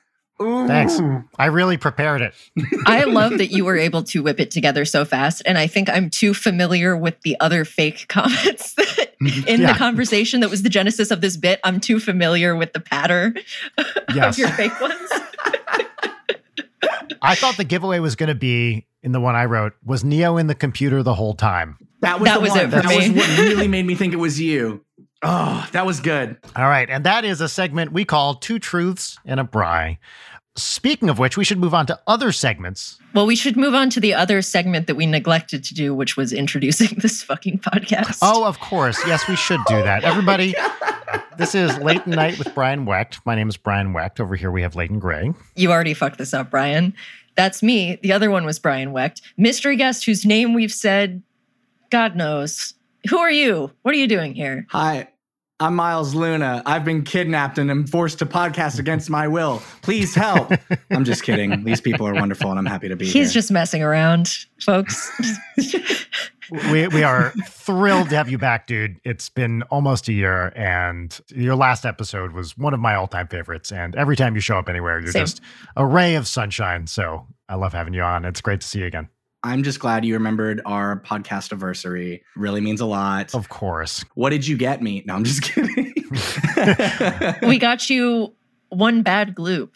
Ooh. 0.42 0.66
Thanks. 0.66 0.98
I 1.38 1.46
really 1.46 1.76
prepared 1.76 2.22
it. 2.22 2.34
I 2.86 3.04
love 3.04 3.36
that 3.38 3.48
you 3.52 3.64
were 3.64 3.76
able 3.76 4.02
to 4.04 4.22
whip 4.22 4.40
it 4.40 4.50
together 4.50 4.84
so 4.86 5.04
fast. 5.04 5.42
And 5.44 5.58
I 5.58 5.66
think 5.66 5.90
I'm 5.90 6.08
too 6.08 6.32
familiar 6.32 6.96
with 6.96 7.20
the 7.20 7.36
other 7.40 7.64
fake 7.66 8.06
comments 8.08 8.74
that, 8.74 9.14
in 9.46 9.60
Yeah. 9.60 9.72
the 9.72 9.78
conversation 9.78 10.40
that 10.40 10.48
was 10.48 10.62
the 10.62 10.70
genesis 10.70 11.10
of 11.10 11.20
this 11.20 11.36
bit. 11.36 11.60
I'm 11.62 11.78
too 11.78 12.00
familiar 12.00 12.56
with 12.56 12.72
the 12.72 12.80
patter 12.80 13.34
Yes. 14.14 14.34
of 14.34 14.38
your 14.38 14.48
fake 14.48 14.80
ones. 14.80 15.10
I 17.22 17.34
thought 17.34 17.56
the 17.56 17.64
giveaway 17.64 17.98
was 17.98 18.16
going 18.16 18.28
to 18.28 18.34
be 18.34 18.86
in 19.02 19.12
the 19.12 19.20
one 19.20 19.34
I 19.34 19.44
wrote 19.46 19.74
was 19.84 20.04
Neo 20.04 20.36
in 20.36 20.46
the 20.46 20.54
computer 20.54 21.02
the 21.02 21.14
whole 21.14 21.34
time. 21.34 21.76
That 22.00 22.20
was 22.20 22.28
That 22.28 22.34
the 22.36 22.40
was 22.40 22.50
one. 22.50 22.58
it 22.60 22.64
for 22.64 22.70
that 22.82 22.84
was 22.86 23.10
what 23.10 23.38
really 23.38 23.68
made 23.68 23.86
me 23.86 23.94
think 23.94 24.12
it 24.14 24.18
was 24.18 24.40
you. 24.40 24.84
Oh, 25.22 25.68
that 25.72 25.84
was 25.84 26.00
good. 26.00 26.38
All 26.56 26.64
right. 26.68 26.88
And 26.88 27.04
that 27.04 27.26
is 27.26 27.42
a 27.42 27.48
segment 27.48 27.92
we 27.92 28.06
call 28.06 28.36
Two 28.36 28.58
Truths 28.58 29.18
and 29.26 29.38
a 29.38 29.44
Bry. 29.44 29.98
Speaking 30.62 31.08
of 31.08 31.18
which, 31.18 31.36
we 31.36 31.44
should 31.44 31.58
move 31.58 31.74
on 31.74 31.86
to 31.86 31.98
other 32.06 32.32
segments. 32.32 32.98
Well, 33.14 33.26
we 33.26 33.36
should 33.36 33.56
move 33.56 33.74
on 33.74 33.90
to 33.90 34.00
the 34.00 34.14
other 34.14 34.42
segment 34.42 34.86
that 34.86 34.94
we 34.94 35.06
neglected 35.06 35.64
to 35.64 35.74
do, 35.74 35.94
which 35.94 36.16
was 36.16 36.32
introducing 36.32 36.98
this 37.02 37.22
fucking 37.22 37.58
podcast. 37.60 38.18
Oh, 38.22 38.44
of 38.44 38.60
course. 38.60 38.98
Yes, 39.06 39.26
we 39.28 39.36
should 39.36 39.60
do 39.66 39.76
oh 39.76 39.82
that. 39.82 40.04
Everybody, 40.04 40.54
this 41.36 41.54
is 41.54 41.76
Late 41.78 42.06
Night 42.06 42.38
with 42.38 42.54
Brian 42.54 42.84
Wecht. 42.86 43.20
My 43.24 43.34
name 43.34 43.48
is 43.48 43.56
Brian 43.56 43.92
Wecht. 43.92 44.20
Over 44.20 44.36
here 44.36 44.50
we 44.50 44.62
have 44.62 44.76
Leighton 44.76 44.98
Gray. 44.98 45.32
You 45.56 45.72
already 45.72 45.94
fucked 45.94 46.18
this 46.18 46.34
up, 46.34 46.50
Brian. 46.50 46.94
That's 47.36 47.62
me. 47.62 47.98
The 48.02 48.12
other 48.12 48.30
one 48.30 48.44
was 48.44 48.58
Brian 48.58 48.92
Wecht. 48.92 49.22
Mystery 49.36 49.76
guest 49.76 50.04
whose 50.04 50.26
name 50.26 50.54
we've 50.54 50.72
said, 50.72 51.22
God 51.90 52.16
knows. 52.16 52.74
Who 53.08 53.18
are 53.18 53.30
you? 53.30 53.72
What 53.82 53.94
are 53.94 53.98
you 53.98 54.06
doing 54.06 54.34
here? 54.34 54.66
Hi, 54.70 55.08
I'm 55.62 55.76
Miles 55.76 56.14
Luna. 56.14 56.62
I've 56.64 56.86
been 56.86 57.02
kidnapped 57.02 57.58
and 57.58 57.70
am 57.70 57.86
forced 57.86 58.20
to 58.20 58.26
podcast 58.26 58.78
against 58.78 59.10
my 59.10 59.28
will. 59.28 59.62
Please 59.82 60.14
help. 60.14 60.50
I'm 60.90 61.04
just 61.04 61.22
kidding. 61.22 61.64
These 61.64 61.82
people 61.82 62.08
are 62.08 62.14
wonderful 62.14 62.48
and 62.48 62.58
I'm 62.58 62.64
happy 62.64 62.88
to 62.88 62.96
be 62.96 63.04
here. 63.04 63.12
He's 63.12 63.34
just 63.34 63.50
messing 63.50 63.82
around, 63.82 64.30
folks. 64.62 65.12
we, 66.72 66.88
we 66.88 67.02
are 67.02 67.34
thrilled 67.46 68.08
to 68.08 68.16
have 68.16 68.30
you 68.30 68.38
back, 68.38 68.66
dude. 68.66 69.00
It's 69.04 69.28
been 69.28 69.62
almost 69.64 70.08
a 70.08 70.14
year, 70.14 70.50
and 70.56 71.20
your 71.28 71.56
last 71.56 71.84
episode 71.84 72.32
was 72.32 72.56
one 72.56 72.72
of 72.72 72.80
my 72.80 72.94
all 72.94 73.06
time 73.06 73.28
favorites. 73.28 73.70
And 73.70 73.94
every 73.96 74.16
time 74.16 74.34
you 74.34 74.40
show 74.40 74.58
up 74.58 74.70
anywhere, 74.70 74.98
you're 74.98 75.12
Same. 75.12 75.24
just 75.24 75.42
a 75.76 75.84
ray 75.84 76.14
of 76.14 76.26
sunshine. 76.26 76.86
So 76.86 77.26
I 77.50 77.56
love 77.56 77.74
having 77.74 77.92
you 77.92 78.02
on. 78.02 78.24
It's 78.24 78.40
great 78.40 78.62
to 78.62 78.66
see 78.66 78.78
you 78.78 78.86
again. 78.86 79.10
I'm 79.42 79.62
just 79.62 79.80
glad 79.80 80.04
you 80.04 80.14
remembered 80.14 80.60
our 80.66 81.00
podcast 81.00 81.50
anniversary. 81.50 82.22
Really 82.36 82.60
means 82.60 82.80
a 82.80 82.86
lot. 82.86 83.34
Of 83.34 83.48
course. 83.48 84.04
What 84.14 84.30
did 84.30 84.46
you 84.46 84.56
get 84.56 84.82
me? 84.82 85.02
No, 85.06 85.14
I'm 85.14 85.24
just 85.24 85.42
kidding. 85.42 85.94
we 87.48 87.58
got 87.58 87.88
you 87.88 88.34
one 88.68 89.02
bad 89.02 89.34
gloop 89.34 89.70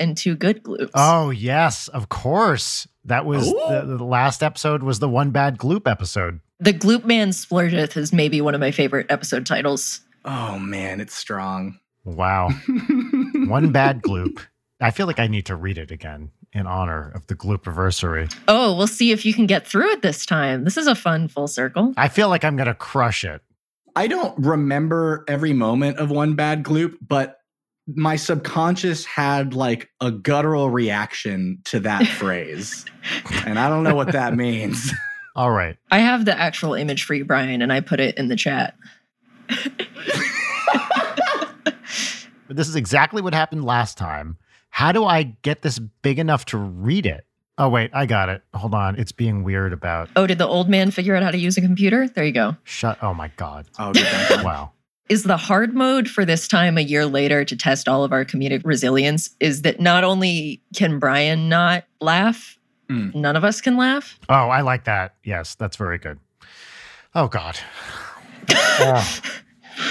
and 0.00 0.16
two 0.16 0.34
good 0.34 0.62
gloops. 0.62 0.90
Oh, 0.94 1.30
yes, 1.30 1.86
of 1.88 2.08
course. 2.08 2.88
That 3.04 3.24
was 3.24 3.50
the, 3.50 3.96
the 3.98 4.04
last 4.04 4.42
episode 4.42 4.82
was 4.82 4.98
the 4.98 5.08
one 5.08 5.30
bad 5.30 5.58
gloop 5.58 5.90
episode. 5.90 6.40
The 6.60 6.72
Gloop 6.72 7.04
Man 7.04 7.30
Splurgeth 7.30 7.96
is 7.96 8.12
maybe 8.12 8.40
one 8.40 8.54
of 8.54 8.60
my 8.60 8.70
favorite 8.70 9.06
episode 9.10 9.46
titles. 9.46 10.00
oh 10.24 10.58
man, 10.58 11.00
it's 11.00 11.14
strong. 11.14 11.80
Wow. 12.04 12.50
one 13.46 13.72
bad 13.72 14.02
gloop. 14.02 14.38
I 14.80 14.92
feel 14.92 15.06
like 15.06 15.18
I 15.18 15.26
need 15.26 15.46
to 15.46 15.56
read 15.56 15.78
it 15.78 15.90
again 15.90 16.30
in 16.52 16.66
honor 16.66 17.10
of 17.14 17.26
the 17.26 17.34
gloop 17.34 17.66
anniversary. 17.66 18.28
Oh, 18.48 18.76
we'll 18.76 18.86
see 18.86 19.12
if 19.12 19.24
you 19.24 19.32
can 19.32 19.46
get 19.46 19.66
through 19.66 19.90
it 19.90 20.02
this 20.02 20.26
time. 20.26 20.64
This 20.64 20.76
is 20.76 20.86
a 20.86 20.94
fun 20.94 21.28
full 21.28 21.48
circle. 21.48 21.94
I 21.96 22.08
feel 22.08 22.28
like 22.28 22.44
I'm 22.44 22.56
going 22.56 22.66
to 22.66 22.74
crush 22.74 23.24
it. 23.24 23.42
I 23.96 24.06
don't 24.06 24.38
remember 24.38 25.24
every 25.28 25.52
moment 25.52 25.98
of 25.98 26.10
one 26.10 26.34
bad 26.34 26.62
gloop, 26.62 26.96
but 27.06 27.38
my 27.86 28.16
subconscious 28.16 29.04
had 29.04 29.54
like 29.54 29.90
a 30.00 30.10
guttural 30.10 30.70
reaction 30.70 31.60
to 31.64 31.80
that 31.80 32.06
phrase. 32.18 32.84
And 33.46 33.58
I 33.58 33.68
don't 33.68 33.82
know 33.82 33.94
what 33.94 34.12
that 34.12 34.34
means. 34.34 34.92
All 35.36 35.50
right. 35.50 35.76
I 35.90 35.98
have 35.98 36.24
the 36.26 36.38
actual 36.38 36.74
image 36.74 37.04
for 37.04 37.14
you, 37.14 37.24
Brian, 37.24 37.62
and 37.62 37.72
I 37.72 37.80
put 37.80 38.00
it 38.00 38.18
in 38.18 38.28
the 38.28 38.36
chat. 38.36 38.76
But 39.48 39.86
this 42.48 42.68
is 42.68 42.76
exactly 42.76 43.22
what 43.22 43.32
happened 43.32 43.64
last 43.64 43.96
time. 43.96 44.36
How 44.74 44.90
do 44.90 45.04
I 45.04 45.22
get 45.42 45.62
this 45.62 45.78
big 45.78 46.18
enough 46.18 46.44
to 46.46 46.58
read 46.58 47.06
it? 47.06 47.24
Oh, 47.58 47.68
wait, 47.68 47.90
I 47.92 48.06
got 48.06 48.28
it. 48.30 48.42
Hold 48.54 48.74
on. 48.74 48.98
It's 48.98 49.12
being 49.12 49.44
weird 49.44 49.72
about 49.72 50.08
Oh, 50.16 50.26
did 50.26 50.38
the 50.38 50.46
old 50.48 50.68
man 50.68 50.90
figure 50.90 51.14
out 51.14 51.22
how 51.22 51.30
to 51.30 51.38
use 51.38 51.56
a 51.56 51.60
computer? 51.60 52.08
There 52.08 52.24
you 52.24 52.32
go. 52.32 52.56
shut. 52.64 52.98
Oh, 53.02 53.12
my 53.14 53.28
God. 53.36 53.66
Oh, 53.78 53.92
good 53.92 54.06
thank 54.06 54.28
God. 54.30 54.44
Wow. 54.44 54.72
Is 55.08 55.24
the 55.24 55.36
hard 55.36 55.74
mode 55.74 56.08
for 56.08 56.24
this 56.24 56.48
time 56.48 56.78
a 56.78 56.80
year 56.80 57.04
later 57.04 57.44
to 57.44 57.54
test 57.54 57.86
all 57.88 58.02
of 58.02 58.12
our 58.12 58.24
comedic 58.24 58.62
resilience 58.64 59.28
is 59.40 59.62
that 59.62 59.78
not 59.78 60.04
only 60.04 60.62
can 60.74 60.98
Brian 60.98 61.48
not 61.48 61.84
laugh, 62.00 62.58
Mm. 62.90 63.14
none 63.14 63.36
of 63.36 63.44
us 63.44 63.60
can 63.60 63.76
laugh. 63.76 64.18
Oh, 64.28 64.48
I 64.48 64.60
like 64.62 64.84
that. 64.84 65.14
Yes, 65.22 65.54
that's 65.54 65.76
very 65.76 65.98
good. 65.98 66.18
Oh, 67.14 67.28
God. 67.28 67.58
Oh, 68.54 69.20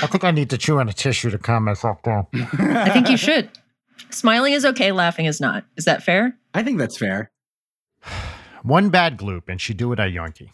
I 0.03 0.07
think 0.07 0.23
I 0.23 0.31
need 0.31 0.49
to 0.49 0.57
chew 0.57 0.79
on 0.79 0.89
a 0.89 0.93
tissue 0.93 1.29
to 1.29 1.37
calm 1.37 1.63
myself 1.65 2.01
down. 2.03 2.25
I 2.33 2.89
think 2.89 3.09
you 3.09 3.17
should. 3.17 3.49
Smiling 4.09 4.53
is 4.53 4.65
okay, 4.65 4.91
laughing 4.91 5.25
is 5.25 5.39
not. 5.39 5.65
Is 5.77 5.85
that 5.85 6.03
fair? 6.03 6.37
I 6.53 6.63
think 6.63 6.79
that's 6.79 6.97
fair. 6.97 7.31
One 8.63 8.89
bad 8.89 9.17
gloop, 9.17 9.43
and 9.47 9.59
she 9.59 9.73
do 9.73 9.91
it 9.93 9.99
at 9.99 10.11
Yankee. 10.11 10.51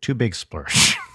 Two 0.00 0.14
big 0.14 0.34
splurge. 0.34 0.96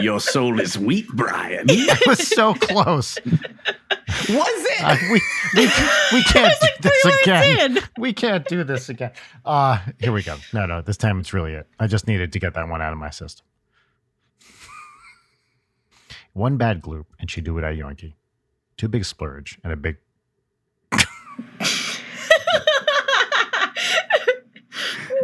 Your 0.00 0.20
soul 0.20 0.60
is 0.60 0.78
weak, 0.78 1.08
Brian. 1.08 1.66
I 1.70 1.98
was 2.06 2.26
so 2.26 2.54
close. 2.54 3.18
Was 3.24 3.66
it? 4.28 4.82
Uh, 4.84 4.96
we, 5.12 5.20
we, 5.54 5.66
we 6.12 6.22
can't 6.28 6.54
do 6.80 6.88
Three 6.88 7.10
this 7.12 7.22
again. 7.22 7.76
in. 7.76 7.82
We 7.98 8.12
can't 8.12 8.46
do 8.46 8.64
this 8.64 8.88
again. 8.88 9.10
Uh, 9.44 9.78
here 9.98 10.12
we 10.12 10.22
go. 10.22 10.36
No, 10.52 10.66
no, 10.66 10.80
this 10.80 10.96
time 10.96 11.18
it's 11.20 11.32
really 11.34 11.52
it. 11.52 11.66
I 11.78 11.86
just 11.86 12.06
needed 12.06 12.32
to 12.32 12.38
get 12.38 12.54
that 12.54 12.68
one 12.68 12.80
out 12.80 12.92
of 12.92 12.98
my 12.98 13.10
system. 13.10 13.44
One 16.32 16.56
bad 16.56 16.82
gloop, 16.82 17.06
and 17.18 17.30
she 17.30 17.40
do 17.40 17.58
it 17.58 17.64
at 17.64 17.76
Yankee. 17.76 18.16
Two 18.76 18.88
big 18.88 19.04
splurge 19.04 19.58
and 19.62 19.72
a 19.72 19.76
big. 19.76 19.96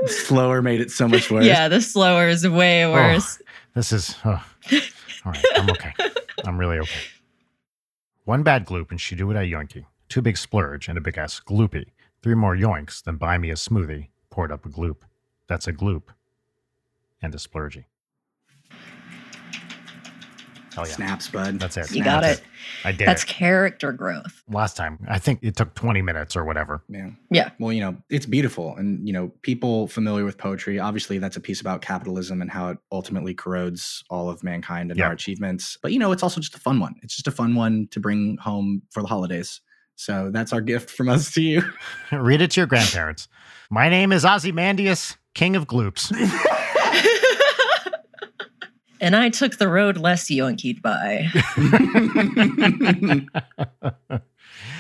Slower 0.07 0.62
made 0.62 0.80
it 0.80 0.90
so 0.90 1.09
much 1.09 1.30
worse. 1.30 1.44
Yeah, 1.44 1.68
the 1.68 1.80
slower 1.80 2.28
is 2.28 2.46
way 2.46 2.84
oh, 2.84 2.92
worse. 2.92 3.40
This 3.74 3.92
is. 3.92 4.14
oh. 4.24 4.44
All 5.24 5.32
right, 5.32 5.44
I'm 5.57 5.70
okay. 5.70 5.92
I'm 6.44 6.59
really 6.59 6.78
okay. 6.78 7.00
One 8.24 8.42
bad 8.42 8.66
gloop, 8.66 8.90
and 8.90 9.00
she 9.00 9.14
do 9.16 9.30
it 9.30 9.36
at 9.36 9.48
Yankee. 9.48 9.86
Two 10.09 10.22
big 10.22 10.36
splurge 10.36 10.88
and 10.88 10.96
a 10.96 11.00
big 11.00 11.18
ass 11.18 11.40
gloopy. 11.40 11.86
Three 12.22 12.34
more 12.34 12.57
yoinks, 12.57 13.02
then 13.02 13.16
buy 13.16 13.38
me 13.38 13.50
a 13.50 13.54
smoothie. 13.54 14.09
Poured 14.30 14.52
up 14.52 14.66
a 14.66 14.68
gloop. 14.68 14.98
That's 15.48 15.66
a 15.66 15.72
gloop. 15.72 16.04
And 17.22 17.34
a 17.34 17.38
splurgy. 17.38 17.84
Oh 20.79 20.85
yeah, 20.85 20.93
Snaps, 20.93 21.29
bud. 21.29 21.59
That's 21.59 21.77
it. 21.77 21.91
You 21.93 22.05
got 22.05 22.22
it. 22.24 22.43
I 22.85 22.93
did 22.93 23.07
That's 23.09 23.22
it 23.22 23.27
character 23.29 23.93
growth. 23.93 24.43
last 24.49 24.77
time. 24.77 24.99
I 25.09 25.18
think 25.18 25.39
it 25.43 25.57
took 25.57 25.74
20 25.74 26.03
minutes 26.03 26.37
or 26.37 26.45
whatever. 26.45 26.83
Yeah. 26.89 27.11
Yeah. 27.31 27.51
Well, 27.59 27.72
you 27.72 27.81
know, 27.81 27.97
it's 28.11 28.27
beautiful. 28.27 28.77
And, 28.77 29.07
you 29.07 29.12
know, 29.12 29.33
people 29.43 29.87
familiar 29.89 30.24
with 30.24 30.37
poetry, 30.39 30.79
obviously 30.79 31.18
that's 31.18 31.37
a 31.37 31.41
piece 31.41 31.61
about 31.61 31.81
capitalism 31.83 32.43
and 32.43 32.51
how 32.51 32.68
it 32.70 32.79
ultimately 32.93 33.33
corrodes 33.35 34.05
all 34.11 34.29
of 34.29 34.43
mankind 34.45 34.91
and 34.91 34.99
Yeah. 34.99 35.07
our 35.07 35.12
achievements. 35.12 35.79
But, 35.81 35.93
you 35.93 35.99
know, 35.99 36.12
it's 36.12 36.22
also 36.22 36.41
just 36.41 36.55
a 36.55 36.61
fun 36.61 36.79
one. 36.81 36.95
It's 37.03 37.14
just 37.16 37.27
a 37.27 37.31
fun 37.33 37.55
one 37.55 37.89
to 37.93 38.01
bring 38.01 38.37
home 38.39 38.83
for 38.91 39.03
the 39.03 39.09
holidays. 39.09 39.61
So 39.95 40.31
that's 40.31 40.53
our 40.53 40.61
gift 40.61 40.91
from 40.91 41.09
us 41.09 41.33
to 41.35 41.41
you. 41.43 41.62
Read 42.12 42.43
it 42.43 42.51
to 42.53 42.61
your 42.61 42.66
grandparents. 42.66 43.29
My 43.70 43.89
name 43.89 44.12
is 44.12 44.24
Ozymandias, 44.27 45.16
King 45.35 45.57
of 45.57 45.66
Gloops. 45.66 46.12
And 49.01 49.14
I 49.16 49.28
took 49.28 49.59
the 49.59 49.68
road 49.68 49.97
less 49.99 50.30
yonkied 50.30 50.80
by. 50.82 51.28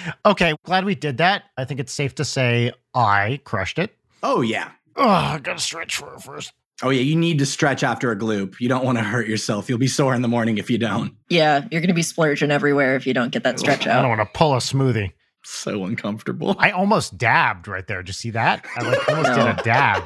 okay, 0.24 0.54
glad 0.64 0.84
we 0.84 0.94
did 0.94 1.18
that. 1.18 1.44
I 1.56 1.64
think 1.64 1.80
it's 1.80 1.92
safe 1.92 2.14
to 2.16 2.24
say 2.24 2.72
I 2.94 3.40
crushed 3.44 3.78
it. 3.78 3.96
oh, 4.22 4.40
yeah. 4.40 4.70
Oh, 4.98 5.06
I 5.08 5.38
gotta 5.42 5.58
stretch 5.60 5.96
for 5.96 6.14
it 6.14 6.22
first. 6.22 6.52
Oh, 6.82 6.88
yeah. 6.90 7.02
You 7.02 7.16
need 7.16 7.38
to 7.40 7.46
stretch 7.46 7.82
after 7.82 8.10
a 8.10 8.16
gloop. 8.16 8.60
You 8.60 8.68
don't 8.68 8.84
want 8.84 8.98
to 8.98 9.04
hurt 9.04 9.26
yourself. 9.28 9.68
You'll 9.68 9.78
be 9.78 9.86
sore 9.88 10.14
in 10.14 10.20
the 10.22 10.28
morning 10.28 10.58
if 10.58 10.70
you 10.70 10.76
don't. 10.78 11.14
Yeah, 11.30 11.66
you're 11.70 11.80
going 11.80 11.88
to 11.88 11.94
be 11.94 12.02
splurging 12.02 12.50
everywhere 12.50 12.96
if 12.96 13.06
you 13.06 13.14
don't 13.14 13.30
get 13.32 13.44
that 13.44 13.58
stretch 13.58 13.86
out. 13.86 13.98
I 13.98 14.02
don't 14.02 14.16
want 14.16 14.20
to 14.30 14.38
pull 14.38 14.52
a 14.54 14.58
smoothie. 14.58 15.12
So 15.42 15.84
uncomfortable. 15.84 16.54
I 16.58 16.72
almost 16.72 17.16
dabbed 17.16 17.66
right 17.68 17.86
there. 17.86 18.02
Did 18.02 18.08
you 18.08 18.12
see 18.14 18.30
that? 18.30 18.66
I 18.76 18.82
like 18.88 19.08
almost 19.08 19.28
No. 19.36 19.36
did 19.36 19.60
a 19.60 19.62
dab. 19.62 20.04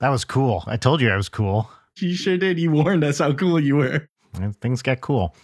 That 0.00 0.10
was 0.10 0.24
cool. 0.24 0.62
I 0.66 0.76
told 0.76 1.00
you 1.00 1.10
I 1.10 1.16
was 1.16 1.28
cool. 1.28 1.68
You 1.98 2.14
sure 2.14 2.36
did. 2.36 2.58
You 2.58 2.70
warned 2.70 3.04
us 3.04 3.18
how 3.18 3.32
cool 3.32 3.60
you 3.60 3.76
were. 3.76 4.08
And 4.34 4.58
things 4.60 4.82
get 4.82 5.00
cool. 5.00 5.34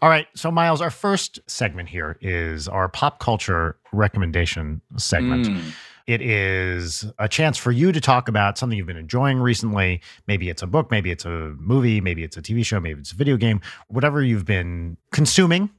All 0.00 0.08
right. 0.08 0.26
So, 0.34 0.50
Miles, 0.50 0.80
our 0.80 0.90
first 0.90 1.40
segment 1.46 1.88
here 1.88 2.16
is 2.20 2.68
our 2.68 2.88
pop 2.88 3.18
culture 3.18 3.76
recommendation 3.92 4.80
segment. 4.96 5.46
Mm. 5.46 5.72
It 6.06 6.22
is 6.22 7.04
a 7.18 7.28
chance 7.28 7.56
for 7.56 7.70
you 7.70 7.92
to 7.92 8.00
talk 8.00 8.28
about 8.28 8.58
something 8.58 8.76
you've 8.76 8.86
been 8.86 8.96
enjoying 8.96 9.38
recently. 9.38 10.00
Maybe 10.26 10.48
it's 10.48 10.62
a 10.62 10.66
book, 10.66 10.90
maybe 10.90 11.10
it's 11.10 11.24
a 11.24 11.54
movie, 11.58 12.00
maybe 12.00 12.24
it's 12.24 12.36
a 12.36 12.42
TV 12.42 12.64
show, 12.64 12.80
maybe 12.80 13.00
it's 13.00 13.12
a 13.12 13.16
video 13.16 13.36
game, 13.36 13.60
whatever 13.88 14.22
you've 14.22 14.44
been 14.44 14.96
consuming 15.12 15.70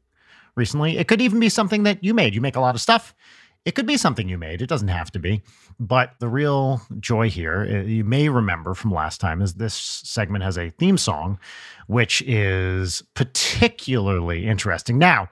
recently. 0.55 0.97
It 0.97 1.07
could 1.07 1.21
even 1.21 1.39
be 1.39 1.49
something 1.49 1.83
that 1.83 2.03
you 2.03 2.13
made. 2.13 2.35
You 2.35 2.41
make 2.41 2.55
a 2.55 2.61
lot 2.61 2.75
of 2.75 2.81
stuff. 2.81 3.13
It 3.63 3.75
could 3.75 3.85
be 3.85 3.97
something 3.97 4.27
you 4.27 4.37
made. 4.39 4.61
It 4.61 4.67
doesn't 4.67 4.87
have 4.87 5.11
to 5.11 5.19
be. 5.19 5.43
But 5.79 6.13
the 6.19 6.27
real 6.27 6.81
joy 6.99 7.29
here, 7.29 7.67
uh, 7.69 7.87
you 7.87 8.03
may 8.03 8.27
remember 8.27 8.73
from 8.73 8.91
last 8.91 9.21
time, 9.21 9.41
is 9.41 9.53
this 9.53 9.75
segment 9.75 10.43
has 10.43 10.57
a 10.57 10.71
theme 10.71 10.97
song, 10.97 11.39
which 11.87 12.21
is 12.23 13.03
particularly 13.13 14.47
interesting. 14.47 14.97
Now, 14.97 15.29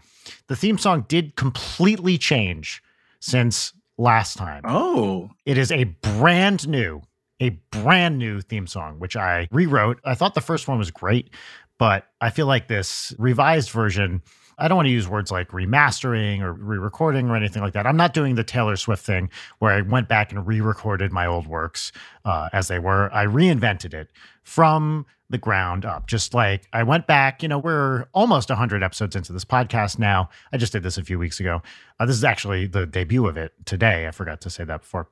the 0.47 0.55
theme 0.55 0.77
song 0.77 1.05
did 1.07 1.35
completely 1.35 2.17
change 2.17 2.83
since 3.19 3.73
last 3.97 4.37
time. 4.37 4.61
Oh, 4.65 5.31
It 5.45 5.57
is 5.57 5.71
a 5.71 5.85
brand 5.85 6.67
new, 6.67 7.01
a 7.39 7.49
brand 7.71 8.19
new 8.19 8.41
theme 8.41 8.67
song, 8.67 8.99
which 8.99 9.15
I 9.15 9.47
rewrote. 9.51 9.99
I 10.05 10.13
thought 10.13 10.35
the 10.35 10.41
first 10.41 10.67
one 10.67 10.77
was 10.77 10.91
great, 10.91 11.31
but 11.79 12.05
I 12.21 12.29
feel 12.29 12.45
like 12.45 12.67
this 12.67 13.13
revised 13.17 13.71
version, 13.71 14.21
I 14.59 14.67
don't 14.67 14.75
want 14.75 14.87
to 14.87 14.91
use 14.91 15.07
words 15.07 15.31
like 15.31 15.49
remastering 15.49 16.41
or 16.41 16.53
re 16.53 16.77
recording 16.77 17.29
or 17.29 17.35
anything 17.35 17.61
like 17.61 17.73
that. 17.73 17.87
I'm 17.87 17.97
not 17.97 18.13
doing 18.13 18.35
the 18.35 18.43
Taylor 18.43 18.75
Swift 18.75 19.05
thing 19.05 19.29
where 19.59 19.71
I 19.71 19.81
went 19.81 20.07
back 20.07 20.31
and 20.31 20.45
re 20.45 20.61
recorded 20.61 21.11
my 21.11 21.25
old 21.25 21.47
works 21.47 21.91
uh, 22.25 22.49
as 22.53 22.67
they 22.67 22.79
were. 22.79 23.11
I 23.13 23.25
reinvented 23.25 23.93
it 23.93 24.09
from 24.43 25.05
the 25.29 25.37
ground 25.37 25.85
up. 25.85 26.07
Just 26.07 26.33
like 26.33 26.67
I 26.73 26.83
went 26.83 27.07
back, 27.07 27.43
you 27.43 27.49
know, 27.49 27.59
we're 27.59 28.07
almost 28.13 28.49
100 28.49 28.83
episodes 28.83 29.15
into 29.15 29.31
this 29.31 29.45
podcast 29.45 29.99
now. 29.99 30.29
I 30.51 30.57
just 30.57 30.73
did 30.73 30.83
this 30.83 30.97
a 30.97 31.03
few 31.03 31.19
weeks 31.19 31.39
ago. 31.39 31.61
Uh, 31.99 32.05
this 32.05 32.15
is 32.15 32.23
actually 32.23 32.67
the 32.67 32.85
debut 32.85 33.27
of 33.27 33.37
it 33.37 33.53
today. 33.65 34.07
I 34.07 34.11
forgot 34.11 34.41
to 34.41 34.49
say 34.49 34.63
that 34.63 34.81
before. 34.81 35.07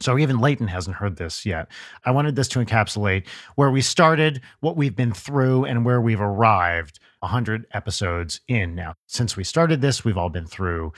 So 0.00 0.18
even 0.18 0.40
Leighton 0.40 0.68
hasn't 0.68 0.96
heard 0.96 1.16
this 1.16 1.44
yet. 1.44 1.68
I 2.04 2.10
wanted 2.10 2.34
this 2.34 2.48
to 2.48 2.58
encapsulate 2.58 3.26
where 3.56 3.70
we 3.70 3.82
started, 3.82 4.40
what 4.60 4.76
we've 4.76 4.96
been 4.96 5.12
through, 5.12 5.66
and 5.66 5.84
where 5.84 6.00
we've 6.00 6.20
arrived 6.20 7.00
100 7.20 7.66
episodes 7.72 8.40
in 8.48 8.74
now. 8.74 8.94
Since 9.06 9.36
we 9.36 9.44
started 9.44 9.80
this, 9.80 10.04
we've 10.04 10.18
all 10.18 10.30
been 10.30 10.46
through 10.46 10.92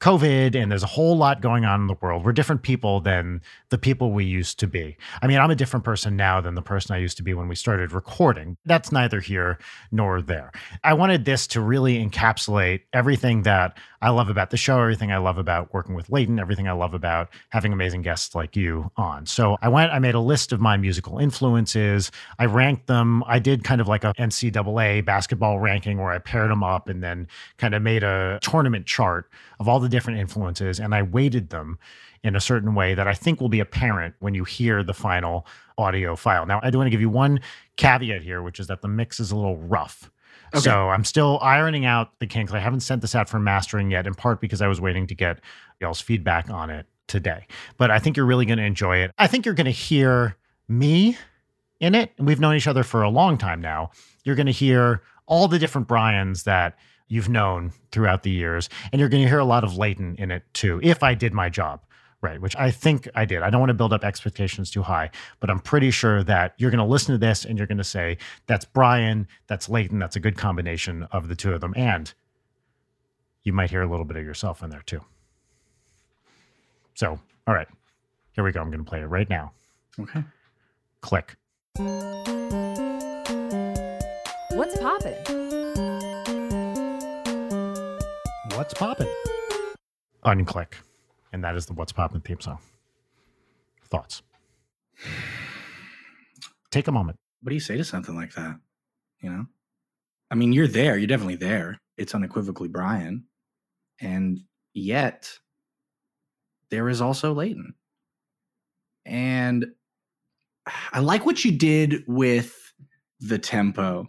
COVID 0.00 0.54
and 0.54 0.70
there's 0.70 0.84
a 0.84 0.88
whole 0.88 1.16
lot 1.16 1.40
going 1.40 1.64
on 1.64 1.80
in 1.80 1.86
the 1.88 1.96
world. 2.00 2.24
We're 2.24 2.32
different 2.32 2.62
people 2.62 3.00
than 3.00 3.40
the 3.70 3.78
people 3.78 4.12
we 4.12 4.24
used 4.24 4.58
to 4.60 4.68
be. 4.68 4.96
I 5.20 5.26
mean, 5.26 5.38
I'm 5.38 5.50
a 5.50 5.56
different 5.56 5.84
person 5.84 6.16
now 6.16 6.40
than 6.40 6.54
the 6.54 6.62
person 6.62 6.94
I 6.94 6.98
used 6.98 7.16
to 7.16 7.24
be 7.24 7.34
when 7.34 7.48
we 7.48 7.56
started 7.56 7.92
recording. 7.92 8.56
That's 8.64 8.92
neither 8.92 9.20
here 9.20 9.58
nor 9.90 10.22
there. 10.22 10.52
I 10.84 10.94
wanted 10.94 11.24
this 11.24 11.48
to 11.48 11.60
really 11.60 12.04
encapsulate 12.04 12.82
everything 12.92 13.42
that 13.42 13.76
I 14.00 14.10
love 14.10 14.28
about 14.28 14.50
the 14.50 14.56
show, 14.56 14.80
everything 14.80 15.10
I 15.10 15.18
love 15.18 15.38
about 15.38 15.72
working 15.74 15.94
with 15.94 16.08
Leighton, 16.10 16.38
everything 16.38 16.68
I 16.68 16.72
love 16.72 16.94
about 16.94 17.28
having 17.50 17.72
amazing 17.72 18.02
guests 18.02 18.34
like 18.34 18.54
you 18.54 18.90
on. 18.96 19.26
So 19.26 19.56
I 19.60 19.68
went, 19.68 19.92
I 19.92 19.98
made 19.98 20.14
a 20.14 20.20
list 20.20 20.52
of 20.52 20.60
my 20.60 20.76
musical 20.76 21.18
influences. 21.18 22.12
I 22.38 22.46
ranked 22.46 22.86
them. 22.86 23.24
I 23.26 23.38
did 23.38 23.64
kind 23.64 23.80
of 23.80 23.88
like 23.88 24.04
a 24.04 24.14
NCAA 24.14 25.04
basketball 25.04 25.58
ranking 25.58 25.98
where 25.98 26.12
I 26.12 26.18
paired 26.18 26.50
them 26.50 26.62
up 26.62 26.88
and 26.88 27.02
then 27.02 27.26
kind 27.56 27.74
of 27.74 27.82
made 27.82 28.02
a 28.04 28.38
tournament 28.40 28.86
chart 28.86 29.30
of 29.58 29.68
all 29.68 29.80
the 29.80 29.88
different 29.88 30.20
influences 30.20 30.78
and 30.78 30.94
I 30.94 31.02
weighted 31.02 31.50
them 31.50 31.78
in 32.22 32.36
a 32.36 32.40
certain 32.40 32.74
way 32.74 32.94
that 32.94 33.06
I 33.06 33.14
think 33.14 33.40
will 33.40 33.48
be 33.48 33.60
apparent 33.60 34.14
when 34.20 34.34
you 34.34 34.44
hear 34.44 34.82
the 34.82 34.94
final 34.94 35.46
audio 35.76 36.16
file. 36.16 36.46
Now, 36.46 36.60
I 36.62 36.70
do 36.70 36.78
want 36.78 36.86
to 36.86 36.90
give 36.90 37.00
you 37.00 37.10
one 37.10 37.40
caveat 37.76 38.22
here, 38.22 38.42
which 38.42 38.58
is 38.60 38.66
that 38.66 38.82
the 38.82 38.88
mix 38.88 39.20
is 39.20 39.30
a 39.30 39.36
little 39.36 39.56
rough. 39.56 40.10
Okay. 40.54 40.60
So 40.60 40.88
I'm 40.88 41.04
still 41.04 41.38
ironing 41.42 41.84
out 41.84 42.18
the 42.20 42.26
kinks. 42.26 42.52
I 42.52 42.58
haven't 42.58 42.80
sent 42.80 43.02
this 43.02 43.14
out 43.14 43.28
for 43.28 43.38
mastering 43.38 43.90
yet, 43.90 44.06
in 44.06 44.14
part 44.14 44.40
because 44.40 44.62
I 44.62 44.68
was 44.68 44.80
waiting 44.80 45.06
to 45.08 45.14
get 45.14 45.40
y'all's 45.80 46.00
feedback 46.00 46.50
on 46.50 46.70
it 46.70 46.86
today. 47.06 47.46
But 47.76 47.90
I 47.90 47.98
think 47.98 48.16
you're 48.16 48.26
really 48.26 48.46
going 48.46 48.58
to 48.58 48.64
enjoy 48.64 48.98
it. 48.98 49.12
I 49.18 49.26
think 49.26 49.44
you're 49.44 49.54
going 49.54 49.66
to 49.66 49.70
hear 49.70 50.36
me 50.68 51.16
in 51.80 51.94
it. 51.94 52.12
And 52.18 52.26
we've 52.26 52.40
known 52.40 52.54
each 52.54 52.66
other 52.66 52.82
for 52.82 53.02
a 53.02 53.10
long 53.10 53.38
time 53.38 53.60
now. 53.60 53.90
You're 54.24 54.36
going 54.36 54.46
to 54.46 54.52
hear 54.52 55.02
all 55.26 55.48
the 55.48 55.58
different 55.58 55.88
Brians 55.88 56.44
that 56.44 56.78
you've 57.08 57.28
known 57.28 57.72
throughout 57.92 58.22
the 58.22 58.30
years. 58.30 58.68
And 58.92 59.00
you're 59.00 59.08
going 59.08 59.22
to 59.22 59.28
hear 59.28 59.38
a 59.38 59.44
lot 59.44 59.64
of 59.64 59.76
Leighton 59.76 60.16
in 60.16 60.30
it 60.30 60.42
too, 60.52 60.80
if 60.82 61.02
I 61.02 61.14
did 61.14 61.32
my 61.32 61.48
job 61.48 61.80
right, 62.20 62.40
which 62.40 62.56
I 62.56 62.70
think 62.70 63.08
I 63.14 63.24
did. 63.24 63.42
I 63.42 63.50
don't 63.50 63.60
want 63.60 63.70
to 63.70 63.74
build 63.74 63.92
up 63.92 64.04
expectations 64.04 64.70
too 64.70 64.82
high, 64.82 65.10
but 65.40 65.50
I'm 65.50 65.60
pretty 65.60 65.90
sure 65.90 66.24
that 66.24 66.54
you're 66.58 66.70
going 66.70 66.78
to 66.78 66.84
listen 66.84 67.14
to 67.14 67.18
this 67.18 67.44
and 67.44 67.56
you're 67.56 67.66
going 67.66 67.78
to 67.78 67.84
say, 67.84 68.18
that's 68.46 68.64
Brian, 68.64 69.28
that's 69.46 69.68
Leighton, 69.68 69.98
that's 69.98 70.16
a 70.16 70.20
good 70.20 70.36
combination 70.36 71.04
of 71.12 71.28
the 71.28 71.36
two 71.36 71.52
of 71.52 71.60
them. 71.60 71.74
And 71.76 72.12
you 73.44 73.52
might 73.52 73.70
hear 73.70 73.82
a 73.82 73.88
little 73.88 74.04
bit 74.04 74.16
of 74.16 74.24
yourself 74.24 74.62
in 74.62 74.70
there 74.70 74.82
too. 74.82 75.00
So, 76.94 77.20
all 77.46 77.54
right, 77.54 77.68
here 78.32 78.42
we 78.42 78.50
go. 78.50 78.60
I'm 78.60 78.70
going 78.70 78.84
to 78.84 78.88
play 78.88 79.00
it 79.00 79.06
right 79.06 79.30
now. 79.30 79.52
Okay. 80.00 80.24
Click. 81.00 81.36
What's 84.50 84.76
poppin'? 84.78 85.14
What's 88.56 88.74
poppin'? 88.74 89.08
Unclick. 90.24 90.72
And 91.32 91.44
that 91.44 91.56
is 91.56 91.66
the 91.66 91.72
What's 91.74 91.92
Poppin' 91.92 92.20
theme 92.20 92.40
song. 92.40 92.58
Thoughts? 93.88 94.22
Take 96.70 96.88
a 96.88 96.92
moment. 96.92 97.18
What 97.42 97.50
do 97.50 97.54
you 97.54 97.60
say 97.60 97.76
to 97.76 97.84
something 97.84 98.14
like 98.16 98.34
that? 98.34 98.58
You 99.20 99.30
know? 99.30 99.46
I 100.30 100.34
mean, 100.34 100.52
you're 100.52 100.68
there. 100.68 100.96
You're 100.96 101.06
definitely 101.06 101.36
there. 101.36 101.80
It's 101.96 102.14
unequivocally 102.14 102.68
Brian. 102.68 103.24
And 104.00 104.40
yet, 104.74 105.30
there 106.70 106.88
is 106.88 107.00
also 107.00 107.32
Leighton. 107.32 107.74
And 109.04 109.66
I 110.92 111.00
like 111.00 111.24
what 111.24 111.44
you 111.44 111.52
did 111.52 112.04
with 112.06 112.54
the 113.20 113.38
tempo. 113.38 114.06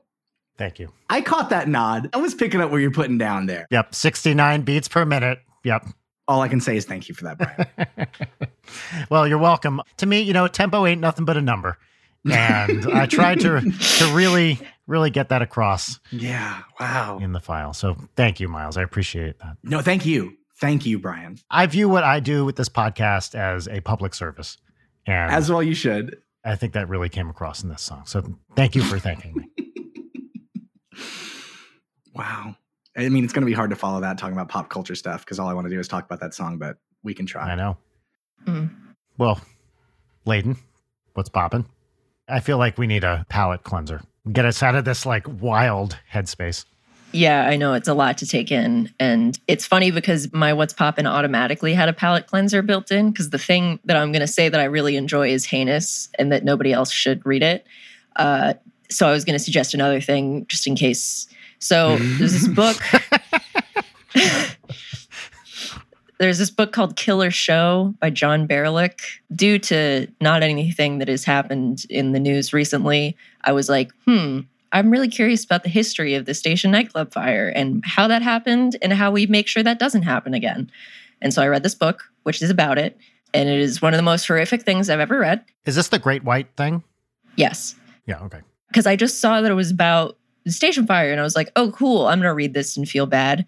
Thank 0.57 0.77
you. 0.77 0.91
I 1.09 1.21
caught 1.21 1.49
that 1.51 1.69
nod. 1.69 2.09
I 2.13 2.17
was 2.17 2.35
picking 2.35 2.59
up 2.59 2.69
what 2.69 2.77
you're 2.77 2.91
putting 2.91 3.17
down 3.17 3.45
there. 3.45 3.65
Yep, 3.71 3.95
69 3.95 4.63
beats 4.63 4.89
per 4.89 5.05
minute. 5.05 5.39
Yep. 5.63 5.87
All 6.29 6.41
I 6.41 6.47
can 6.47 6.61
say 6.61 6.77
is 6.77 6.85
thank 6.85 7.09
you 7.09 7.15
for 7.15 7.23
that, 7.23 7.39
Brian. 7.39 8.07
well, 9.09 9.27
you're 9.27 9.39
welcome. 9.39 9.81
To 9.97 10.05
me, 10.05 10.21
you 10.21 10.31
know, 10.31 10.47
tempo 10.47 10.85
ain't 10.85 11.01
nothing 11.01 11.25
but 11.25 11.37
a 11.37 11.41
number. 11.41 11.79
And 12.31 12.85
I 12.93 13.07
tried 13.07 13.39
to 13.39 13.59
to 13.61 14.11
really, 14.13 14.59
really 14.85 15.09
get 15.09 15.29
that 15.29 15.41
across 15.41 15.99
yeah. 16.11 16.61
Wow. 16.79 17.17
in 17.19 17.31
the 17.31 17.39
file. 17.39 17.73
So 17.73 17.97
thank 18.15 18.39
you, 18.39 18.47
Miles. 18.47 18.77
I 18.77 18.83
appreciate 18.83 19.39
that. 19.39 19.57
No, 19.63 19.81
thank 19.81 20.05
you. 20.05 20.37
Thank 20.59 20.85
you, 20.85 20.99
Brian. 20.99 21.39
I 21.49 21.65
view 21.65 21.89
what 21.89 22.03
I 22.03 22.19
do 22.19 22.45
with 22.45 22.57
this 22.57 22.69
podcast 22.69 23.33
as 23.33 23.67
a 23.67 23.81
public 23.81 24.13
service. 24.13 24.57
And 25.07 25.31
As 25.31 25.49
well, 25.49 25.63
you 25.63 25.73
should. 25.73 26.21
I 26.45 26.55
think 26.55 26.73
that 26.73 26.89
really 26.89 27.09
came 27.09 27.29
across 27.29 27.63
in 27.63 27.69
this 27.69 27.81
song. 27.81 28.03
So 28.05 28.37
thank 28.55 28.75
you 28.75 28.83
for 28.83 28.99
thanking 28.99 29.33
me. 29.35 29.65
Wow. 32.15 32.57
I 33.05 33.09
mean, 33.09 33.23
it's 33.23 33.33
going 33.33 33.41
to 33.41 33.45
be 33.45 33.53
hard 33.53 33.69
to 33.69 33.75
follow 33.75 34.01
that 34.01 34.17
talking 34.17 34.33
about 34.33 34.49
pop 34.49 34.69
culture 34.69 34.95
stuff 34.95 35.25
because 35.25 35.39
all 35.39 35.47
I 35.47 35.53
want 35.53 35.65
to 35.65 35.73
do 35.73 35.79
is 35.79 35.87
talk 35.87 36.05
about 36.05 36.19
that 36.19 36.33
song, 36.33 36.57
but 36.57 36.77
we 37.03 37.13
can 37.13 37.25
try. 37.25 37.51
I 37.51 37.55
know. 37.55 37.77
Mm. 38.45 38.69
Well, 39.17 39.39
Leighton, 40.25 40.57
what's 41.13 41.29
popping? 41.29 41.65
I 42.27 42.41
feel 42.41 42.57
like 42.57 42.77
we 42.77 42.87
need 42.87 43.03
a 43.03 43.25
palate 43.29 43.63
cleanser. 43.63 44.01
Get 44.31 44.45
us 44.45 44.61
out 44.61 44.75
of 44.75 44.85
this 44.85 45.05
like 45.05 45.25
wild 45.41 45.97
headspace. 46.11 46.65
Yeah, 47.11 47.47
I 47.47 47.55
know 47.55 47.73
it's 47.73 47.87
a 47.87 47.93
lot 47.93 48.19
to 48.19 48.27
take 48.27 48.51
in. 48.51 48.93
And 48.99 49.39
it's 49.47 49.65
funny 49.65 49.89
because 49.89 50.31
my 50.31 50.53
What's 50.53 50.73
Poppin' 50.73 51.07
automatically 51.07 51.73
had 51.73 51.89
a 51.89 51.93
palate 51.93 52.27
cleanser 52.27 52.61
built 52.61 52.91
in 52.91 53.09
because 53.09 53.31
the 53.31 53.39
thing 53.39 53.79
that 53.85 53.97
I'm 53.97 54.11
going 54.11 54.21
to 54.21 54.27
say 54.27 54.47
that 54.47 54.59
I 54.59 54.65
really 54.65 54.95
enjoy 54.95 55.29
is 55.29 55.45
heinous 55.45 56.09
and 56.19 56.31
that 56.31 56.43
nobody 56.43 56.71
else 56.71 56.91
should 56.91 57.25
read 57.25 57.41
it. 57.41 57.65
Uh, 58.15 58.53
so 58.91 59.07
I 59.07 59.11
was 59.11 59.25
going 59.25 59.37
to 59.37 59.43
suggest 59.43 59.73
another 59.73 60.01
thing 60.01 60.45
just 60.47 60.67
in 60.67 60.75
case. 60.75 61.27
So 61.59 61.97
there's 61.97 62.33
this 62.33 62.47
book. 62.55 62.81
There's 66.19 66.37
this 66.37 66.49
book 66.49 66.73
called 66.73 66.97
Killer 66.97 67.31
Show 67.31 67.95
by 68.01 68.09
John 68.09 68.45
Barylick. 68.45 68.99
Due 69.33 69.57
to 69.59 70.07
not 70.19 70.43
anything 70.43 70.99
that 70.99 71.07
has 71.07 71.23
happened 71.23 71.85
in 71.89 72.11
the 72.11 72.19
news 72.19 72.51
recently, 72.51 73.15
I 73.45 73.53
was 73.53 73.69
like, 73.69 73.91
hmm, 74.05 74.41
I'm 74.73 74.91
really 74.91 75.07
curious 75.07 75.45
about 75.45 75.63
the 75.63 75.69
history 75.69 76.15
of 76.15 76.25
the 76.25 76.33
station 76.33 76.71
nightclub 76.71 77.13
fire 77.13 77.47
and 77.47 77.81
how 77.85 78.07
that 78.09 78.21
happened 78.21 78.75
and 78.81 78.91
how 78.91 79.11
we 79.11 79.27
make 79.27 79.47
sure 79.47 79.63
that 79.63 79.79
doesn't 79.79 80.01
happen 80.01 80.33
again. 80.33 80.69
And 81.21 81.33
so 81.33 81.41
I 81.41 81.47
read 81.47 81.63
this 81.63 81.75
book, 81.75 82.03
which 82.23 82.41
is 82.41 82.49
about 82.49 82.77
it. 82.77 82.97
And 83.33 83.47
it 83.47 83.59
is 83.59 83.81
one 83.81 83.93
of 83.93 83.97
the 83.97 84.03
most 84.03 84.27
horrific 84.27 84.63
things 84.63 84.89
I've 84.89 84.99
ever 84.99 85.19
read. 85.19 85.45
Is 85.65 85.75
this 85.75 85.87
the 85.87 85.99
Great 85.99 86.25
White 86.25 86.49
thing? 86.57 86.83
Yes. 87.37 87.75
Yeah, 88.05 88.19
okay. 88.23 88.41
Because 88.67 88.85
I 88.85 88.97
just 88.97 89.21
saw 89.21 89.39
that 89.39 89.49
it 89.49 89.55
was 89.55 89.71
about 89.71 90.17
station 90.51 90.85
fire 90.85 91.11
and 91.11 91.19
I 91.19 91.23
was 91.23 91.35
like, 91.35 91.51
oh, 91.55 91.71
cool. 91.71 92.07
I'm 92.07 92.19
going 92.19 92.29
to 92.29 92.33
read 92.33 92.53
this 92.53 92.77
and 92.77 92.87
feel 92.87 93.05
bad. 93.05 93.45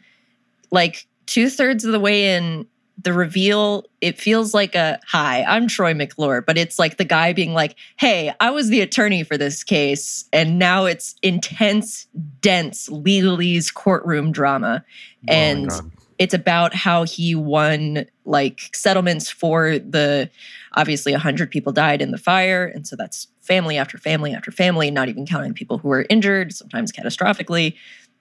Like 0.72 1.08
two 1.26 1.50
thirds 1.50 1.86
of 1.86 1.92
the 1.92 2.00
way 2.00 2.36
in, 2.36 2.68
the 3.04 3.14
reveal, 3.14 3.86
it 4.00 4.20
feels 4.20 4.54
like 4.54 4.76
a 4.76 5.00
hi, 5.08 5.44
I'm 5.44 5.68
Troy 5.68 5.94
McClure, 5.94 6.42
but 6.42 6.58
it's 6.58 6.78
like 6.78 6.98
the 6.98 7.06
guy 7.06 7.34
being 7.34 7.54
like, 7.54 7.76
hey, 7.98 8.32
I 8.40 8.52
was 8.52 8.70
the 8.70 8.82
attorney 8.82 9.24
for 9.24 9.38
this 9.38 9.64
case. 9.64 10.26
And 10.32 10.60
now 10.60 10.86
it's 10.86 11.16
intense, 11.24 12.06
dense 12.42 12.90
legalese 12.90 13.74
courtroom 13.74 14.32
drama. 14.32 14.84
Oh 15.28 15.34
and 15.34 15.72
it's 16.20 16.34
about 16.36 16.76
how 16.76 17.04
he 17.04 17.34
won 17.34 18.06
like 18.26 18.70
settlements 18.76 19.30
for 19.32 19.80
the 19.80 20.30
obviously 20.74 21.12
100 21.12 21.52
people 21.52 21.72
died 21.72 22.02
in 22.02 22.12
the 22.12 22.18
fire 22.18 22.66
and 22.66 22.88
so 22.88 22.96
that's 22.96 23.28
family 23.42 23.78
after 23.78 23.98
family 23.98 24.34
after 24.34 24.52
family 24.52 24.92
not 24.92 25.10
even 25.10 25.26
counting 25.26 25.54
people 25.54 25.78
who 25.78 25.88
were 25.88 26.06
injured 26.10 26.54
sometimes 26.54 26.92
catastrophically 26.92 27.76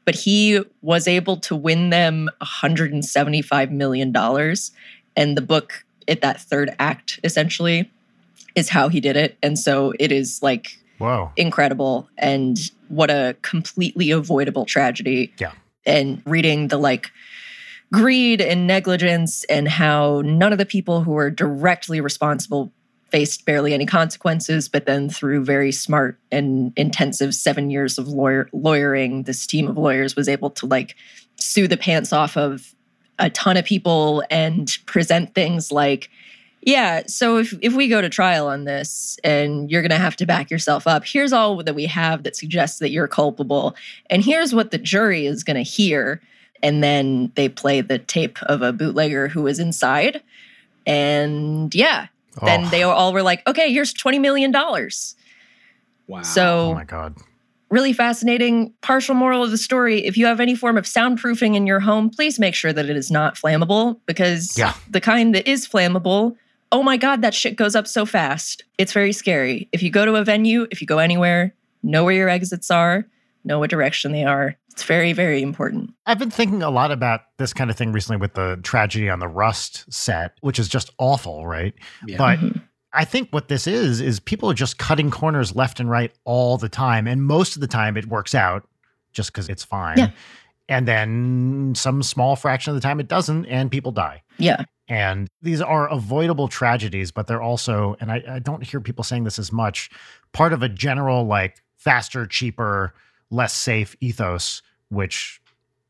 but 0.04 0.14
he 0.14 0.60
was 0.82 1.06
able 1.06 1.36
to 1.36 1.54
win 1.54 1.90
them 1.90 2.28
175 2.38 3.70
million 3.70 4.12
dollars 4.12 4.72
and 5.16 5.36
the 5.36 5.42
book 5.42 5.84
at 6.08 6.20
that 6.20 6.40
third 6.40 6.74
act 6.78 7.20
essentially 7.24 7.90
is 8.56 8.68
how 8.68 8.88
he 8.88 9.00
did 9.00 9.16
it 9.16 9.36
and 9.42 9.58
so 9.58 9.92
it 9.98 10.10
is 10.10 10.42
like 10.42 10.80
wow. 11.00 11.32
incredible 11.36 12.08
and 12.18 12.70
what 12.88 13.10
a 13.10 13.36
completely 13.42 14.10
avoidable 14.10 14.66
tragedy. 14.66 15.32
Yeah. 15.38 15.52
And 15.86 16.22
reading 16.26 16.68
the 16.68 16.78
like 16.78 17.10
greed 17.92 18.40
and 18.40 18.66
negligence 18.66 19.44
and 19.44 19.68
how 19.68 20.22
none 20.24 20.52
of 20.52 20.58
the 20.58 20.66
people 20.66 21.02
who 21.02 21.12
were 21.12 21.30
directly 21.30 22.00
responsible 22.00 22.72
faced 23.10 23.44
barely 23.44 23.74
any 23.74 23.86
consequences, 23.86 24.68
but 24.68 24.86
then 24.86 25.08
through 25.08 25.44
very 25.44 25.72
smart 25.72 26.18
and 26.30 26.72
intensive 26.76 27.34
seven 27.34 27.70
years 27.70 27.98
of 27.98 28.08
lawyer 28.08 28.48
lawyering, 28.52 29.24
this 29.24 29.46
team 29.46 29.66
of 29.66 29.76
lawyers 29.76 30.14
was 30.14 30.28
able 30.28 30.50
to 30.50 30.66
like 30.66 30.94
sue 31.36 31.66
the 31.66 31.76
pants 31.76 32.12
off 32.12 32.36
of 32.36 32.74
a 33.18 33.28
ton 33.30 33.56
of 33.56 33.64
people 33.64 34.22
and 34.30 34.78
present 34.86 35.34
things 35.34 35.72
like 35.72 36.08
yeah. 36.62 37.04
So 37.06 37.38
if, 37.38 37.54
if 37.62 37.74
we 37.74 37.88
go 37.88 38.02
to 38.02 38.10
trial 38.10 38.46
on 38.46 38.64
this 38.64 39.18
and 39.24 39.70
you're 39.70 39.80
going 39.80 39.90
to 39.90 39.96
have 39.96 40.16
to 40.16 40.26
back 40.26 40.50
yourself 40.50 40.86
up, 40.86 41.06
here's 41.06 41.32
all 41.32 41.62
that 41.62 41.74
we 41.74 41.86
have 41.86 42.22
that 42.24 42.36
suggests 42.36 42.80
that 42.80 42.90
you're 42.90 43.08
culpable. 43.08 43.74
And 44.10 44.22
here's 44.22 44.54
what 44.54 44.70
the 44.70 44.76
jury 44.76 45.24
is 45.24 45.42
going 45.42 45.56
to 45.56 45.62
hear. 45.62 46.20
And 46.62 46.82
then 46.84 47.32
they 47.36 47.48
play 47.48 47.80
the 47.80 47.98
tape 47.98 48.42
of 48.44 48.62
a 48.62 48.72
bootlegger 48.72 49.28
who 49.28 49.42
was 49.42 49.58
inside. 49.58 50.22
And 50.86 51.74
yeah, 51.74 52.06
then 52.42 52.64
Oh. 52.66 52.68
they 52.70 52.82
all 52.82 53.12
were 53.12 53.22
like, 53.22 53.46
okay, 53.46 53.72
here's 53.72 53.92
$20 53.94 54.20
million. 54.20 54.52
Wow. 54.52 56.22
So 56.22 56.70
Oh 56.70 56.74
my 56.74 56.84
god. 56.84 57.16
really 57.70 57.92
fascinating. 57.92 58.72
Partial 58.82 59.14
moral 59.14 59.44
of 59.44 59.50
the 59.50 59.58
story 59.58 60.04
if 60.04 60.16
you 60.16 60.26
have 60.26 60.40
any 60.40 60.54
form 60.54 60.76
of 60.76 60.84
soundproofing 60.84 61.54
in 61.54 61.66
your 61.66 61.80
home, 61.80 62.10
please 62.10 62.38
make 62.38 62.54
sure 62.54 62.72
that 62.72 62.88
it 62.90 62.96
is 62.96 63.10
not 63.10 63.36
flammable 63.36 63.98
because 64.06 64.56
Yeah. 64.58 64.74
the 64.90 65.00
kind 65.00 65.34
that 65.34 65.48
is 65.48 65.66
flammable, 65.68 66.36
oh 66.72 66.82
my 66.82 66.96
God, 66.96 67.22
that 67.22 67.34
shit 67.34 67.56
goes 67.56 67.74
up 67.76 67.86
so 67.86 68.04
fast. 68.06 68.64
It's 68.78 68.92
very 68.92 69.12
scary. 69.12 69.68
If 69.72 69.82
you 69.82 69.90
go 69.90 70.04
to 70.04 70.16
a 70.16 70.24
venue, 70.24 70.66
if 70.70 70.80
you 70.80 70.86
go 70.86 70.98
anywhere, 70.98 71.54
know 71.82 72.04
where 72.04 72.14
your 72.14 72.28
exits 72.28 72.70
are, 72.70 73.06
know 73.44 73.58
what 73.58 73.70
direction 73.70 74.12
they 74.12 74.24
are. 74.24 74.56
It's 74.72 74.84
very, 74.84 75.12
very 75.12 75.42
important. 75.42 75.92
I've 76.06 76.18
been 76.18 76.30
thinking 76.30 76.62
a 76.62 76.70
lot 76.70 76.90
about 76.92 77.22
this 77.38 77.52
kind 77.52 77.70
of 77.70 77.76
thing 77.76 77.92
recently 77.92 78.16
with 78.18 78.34
the 78.34 78.58
tragedy 78.62 79.10
on 79.10 79.18
the 79.18 79.28
Rust 79.28 79.84
set, 79.92 80.32
which 80.40 80.58
is 80.58 80.68
just 80.68 80.90
awful, 80.98 81.46
right? 81.46 81.74
Yeah. 82.06 82.16
But 82.18 82.38
Mhm. 82.38 82.62
I 82.92 83.04
think 83.04 83.28
what 83.30 83.48
this 83.48 83.66
is 83.66 84.00
is 84.00 84.18
people 84.20 84.50
are 84.50 84.54
just 84.54 84.78
cutting 84.78 85.10
corners 85.10 85.54
left 85.54 85.80
and 85.80 85.88
right 85.90 86.12
all 86.24 86.56
the 86.58 86.68
time, 86.68 87.06
and 87.06 87.22
most 87.22 87.54
of 87.54 87.60
the 87.60 87.66
time 87.68 87.96
it 87.96 88.06
works 88.06 88.34
out 88.34 88.66
just 89.12 89.32
because 89.32 89.48
it's 89.48 89.64
fine. 89.64 89.98
Yeah. 89.98 90.10
And 90.68 90.86
then 90.88 91.72
some 91.76 92.02
small 92.02 92.36
fraction 92.36 92.70
of 92.70 92.74
the 92.76 92.80
time 92.80 93.00
it 93.00 93.08
doesn't, 93.08 93.46
and 93.46 93.70
people 93.70 93.90
die. 93.92 94.22
Yeah. 94.38 94.64
And 94.88 95.28
these 95.42 95.60
are 95.60 95.88
avoidable 95.88 96.48
tragedies, 96.48 97.10
but 97.12 97.26
they're 97.26 97.42
also, 97.42 97.96
and 98.00 98.10
I, 98.10 98.22
I 98.28 98.38
don't 98.40 98.62
hear 98.64 98.80
people 98.80 99.04
saying 99.04 99.24
this 99.24 99.38
as 99.38 99.52
much, 99.52 99.90
part 100.32 100.52
of 100.52 100.62
a 100.62 100.68
general 100.68 101.24
like 101.26 101.56
faster, 101.76 102.26
cheaper, 102.26 102.94
less 103.30 103.54
safe 103.54 103.96
ethos, 104.00 104.62
which 104.88 105.40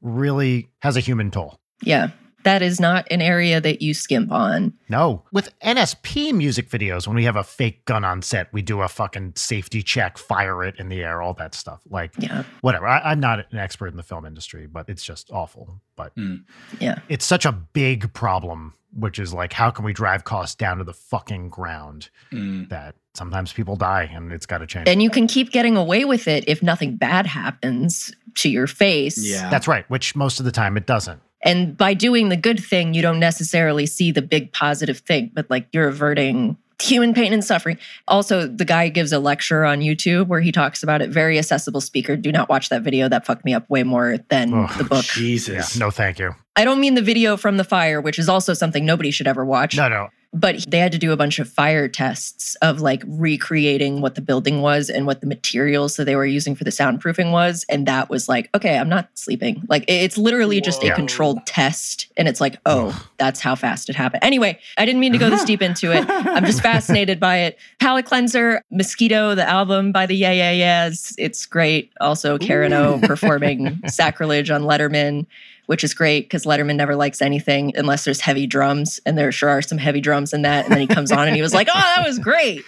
really 0.03 0.71
has 0.81 0.97
a 0.97 1.01
human 1.01 1.31
toll. 1.31 1.59
Yeah. 1.83 2.11
That 2.43 2.63
is 2.63 2.81
not 2.81 3.07
an 3.11 3.21
area 3.21 3.61
that 3.61 3.83
you 3.83 3.93
skimp 3.93 4.33
on. 4.33 4.73
No. 4.89 5.25
With 5.31 5.51
NSP 5.61 6.33
music 6.33 6.71
videos, 6.71 7.07
when 7.07 7.15
we 7.17 7.25
have 7.25 7.37
a 7.37 7.45
fake 7.45 7.85
gun 7.85 8.03
on 8.03 8.23
set, 8.23 8.51
we 8.51 8.63
do 8.63 8.81
a 8.81 8.89
fucking 8.89 9.35
safety 9.37 9.83
check, 9.83 10.17
fire 10.17 10.65
it 10.65 10.77
in 10.79 10.89
the 10.89 11.03
air, 11.03 11.21
all 11.21 11.35
that 11.35 11.55
stuff. 11.55 11.83
Like, 11.91 12.13
Yeah. 12.19 12.45
whatever. 12.63 12.87
I, 12.87 13.11
I'm 13.11 13.21
not 13.21 13.41
an 13.53 13.59
expert 13.59 13.89
in 13.89 13.99
the 13.99 14.03
film 14.03 14.25
industry, 14.25 14.67
but 14.67 14.89
it's 14.89 15.05
just 15.05 15.31
awful. 15.31 15.83
But 15.97 16.17
Mm. 16.17 16.45
Yeah. 16.79 17.01
it's 17.11 17.27
such 17.27 17.45
a 17.45 17.53
big 17.53 18.11
problem, 18.15 18.73
which 18.95 19.19
is 19.19 19.35
like, 19.35 19.53
how 19.53 19.69
can 19.71 19.85
we 19.85 19.93
drive 19.93 20.25
costs 20.25 20.55
down 20.55 20.79
to 20.79 20.85
the 20.85 20.95
fucking 20.95 21.51
ground 21.51 22.09
Mm. 22.33 22.71
that 22.71 22.95
sometimes 23.15 23.53
people 23.53 23.77
die 23.77 24.11
and 24.13 24.33
it's 24.33 24.47
got 24.47 24.59
to 24.59 24.67
change. 24.67 24.89
And 24.89 25.03
you 25.03 25.11
can 25.11 25.27
keep 25.27 25.51
getting 25.51 25.77
away 25.77 26.05
with 26.05 26.29
it 26.29 26.45
if 26.47 26.63
nothing 26.63 26.97
bad 26.97 27.27
happens 27.27 28.15
to 28.37 28.49
your 28.49 28.67
face. 28.67 29.19
Yeah. 29.19 29.51
That's 29.51 29.67
right, 29.67 29.89
which 29.91 30.15
most 30.15 30.39
of 30.39 30.45
the 30.45 30.53
time 30.53 30.77
it 30.77 30.87
doesn't. 30.87 31.21
And 31.43 31.77
by 31.77 31.95
doing 31.95 32.29
the 32.29 32.37
good 32.37 32.63
thing, 32.63 32.93
you 32.95 33.03
don't 33.03 33.19
necessarily 33.19 33.87
see 33.87 34.13
the 34.13 34.23
big 34.23 34.53
positive 34.53 34.99
thing, 34.99 35.31
but 35.35 35.49
like 35.49 35.69
you're 35.73 35.89
averting 35.89 36.57
human 36.81 37.15
pain 37.15 37.33
and 37.33 37.45
suffering. 37.45 37.79
Also, 38.09 38.47
the 38.47 38.65
guy 38.65 38.89
gives 38.89 39.13
a 39.13 39.19
lecture 39.19 39.65
on 39.65 39.81
YouTube 39.81 40.29
where 40.29 40.41
he 40.41 40.53
talks 40.53 40.83
about 40.83 41.03
it. 41.03 41.11
Very 41.11 41.39
accessible 41.39 41.81
speaker. 41.81 42.17
Do 42.17 42.33
not 42.33 42.49
watch 42.49 42.69
that 42.71 42.83
video. 42.83 43.09
That 43.09 43.27
fucked 43.27 43.45
me 43.45 43.55
up 43.55 43.69
way 43.69 43.83
more 43.83 44.19
than 44.29 44.55
Ugh, 44.55 44.79
the 44.79 44.85
book. 44.85 45.05
Yeah, 45.05 45.23
Jesus. 45.23 45.79
no, 45.79 45.91
thank 45.91 46.19
you. 46.19 46.35
I 46.57 46.65
don't 46.65 46.81
mean 46.81 46.95
the 46.95 47.03
video 47.03 47.37
from 47.37 47.57
the 47.57 47.65
fire, 47.65 48.01
which 48.01 48.19
is 48.19 48.29
also 48.29 48.55
something 48.55 48.85
nobody 48.85 49.11
should 49.11 49.27
ever 49.27 49.45
watch. 49.45 49.77
No, 49.77 49.89
no. 49.89 50.09
But 50.33 50.65
they 50.69 50.79
had 50.79 50.93
to 50.93 50.99
do 50.99 51.13
a 51.13 51.17
bunch 51.17 51.39
of 51.39 51.49
fire 51.49 51.89
tests 51.89 52.55
of 52.63 52.81
like 52.81 53.03
recreating 53.07 54.01
what 54.01 54.15
the 54.15 54.21
building 54.21 54.63
was 54.63 54.89
and 54.89 55.05
what 55.07 55.21
the 55.21 55.27
materials 55.27 55.97
that 55.97 56.05
they 56.05 56.15
were 56.15 56.27
using 56.27 56.55
for 56.55 56.63
the 56.63 56.71
soundproofing 56.71 57.33
was. 57.33 57.65
And 57.69 57.87
that 57.87 58.09
was 58.09 58.29
like, 58.29 58.49
okay, 58.55 58.79
I'm 58.79 58.89
not 58.89 59.09
sleeping. 59.15 59.65
Like 59.69 59.85
it's 59.89 60.17
literally 60.17 60.61
just 60.61 60.85
a 60.85 60.95
controlled 60.95 61.45
test. 61.47 62.13
And 62.17 62.29
it's 62.29 62.41
like, 62.41 62.59
oh, 62.65 63.07
that's 63.19 63.41
how 63.41 63.57
fast 63.57 63.89
it 63.89 63.97
happened. 63.97 64.23
Anyway, 64.23 64.59
I 64.79 64.85
didn't 64.85 65.01
mean 65.01 65.13
to 65.13 65.19
go 65.19 65.31
this 65.31 65.45
deep 65.45 65.63
into 65.63 65.93
it. 65.93 66.05
I'm 66.09 66.45
just 66.45 66.63
fascinated 66.63 67.19
by 67.19 67.39
it. 67.39 67.59
Palate 67.81 68.07
Cleanser, 68.07 68.63
Mosquito, 68.71 69.35
the 69.35 69.49
album 69.49 69.91
by 69.91 70.07
the 70.07 70.15
Yeah 70.15 70.33
Yeah 70.33 70.53
Yeahs. 70.53 71.15
It's 71.19 71.45
great. 71.45 71.93
Also, 72.01 72.39
Karen 72.39 72.73
O 72.73 73.01
performing 73.01 73.81
Sacrilege 73.89 74.51
on 74.51 74.63
Letterman 74.63 75.27
which 75.71 75.85
is 75.85 75.95
great 75.95 76.25
because 76.25 76.45
Letterman 76.45 76.75
never 76.75 76.97
likes 76.97 77.23
anything 77.23 77.73
unless 77.77 78.05
there's 78.05 78.21
heavy 78.21 78.45
drums, 78.45 78.99
and 79.07 79.17
there 79.17 79.31
sure 79.31 79.49
are 79.49 79.63
some 79.63 79.79
heavy 79.79 80.01
drums 80.01 80.33
in 80.33 80.43
that. 80.43 80.65
And 80.65 80.75
then 80.75 80.81
he 80.81 80.89
comes 80.89 81.13
on 81.13 81.29
and 81.29 81.37
he 81.37 81.43
was 81.43 81.55
like, 81.55 81.69
"Oh, 81.73 81.79
that 81.79 82.05
was 82.05 82.19
great." 82.19 82.65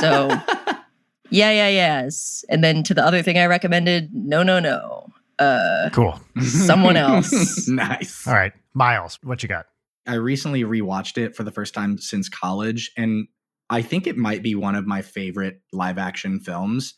So, 0.00 0.28
yeah, 1.30 1.50
yeah, 1.50 1.68
yes. 1.68 2.44
And 2.50 2.62
then 2.62 2.82
to 2.82 2.92
the 2.92 3.02
other 3.02 3.22
thing 3.22 3.38
I 3.38 3.46
recommended, 3.46 4.10
no, 4.12 4.42
no, 4.42 4.60
no, 4.60 5.06
uh, 5.38 5.88
Cool. 5.94 6.20
someone 6.42 6.98
else. 6.98 7.66
nice. 7.68 8.26
All 8.26 8.34
right. 8.34 8.52
Miles, 8.74 9.18
what 9.22 9.42
you 9.42 9.48
got? 9.48 9.64
I 10.06 10.16
recently 10.16 10.62
rewatched 10.62 11.16
it 11.16 11.34
for 11.34 11.42
the 11.42 11.50
first 11.50 11.72
time 11.72 11.96
since 11.96 12.28
college, 12.28 12.90
and 12.98 13.28
I 13.70 13.80
think 13.80 14.06
it 14.06 14.18
might 14.18 14.42
be 14.42 14.54
one 14.54 14.74
of 14.74 14.86
my 14.86 15.00
favorite 15.00 15.62
live 15.72 15.96
action 15.96 16.40
films. 16.40 16.92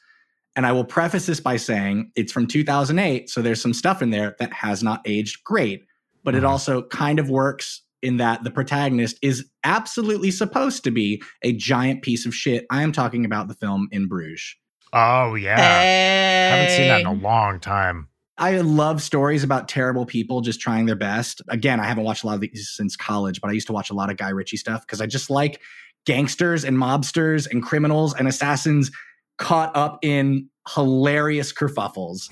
And 0.59 0.67
I 0.67 0.73
will 0.73 0.85
preface 0.85 1.27
this 1.27 1.39
by 1.39 1.57
saying 1.57 2.11
it's 2.17 2.33
from 2.33 2.49
2008, 2.49 3.31
so 3.31 3.41
there's 3.41 3.63
some 3.63 3.73
stuff 3.73 4.03
in 4.03 4.11
there 4.11 4.35
that 4.41 4.53
has 4.53 4.83
not 4.83 5.01
aged 5.05 5.45
great, 5.45 5.85
but 6.25 6.35
it 6.35 6.43
Mhm. 6.43 6.49
also 6.49 6.83
kind 6.83 7.21
of 7.21 7.31
works 7.31 7.83
in 8.03 8.17
that 8.17 8.43
the 8.43 8.51
protagonist 8.51 9.21
is 9.23 9.47
absolutely 9.63 10.33
supposed 10.33 10.83
to 10.83 10.91
be 10.91 11.23
a 11.43 11.53
giant 11.53 12.03
piece 12.03 12.27
of 12.27 12.35
shit. 12.35 12.67
I 12.71 12.83
am 12.83 12.91
talking 12.91 13.25
about 13.25 13.47
the 13.47 13.55
film 13.55 13.87
In 13.93 14.09
Bruges. 14.09 14.57
Oh, 14.93 15.37
yeah. 15.37 15.55
I 15.61 16.57
haven't 16.57 16.77
seen 16.77 16.89
that 16.89 17.03
in 17.03 17.07
a 17.07 17.13
long 17.13 17.61
time. 17.61 18.09
I 18.37 18.57
love 18.61 19.01
stories 19.01 19.45
about 19.45 19.69
terrible 19.69 20.07
people 20.07 20.41
just 20.41 20.61
trying 20.61 20.87
their 20.87 20.97
best. 20.97 21.41
Again, 21.47 21.79
I 21.79 21.85
haven't 21.87 22.03
watched 22.03 22.25
a 22.25 22.27
lot 22.27 22.35
of 22.35 22.41
these 22.41 22.69
since 22.75 22.97
college, 22.97 23.41
but 23.41 23.49
I 23.49 23.53
used 23.53 23.69
to 23.69 23.73
watch 23.73 23.91
a 23.91 23.95
lot 23.95 24.11
of 24.11 24.17
Guy 24.17 24.31
Ritchie 24.31 24.57
stuff 24.57 24.85
because 24.85 25.01
I 25.01 25.07
just 25.07 25.31
like 25.31 25.61
gangsters 26.05 26.65
and 26.65 26.77
mobsters 26.77 27.49
and 27.49 27.63
criminals 27.63 28.13
and 28.15 28.27
assassins 28.27 28.91
caught 29.39 29.75
up 29.77 29.99
in 30.03 30.49
hilarious 30.75 31.53
kerfuffles. 31.53 32.29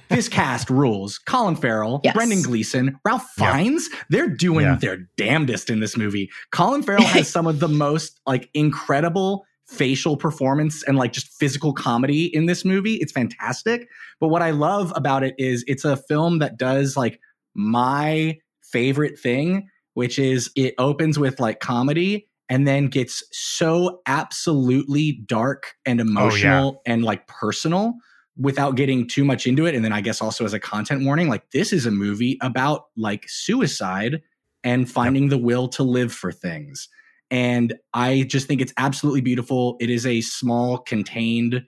this 0.10 0.28
cast 0.28 0.68
rules. 0.68 1.18
Colin 1.18 1.56
Farrell, 1.56 2.00
Yes. 2.04 2.14
Brendan 2.14 2.42
Gleeson, 2.42 2.98
Ralph 3.04 3.26
Yeah. 3.38 3.56
Fiennes, 3.56 3.88
they're 4.10 4.28
doing 4.28 4.66
Yeah. 4.66 4.76
their 4.76 5.08
damnedest 5.16 5.70
in 5.70 5.80
this 5.80 5.96
movie. 5.96 6.30
Colin 6.50 6.82
Farrell 6.82 7.04
has 7.04 7.28
some 7.30 7.46
of 7.46 7.60
the 7.60 7.68
most 7.68 8.20
like 8.26 8.50
incredible 8.52 9.46
facial 9.66 10.18
performance 10.18 10.82
and 10.82 10.98
like 10.98 11.12
just 11.14 11.28
physical 11.28 11.72
comedy 11.72 12.24
in 12.34 12.44
this 12.46 12.62
movie. 12.64 12.96
It's 12.96 13.12
fantastic. 13.12 13.88
But 14.20 14.28
what 14.28 14.42
I 14.42 14.50
love 14.50 14.92
about 14.94 15.22
it 15.24 15.34
is 15.38 15.64
it's 15.66 15.84
a 15.86 15.96
film 15.96 16.40
that 16.40 16.58
does 16.58 16.94
like 16.96 17.18
my 17.54 18.36
favorite 18.62 19.18
thing, 19.18 19.68
which 19.94 20.18
is 20.18 20.50
it 20.56 20.74
opens 20.78 21.18
with 21.18 21.40
like 21.40 21.60
comedy 21.60 22.28
and 22.52 22.68
then 22.68 22.88
gets 22.88 23.22
so 23.32 24.02
absolutely 24.06 25.12
dark 25.24 25.72
and 25.86 26.00
oh, 26.00 26.02
emotional 26.02 26.82
and 26.84 27.02
like 27.02 27.26
personal 27.26 27.94
without 28.36 28.76
getting 28.76 29.08
too 29.08 29.24
much 29.24 29.46
into 29.46 29.64
it. 29.64 29.74
And 29.74 29.82
then 29.82 29.94
I 29.94 30.02
guess 30.02 30.20
also 30.20 30.44
as 30.44 30.52
a 30.52 30.60
content 30.60 31.02
warning, 31.02 31.30
like 31.30 31.50
this 31.52 31.72
is 31.72 31.86
a 31.86 31.90
movie 31.90 32.36
about 32.42 32.88
like 32.94 33.24
suicide 33.26 34.20
and 34.62 34.90
finding 34.90 35.30
the 35.30 35.38
will 35.38 35.66
to 35.68 35.82
live 35.82 36.12
for 36.12 36.30
things. 36.30 36.90
And 37.30 37.72
I 37.94 38.26
just 38.28 38.48
think 38.48 38.60
it's 38.60 38.74
absolutely 38.76 39.22
beautiful. 39.22 39.78
It 39.80 39.88
is 39.88 40.04
a 40.04 40.20
small, 40.20 40.76
contained, 40.76 41.64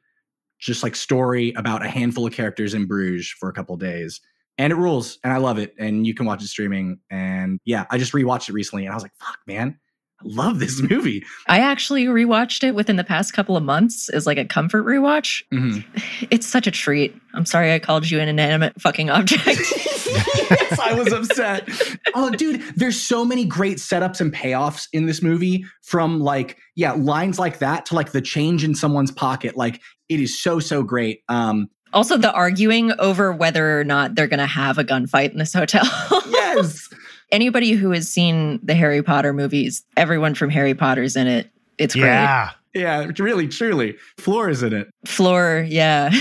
just 0.58 0.82
like 0.82 0.96
story 0.96 1.54
about 1.56 1.82
a 1.82 1.88
handful 1.88 2.26
of 2.26 2.34
characters 2.34 2.74
in 2.74 2.84
Bruges 2.84 3.30
for 3.30 3.48
a 3.48 3.54
couple 3.54 3.74
days. 3.78 4.20
And 4.58 4.70
it 4.70 4.76
rules. 4.76 5.18
And 5.24 5.32
I 5.32 5.38
love 5.38 5.56
it. 5.56 5.74
And 5.78 6.06
you 6.06 6.12
can 6.12 6.26
watch 6.26 6.42
it 6.42 6.48
streaming. 6.48 6.98
And 7.10 7.58
yeah, 7.64 7.86
I 7.90 7.96
just 7.96 8.12
rewatched 8.12 8.50
it 8.50 8.52
recently 8.52 8.84
and 8.84 8.92
I 8.92 8.96
was 8.96 9.02
like, 9.02 9.16
fuck, 9.18 9.38
man, 9.46 9.78
love 10.24 10.58
this 10.58 10.80
movie. 10.82 11.24
I 11.46 11.60
actually 11.60 12.06
rewatched 12.06 12.64
it 12.64 12.74
within 12.74 12.96
the 12.96 13.04
past 13.04 13.32
couple 13.32 13.56
of 13.56 13.62
months 13.62 14.08
as 14.08 14.26
like 14.26 14.38
a 14.38 14.44
comfort 14.44 14.84
rewatch. 14.84 15.42
Mhm. 15.52 15.84
It's 16.30 16.46
such 16.46 16.66
a 16.66 16.70
treat. 16.70 17.14
I'm 17.34 17.46
sorry 17.46 17.72
I 17.72 17.78
called 17.78 18.10
you 18.10 18.20
an 18.20 18.28
inanimate 18.28 18.80
fucking 18.80 19.10
object. 19.10 19.44
yes, 20.06 20.78
I 20.80 20.94
was 20.94 21.12
upset. 21.12 21.68
Oh, 22.14 22.30
dude, 22.30 22.62
there's 22.76 23.00
so 23.00 23.24
many 23.24 23.44
great 23.44 23.78
setups 23.78 24.20
and 24.20 24.32
payoffs 24.32 24.88
in 24.92 25.06
this 25.06 25.22
movie 25.22 25.64
from 25.82 26.20
like, 26.20 26.56
yeah, 26.76 26.92
lines 26.92 27.38
like 27.38 27.58
that 27.58 27.86
to 27.86 27.94
like 27.94 28.12
the 28.12 28.20
change 28.20 28.64
in 28.64 28.74
someone's 28.74 29.10
pocket. 29.10 29.56
Like, 29.56 29.80
it 30.08 30.20
is 30.20 30.40
so, 30.40 30.60
so 30.60 30.82
great. 30.82 31.22
Um, 31.28 31.68
also, 31.92 32.16
the 32.16 32.32
arguing 32.32 32.92
over 32.98 33.32
whether 33.32 33.78
or 33.80 33.84
not 33.84 34.16
they're 34.16 34.26
going 34.26 34.40
to 34.40 34.46
have 34.46 34.78
a 34.78 34.84
gunfight 34.84 35.30
in 35.30 35.38
this 35.38 35.52
hotel. 35.52 35.84
yes. 36.28 36.88
Anybody 37.34 37.72
who 37.72 37.90
has 37.90 38.08
seen 38.08 38.60
the 38.62 38.74
Harry 38.74 39.02
Potter 39.02 39.32
movies, 39.32 39.82
everyone 39.96 40.36
from 40.36 40.50
Harry 40.50 40.72
Potter's 40.72 41.16
in 41.16 41.26
it. 41.26 41.50
It's 41.78 41.94
great. 41.94 42.04
Yeah. 42.04 42.50
Yeah, 42.74 43.10
really, 43.18 43.48
truly. 43.48 43.96
Fleur 44.18 44.48
is 44.50 44.62
in 44.62 44.72
it. 44.72 44.88
Fleur, 45.04 45.62
yeah. 45.62 46.10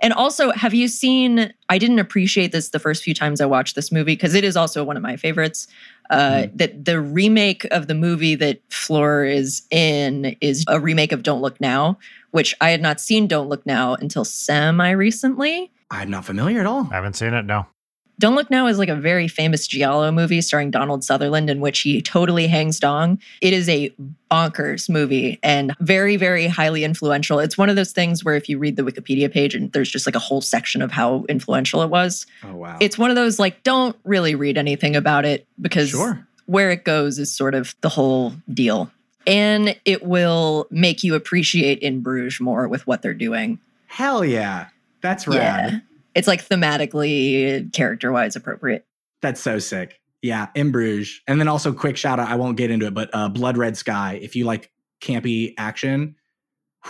And 0.00 0.12
also, 0.12 0.50
have 0.52 0.74
you 0.74 0.86
seen? 0.86 1.50
I 1.70 1.78
didn't 1.78 1.98
appreciate 1.98 2.52
this 2.52 2.68
the 2.68 2.78
first 2.78 3.02
few 3.02 3.14
times 3.14 3.40
I 3.40 3.46
watched 3.46 3.74
this 3.74 3.90
movie 3.90 4.12
because 4.12 4.34
it 4.34 4.44
is 4.44 4.54
also 4.54 4.84
one 4.84 4.98
of 4.98 5.02
my 5.02 5.16
favorites. 5.16 5.66
Uh, 6.10 6.48
That 6.54 6.84
the 6.84 7.00
remake 7.00 7.64
of 7.70 7.86
the 7.86 7.94
movie 7.94 8.34
that 8.34 8.60
Fleur 8.70 9.24
is 9.24 9.62
in 9.70 10.36
is 10.42 10.62
a 10.68 10.78
remake 10.78 11.12
of 11.12 11.22
Don't 11.22 11.40
Look 11.40 11.58
Now, 11.58 11.98
which 12.32 12.54
I 12.60 12.68
had 12.68 12.82
not 12.82 13.00
seen 13.00 13.26
Don't 13.26 13.48
Look 13.48 13.64
Now 13.64 13.94
until 13.94 14.26
semi 14.26 14.90
recently. 14.90 15.72
I'm 15.90 16.10
not 16.10 16.26
familiar 16.26 16.60
at 16.60 16.66
all. 16.66 16.86
I 16.90 16.96
haven't 16.96 17.14
seen 17.16 17.32
it. 17.32 17.46
No. 17.46 17.64
Don't 18.18 18.34
Look 18.36 18.50
Now 18.50 18.66
is 18.68 18.78
like 18.78 18.88
a 18.88 18.94
very 18.96 19.26
famous 19.28 19.66
Giallo 19.66 20.12
movie 20.12 20.40
starring 20.40 20.70
Donald 20.70 21.02
Sutherland 21.02 21.50
in 21.50 21.60
which 21.60 21.80
he 21.80 22.00
totally 22.00 22.46
hangs 22.46 22.78
dong. 22.78 23.18
It 23.40 23.52
is 23.52 23.68
a 23.68 23.92
bonkers 24.30 24.88
movie 24.88 25.38
and 25.42 25.74
very, 25.80 26.16
very 26.16 26.46
highly 26.46 26.84
influential. 26.84 27.38
It's 27.38 27.58
one 27.58 27.68
of 27.68 27.76
those 27.76 27.92
things 27.92 28.24
where 28.24 28.36
if 28.36 28.48
you 28.48 28.58
read 28.58 28.76
the 28.76 28.82
Wikipedia 28.82 29.32
page 29.32 29.54
and 29.54 29.72
there's 29.72 29.90
just 29.90 30.06
like 30.06 30.14
a 30.14 30.20
whole 30.20 30.40
section 30.40 30.80
of 30.80 30.92
how 30.92 31.24
influential 31.28 31.82
it 31.82 31.90
was, 31.90 32.26
Oh 32.42 32.54
wow. 32.54 32.76
it's 32.80 32.96
one 32.96 33.10
of 33.10 33.16
those 33.16 33.38
like, 33.38 33.62
don't 33.62 33.96
really 34.04 34.34
read 34.34 34.58
anything 34.58 34.94
about 34.96 35.24
it 35.24 35.46
because 35.60 35.90
sure. 35.90 36.26
where 36.46 36.70
it 36.70 36.84
goes 36.84 37.18
is 37.18 37.34
sort 37.34 37.54
of 37.54 37.74
the 37.80 37.88
whole 37.88 38.32
deal. 38.52 38.90
And 39.26 39.78
it 39.84 40.04
will 40.04 40.66
make 40.70 41.02
you 41.02 41.14
appreciate 41.14 41.78
In 41.80 42.00
Bruges 42.00 42.40
more 42.40 42.68
with 42.68 42.86
what 42.86 43.02
they're 43.02 43.14
doing. 43.14 43.58
Hell 43.86 44.24
yeah. 44.24 44.68
That's 45.00 45.26
rad. 45.26 45.72
Yeah. 45.72 45.78
It's 46.14 46.28
like 46.28 46.46
thematically, 46.46 47.72
character 47.72 48.12
wise 48.12 48.36
appropriate. 48.36 48.86
That's 49.22 49.40
so 49.40 49.58
sick. 49.58 50.00
Yeah, 50.22 50.48
in 50.54 50.70
Bruges. 50.70 51.20
And 51.26 51.40
then 51.40 51.48
also 51.48 51.72
quick 51.72 51.96
shout 51.96 52.18
out, 52.18 52.28
I 52.28 52.36
won't 52.36 52.56
get 52.56 52.70
into 52.70 52.86
it, 52.86 52.94
but 52.94 53.10
uh 53.12 53.28
Blood 53.28 53.56
Red 53.56 53.76
Sky. 53.76 54.18
If 54.22 54.36
you 54.36 54.44
like 54.44 54.70
campy 55.00 55.54
action, 55.58 56.16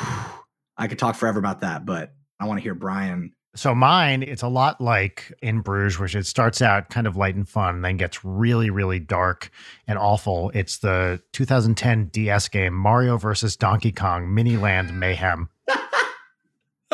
I 0.77 0.89
could 0.89 0.99
talk 0.99 1.15
forever 1.17 1.39
about 1.39 1.61
that, 1.61 1.87
but 1.87 2.15
I 2.41 2.47
want 2.47 2.59
to 2.59 2.63
hear 2.63 2.75
Brian. 2.75 3.33
So 3.57 3.73
mine, 3.73 4.25
it's 4.25 4.43
a 4.43 4.49
lot 4.49 4.81
like 4.81 5.33
in 5.41 5.61
Bruges, 5.61 6.01
which 6.01 6.17
it 6.17 6.27
starts 6.27 6.61
out 6.61 6.91
kind 6.91 7.07
of 7.07 7.17
light 7.17 7.37
and 7.37 7.49
fun, 7.49 7.83
then 7.83 7.97
gets 7.97 8.25
really, 8.25 8.69
really 8.69 8.99
dark 8.99 9.51
and 9.87 9.97
awful. 9.97 10.51
It's 10.55 10.79
the 10.79 11.23
2010 11.33 12.07
DS 12.07 12.49
game 12.49 12.75
Mario 12.75 13.17
versus 13.17 13.57
Donkey 13.57 13.93
Kong 13.93 14.35
Mini 14.35 14.57
Land 14.57 14.99
Mayhem. 14.99 15.49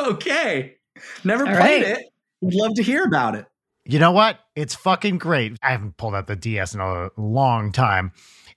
Okay. 0.01 0.77
Never 1.24 1.47
All 1.47 1.55
played 1.55 1.82
right. 1.82 1.98
it. 1.98 2.10
Would 2.40 2.54
love 2.54 2.74
to 2.74 2.82
hear 2.82 3.04
about 3.04 3.34
it. 3.34 3.46
You 3.84 3.98
know 3.98 4.12
what? 4.12 4.38
It's 4.54 4.74
fucking 4.74 5.18
great. 5.18 5.56
I 5.62 5.70
haven't 5.70 5.96
pulled 5.96 6.14
out 6.14 6.26
the 6.26 6.36
DS 6.36 6.74
in 6.74 6.80
a 6.80 7.10
long 7.16 7.72
time. 7.72 8.12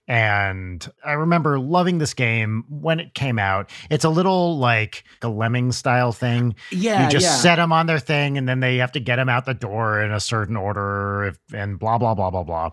And 0.08 0.86
I 1.06 1.14
remember 1.14 1.60
loving 1.60 1.98
this 1.98 2.14
game 2.14 2.66
when 2.70 3.00
it 3.00 3.14
came 3.14 3.40
out. 3.40 3.70
It's 3.90 4.04
a 4.04 4.10
little 4.10 4.58
like 4.58 5.04
a 5.22 5.30
lemming 5.30 5.72
style 5.72 6.12
thing. 6.12 6.56
Yeah. 6.72 7.06
you 7.06 7.12
just 7.12 7.26
yeah. 7.26 7.36
set 7.36 7.56
them 7.56 7.72
on 7.72 7.88
their 7.88 8.00
thing 8.00 8.38
and 8.38 8.48
then 8.48 8.60
they 8.60 8.78
have 8.78 8.92
to 8.94 9.00
get 9.00 9.16
them 9.16 9.30
out 9.30 9.46
the 9.46 9.54
door 9.54 10.02
in 10.02 10.12
a 10.12 10.20
certain 10.20 10.56
order 10.56 11.26
if, 11.26 11.40
and 11.54 11.80
blah 11.80 11.98
blah 11.98 12.14
blah 12.14 12.30
blah 12.30 12.44
blah 12.44 12.72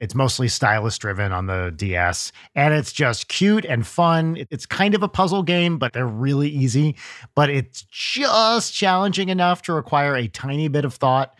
it's 0.00 0.14
mostly 0.14 0.48
stylus 0.48 0.96
driven 0.98 1.32
on 1.32 1.46
the 1.46 1.72
ds 1.76 2.32
and 2.54 2.74
it's 2.74 2.92
just 2.92 3.28
cute 3.28 3.64
and 3.64 3.86
fun 3.86 4.36
it's 4.50 4.66
kind 4.66 4.94
of 4.94 5.02
a 5.02 5.08
puzzle 5.08 5.42
game 5.42 5.78
but 5.78 5.92
they're 5.92 6.06
really 6.06 6.48
easy 6.48 6.96
but 7.34 7.50
it's 7.50 7.82
just 7.90 8.74
challenging 8.74 9.28
enough 9.28 9.62
to 9.62 9.72
require 9.72 10.14
a 10.14 10.28
tiny 10.28 10.68
bit 10.68 10.84
of 10.84 10.94
thought 10.94 11.34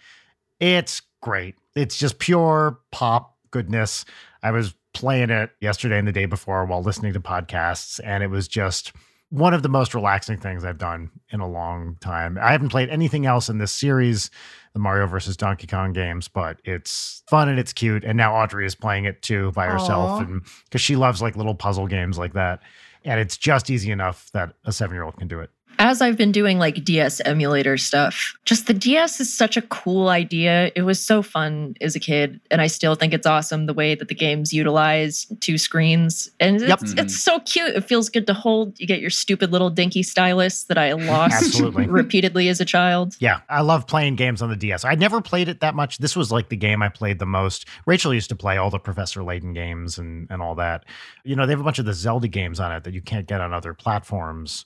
it's 0.60 1.02
great 1.20 1.54
it's 1.74 1.96
just 1.96 2.18
pure 2.18 2.78
pop 2.90 3.36
goodness 3.50 4.04
i 4.42 4.50
was 4.50 4.74
playing 4.96 5.30
it 5.30 5.50
yesterday 5.60 5.98
and 5.98 6.08
the 6.08 6.12
day 6.12 6.26
before 6.26 6.64
while 6.64 6.82
listening 6.82 7.12
to 7.12 7.20
podcasts 7.20 8.00
and 8.02 8.22
it 8.22 8.28
was 8.28 8.48
just 8.48 8.92
one 9.30 9.54
of 9.54 9.62
the 9.62 9.68
most 9.68 9.94
relaxing 9.94 10.38
things 10.38 10.64
I've 10.64 10.78
done 10.78 11.10
in 11.30 11.40
a 11.40 11.48
long 11.48 11.96
time. 12.00 12.38
I 12.40 12.52
haven't 12.52 12.68
played 12.68 12.88
anything 12.90 13.26
else 13.26 13.48
in 13.48 13.58
this 13.58 13.72
series, 13.72 14.30
the 14.72 14.78
Mario 14.78 15.06
versus 15.06 15.36
Donkey 15.36 15.66
Kong 15.66 15.92
games, 15.92 16.28
but 16.28 16.60
it's 16.64 17.24
fun 17.28 17.48
and 17.48 17.58
it's 17.58 17.72
cute. 17.72 18.04
And 18.04 18.16
now 18.16 18.36
Audrey 18.36 18.66
is 18.66 18.76
playing 18.76 19.04
it 19.04 19.22
too 19.22 19.50
by 19.52 19.66
herself, 19.66 20.10
Aw. 20.10 20.18
and 20.20 20.42
because 20.64 20.80
she 20.80 20.94
loves 20.94 21.20
like 21.20 21.36
little 21.36 21.56
puzzle 21.56 21.88
games 21.88 22.18
like 22.18 22.34
that, 22.34 22.60
and 23.04 23.18
it's 23.18 23.36
just 23.36 23.68
easy 23.68 23.90
enough 23.90 24.30
that 24.32 24.54
a 24.64 24.72
seven-year-old 24.72 25.16
can 25.16 25.28
do 25.28 25.40
it. 25.40 25.50
As 25.78 26.00
I've 26.00 26.16
been 26.16 26.32
doing 26.32 26.58
like 26.58 26.84
DS 26.84 27.20
emulator 27.20 27.76
stuff, 27.76 28.34
just 28.44 28.66
the 28.66 28.72
DS 28.74 29.20
is 29.20 29.32
such 29.32 29.56
a 29.56 29.62
cool 29.62 30.08
idea. 30.08 30.72
It 30.74 30.82
was 30.82 31.04
so 31.04 31.22
fun 31.22 31.74
as 31.80 31.94
a 31.94 32.00
kid, 32.00 32.40
and 32.50 32.60
I 32.60 32.66
still 32.66 32.94
think 32.94 33.12
it's 33.12 33.26
awesome 33.26 33.66
the 33.66 33.74
way 33.74 33.94
that 33.94 34.08
the 34.08 34.14
games 34.14 34.52
utilize 34.52 35.26
two 35.40 35.58
screens. 35.58 36.30
And 36.40 36.60
Yep. 36.60 36.82
it's, 36.82 36.92
it's 36.94 37.22
so 37.22 37.40
cute. 37.40 37.74
It 37.74 37.82
feels 37.84 38.08
good 38.08 38.26
to 38.28 38.34
hold. 38.34 38.78
You 38.80 38.86
get 38.86 39.00
your 39.00 39.10
stupid 39.10 39.52
little 39.52 39.68
dinky 39.70 40.02
stylus 40.02 40.64
that 40.64 40.78
I 40.78 40.92
lost 40.92 41.60
repeatedly 41.60 42.48
as 42.48 42.60
a 42.60 42.64
child. 42.64 43.16
Yeah, 43.18 43.40
I 43.48 43.60
love 43.60 43.86
playing 43.86 44.16
games 44.16 44.40
on 44.42 44.48
the 44.48 44.56
DS. 44.56 44.84
I 44.84 44.94
never 44.94 45.20
played 45.20 45.48
it 45.48 45.60
that 45.60 45.74
much. 45.74 45.98
This 45.98 46.16
was 46.16 46.32
like 46.32 46.48
the 46.48 46.56
game 46.56 46.82
I 46.82 46.88
played 46.88 47.18
the 47.18 47.26
most. 47.26 47.66
Rachel 47.84 48.14
used 48.14 48.30
to 48.30 48.36
play 48.36 48.56
all 48.56 48.70
the 48.70 48.78
Professor 48.78 49.22
Layton 49.22 49.52
games 49.52 49.98
and 49.98 50.26
and 50.30 50.40
all 50.40 50.54
that. 50.54 50.84
You 51.24 51.36
know, 51.36 51.44
they 51.46 51.52
have 51.52 51.60
a 51.60 51.64
bunch 51.64 51.78
of 51.78 51.84
the 51.84 51.92
Zelda 51.94 52.28
games 52.28 52.60
on 52.60 52.72
it 52.72 52.84
that 52.84 52.94
you 52.94 53.02
can't 53.02 53.26
get 53.26 53.40
on 53.40 53.52
other 53.52 53.74
platforms 53.74 54.64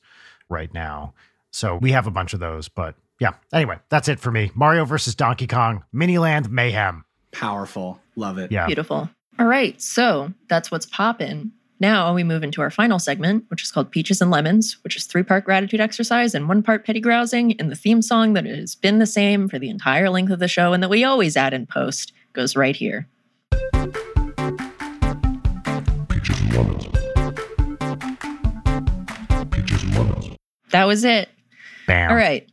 right 0.51 0.73
now. 0.75 1.15
So 1.51 1.77
we 1.77 1.93
have 1.93 2.07
a 2.07 2.11
bunch 2.11 2.35
of 2.35 2.41
those, 2.41 2.69
but 2.69 2.95
yeah. 3.21 3.35
Anyway, 3.53 3.79
that's 3.89 4.09
it 4.09 4.21
for 4.21 4.31
me. 4.31 4.51
Mario 4.55 4.85
versus 4.85 5.15
Donkey 5.15 5.47
Kong, 5.47 5.85
Miniland 5.95 6.49
Mayhem. 6.49 7.05
Powerful. 7.33 8.01
Love 8.17 8.39
it. 8.39 8.51
Yeah. 8.53 8.67
Beautiful. 8.67 9.09
All 9.39 9.47
right, 9.47 9.81
so 9.81 10.33
that's 10.49 10.71
what's 10.71 10.87
poppin'. 10.87 11.53
Now 11.81 12.13
we 12.13 12.25
move 12.25 12.43
into 12.43 12.61
our 12.61 12.71
final 12.71 12.99
segment, 12.99 13.45
which 13.49 13.63
is 13.63 13.73
called 13.73 13.91
Peaches 13.91 14.21
and 14.21 14.31
Lemons, 14.31 14.77
which 14.85 14.97
is 14.97 15.05
three 15.05 15.23
part 15.23 15.47
gratitude 15.47 15.81
exercise 15.81 16.35
and 16.35 16.47
one 16.47 16.63
part 16.63 16.85
petty 16.85 17.01
grousing. 17.01 17.59
And 17.59 17.71
the 17.71 17.77
theme 17.77 18.03
song 18.03 18.35
that 18.35 18.45
has 18.45 18.75
been 18.75 18.99
the 18.99 19.07
same 19.07 19.49
for 19.49 19.59
the 19.59 19.71
entire 19.71 20.11
length 20.11 20.31
of 20.31 20.41
the 20.41 20.49
show 20.49 20.75
and 20.75 20.83
that 20.83 20.91
we 20.91 21.05
always 21.05 21.39
add 21.39 21.55
in 21.55 21.67
post 21.67 22.13
goes 22.35 22.55
right 22.55 22.77
here. 22.77 23.09
Peaches 26.11 26.39
and 26.41 26.55
lemons. 26.55 27.00
That 30.71 30.87
was 30.87 31.05
it. 31.05 31.29
Bam. 31.87 32.11
All 32.11 32.17
right. 32.17 32.49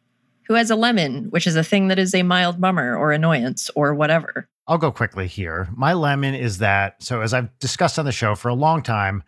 Who 0.48 0.53
has 0.53 0.69
a 0.69 0.76
lemon, 0.76 1.26
which 1.30 1.45
is 1.45 1.56
a 1.56 1.64
thing 1.64 1.89
that 1.89 1.99
is 1.99 2.15
a 2.15 2.23
mild 2.23 2.60
bummer 2.60 2.95
or 2.95 3.11
annoyance 3.11 3.69
or 3.76 3.94
whatever? 3.94 4.48
I'll 4.68 4.77
go 4.77 4.91
quickly 4.91 5.27
here. 5.27 5.68
My 5.76 5.94
lemon 5.94 6.35
is 6.35 6.57
that, 6.60 7.02
so 7.03 7.22
as 7.22 7.34
I've 7.34 7.57
discussed 7.60 7.99
on 7.99 8.06
the 8.06 8.11
show 8.11 8.35
for 8.35 8.49
a 8.49 8.53
long 8.53 8.81
time, 8.81 9.23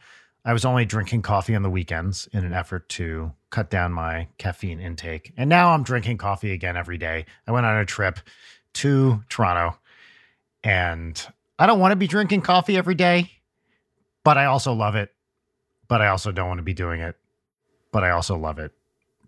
I 0.46 0.54
was 0.54 0.66
only 0.66 0.86
drinking 0.86 1.22
coffee 1.22 1.56
on 1.56 1.64
the 1.64 1.70
weekends 1.70 2.28
in 2.32 2.46
an 2.46 2.54
effort 2.54 2.88
to 2.90 3.34
cut 3.50 3.70
down 3.70 3.92
my 3.92 4.28
caffeine 4.38 4.80
intake. 4.80 5.34
And 5.38 5.50
now 5.50 5.72
I'm 5.72 5.84
drinking 5.84 6.18
coffee 6.18 6.52
again 6.52 6.78
every 6.78 6.98
day. 6.98 7.26
I 7.46 7.52
went 7.52 7.66
on 7.66 7.78
a 7.78 7.86
trip 7.86 8.20
to 8.76 9.24
Toronto 9.30 9.78
and 10.64 11.22
I 11.58 11.66
don't 11.66 11.80
want 11.80 11.92
to 11.92 11.98
be 11.98 12.08
drinking 12.08 12.42
coffee 12.42 12.78
every 12.78 12.96
day, 12.96 13.32
but 14.24 14.38
I 14.38 14.46
also 14.46 14.74
love 14.74 14.96
it. 14.96 15.14
But 15.88 16.02
I 16.02 16.08
also 16.08 16.32
don't 16.32 16.48
want 16.48 16.60
to 16.60 16.64
be 16.64 16.74
doing 16.74 17.02
it. 17.02 17.16
But 17.92 18.04
I 18.04 18.12
also 18.12 18.38
love 18.38 18.60
it. 18.60 18.72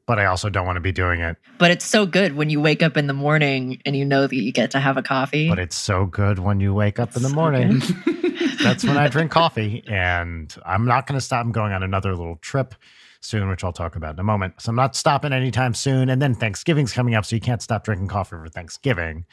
But 0.07 0.19
I 0.19 0.26
also 0.26 0.49
don't 0.49 0.65
want 0.65 0.78
to 0.78 0.82
be 0.82 0.91
doing 0.91 1.22
it. 1.22 1.38
But 1.57 1.72
it's 1.72 1.86
so 1.86 2.06
good 2.06 2.36
when 2.36 2.49
you 2.49 2.60
wake 2.60 2.84
up 2.84 2.98
in 2.98 3.07
the 3.07 3.14
morning 3.14 3.82
and 3.86 3.95
you 3.95 4.03
know 4.03 4.28
that 4.28 4.36
you 4.36 4.52
get 4.52 4.72
to 4.72 4.80
have 4.80 4.98
a 4.98 5.03
coffee. 5.03 5.48
But 5.48 5.60
it's 5.60 5.76
so 5.76 6.06
good 6.06 6.40
when 6.40 6.60
you 6.60 6.73
wake 6.73 6.99
up 6.99 7.15
in 7.15 7.23
the 7.23 7.30
So 7.30 7.36
morning. 7.36 7.82
that's 8.64 8.84
when 8.84 8.98
I 8.98 9.07
drink 9.07 9.32
coffee. 9.32 9.84
And 9.88 10.53
I'm 10.65 10.86
not 10.86 11.07
going 11.07 11.19
to 11.19 11.23
stop. 11.23 11.45
I'm 11.45 11.52
going 11.52 11.72
on 11.72 11.84
another 11.84 12.15
little 12.15 12.38
trip 12.38 12.76
soon, 13.22 13.48
which 13.49 13.64
I'll 13.64 13.73
talk 13.73 13.95
about 13.95 14.15
in 14.15 14.19
a 14.19 14.23
moment. 14.23 14.60
So 14.60 14.69
I'm 14.69 14.76
not 14.76 14.95
stopping 14.95 15.34
anytime 15.34 15.73
soon. 15.73 16.10
And 16.10 16.22
then 16.22 16.34
Thanksgiving's 16.34 16.94
coming 16.94 17.15
up. 17.15 17.26
So 17.26 17.36
you 17.36 17.41
can't 17.41 17.61
stop 17.61 17.84
drinking 17.84 18.07
coffee 18.07 18.32
for 18.32 18.48
Thanksgiving. 18.49 19.26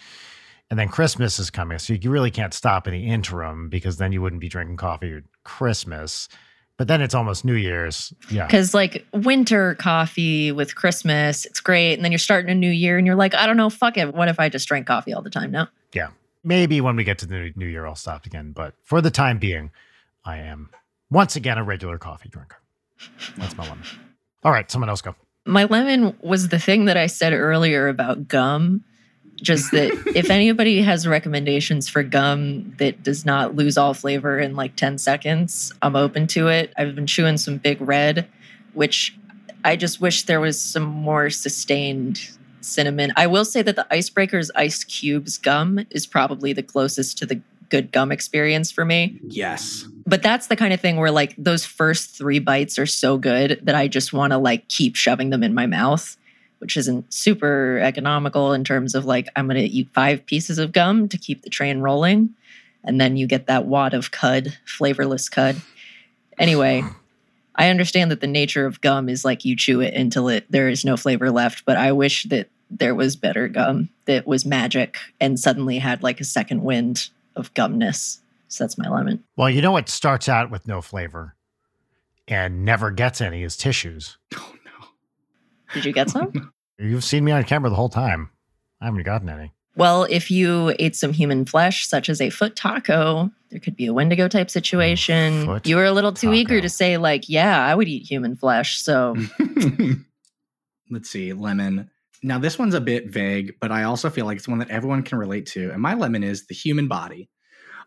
And 0.71 0.79
then 0.79 0.89
Christmas 0.89 1.39
is 1.39 1.51
coming. 1.51 1.79
So 1.79 1.95
you 1.95 2.11
really 2.11 2.31
can't 2.31 2.53
stop 2.53 2.87
in 2.87 2.93
the 2.93 3.07
interim 3.07 3.71
because 3.71 3.97
then 3.97 4.13
you 4.13 4.21
wouldn't 4.21 4.41
be 4.41 4.49
drinking 4.49 4.77
coffee 4.77 5.15
at 5.15 5.23
Christmas. 5.45 6.29
But 6.79 6.87
then 6.87 7.03
it's 7.03 7.15
almost 7.15 7.45
New 7.45 7.55
Year's. 7.55 8.15
Yeah. 8.31 8.47
Because 8.47 8.73
like 8.73 9.05
winter 9.13 9.75
coffee 9.75 10.53
with 10.53 10.77
Christmas, 10.77 11.45
it's 11.45 11.61
great. 11.61 11.95
And 11.95 12.05
then 12.05 12.13
you're 12.13 12.21
starting 12.21 12.51
a 12.51 12.55
new 12.55 12.71
year 12.71 12.97
and 12.97 13.07
you're 13.07 13.17
like, 13.17 13.35
I 13.35 13.47
don't 13.47 13.57
know, 13.57 13.69
fuck 13.69 13.97
it. 13.99 14.15
What 14.15 14.29
if 14.29 14.39
I 14.39 14.49
just 14.49 14.69
drank 14.69 14.87
coffee 14.87 15.13
all 15.13 15.21
the 15.21 15.29
time 15.29 15.51
now? 15.51 15.69
Yeah. 15.93 16.11
Maybe 16.45 16.81
when 16.81 16.95
we 16.95 17.03
get 17.03 17.19
to 17.19 17.27
the 17.27 17.35
new- 17.35 17.53
new 17.57 17.67
year, 17.67 17.85
I'll 17.85 17.97
stop 17.97 18.27
again. 18.27 18.53
But 18.53 18.75
for 18.85 19.01
the 19.01 19.11
time 19.11 19.39
being, 19.39 19.73
I 20.25 20.39
am 20.39 20.71
once 21.11 21.35
again 21.35 21.59
a 21.59 21.65
regular 21.65 21.99
coffee 21.99 22.29
drinker. 22.29 22.59
That's 23.37 23.57
my 23.57 23.65
lemon. 23.65 23.85
All 24.45 24.53
right. 24.53 24.71
Someone 24.71 24.89
else 24.89 25.03
go. 25.03 25.17
My 25.47 25.65
lemon 25.65 26.17
was 26.21 26.49
the 26.49 26.61
thing 26.61 26.85
that 26.85 26.97
I 26.97 27.09
said 27.09 27.33
earlier 27.33 27.89
about 27.89 28.29
gum. 28.29 28.85
Just 29.43 29.71
that 29.73 29.91
if 30.17 30.31
anybody 30.31 30.83
has 30.83 31.07
recommendations 31.07 31.89
for 31.89 32.03
gum 32.03 32.75
that 32.79 33.03
does 33.03 33.25
not 33.25 33.55
lose 33.55 33.79
all 33.79 33.95
flavor 33.95 34.39
in 34.39 34.57
like 34.57 34.77
10 34.77 34.99
seconds, 34.99 35.73
I'm 35.83 35.97
open 35.97 36.27
to 36.29 36.49
it. 36.49 36.73
I've 36.77 36.95
been 36.95 37.07
chewing 37.07 37.39
some 37.39 37.59
Big 37.59 37.81
Red, 37.81 38.29
which 38.75 39.17
I 39.65 39.77
just 39.77 40.01
wish 40.01 40.25
there 40.25 40.41
was 40.41 40.61
some 40.61 40.85
more 40.85 41.31
sustained 41.31 42.31
cinnamon. 42.61 43.13
I 43.17 43.27
will 43.27 43.45
say 43.45 43.63
that 43.63 43.77
the 43.77 43.87
Icebreakers 43.91 44.51
Ice 44.55 44.85
Cubes 44.85 45.39
gum 45.39 45.87
is 45.91 46.07
probably 46.07 46.53
the 46.53 46.63
closest 46.63 47.19
to 47.19 47.27
the 47.27 47.41
good 47.71 47.93
gum 47.93 48.11
experience 48.11 48.71
for 48.71 48.85
me 48.85 49.21
yes. 49.29 49.85
but 50.07 50.23
that's 50.23 50.47
the 50.47 50.57
kind 50.57 50.73
of 50.73 50.81
thing 50.81 50.97
where 50.97 51.11
like 51.11 51.35
those 51.37 51.65
first 51.65 52.17
three 52.17 52.39
bites 52.39 52.79
are 52.79 52.87
so 52.87 53.19
good 53.19 53.61
that 53.63 53.75
I 53.75 53.89
just 53.89 54.13
want 54.13 54.33
to 54.33 54.39
like 54.39 54.69
keep 54.69 54.97
shoving 54.97 55.31
them 55.31 55.43
in 55.43 55.55
my 55.55 55.67
mouth, 55.67 56.17
which 56.59 56.77
isn't 56.77 57.13
super 57.13 57.79
economical 57.79 58.53
in 58.53 58.65
terms 58.65 58.95
of 58.95 59.05
like 59.05 59.29
I'm 59.37 59.47
going 59.47 59.57
to 59.57 59.63
eat 59.63 59.91
five 59.93 60.25
pieces 60.27 60.59
of 60.59 60.73
gum 60.73 61.09
to 61.09 61.19
keep 61.19 61.43
the 61.43 61.51
train 61.51 61.81
rolling. 61.81 62.31
And 62.85 63.01
then 63.01 63.17
you 63.17 63.27
get 63.27 63.47
that 63.47 63.67
wad 63.67 63.95
of 63.95 64.11
cud, 64.11 64.57
flavorless 64.65 65.29
cud. 65.29 65.61
Anyway, 66.39 66.83
I 67.55 67.71
understand 67.71 68.11
that 68.11 68.21
the 68.21 68.27
nature 68.27 68.67
of 68.67 68.81
gum 68.81 69.09
is 69.09 69.25
like 69.25 69.45
you 69.45 69.57
chew 69.57 69.81
it 69.81 69.95
until 69.95 70.29
it 70.29 70.47
there 70.49 70.69
is 70.69 70.85
no 70.85 70.97
flavor 70.97 71.31
left, 71.31 71.65
but 71.65 71.77
I 71.77 71.93
wish 71.93 72.25
that 72.25 72.49
there 72.71 72.95
was 72.95 73.17
better 73.17 73.49
gum 73.49 73.89
that 74.05 74.27
was 74.27 74.45
magic 74.45 74.99
and 75.21 75.41
suddenly 75.41 75.79
had 75.79 76.03
like 76.03 76.21
a 76.21 76.25
second 76.25 76.63
wind 76.63 77.09
of 77.35 77.53
gumness. 77.55 78.19
So 78.49 78.65
that's 78.65 78.79
my 78.79 78.89
lemon. 78.89 79.25
Well, 79.37 79.51
you 79.51 79.61
know 79.61 79.73
what 79.73 79.89
starts 79.89 80.29
out 80.29 80.51
with 80.51 80.67
no 80.67 80.81
flavor 80.81 81.35
and 82.27 82.65
never 82.65 82.91
gets 82.91 83.21
any 83.21 83.43
is 83.43 83.57
tissues. 83.57 84.19
Oh 84.35 84.53
no. 84.55 84.58
Did 85.75 85.85
you 85.85 85.93
get 85.93 86.11
some? 86.11 86.53
You've 86.79 87.05
seen 87.05 87.25
me 87.25 87.33
on 87.33 87.45
camera 87.45 87.71
the 87.71 87.77
whole 87.77 87.89
time. 87.89 88.31
I 88.81 88.85
haven't 88.87 89.03
gotten 89.03 89.29
any. 89.29 89.53
well, 89.77 90.05
if 90.05 90.31
you 90.31 90.75
ate 90.79 90.95
some 90.97 91.13
human 91.13 91.45
flesh, 91.45 91.87
such 91.87 92.09
as 92.09 92.21
a 92.21 92.31
foot 92.31 92.55
taco, 92.57 93.31
there 93.51 93.61
could 93.61 93.77
be 93.77 93.87
a 93.87 93.93
Wendigo 93.93 94.29
type 94.29 94.51
situation. 94.51 95.47
Foot 95.47 95.67
you 95.67 95.77
were 95.77 95.85
a 95.85 95.93
little 95.93 96.13
too 96.13 96.33
eager 96.33 96.61
to 96.61 96.69
say, 96.69 96.97
like, 96.97 97.29
yeah, 97.29 97.65
I 97.65 97.75
would 97.75 97.89
eat 97.89 98.09
human 98.09 98.37
flesh. 98.37 98.79
So 98.81 99.17
Let's 100.91 101.11
see, 101.11 101.33
lemon. 101.33 101.91
Now 102.23 102.39
this 102.39 102.59
one's 102.59 102.75
a 102.75 102.81
bit 102.81 103.11
vague, 103.11 103.55
but 103.61 103.71
I 103.71 103.85
also 103.85 104.11
feel 104.11 104.27
like 104.27 104.39
it's 104.39 104.49
one 104.49 104.59
that 104.59 104.71
everyone 104.71 105.03
can 105.03 105.19
relate 105.19 105.47
to. 105.47 105.71
And 105.71 105.83
my 105.83 105.95
lemon 105.95 106.23
is 106.25 106.47
the 106.47 106.55
human 106.55 106.89
body. 106.89 107.29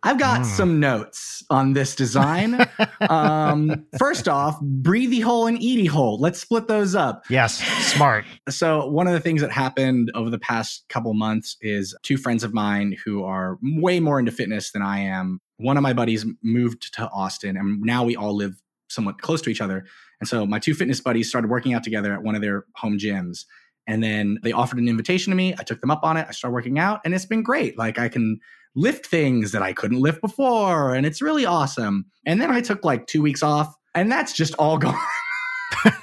I've 0.04 0.18
got 0.18 0.42
Mm. 0.42 0.46
some 0.46 0.80
notes 0.80 1.44
on 1.50 1.74
this 1.74 1.96
design. 1.96 2.66
um, 3.10 3.86
first 4.00 4.28
off, 4.28 4.60
breathy 4.62 5.20
hole 5.20 5.46
and 5.48 5.62
eaty 5.62 5.86
hole. 5.86 6.18
Let's 6.20 6.40
split 6.42 6.68
those 6.68 6.96
up. 6.96 7.24
yes, 7.30 7.60
smart. 7.94 8.26
So 8.50 8.88
one 8.88 9.08
of 9.08 9.14
the 9.14 9.20
things 9.20 9.42
that 9.42 9.52
happened 9.52 10.12
over 10.16 10.30
the 10.30 10.40
past 10.40 10.86
couple 10.90 11.14
months 11.14 11.56
is 11.62 11.96
two 12.04 12.18
friends 12.18 12.44
of 12.44 12.54
mine 12.54 12.96
who 13.06 13.24
are 13.24 13.58
way 13.62 14.00
more 14.00 14.20
into 14.20 14.32
fitness 14.32 14.72
than 14.72 14.82
I 14.82 15.00
am. 15.00 15.40
One 15.58 15.78
of 15.78 15.84
my 15.84 15.94
buddies 15.94 16.26
moved 16.42 16.94
to 16.96 17.08
Austin, 17.10 17.56
and 17.56 17.82
now 17.82 18.04
we 18.04 18.16
all 18.16 18.36
live 18.36 18.60
somewhat 18.90 19.22
close 19.22 19.42
to 19.44 19.50
each 19.50 19.62
other. 19.62 19.86
And 20.20 20.28
so 20.28 20.46
my 20.46 20.58
two 20.60 20.74
fitness 20.74 21.00
buddies 21.00 21.30
started 21.30 21.50
working 21.50 21.74
out 21.74 21.84
together 21.84 22.12
at 22.14 22.24
one 22.24 22.36
of 22.36 22.42
their 22.42 22.66
home 22.76 22.98
gyms. 22.98 23.46
And 23.88 24.04
then 24.04 24.38
they 24.44 24.52
offered 24.52 24.80
an 24.80 24.88
invitation 24.88 25.32
to 25.32 25.36
me. 25.38 25.54
I 25.60 25.64
took 25.64 25.82
them 25.82 25.90
up 25.92 26.04
on 26.04 26.18
it. 26.18 26.26
I 26.28 26.32
started 26.32 26.54
working 26.54 26.80
out, 26.80 27.02
and 27.06 27.14
it's 27.14 27.26
been 27.26 27.44
great. 27.44 27.78
Like 27.78 28.00
I 28.00 28.10
can 28.10 28.40
lift 28.76 29.06
things 29.06 29.52
that 29.52 29.62
I 29.62 29.74
couldn't 29.74 30.00
lift 30.00 30.22
before, 30.22 30.94
and 30.96 31.06
it's 31.06 31.22
really 31.22 31.46
awesome. 31.46 32.06
And 32.26 32.42
then 32.42 32.52
I 32.52 32.62
took 32.62 32.84
like 32.86 33.08
two 33.08 33.22
weeks 33.22 33.44
off, 33.44 33.74
and 33.96 34.12
that's 34.12 34.34
just 34.34 34.54
all 34.56 34.78
gone. 34.80 34.98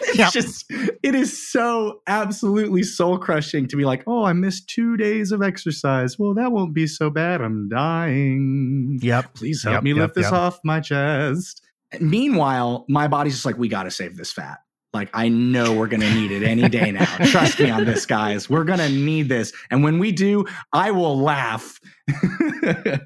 it's 0.01 0.17
Yep. 0.19 0.33
just 0.33 0.65
it 1.03 1.15
is 1.15 1.51
so 1.51 2.01
absolutely 2.07 2.83
soul 2.83 3.19
crushing 3.19 3.69
to 3.69 3.77
be 3.77 3.85
like, 3.85 4.03
oh, 4.07 4.25
I 4.25 4.33
missed 4.33 4.69
two 4.69 4.97
days 4.97 5.31
of 5.31 5.43
exercise. 5.43 6.19
Well, 6.19 6.35
that 6.35 6.51
won't 6.53 6.75
be 6.75 6.87
so 6.87 7.11
bad. 7.11 7.41
I'm 7.43 7.69
dying. 7.69 8.99
Yep. 9.03 9.35
Please 9.35 9.63
help 9.63 9.75
Yep, 9.75 9.83
me 9.85 9.91
yep, 9.91 9.99
lift 9.99 10.15
this 10.15 10.33
off 10.33 10.59
my 10.65 10.81
chest. 10.81 11.63
Meanwhile, 12.01 12.87
my 12.89 13.09
body's 13.09 13.35
just 13.35 13.45
like, 13.47 13.59
we 13.59 13.69
got 13.69 13.85
to 13.85 13.91
save 13.91 14.17
this 14.17 14.33
fat. 14.33 14.59
Like, 14.93 15.11
I 15.13 15.29
know 15.29 15.75
we're 15.75 15.89
to 16.01 16.15
need 16.15 16.31
it 16.31 16.43
any 16.43 16.69
day 16.69 16.91
now. 16.93 17.05
Trust 17.27 17.61
me 17.61 17.69
on 17.69 17.85
this, 17.85 18.07
guys. 18.07 18.49
We're 18.49 18.65
to 18.79 18.89
need 18.89 19.29
this. 19.29 19.53
And 19.71 19.85
when 19.85 19.99
we 19.99 20.13
do, 20.13 20.47
I 20.73 20.93
will 20.93 21.19
laugh. 21.21 21.79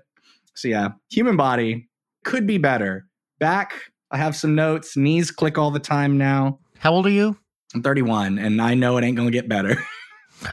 so, 0.55 0.69
yeah, 0.69 0.91
human 1.11 1.37
body 1.37 1.89
could 2.25 2.47
be 2.47 2.59
better. 2.59 3.07
Back, 3.41 3.75
I 4.13 4.19
have 4.19 4.37
some 4.37 4.55
notes. 4.55 4.97
Knees 4.97 5.33
click 5.33 5.59
all 5.59 5.73
the 5.73 5.81
time 5.81 6.19
now. 6.19 6.61
How 6.79 6.93
old 6.93 7.07
are 7.07 7.11
you? 7.11 7.37
I'm 7.75 7.83
31, 7.83 8.39
and 8.39 8.61
I 8.61 8.75
know 8.75 8.97
it 8.99 9.05
ain't 9.05 9.17
to 9.31 9.37
get 9.37 9.49
better. 9.49 9.77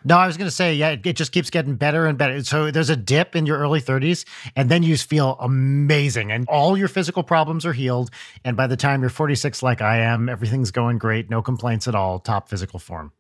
No, 0.04 0.18
I 0.18 0.28
was 0.28 0.38
going 0.38 0.48
to 0.48 0.56
say, 0.56 0.74
yeah, 0.74 0.90
it, 0.90 1.06
it 1.06 1.16
just 1.16 1.32
keeps 1.32 1.50
getting 1.50 1.76
better 1.76 2.06
and 2.06 2.18
better. 2.18 2.44
So 2.44 2.72
there's 2.72 2.90
a 2.90 2.96
dip 2.96 3.36
in 3.36 3.46
your 3.46 3.58
early 3.58 3.82
30s, 3.82 4.26
and 4.56 4.70
then 4.70 4.84
you 4.84 4.94
just 4.94 5.10
feel 5.10 5.38
amazing, 5.40 6.32
and 6.32 6.48
all 6.48 6.78
your 6.78 6.88
physical 6.88 7.24
problems 7.24 7.66
are 7.66 7.74
healed. 7.74 8.10
And 8.44 8.56
by 8.56 8.68
the 8.68 8.78
time 8.78 9.02
you're 9.02 9.10
46, 9.10 9.62
like 9.64 9.82
I 9.82 9.98
am, 9.98 10.30
everything's 10.30 10.72
going 10.72 10.98
great, 10.98 11.30
no 11.30 11.42
complaints 11.42 11.88
at 11.88 11.96
all, 11.96 12.20
top 12.20 12.50
physical 12.50 12.80
form. 12.80 13.12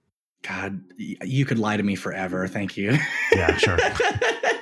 God, 0.41 0.81
you 0.97 1.45
could 1.45 1.59
lie 1.59 1.77
to 1.77 1.83
me 1.83 1.95
forever. 1.95 2.47
Thank 2.47 2.77
you. 2.77 2.97
Yeah, 3.33 3.57
sure. 3.57 3.77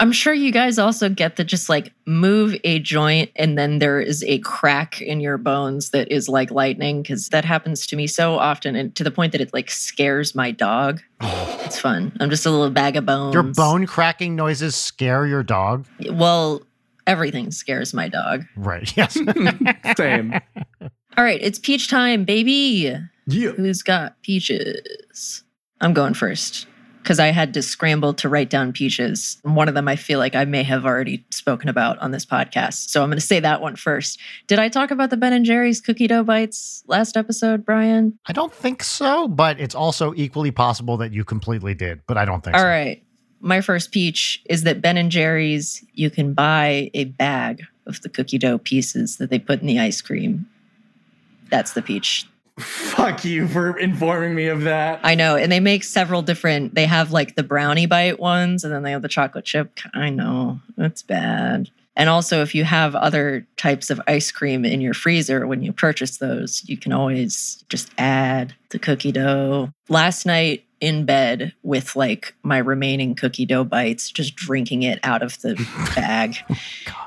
I'm 0.00 0.12
sure 0.12 0.32
you 0.32 0.50
guys 0.50 0.78
also 0.78 1.10
get 1.10 1.36
to 1.36 1.44
just 1.44 1.68
like 1.68 1.92
move 2.06 2.56
a 2.64 2.78
joint 2.78 3.30
and 3.36 3.58
then 3.58 3.80
there 3.80 4.00
is 4.00 4.24
a 4.24 4.38
crack 4.38 5.02
in 5.02 5.20
your 5.20 5.36
bones 5.36 5.90
that 5.90 6.10
is 6.10 6.26
like 6.26 6.50
lightning 6.50 7.02
because 7.02 7.28
that 7.28 7.44
happens 7.44 7.86
to 7.88 7.96
me 7.96 8.06
so 8.06 8.38
often 8.38 8.74
and 8.76 8.94
to 8.96 9.04
the 9.04 9.10
point 9.10 9.32
that 9.32 9.42
it 9.42 9.52
like 9.52 9.70
scares 9.70 10.34
my 10.34 10.50
dog. 10.50 11.00
It's 11.70 11.78
fun. 11.78 12.16
I'm 12.18 12.30
just 12.30 12.46
a 12.46 12.50
little 12.50 12.68
bag 12.70 12.96
of 12.96 13.06
bones. 13.06 13.32
Your 13.32 13.44
bone 13.44 13.86
cracking 13.86 14.34
noises 14.34 14.74
scare 14.74 15.24
your 15.24 15.44
dog? 15.44 15.86
Well, 16.10 16.62
everything 17.06 17.52
scares 17.52 17.94
my 17.94 18.08
dog. 18.08 18.44
Right, 18.56 18.92
yes. 18.96 19.14
Same. 19.96 20.34
All 21.16 21.22
right, 21.22 21.40
it's 21.40 21.60
peach 21.60 21.88
time, 21.88 22.24
baby. 22.24 22.92
Yeah. 23.28 23.52
Who's 23.52 23.82
got 23.82 24.20
peaches? 24.22 25.44
I'm 25.80 25.92
going 25.92 26.14
first 26.14 26.66
because 27.02 27.18
I 27.18 27.28
had 27.28 27.54
to 27.54 27.62
scramble 27.62 28.14
to 28.14 28.28
write 28.28 28.50
down 28.50 28.72
peaches. 28.72 29.38
One 29.42 29.68
of 29.68 29.74
them 29.74 29.88
I 29.88 29.96
feel 29.96 30.18
like 30.18 30.34
I 30.34 30.44
may 30.44 30.62
have 30.62 30.84
already 30.84 31.24
spoken 31.30 31.68
about 31.68 31.98
on 31.98 32.10
this 32.10 32.26
podcast. 32.26 32.90
So 32.90 33.02
I'm 33.02 33.08
going 33.08 33.18
to 33.18 33.26
say 33.26 33.40
that 33.40 33.60
one 33.60 33.76
first. 33.76 34.18
Did 34.46 34.58
I 34.58 34.68
talk 34.68 34.90
about 34.90 35.10
the 35.10 35.16
Ben 35.16 35.32
and 35.32 35.44
Jerry's 35.44 35.80
cookie 35.80 36.06
dough 36.06 36.24
bites 36.24 36.84
last 36.86 37.16
episode, 37.16 37.64
Brian? 37.64 38.18
I 38.26 38.32
don't 38.32 38.52
think 38.52 38.82
so, 38.82 39.28
but 39.28 39.58
it's 39.58 39.74
also 39.74 40.12
equally 40.14 40.50
possible 40.50 40.96
that 40.98 41.12
you 41.12 41.24
completely 41.24 41.74
did, 41.74 42.00
but 42.06 42.16
I 42.16 42.24
don't 42.24 42.44
think 42.44 42.56
All 42.56 42.62
so. 42.62 42.68
right. 42.68 43.02
My 43.40 43.62
first 43.62 43.90
peach 43.90 44.42
is 44.50 44.64
that 44.64 44.82
Ben 44.82 44.98
and 44.98 45.10
Jerry's, 45.10 45.82
you 45.94 46.10
can 46.10 46.34
buy 46.34 46.90
a 46.92 47.04
bag 47.04 47.62
of 47.86 48.00
the 48.02 48.10
cookie 48.10 48.38
dough 48.38 48.58
pieces 48.58 49.16
that 49.16 49.30
they 49.30 49.38
put 49.38 49.60
in 49.60 49.66
the 49.66 49.80
ice 49.80 50.02
cream. 50.02 50.46
That's 51.50 51.72
the 51.72 51.82
peach. 51.82 52.26
Fuck 52.60 53.24
you 53.24 53.48
for 53.48 53.78
informing 53.78 54.34
me 54.34 54.46
of 54.46 54.62
that. 54.62 55.00
I 55.02 55.14
know. 55.14 55.36
And 55.36 55.50
they 55.50 55.60
make 55.60 55.84
several 55.84 56.22
different, 56.22 56.74
they 56.74 56.86
have 56.86 57.12
like 57.12 57.34
the 57.34 57.42
brownie 57.42 57.86
bite 57.86 58.20
ones 58.20 58.64
and 58.64 58.72
then 58.72 58.82
they 58.82 58.92
have 58.92 59.02
the 59.02 59.08
chocolate 59.08 59.44
chip. 59.44 59.78
I 59.94 60.10
know. 60.10 60.60
It's 60.78 61.02
bad. 61.02 61.70
And 61.96 62.08
also, 62.08 62.40
if 62.40 62.54
you 62.54 62.64
have 62.64 62.94
other 62.94 63.46
types 63.56 63.90
of 63.90 64.00
ice 64.06 64.30
cream 64.30 64.64
in 64.64 64.80
your 64.80 64.94
freezer 64.94 65.46
when 65.46 65.62
you 65.62 65.72
purchase 65.72 66.18
those, 66.18 66.62
you 66.66 66.76
can 66.76 66.92
always 66.92 67.64
just 67.68 67.90
add 67.98 68.54
the 68.70 68.78
cookie 68.78 69.12
dough. 69.12 69.70
Last 69.88 70.24
night 70.24 70.64
in 70.80 71.04
bed 71.04 71.52
with 71.62 71.94
like 71.94 72.34
my 72.42 72.56
remaining 72.56 73.14
cookie 73.14 73.44
dough 73.44 73.64
bites, 73.64 74.10
just 74.10 74.34
drinking 74.34 74.82
it 74.82 74.98
out 75.02 75.22
of 75.22 75.38
the 75.42 75.54
bag. 75.94 76.36
Oh 76.48 76.54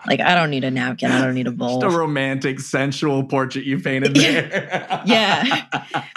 like, 0.05 0.19
I 0.19 0.35
don't 0.35 0.49
need 0.51 0.63
a 0.63 0.69
napkin. 0.69 1.11
I 1.11 1.21
don't 1.21 1.33
need 1.33 1.47
a 1.47 1.51
bowl. 1.51 1.81
Just 1.81 1.95
a 1.95 1.97
romantic, 1.97 2.59
sensual 2.59 3.23
portrait 3.23 3.65
you 3.65 3.79
painted 3.79 4.13
there. 4.15 5.01
Yeah. 5.05 5.65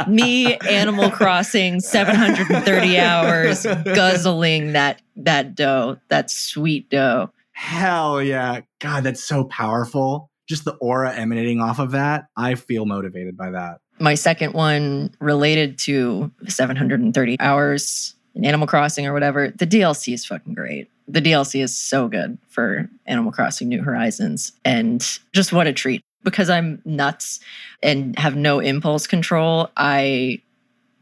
me 0.07 0.57
animal 0.59 1.11
crossing 1.11 1.81
730 1.81 2.99
hours 2.99 3.65
guzzling 3.65 4.73
that 4.73 5.01
that 5.17 5.55
dough 5.55 5.97
that 6.09 6.31
sweet 6.31 6.91
dough 6.91 7.31
Hell 7.57 8.23
yeah. 8.23 8.61
God, 8.81 9.03
that's 9.05 9.25
so 9.25 9.45
powerful. 9.45 10.31
Just 10.47 10.65
the 10.67 10.75
aura 10.75 11.15
emanating 11.15 11.59
off 11.61 11.79
of 11.79 11.93
that. 11.93 12.27
I 12.37 12.55
feel 12.55 12.85
motivated 12.85 13.35
by 13.37 13.51
that. 13.51 13.79
my 13.99 14.15
second 14.15 14.53
one 14.53 15.11
related 15.21 15.79
to 15.79 16.31
730 16.49 17.41
hours 17.41 18.15
in 18.35 18.45
animal 18.45 18.67
crossing 18.67 19.07
or 19.07 19.15
whatever 19.15 19.49
the 19.57 19.67
dlc 19.67 20.13
is 20.13 20.27
fucking 20.27 20.53
great 20.53 20.91
the 21.09 21.23
dlc 21.23 21.59
is 21.59 21.75
so 21.75 22.07
good 22.07 22.37
for 22.51 22.87
animal 23.07 23.33
crossing 23.33 23.69
new 23.71 23.83
horizons 23.83 24.53
and 24.67 25.19
just 25.33 25.51
what 25.51 25.67
a 25.67 25.73
treat 25.73 26.03
because 26.25 26.51
i'm 26.51 26.83
nuts 26.85 27.41
and 27.83 28.19
have 28.19 28.37
no 28.37 28.61
impulse 28.61 29.07
control 29.07 29.71
i 29.79 30.39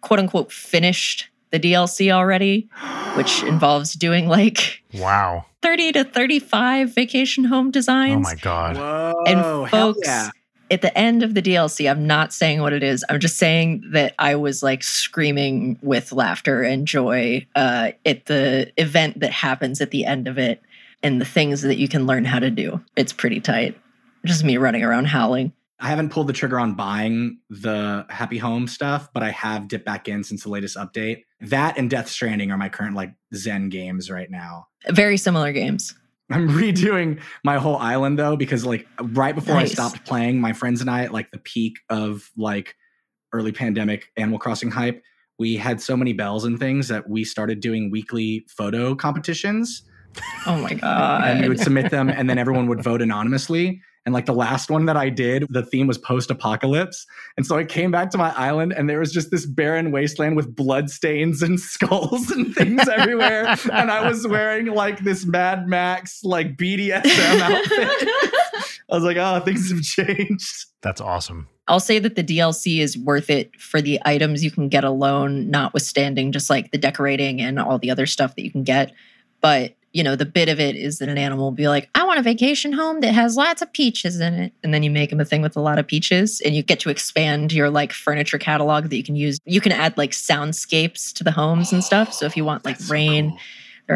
quote 0.03 0.21
unquote 0.21 0.53
finished 0.53 1.29
the 1.55 1.61
dlc 1.61 2.11
already 2.11 2.69
which 3.17 3.43
involves 3.55 3.95
doing 3.95 4.27
like 4.29 4.83
Wow. 4.95 5.47
30 5.63 5.93
to 5.93 6.05
35 6.05 6.95
vacation 6.95 7.45
home 7.45 7.71
designs. 7.71 8.27
Oh 8.27 8.31
my 8.31 8.35
God. 8.37 8.77
Whoa. 8.77 9.25
and 9.27 9.71
folks, 9.71 10.07
yeah. 10.07 10.31
at 10.71 10.83
the 10.83 10.97
end 10.97 11.23
of 11.23 11.35
the 11.35 11.43
DLC, 11.43 11.91
I'm 11.91 12.07
not 12.07 12.33
saying 12.33 12.61
what 12.61 12.73
it 12.73 12.83
is. 12.83 13.05
I'm 13.09 13.19
just 13.19 13.37
saying 13.39 13.83
that 13.93 14.15
I 14.19 14.37
was 14.37 14.63
like 14.63 14.83
screaming 14.83 15.79
with 15.83 16.13
laughter 16.13 16.63
and 16.63 16.87
joy 16.87 17.47
uh, 17.57 17.93
at 18.05 18.27
the 18.27 18.73
event 18.77 19.21
that 19.21 19.33
happens 19.33 19.81
at 19.81 19.91
the 19.91 20.05
end 20.05 20.29
of 20.29 20.39
it 20.39 20.63
and 21.03 21.21
the 21.21 21.25
things 21.25 21.63
that 21.63 21.77
you 21.79 21.89
can 21.89 22.07
learn 22.07 22.25
how 22.25 22.39
to 22.39 22.51
do. 22.51 22.81
It's 22.97 23.13
pretty 23.13 23.41
tight. 23.41 23.77
Just 24.25 24.45
me 24.45 24.57
running 24.59 24.85
around 24.85 25.07
howling. 25.07 25.53
I 25.85 25.89
haven't 25.89 26.09
pulled 26.09 26.29
the 26.29 26.33
trigger 26.33 26.59
on 26.59 26.73
buying 26.75 27.41
the 27.51 28.07
Happy 28.09 28.39
Home 28.39 28.67
stuff, 28.67 29.11
but 29.13 29.23
I 29.23 29.31
have 29.33 29.69
dipped 29.69 29.85
back 29.85 30.09
in 30.09 30.25
since 30.25 30.43
the 30.43 30.49
latest 30.49 30.79
update. 30.79 31.25
That 31.43 31.77
and 31.77 31.91
Death 31.91 32.09
Stranding 32.09 32.51
are 32.51 32.57
my 32.57 32.71
current 32.71 32.97
like 32.97 33.13
Zen 33.35 33.69
games 33.69 34.11
right 34.11 34.31
now. 34.31 34.69
Very 34.89 35.19
similar 35.19 35.53
games. 35.53 35.95
I'm 36.31 36.49
redoing 36.59 37.21
my 37.45 37.59
whole 37.59 37.77
island 37.77 38.19
though 38.19 38.35
because 38.35 38.65
like 38.65 38.87
right 38.99 39.35
before 39.35 39.57
Nice. 39.57 39.73
I 39.73 39.75
stopped 39.75 40.07
playing, 40.07 40.41
my 40.41 40.55
friends 40.55 40.81
and 40.81 40.89
I 40.89 41.03
at 41.05 41.13
like 41.13 41.31
the 41.33 41.39
peak 41.39 41.75
of 41.91 42.31
like 42.35 42.77
early 43.35 43.53
pandemic 43.53 44.11
Animal 44.17 44.39
Crossing 44.39 44.71
hype, 44.71 45.03
we 45.39 45.55
had 45.57 45.83
so 45.83 45.99
many 45.99 46.15
bells 46.15 46.47
and 46.47 46.59
things 46.59 46.89
that 46.89 47.11
we 47.11 47.25
started 47.25 47.61
doing 47.61 47.91
weekly 47.91 48.47
photo 48.49 48.95
competitions 48.95 49.83
Oh 50.47 50.57
my 50.63 50.73
god. 50.75 51.25
and 51.25 51.41
we 51.43 51.49
would 51.51 51.61
submit 51.61 51.91
them 51.91 52.09
and 52.09 52.31
then 52.31 52.39
everyone 52.39 52.69
would 52.69 52.83
vote 52.91 53.03
anonymously 53.03 53.83
and 54.07 54.13
like 54.13 54.27
the 54.27 54.35
last 54.35 54.71
one 54.71 54.87
that 54.87 54.97
i 54.97 55.09
did 55.09 55.47
the 55.51 55.65
theme 55.65 55.87
was 55.87 55.99
post-apocalypse 55.99 57.07
and 57.37 57.47
so 57.47 57.57
i 57.57 57.65
came 57.65 57.91
back 57.91 58.11
to 58.11 58.19
my 58.19 58.31
island 58.37 58.73
and 58.73 58.89
there 58.89 58.99
was 58.99 59.13
just 59.13 59.31
this 59.31 59.47
barren 59.47 59.93
wasteland 59.93 60.37
with 60.37 60.55
blood 60.55 60.91
stains 60.91 61.43
and 61.43 61.61
skulls 61.75 62.31
and 62.31 62.55
things 62.55 62.87
everywhere 62.89 63.47
and 63.73 63.91
i 63.91 64.07
was 64.07 64.27
wearing 64.27 64.67
like 64.67 65.01
this 65.01 65.27
mad 65.27 65.67
max 65.67 66.23
like 66.25 66.57
bdsm 66.57 67.41
outfit 67.41 67.89
i 68.91 68.95
was 68.95 69.05
like 69.05 69.17
oh 69.17 69.41
things 69.41 69.71
have 69.71 69.83
changed 69.83 70.67
That's 70.83 71.01
awesome. 71.01 71.49
I'll 71.67 71.81
say 71.81 71.99
that 71.99 72.15
the 72.15 72.23
DLC 72.23 72.81
is 72.81 72.99
worth 72.99 73.31
it 73.31 73.59
for 73.59 73.81
the 73.81 73.99
items 74.05 74.45
you 74.45 74.51
can 74.51 74.69
get 74.69 74.85
alone, 74.85 75.51
notwithstanding 75.51 76.31
just 76.31 76.51
like 76.51 76.71
the 76.73 76.79
decorating 76.79 77.41
and 77.41 77.59
all 77.59 77.79
the 77.79 77.91
other 77.91 78.05
stuff 78.05 78.37
that 78.37 78.45
you 78.45 78.51
can 78.51 78.65
get. 78.65 78.93
But, 79.41 79.75
you 79.95 80.03
know, 80.03 80.17
the 80.17 80.27
bit 80.27 80.49
of 80.49 80.59
it 80.59 80.75
is 80.75 80.99
that 80.99 81.09
an 81.09 81.17
animal 81.17 81.45
will 81.47 81.53
be 81.53 81.69
like, 81.69 81.89
I 81.95 82.05
want 82.05 82.19
a 82.19 82.23
vacation 82.23 82.73
home 82.73 83.01
that 83.01 83.15
has 83.15 83.37
lots 83.37 83.63
of 83.63 83.73
peaches 83.73 84.19
in 84.19 84.35
it. 84.35 84.53
And 84.65 84.75
then 84.75 84.83
you 84.83 84.91
make 84.91 85.11
them 85.11 85.21
a 85.21 85.25
thing 85.25 85.41
with 85.41 85.57
a 85.57 85.61
lot 85.61 85.79
of 85.79 85.87
peaches 85.87 86.43
and 86.45 86.55
you 86.55 86.65
get 86.65 86.81
to 86.81 86.91
expand 86.91 87.53
your 87.53 87.71
like 87.71 87.93
furniture 87.93 88.37
catalog 88.37 88.91
that 88.91 88.97
you 88.97 89.05
can 89.05 89.15
use. 89.15 89.39
You 89.45 89.61
can 89.61 89.71
add 89.71 89.97
like 89.97 90.11
soundscapes 90.11 91.13
to 91.15 91.23
the 91.23 91.31
homes 91.31 91.73
and 91.73 91.83
stuff. 91.83 92.13
So 92.13 92.27
if 92.27 92.37
you 92.37 92.45
want 92.45 92.65
like 92.65 92.79
That's 92.79 92.89
so 92.89 92.93
rain, 92.93 93.31
cool. 93.31 93.39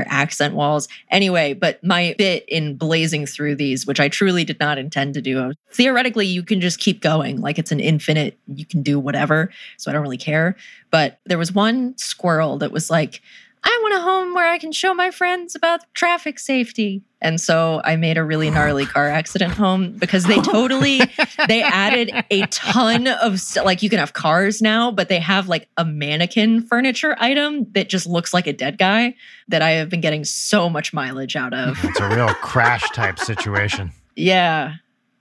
or 0.01 0.05
accent 0.07 0.55
walls. 0.55 0.87
Anyway, 1.11 1.53
but 1.53 1.83
my 1.83 2.15
bit 2.17 2.45
in 2.49 2.77
blazing 2.77 3.27
through 3.27 3.57
these, 3.57 3.85
which 3.85 3.99
I 3.99 4.09
truly 4.09 4.45
did 4.45 4.61
not 4.61 4.79
intend 4.79 5.15
to 5.15 5.21
do, 5.21 5.53
theoretically, 5.73 6.27
you 6.27 6.45
can 6.45 6.61
just 6.61 6.79
keep 6.79 7.01
going. 7.01 7.41
Like 7.41 7.59
it's 7.59 7.73
an 7.73 7.81
infinite, 7.81 8.39
you 8.47 8.65
can 8.65 8.85
do 8.85 9.01
whatever. 9.01 9.51
So 9.79 9.91
I 9.91 9.95
don't 9.95 10.03
really 10.03 10.17
care. 10.17 10.55
But 10.93 11.19
there 11.27 11.39
was 11.39 11.53
one 11.53 11.99
squirrel 11.99 12.59
that 12.59 12.71
was 12.71 12.89
like, 12.89 13.21
I 13.71 13.79
want 13.83 13.95
a 13.97 14.01
home 14.01 14.35
where 14.35 14.49
I 14.49 14.57
can 14.57 14.73
show 14.73 14.95
my 14.95 15.11
friends 15.11 15.55
about 15.55 15.81
traffic 15.93 16.39
safety. 16.39 17.03
And 17.21 17.39
so 17.39 17.83
I 17.85 17.97
made 17.97 18.17
a 18.17 18.25
really 18.25 18.49
gnarly 18.49 18.87
car 18.87 19.09
accident 19.09 19.53
home 19.53 19.93
because 19.93 20.25
they 20.25 20.37
oh. 20.39 20.43
totally 20.43 21.03
they 21.49 21.63
added 21.63 22.11
a 22.31 22.47
ton 22.47 23.09
of 23.09 23.39
st- 23.41 23.67
like 23.67 23.83
you 23.83 23.91
can 23.91 23.99
have 23.99 24.15
cars 24.15 24.63
now, 24.63 24.91
but 24.91 25.11
they 25.11 25.19
have 25.21 25.49
like 25.49 25.69
a 25.77 25.85
mannequin 25.85 26.63
furniture 26.63 27.15
item 27.21 27.71
that 27.73 27.91
just 27.91 28.07
looks 28.07 28.33
like 28.33 28.47
a 28.47 28.55
dead 28.55 28.79
guy 28.79 29.15
that 29.49 29.61
I 29.61 29.73
have 29.73 29.91
been 29.91 30.01
getting 30.01 30.25
so 30.25 30.71
much 30.71 30.95
mileage 30.95 31.37
out 31.37 31.53
of. 31.53 31.77
It's 31.85 32.01
a 32.01 32.09
real 32.09 32.33
crash 32.35 32.89
type 32.93 33.19
situation. 33.19 33.93
yeah. 34.17 34.77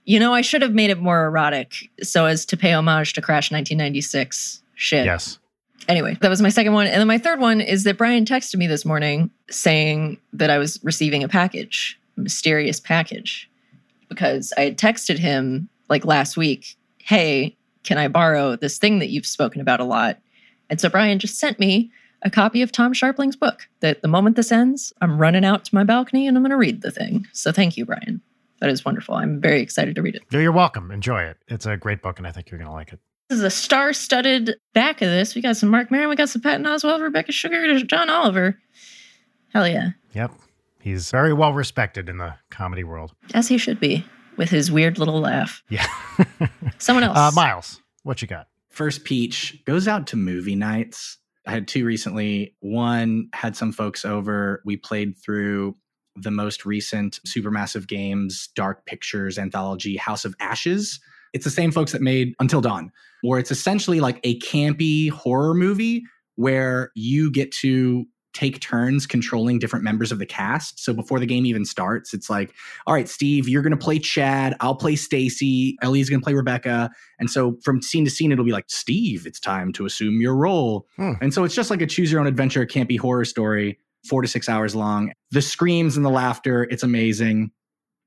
You 0.06 0.18
know, 0.18 0.32
I 0.32 0.40
should 0.40 0.62
have 0.62 0.72
made 0.72 0.88
it 0.88 0.98
more 0.98 1.26
erotic 1.26 1.90
so 2.02 2.24
as 2.24 2.46
to 2.46 2.56
pay 2.56 2.72
homage 2.72 3.12
to 3.12 3.20
Crash 3.20 3.50
1996. 3.52 4.62
Shit. 4.74 5.04
Yes. 5.04 5.38
Anyway, 5.88 6.16
that 6.20 6.28
was 6.28 6.42
my 6.42 6.50
second 6.50 6.74
one. 6.74 6.86
And 6.86 7.00
then 7.00 7.06
my 7.06 7.18
third 7.18 7.40
one 7.40 7.62
is 7.62 7.84
that 7.84 7.96
Brian 7.96 8.26
texted 8.26 8.56
me 8.56 8.66
this 8.66 8.84
morning 8.84 9.30
saying 9.50 10.18
that 10.34 10.50
I 10.50 10.58
was 10.58 10.78
receiving 10.84 11.24
a 11.24 11.28
package, 11.28 11.98
a 12.18 12.20
mysterious 12.20 12.78
package, 12.78 13.50
because 14.08 14.52
I 14.58 14.62
had 14.62 14.78
texted 14.78 15.18
him 15.18 15.68
like 15.88 16.04
last 16.04 16.36
week, 16.36 16.76
hey, 16.98 17.56
can 17.84 17.96
I 17.96 18.08
borrow 18.08 18.54
this 18.54 18.76
thing 18.78 18.98
that 18.98 19.08
you've 19.08 19.24
spoken 19.26 19.62
about 19.62 19.80
a 19.80 19.84
lot? 19.84 20.18
And 20.68 20.78
so 20.78 20.90
Brian 20.90 21.18
just 21.18 21.38
sent 21.38 21.58
me 21.58 21.90
a 22.22 22.30
copy 22.30 22.60
of 22.60 22.70
Tom 22.70 22.92
Scharpling's 22.92 23.36
book 23.36 23.66
that 23.80 24.02
the 24.02 24.08
moment 24.08 24.36
this 24.36 24.52
ends, 24.52 24.92
I'm 25.00 25.18
running 25.18 25.44
out 25.44 25.64
to 25.64 25.74
my 25.74 25.84
balcony 25.84 26.26
and 26.26 26.36
I'm 26.36 26.42
going 26.42 26.50
to 26.50 26.56
read 26.56 26.82
the 26.82 26.90
thing. 26.90 27.26
So 27.32 27.50
thank 27.50 27.78
you, 27.78 27.86
Brian. 27.86 28.20
That 28.60 28.70
is 28.70 28.84
wonderful. 28.84 29.14
I'm 29.14 29.40
very 29.40 29.62
excited 29.62 29.94
to 29.94 30.02
read 30.02 30.16
it. 30.16 30.22
You're 30.30 30.52
welcome. 30.52 30.90
Enjoy 30.90 31.22
it. 31.22 31.38
It's 31.46 31.64
a 31.64 31.76
great 31.76 32.02
book, 32.02 32.18
and 32.18 32.26
I 32.26 32.32
think 32.32 32.50
you're 32.50 32.58
going 32.58 32.68
to 32.68 32.74
like 32.74 32.92
it. 32.92 32.98
This 33.28 33.38
is 33.38 33.44
a 33.44 33.50
star-studded 33.50 34.54
back 34.72 35.02
of 35.02 35.08
this. 35.08 35.34
We 35.34 35.42
got 35.42 35.56
some 35.56 35.68
Marc 35.68 35.90
Maron, 35.90 36.08
we 36.08 36.16
got 36.16 36.28
some 36.30 36.40
Patton 36.42 36.64
Oswalt, 36.64 37.02
Rebecca 37.02 37.30
Sugar, 37.32 37.78
John 37.84 38.08
Oliver. 38.08 38.58
Hell 39.52 39.68
yeah, 39.68 39.90
Yep. 40.14 40.32
He's 40.80 41.10
very 41.10 41.32
well 41.34 41.52
respected 41.52 42.08
in 42.08 42.18
the 42.18 42.34
comedy 42.50 42.84
world. 42.84 43.12
as 43.34 43.48
he 43.48 43.58
should 43.58 43.80
be, 43.80 44.06
with 44.36 44.48
his 44.48 44.70
weird 44.72 44.98
little 44.98 45.20
laugh. 45.20 45.62
Yeah. 45.68 45.86
Someone 46.78 47.02
else. 47.04 47.18
uh, 47.18 47.30
Miles, 47.34 47.82
what 48.04 48.22
you 48.22 48.28
got? 48.28 48.46
First 48.70 49.04
peach 49.04 49.62
goes 49.66 49.86
out 49.88 50.06
to 50.08 50.16
movie 50.16 50.54
nights. 50.54 51.18
I 51.46 51.50
had 51.50 51.66
two 51.68 51.84
recently. 51.84 52.54
One 52.60 53.28
had 53.34 53.56
some 53.56 53.72
folks 53.72 54.04
over. 54.04 54.62
We 54.64 54.76
played 54.76 55.18
through 55.18 55.76
the 56.16 56.30
most 56.30 56.64
recent 56.64 57.20
Supermassive 57.26 57.86
Games 57.88 58.48
Dark 58.54 58.86
Pictures 58.86 59.38
anthology, 59.38 59.96
House 59.96 60.24
of 60.24 60.34
Ashes. 60.40 61.00
It's 61.32 61.44
the 61.44 61.50
same 61.50 61.72
folks 61.72 61.92
that 61.92 62.02
made 62.02 62.34
Until 62.40 62.60
Dawn, 62.60 62.90
where 63.22 63.38
it's 63.38 63.50
essentially 63.50 64.00
like 64.00 64.20
a 64.24 64.38
campy 64.40 65.10
horror 65.10 65.54
movie 65.54 66.02
where 66.36 66.90
you 66.94 67.30
get 67.32 67.50
to 67.52 68.04
take 68.34 68.60
turns 68.60 69.04
controlling 69.04 69.58
different 69.58 69.84
members 69.84 70.12
of 70.12 70.20
the 70.20 70.26
cast. 70.26 70.78
So 70.78 70.92
before 70.92 71.18
the 71.18 71.26
game 71.26 71.44
even 71.44 71.64
starts, 71.64 72.14
it's 72.14 72.30
like, 72.30 72.54
all 72.86 72.94
right, 72.94 73.08
Steve, 73.08 73.48
you're 73.48 73.62
going 73.62 73.76
to 73.76 73.76
play 73.76 73.98
Chad. 73.98 74.54
I'll 74.60 74.76
play 74.76 74.94
Stacy. 74.94 75.76
Ellie's 75.82 76.08
going 76.08 76.20
to 76.20 76.24
play 76.24 76.34
Rebecca. 76.34 76.90
And 77.18 77.28
so 77.28 77.56
from 77.64 77.82
scene 77.82 78.04
to 78.04 78.10
scene, 78.10 78.30
it'll 78.30 78.44
be 78.44 78.52
like, 78.52 78.66
Steve, 78.68 79.26
it's 79.26 79.40
time 79.40 79.72
to 79.72 79.86
assume 79.86 80.20
your 80.20 80.36
role. 80.36 80.86
Hmm. 80.96 81.14
And 81.20 81.34
so 81.34 81.42
it's 81.42 81.54
just 81.54 81.70
like 81.70 81.80
a 81.80 81.86
choose 81.86 82.12
your 82.12 82.20
own 82.20 82.28
adventure, 82.28 82.64
campy 82.64 82.96
horror 82.98 83.24
story, 83.24 83.76
four 84.08 84.22
to 84.22 84.28
six 84.28 84.48
hours 84.48 84.76
long. 84.76 85.10
The 85.32 85.42
screams 85.42 85.96
and 85.96 86.06
the 86.06 86.10
laughter, 86.10 86.62
it's 86.70 86.84
amazing. 86.84 87.50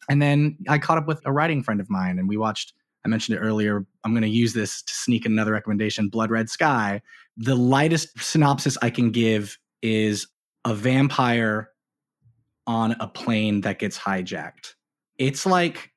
And 0.09 0.21
then 0.21 0.57
I 0.69 0.77
caught 0.77 0.97
up 0.97 1.07
with 1.07 1.21
a 1.25 1.33
writing 1.33 1.61
friend 1.61 1.81
of 1.81 1.89
mine 1.89 2.19
and 2.19 2.29
we 2.29 2.37
watched, 2.37 2.73
I 3.03 3.07
mentioned 3.07 3.37
it 3.37 3.41
earlier. 3.41 3.85
I'm 4.03 4.11
going 4.11 4.21
to 4.23 4.29
use 4.29 4.53
this 4.53 4.81
to 4.83 4.93
sneak 4.93 5.25
another 5.25 5.51
recommendation 5.51 6.09
Blood 6.09 6.31
Red 6.31 6.49
Sky. 6.49 7.01
The 7.37 7.55
lightest 7.55 8.19
synopsis 8.19 8.77
I 8.81 8.89
can 8.89 9.11
give 9.11 9.57
is 9.81 10.27
a 10.65 10.73
vampire 10.73 11.69
on 12.67 12.91
a 12.99 13.07
plane 13.07 13.61
that 13.61 13.79
gets 13.79 13.97
hijacked. 13.97 14.75
It's 15.17 15.45
like 15.45 15.91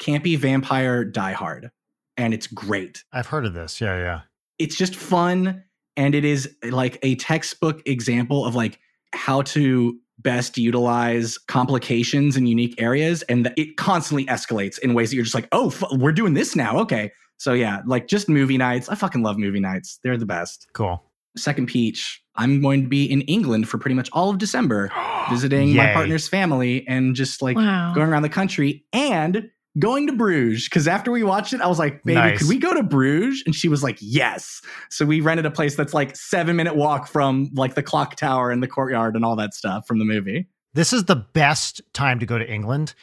campy 0.00 0.36
vampire 0.38 1.04
Die 1.04 1.32
Hard, 1.32 1.70
and 2.16 2.32
it's 2.32 2.46
great. 2.46 3.04
I've 3.12 3.26
heard 3.26 3.44
of 3.44 3.54
this. 3.54 3.80
Yeah, 3.80 3.98
yeah. 3.98 4.20
It's 4.58 4.76
just 4.76 4.96
fun, 4.96 5.62
and 5.96 6.14
it 6.14 6.24
is 6.24 6.56
like 6.64 6.98
a 7.02 7.16
textbook 7.16 7.82
example 7.86 8.44
of 8.44 8.54
like 8.54 8.78
how 9.12 9.42
to 9.42 9.98
best 10.22 10.58
utilize 10.58 11.38
complications 11.38 12.36
in 12.36 12.46
unique 12.46 12.80
areas, 12.80 13.22
and 13.22 13.52
it 13.56 13.76
constantly 13.76 14.24
escalates 14.26 14.78
in 14.78 14.94
ways 14.94 15.10
that 15.10 15.16
you're 15.16 15.24
just 15.24 15.34
like, 15.34 15.48
oh, 15.52 15.68
f- 15.68 15.84
we're 15.92 16.12
doing 16.12 16.34
this 16.34 16.54
now, 16.54 16.78
okay. 16.78 17.10
So 17.38 17.54
yeah, 17.54 17.80
like 17.86 18.06
just 18.06 18.28
movie 18.28 18.58
nights. 18.58 18.88
I 18.88 18.94
fucking 18.94 19.22
love 19.22 19.38
movie 19.38 19.60
nights. 19.60 19.98
They're 20.04 20.18
the 20.18 20.26
best. 20.26 20.66
Cool. 20.74 21.02
Second 21.36 21.68
peach. 21.68 22.22
I'm 22.36 22.60
going 22.60 22.82
to 22.82 22.88
be 22.88 23.10
in 23.10 23.22
England 23.22 23.68
for 23.68 23.78
pretty 23.78 23.94
much 23.94 24.10
all 24.12 24.30
of 24.30 24.38
December, 24.38 24.92
visiting 25.30 25.74
my 25.74 25.92
partner's 25.92 26.28
family 26.28 26.86
and 26.86 27.14
just 27.14 27.40
like 27.40 27.56
wow. 27.56 27.92
going 27.94 28.08
around 28.08 28.22
the 28.22 28.28
country 28.28 28.84
and 28.92 29.50
going 29.80 30.06
to 30.06 30.12
Bruges. 30.12 30.64
Because 30.68 30.86
after 30.86 31.10
we 31.10 31.22
watched 31.24 31.52
it, 31.52 31.60
I 31.60 31.66
was 31.66 31.78
like, 31.78 32.02
baby, 32.04 32.14
Nice. 32.14 32.38
could 32.38 32.48
we 32.48 32.58
go 32.58 32.72
to 32.74 32.82
Bruges? 32.82 33.42
And 33.46 33.54
she 33.54 33.68
was 33.68 33.82
like, 33.82 33.98
yes. 34.00 34.60
So 34.90 35.04
we 35.04 35.20
rented 35.20 35.46
a 35.46 35.50
place 35.50 35.74
that's 35.74 35.92
like 35.94 36.14
seven 36.16 36.54
minute 36.56 36.76
walk 36.76 37.08
from 37.08 37.50
like 37.54 37.74
the 37.74 37.82
clock 37.82 38.14
tower 38.16 38.50
and 38.50 38.62
the 38.62 38.68
courtyard 38.68 39.16
and 39.16 39.24
all 39.24 39.36
that 39.36 39.54
stuff 39.54 39.86
from 39.86 39.98
the 39.98 40.04
movie. 40.04 40.46
This 40.74 40.92
is 40.92 41.04
the 41.06 41.16
best 41.16 41.80
time 41.92 42.20
to 42.20 42.26
go 42.26 42.38
to 42.38 42.48
England. 42.48 42.94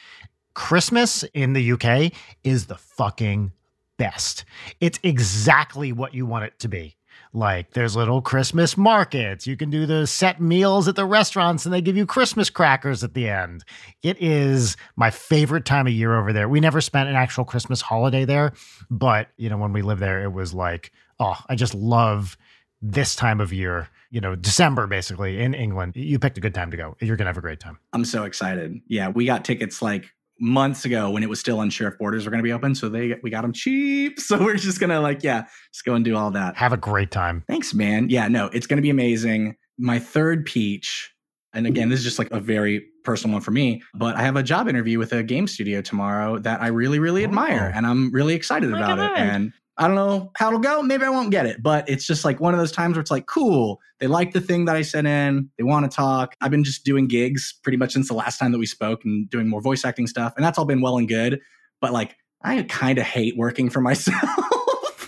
Christmas 0.54 1.22
in 1.34 1.52
the 1.52 1.72
UK 1.72 2.12
is 2.42 2.66
the 2.66 2.76
fucking 2.76 3.52
best. 3.96 4.44
It's 4.80 4.98
exactly 5.02 5.92
what 5.92 6.14
you 6.14 6.24
want 6.26 6.44
it 6.46 6.58
to 6.60 6.68
be. 6.68 6.96
Like 7.32 7.72
there's 7.72 7.96
little 7.96 8.22
Christmas 8.22 8.76
markets. 8.76 9.46
You 9.46 9.56
can 9.56 9.70
do 9.70 9.86
the 9.86 10.06
set 10.06 10.40
meals 10.40 10.88
at 10.88 10.96
the 10.96 11.04
restaurants 11.04 11.64
and 11.64 11.72
they 11.72 11.80
give 11.80 11.96
you 11.96 12.06
Christmas 12.06 12.50
crackers 12.50 13.04
at 13.04 13.14
the 13.14 13.28
end. 13.28 13.64
It 14.02 14.16
is 14.20 14.76
my 14.96 15.10
favorite 15.10 15.64
time 15.64 15.86
of 15.86 15.92
year 15.92 16.18
over 16.18 16.32
there. 16.32 16.48
We 16.48 16.60
never 16.60 16.80
spent 16.80 17.08
an 17.08 17.16
actual 17.16 17.44
Christmas 17.44 17.80
holiday 17.80 18.24
there, 18.24 18.52
but 18.90 19.28
you 19.36 19.48
know 19.48 19.58
when 19.58 19.72
we 19.72 19.82
lived 19.82 20.00
there 20.00 20.22
it 20.22 20.32
was 20.32 20.54
like, 20.54 20.92
oh, 21.20 21.36
I 21.48 21.54
just 21.54 21.74
love 21.74 22.36
this 22.80 23.16
time 23.16 23.40
of 23.40 23.52
year, 23.52 23.88
you 24.10 24.20
know, 24.20 24.36
December 24.36 24.86
basically 24.86 25.40
in 25.40 25.54
England. 25.54 25.96
You 25.96 26.18
picked 26.18 26.38
a 26.38 26.40
good 26.40 26.54
time 26.54 26.70
to 26.70 26.76
go. 26.76 26.96
You're 27.00 27.16
going 27.16 27.26
to 27.26 27.30
have 27.30 27.38
a 27.38 27.42
great 27.42 27.60
time. 27.60 27.78
I'm 27.92 28.04
so 28.04 28.24
excited. 28.24 28.80
Yeah, 28.86 29.08
we 29.08 29.26
got 29.26 29.44
tickets 29.44 29.82
like 29.82 30.12
months 30.40 30.84
ago 30.84 31.10
when 31.10 31.22
it 31.22 31.28
was 31.28 31.40
still 31.40 31.60
unsure 31.60 31.88
if 31.88 31.98
borders 31.98 32.24
were 32.24 32.30
going 32.30 32.38
to 32.38 32.44
be 32.44 32.52
open. 32.52 32.74
So 32.74 32.88
they 32.88 33.16
we 33.22 33.30
got 33.30 33.42
them 33.42 33.52
cheap. 33.52 34.18
So 34.28 34.38
we're 34.42 34.56
just 34.56 34.78
gonna 34.80 35.00
like 35.00 35.22
yeah, 35.22 35.44
just 35.72 35.84
go 35.84 35.94
and 35.94 36.04
do 36.04 36.16
all 36.16 36.30
that. 36.32 36.56
Have 36.56 36.72
a 36.72 36.76
great 36.76 37.10
time. 37.10 37.44
Thanks, 37.48 37.72
man. 37.74 38.08
Yeah, 38.10 38.28
no, 38.28 38.46
it's 38.52 38.66
going 38.66 38.76
to 38.76 38.82
be 38.82 38.90
amazing. 38.90 39.56
My 39.78 39.98
third 39.98 40.44
peach, 40.44 41.10
and 41.54 41.66
again, 41.66 41.88
this 41.88 41.98
is 42.00 42.04
just 42.04 42.18
like 42.18 42.30
a 42.30 42.40
very 42.40 42.84
personal 43.04 43.34
one 43.34 43.42
for 43.42 43.52
me, 43.52 43.80
but 43.94 44.16
I 44.16 44.22
have 44.22 44.36
a 44.36 44.42
job 44.42 44.68
interview 44.68 44.98
with 44.98 45.12
a 45.12 45.22
game 45.22 45.46
studio 45.46 45.80
tomorrow 45.80 46.38
that 46.40 46.60
I 46.60 46.66
really, 46.66 46.98
really 46.98 47.24
admire, 47.24 47.70
Oh. 47.72 47.76
and 47.76 47.86
I'm 47.86 48.10
really 48.12 48.34
excited 48.34 48.68
Oh 48.68 48.72
my 48.72 48.78
about 48.78 48.98
it. 48.98 49.18
And 49.18 49.52
I 49.78 49.86
don't 49.86 49.94
know 49.96 50.30
how 50.36 50.48
it'll 50.48 50.58
go. 50.58 50.82
Maybe 50.82 51.04
I 51.04 51.08
won't 51.08 51.30
get 51.30 51.46
it, 51.46 51.62
but 51.62 51.88
it's 51.88 52.04
just 52.04 52.24
like 52.24 52.40
one 52.40 52.52
of 52.52 52.58
those 52.58 52.72
times 52.72 52.96
where 52.96 53.00
it's 53.00 53.10
like, 53.10 53.26
cool. 53.26 53.80
They 54.00 54.08
like 54.08 54.32
the 54.32 54.40
thing 54.40 54.64
that 54.64 54.74
I 54.76 54.82
sent 54.82 55.06
in. 55.06 55.48
They 55.56 55.64
want 55.64 55.90
to 55.90 55.94
talk. 55.96 56.34
I've 56.40 56.50
been 56.50 56.64
just 56.64 56.84
doing 56.84 57.06
gigs 57.06 57.54
pretty 57.62 57.78
much 57.78 57.92
since 57.92 58.08
the 58.08 58.14
last 58.14 58.38
time 58.38 58.52
that 58.52 58.58
we 58.58 58.66
spoke 58.66 59.04
and 59.04 59.30
doing 59.30 59.48
more 59.48 59.60
voice 59.60 59.84
acting 59.84 60.06
stuff, 60.06 60.34
and 60.36 60.44
that's 60.44 60.58
all 60.58 60.64
been 60.64 60.80
well 60.80 60.98
and 60.98 61.06
good. 61.08 61.40
But 61.80 61.92
like, 61.92 62.16
I 62.42 62.62
kind 62.64 62.98
of 62.98 63.04
hate 63.04 63.36
working 63.36 63.70
for 63.70 63.80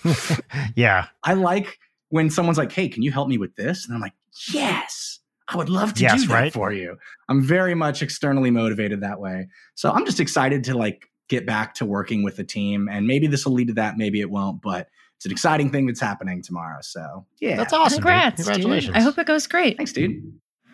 myself. 0.04 0.40
yeah. 0.76 1.06
I 1.24 1.34
like 1.34 1.78
when 2.08 2.30
someone's 2.30 2.58
like, 2.58 2.72
"Hey, 2.72 2.88
can 2.88 3.02
you 3.02 3.12
help 3.12 3.28
me 3.28 3.38
with 3.38 3.54
this?" 3.56 3.86
And 3.86 3.94
I'm 3.94 4.00
like, 4.00 4.14
"Yes, 4.52 5.18
I 5.48 5.56
would 5.56 5.68
love 5.68 5.94
to 5.94 6.02
Yes, 6.02 6.22
do 6.22 6.28
that 6.28 6.34
right? 6.34 6.52
for 6.52 6.72
you. 6.72 6.96
I'm 7.28 7.42
very 7.42 7.74
much 7.74 8.02
externally 8.02 8.50
motivated 8.50 9.00
that 9.02 9.20
way. 9.20 9.48
So 9.74 9.90
I'm 9.90 10.04
just 10.06 10.20
excited 10.20 10.64
to 10.64 10.76
like 10.76 11.06
get 11.30 11.46
back 11.46 11.74
to 11.76 11.86
working 11.86 12.22
with 12.22 12.36
the 12.36 12.44
team. 12.44 12.88
And 12.90 13.06
maybe 13.06 13.26
this 13.26 13.46
will 13.46 13.54
lead 13.54 13.68
to 13.68 13.74
that, 13.74 13.96
maybe 13.96 14.20
it 14.20 14.28
won't, 14.28 14.60
but 14.60 14.88
it's 15.16 15.24
an 15.24 15.32
exciting 15.32 15.70
thing 15.70 15.86
that's 15.86 16.00
happening 16.00 16.42
tomorrow. 16.42 16.80
So 16.82 17.24
yeah. 17.40 17.56
That's 17.56 17.72
awesome. 17.72 17.98
Congrats, 17.98 18.36
dude. 18.36 18.46
Congratulations. 18.46 18.96
I 18.96 19.00
hope 19.00 19.16
it 19.16 19.26
goes 19.26 19.46
great. 19.46 19.78
Thanks, 19.78 19.92
dude. 19.92 20.22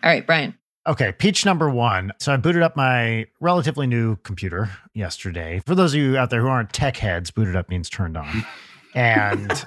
All 0.03 0.09
right, 0.09 0.25
Brian. 0.25 0.57
Okay, 0.87 1.11
peach 1.11 1.45
number 1.45 1.69
one. 1.69 2.11
So 2.19 2.33
I 2.33 2.37
booted 2.37 2.63
up 2.63 2.75
my 2.75 3.27
relatively 3.39 3.87
new 3.87 4.15
computer 4.17 4.69
yesterday. 4.93 5.61
For 5.65 5.75
those 5.75 5.93
of 5.93 5.99
you 5.99 6.17
out 6.17 6.29
there 6.29 6.41
who 6.41 6.47
aren't 6.47 6.71
tech 6.73 6.97
heads, 6.97 7.29
booted 7.29 7.55
up 7.55 7.69
means 7.69 7.89
turned 7.89 8.17
on. 8.17 8.45
And 8.95 9.63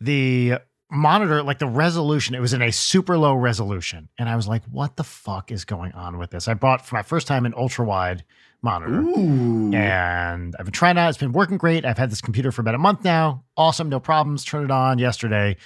the 0.00 0.54
monitor, 0.90 1.42
like 1.42 1.58
the 1.58 1.66
resolution, 1.66 2.34
it 2.34 2.40
was 2.40 2.52
in 2.52 2.62
a 2.62 2.72
super 2.72 3.16
low 3.18 3.34
resolution. 3.34 4.08
And 4.18 4.28
I 4.28 4.36
was 4.36 4.48
like, 4.48 4.62
what 4.70 4.96
the 4.96 5.04
fuck 5.04 5.50
is 5.50 5.64
going 5.64 5.92
on 5.92 6.18
with 6.18 6.30
this? 6.30 6.48
I 6.48 6.54
bought 6.54 6.84
for 6.86 6.96
my 6.96 7.02
first 7.02 7.26
time 7.26 7.46
an 7.46 7.54
ultra 7.56 7.84
wide 7.84 8.24
monitor. 8.62 9.00
Ooh. 9.00 9.72
And 9.74 10.54
I've 10.58 10.66
been 10.66 10.72
trying 10.72 10.98
out. 10.98 11.08
It's 11.08 11.18
been 11.18 11.32
working 11.32 11.56
great. 11.56 11.84
I've 11.84 11.98
had 11.98 12.10
this 12.10 12.20
computer 12.20 12.52
for 12.52 12.60
about 12.60 12.74
a 12.74 12.78
month 12.78 13.04
now. 13.04 13.44
Awesome, 13.56 13.88
no 13.88 14.00
problems. 14.00 14.44
Turn 14.44 14.64
it 14.64 14.70
on 14.70 14.98
yesterday. 14.98 15.56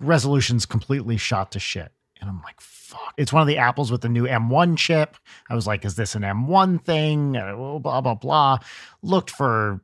Resolution's 0.00 0.66
completely 0.66 1.16
shot 1.16 1.52
to 1.52 1.60
shit. 1.60 1.92
And 2.20 2.30
I'm 2.30 2.40
like, 2.42 2.60
fuck. 2.60 3.12
It's 3.16 3.32
one 3.32 3.42
of 3.42 3.48
the 3.48 3.58
apples 3.58 3.92
with 3.92 4.00
the 4.00 4.08
new 4.08 4.24
M1 4.24 4.78
chip. 4.78 5.16
I 5.50 5.54
was 5.54 5.66
like, 5.66 5.84
is 5.84 5.96
this 5.96 6.14
an 6.14 6.22
M1 6.22 6.82
thing? 6.84 7.36
Uh, 7.36 7.78
Blah, 7.78 8.00
blah, 8.00 8.14
blah. 8.14 8.58
Looked 9.02 9.30
for, 9.30 9.80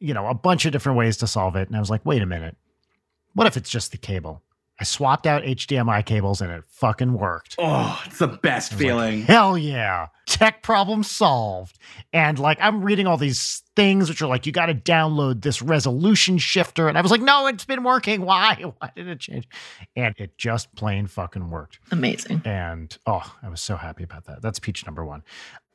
you 0.00 0.14
know, 0.14 0.26
a 0.28 0.34
bunch 0.34 0.64
of 0.64 0.72
different 0.72 0.96
ways 0.96 1.18
to 1.18 1.26
solve 1.26 1.54
it. 1.56 1.68
And 1.68 1.76
I 1.76 1.80
was 1.80 1.90
like, 1.90 2.06
wait 2.06 2.22
a 2.22 2.26
minute. 2.26 2.56
What 3.34 3.46
if 3.46 3.56
it's 3.56 3.70
just 3.70 3.90
the 3.90 3.98
cable? 3.98 4.42
I 4.78 4.84
swapped 4.84 5.26
out 5.26 5.44
HDMI 5.44 6.04
cables 6.04 6.40
and 6.40 6.50
it 6.50 6.64
fucking 6.66 7.14
worked. 7.14 7.54
Oh, 7.58 8.02
it's 8.06 8.18
the 8.18 8.26
best 8.26 8.72
I 8.72 8.76
was 8.76 8.82
like, 8.82 8.88
feeling. 8.88 9.22
Hell 9.22 9.56
yeah. 9.56 10.08
Tech 10.26 10.64
problem 10.64 11.04
solved. 11.04 11.78
And 12.12 12.40
like 12.40 12.58
I'm 12.60 12.82
reading 12.82 13.06
all 13.06 13.16
these 13.16 13.62
things 13.76 14.08
which 14.08 14.20
are 14.20 14.26
like, 14.26 14.46
you 14.46 14.52
got 14.52 14.66
to 14.66 14.74
download 14.74 15.42
this 15.42 15.62
resolution 15.62 16.38
shifter. 16.38 16.88
And 16.88 16.98
I 16.98 17.02
was 17.02 17.12
like, 17.12 17.20
no, 17.20 17.46
it's 17.46 17.64
been 17.64 17.84
working. 17.84 18.22
Why? 18.22 18.64
Why 18.78 18.90
did 18.96 19.06
it 19.06 19.20
change? 19.20 19.48
And 19.94 20.12
it 20.18 20.36
just 20.38 20.74
plain 20.74 21.06
fucking 21.06 21.50
worked. 21.50 21.78
Amazing. 21.92 22.42
And 22.44 22.96
oh, 23.06 23.32
I 23.42 23.48
was 23.48 23.60
so 23.60 23.76
happy 23.76 24.02
about 24.02 24.24
that. 24.24 24.42
That's 24.42 24.58
peach 24.58 24.84
number 24.86 25.04
one. 25.04 25.22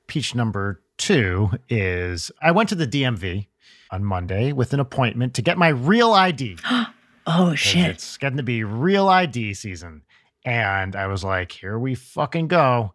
Peach 0.08 0.36
number 0.36 0.82
two 0.98 1.52
is 1.70 2.32
I 2.42 2.52
went 2.52 2.68
to 2.70 2.76
the 2.76 2.88
DMV 2.88 3.48
on 3.92 4.04
Monday 4.04 4.52
with 4.52 4.74
an 4.74 4.82
appointment 4.82 5.36
to 5.36 5.42
get 5.42 5.58
my 5.58 5.70
real 5.70 6.12
ID. 6.12 6.58
Oh 7.30 7.50
'cause 7.50 7.60
shit. 7.60 7.88
It's 7.92 8.18
getting 8.18 8.38
to 8.38 8.44
be 8.44 8.64
real 8.64 9.08
ID 9.08 9.54
season. 9.54 10.02
And 10.46 10.96
I 10.96 11.08
was 11.08 11.24
like, 11.24 11.52
here 11.52 11.78
we 11.78 11.96
fucking 11.96 12.48
go. 12.48 12.94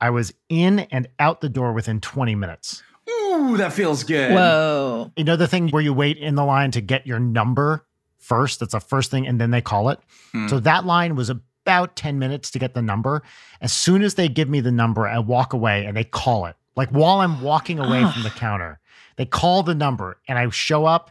I 0.00 0.10
was 0.10 0.32
in 0.48 0.80
and 0.80 1.08
out 1.18 1.40
the 1.40 1.48
door 1.48 1.72
within 1.72 2.00
20 2.00 2.34
minutes. 2.34 2.82
Ooh, 3.08 3.56
that 3.56 3.72
feels 3.72 4.02
good. 4.04 4.32
Whoa. 4.32 5.12
You 5.16 5.24
know, 5.24 5.36
the 5.36 5.46
thing 5.48 5.68
where 5.70 5.82
you 5.82 5.92
wait 5.94 6.18
in 6.18 6.34
the 6.34 6.44
line 6.44 6.70
to 6.72 6.80
get 6.80 7.06
your 7.06 7.18
number 7.20 7.86
first? 8.18 8.60
That's 8.60 8.72
the 8.72 8.80
first 8.80 9.10
thing, 9.10 9.26
and 9.26 9.40
then 9.40 9.50
they 9.50 9.60
call 9.60 9.88
it. 9.90 9.98
Hmm. 10.32 10.48
So 10.48 10.60
that 10.60 10.84
line 10.84 11.16
was 11.16 11.30
about 11.30 11.96
10 11.96 12.18
minutes 12.18 12.50
to 12.52 12.58
get 12.58 12.74
the 12.74 12.82
number. 12.82 13.22
As 13.60 13.72
soon 13.72 14.02
as 14.02 14.14
they 14.14 14.28
give 14.28 14.48
me 14.48 14.60
the 14.60 14.72
number, 14.72 15.06
I 15.06 15.18
walk 15.18 15.52
away 15.52 15.84
and 15.86 15.96
they 15.96 16.04
call 16.04 16.46
it. 16.46 16.56
Like 16.76 16.90
while 16.90 17.20
I'm 17.20 17.40
walking 17.42 17.78
away 17.78 18.00
from 18.12 18.22
the 18.22 18.30
counter, 18.30 18.80
they 19.16 19.26
call 19.26 19.62
the 19.62 19.74
number 19.74 20.18
and 20.28 20.38
I 20.38 20.48
show 20.50 20.86
up. 20.86 21.10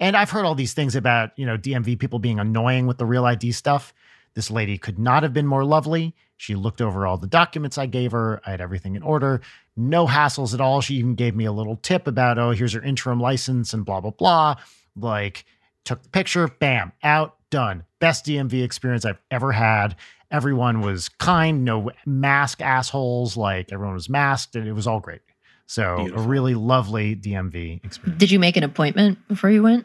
And 0.00 0.16
I've 0.16 0.30
heard 0.30 0.44
all 0.44 0.54
these 0.54 0.74
things 0.74 0.94
about, 0.94 1.30
you 1.36 1.46
know, 1.46 1.58
DMV 1.58 1.98
people 1.98 2.18
being 2.18 2.38
annoying 2.38 2.86
with 2.86 2.98
the 2.98 3.06
real 3.06 3.24
ID 3.24 3.52
stuff. 3.52 3.92
This 4.34 4.50
lady 4.50 4.78
could 4.78 4.98
not 4.98 5.22
have 5.24 5.32
been 5.32 5.46
more 5.46 5.64
lovely. 5.64 6.14
She 6.36 6.54
looked 6.54 6.80
over 6.80 7.04
all 7.04 7.18
the 7.18 7.26
documents 7.26 7.78
I 7.78 7.86
gave 7.86 8.12
her. 8.12 8.40
I 8.46 8.52
had 8.52 8.60
everything 8.60 8.94
in 8.94 9.02
order. 9.02 9.40
No 9.76 10.06
hassles 10.06 10.54
at 10.54 10.60
all. 10.60 10.80
She 10.80 10.94
even 10.94 11.16
gave 11.16 11.34
me 11.34 11.44
a 11.44 11.52
little 11.52 11.76
tip 11.76 12.06
about, 12.06 12.38
oh, 12.38 12.52
here's 12.52 12.72
your 12.72 12.84
interim 12.84 13.20
license 13.20 13.72
and 13.72 13.84
blah, 13.84 14.00
blah, 14.00 14.12
blah. 14.12 14.54
Like, 14.94 15.44
took 15.84 16.02
the 16.02 16.08
picture, 16.10 16.46
bam, 16.46 16.92
out, 17.02 17.34
done. 17.50 17.84
Best 17.98 18.26
DMV 18.26 18.62
experience 18.62 19.04
I've 19.04 19.20
ever 19.32 19.50
had. 19.50 19.96
Everyone 20.30 20.82
was 20.82 21.08
kind, 21.08 21.64
no 21.64 21.90
mask 22.06 22.60
assholes. 22.60 23.36
Like, 23.36 23.72
everyone 23.72 23.94
was 23.94 24.08
masked, 24.08 24.54
and 24.54 24.68
it 24.68 24.74
was 24.74 24.86
all 24.86 25.00
great. 25.00 25.22
So, 25.68 25.98
Beautiful. 25.98 26.24
a 26.24 26.26
really 26.26 26.54
lovely 26.54 27.14
DMV 27.14 27.84
experience. 27.84 28.18
Did 28.18 28.30
you 28.30 28.38
make 28.38 28.56
an 28.56 28.64
appointment 28.64 29.18
before 29.28 29.50
you 29.50 29.62
went? 29.62 29.84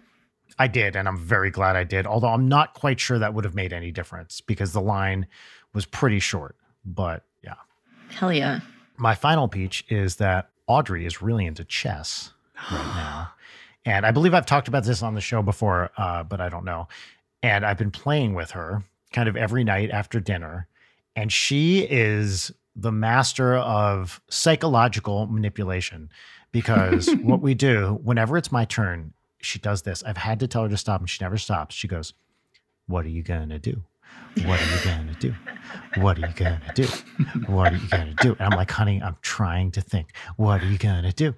I 0.57 0.67
did, 0.67 0.95
and 0.95 1.09
I'm 1.09 1.17
very 1.17 1.51
glad 1.51 1.75
I 1.75 1.83
did. 1.83 2.07
Although 2.07 2.29
I'm 2.29 2.47
not 2.47 2.73
quite 2.73 3.01
sure 3.01 3.19
that 3.19 3.33
would 3.33 3.43
have 3.43 3.53
made 3.53 3.73
any 3.73 3.91
difference 3.91 4.39
because 4.39 4.71
the 4.71 4.79
line 4.79 5.27
was 5.73 5.85
pretty 5.85 6.19
short. 6.19 6.55
But 6.85 7.25
yeah. 7.43 7.55
Hell 8.11 8.31
yeah. 8.31 8.61
My 8.95 9.13
final 9.13 9.49
peach 9.49 9.83
is 9.89 10.15
that 10.17 10.49
Audrey 10.67 11.05
is 11.05 11.21
really 11.21 11.45
into 11.45 11.65
chess 11.65 12.31
right 12.71 12.77
now. 12.95 13.31
And 13.85 14.05
I 14.05 14.11
believe 14.11 14.33
I've 14.33 14.45
talked 14.45 14.69
about 14.69 14.85
this 14.85 15.03
on 15.03 15.15
the 15.15 15.21
show 15.21 15.41
before, 15.41 15.91
uh, 15.97 16.23
but 16.23 16.39
I 16.39 16.47
don't 16.47 16.63
know. 16.63 16.87
And 17.41 17.65
I've 17.65 17.77
been 17.77 17.91
playing 17.91 18.35
with 18.35 18.51
her 18.51 18.85
kind 19.11 19.27
of 19.27 19.35
every 19.35 19.65
night 19.65 19.91
after 19.91 20.21
dinner. 20.21 20.69
And 21.13 21.29
she 21.29 21.79
is 21.81 22.53
the 22.75 22.91
master 22.91 23.55
of 23.55 24.21
psychological 24.29 25.27
manipulation 25.27 26.09
because 26.51 27.09
what 27.21 27.41
we 27.41 27.53
do 27.53 27.99
whenever 28.03 28.37
it's 28.37 28.51
my 28.51 28.65
turn, 28.65 29.13
she 29.39 29.59
does 29.59 29.81
this. 29.81 30.03
I've 30.03 30.17
had 30.17 30.39
to 30.39 30.47
tell 30.47 30.63
her 30.63 30.69
to 30.69 30.77
stop 30.77 31.01
and 31.01 31.09
she 31.09 31.23
never 31.23 31.37
stops. 31.37 31.75
She 31.75 31.87
goes, 31.87 32.13
What 32.87 33.05
are 33.05 33.09
you 33.09 33.23
going 33.23 33.49
to 33.49 33.59
do? 33.59 33.83
What 34.45 34.61
are 34.61 34.75
you 34.75 34.83
going 34.83 35.07
to 35.07 35.19
do? 35.19 35.35
What 36.01 36.17
are 36.17 36.27
you 36.27 36.33
going 36.33 36.59
to 36.59 36.81
do? 36.81 36.87
What 37.47 37.73
are 37.73 37.77
you 37.77 37.87
going 37.87 38.15
to 38.15 38.23
do? 38.23 38.35
And 38.39 38.53
I'm 38.53 38.57
like, 38.57 38.71
honey, 38.71 39.01
I'm 39.01 39.17
trying 39.21 39.71
to 39.71 39.81
think. 39.81 40.11
What 40.37 40.61
are 40.61 40.65
you 40.65 40.77
going 40.77 41.03
to 41.03 41.13
do? 41.13 41.35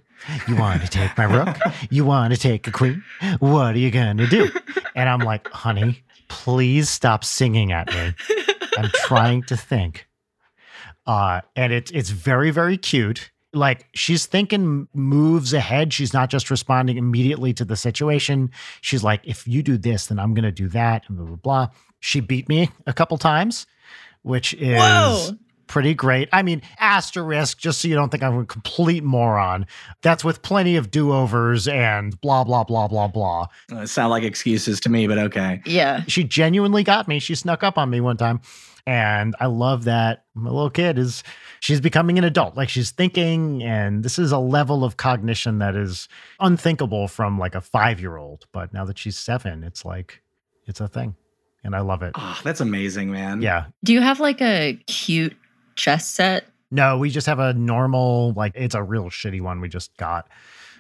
You 0.48 0.56
want 0.56 0.82
to 0.82 0.88
take 0.88 1.18
my 1.18 1.26
rook? 1.26 1.58
You 1.90 2.06
want 2.06 2.34
to 2.34 2.40
take 2.40 2.68
a 2.68 2.72
queen? 2.72 3.04
What 3.40 3.76
are 3.76 3.78
you 3.78 3.92
going 3.92 4.18
to 4.18 4.28
do? 4.28 4.50
And 4.96 5.10
I'm 5.10 5.20
like, 5.20 5.50
honey, 5.50 6.04
please 6.30 6.90
stop 6.90 7.26
singing 7.26 7.74
at 7.74 7.94
me. 7.94 8.14
I'm 8.78 8.90
trying 8.94 9.44
to 9.44 9.58
think. 9.58 10.08
Uh, 11.06 11.42
and 11.56 11.72
it's 11.72 11.92
it's 11.92 12.10
very, 12.10 12.52
very 12.52 12.78
cute. 12.78 13.32
Like 13.54 13.88
she's 13.94 14.26
thinking 14.26 14.88
moves 14.94 15.54
ahead. 15.54 15.94
She's 15.94 16.14
not 16.14 16.30
just 16.30 16.50
responding 16.50 16.98
immediately 16.98 17.54
to 17.54 17.64
the 17.64 17.76
situation. 17.78 18.52
She's 18.82 19.04
like, 19.04 19.22
if 19.24 19.48
you 19.48 19.64
do 19.64 19.78
this, 19.78 20.08
then 20.08 20.20
I'm 20.20 20.34
gonna 20.34 20.52
do 20.52 20.68
that, 20.70 21.04
and 21.08 21.18
blah 21.18 21.26
blah 21.28 21.36
blah. 21.36 21.68
She 22.00 22.20
beat 22.20 22.50
me 22.50 22.70
a 22.86 22.94
couple 22.94 23.18
times, 23.18 23.66
which 24.24 24.54
is 24.56 24.78
Whoa. 24.78 25.32
pretty 25.68 25.94
great. 25.94 26.28
I 26.34 26.44
mean, 26.44 26.62
asterisk, 26.80 27.58
just 27.58 27.82
so 27.82 27.88
you 27.88 27.96
don't 27.96 28.10
think 28.10 28.24
I'm 28.24 28.38
a 28.40 28.46
complete 28.46 29.04
moron. 29.04 29.68
That's 30.02 30.24
with 30.24 30.42
plenty 30.42 30.76
of 30.76 30.92
do-overs 30.92 31.68
and 31.68 32.20
blah 32.20 32.44
blah 32.44 32.64
blah 32.66 32.88
blah 32.88 33.08
blah. 33.08 33.48
Uh, 33.72 33.86
sound 33.86 34.10
like 34.10 34.24
excuses 34.24 34.80
to 34.82 34.90
me, 34.90 35.08
but 35.08 35.18
okay. 35.18 35.62
Yeah. 35.66 36.04
She 36.08 36.24
genuinely 36.26 36.84
got 36.84 37.08
me. 37.08 37.20
She 37.20 37.36
snuck 37.36 37.64
up 37.64 37.78
on 37.78 37.90
me 37.90 38.02
one 38.02 38.18
time. 38.18 38.42
And 38.88 39.36
I 39.40 39.48
love 39.48 39.86
that 39.86 40.26
my 40.36 40.52
little 40.52 40.70
kid 40.70 41.00
is 41.00 41.24
she's 41.60 41.82
becoming 41.82 42.20
an 42.20 42.24
adult. 42.24 42.56
Like 42.56 42.70
she's 42.70 42.92
thinking, 42.92 43.64
and 43.64 44.04
this 44.04 44.20
is 44.20 44.32
a 44.32 44.38
level 44.38 44.84
of 44.84 44.98
cognition 44.98 45.58
that 45.60 45.76
is 45.76 46.08
unthinkable 46.40 47.08
from 47.08 47.40
like 47.40 47.56
a 47.56 47.62
five 47.62 48.00
year 48.00 48.18
old. 48.18 48.46
But 48.52 48.74
now 48.74 48.86
that 48.86 49.00
she's 49.00 49.18
seven, 49.18 49.64
it's 49.64 49.86
like 49.86 50.22
it's 50.68 50.80
a 50.80 50.88
thing. 50.88 51.16
And 51.64 51.76
I 51.76 51.80
love 51.80 52.04
it. 52.04 52.12
Oh, 52.16 52.40
that's 52.44 52.62
amazing, 52.62 53.12
man. 53.12 53.42
Yeah. 53.42 53.66
Do 53.84 53.92
you 53.92 54.02
have 54.02 54.20
like 54.20 54.40
a 54.40 54.80
cute 54.86 55.36
chess 55.76 56.08
set? 56.08 56.46
No, 56.70 57.00
we 57.00 57.10
just 57.10 57.26
have 57.26 57.40
a 57.40 57.54
normal, 57.54 58.34
like 58.34 58.52
it's 58.56 58.76
a 58.76 58.84
real 58.84 59.06
shitty 59.06 59.42
one 59.42 59.62
we 59.62 59.70
just 59.70 59.96
got. 59.98 60.28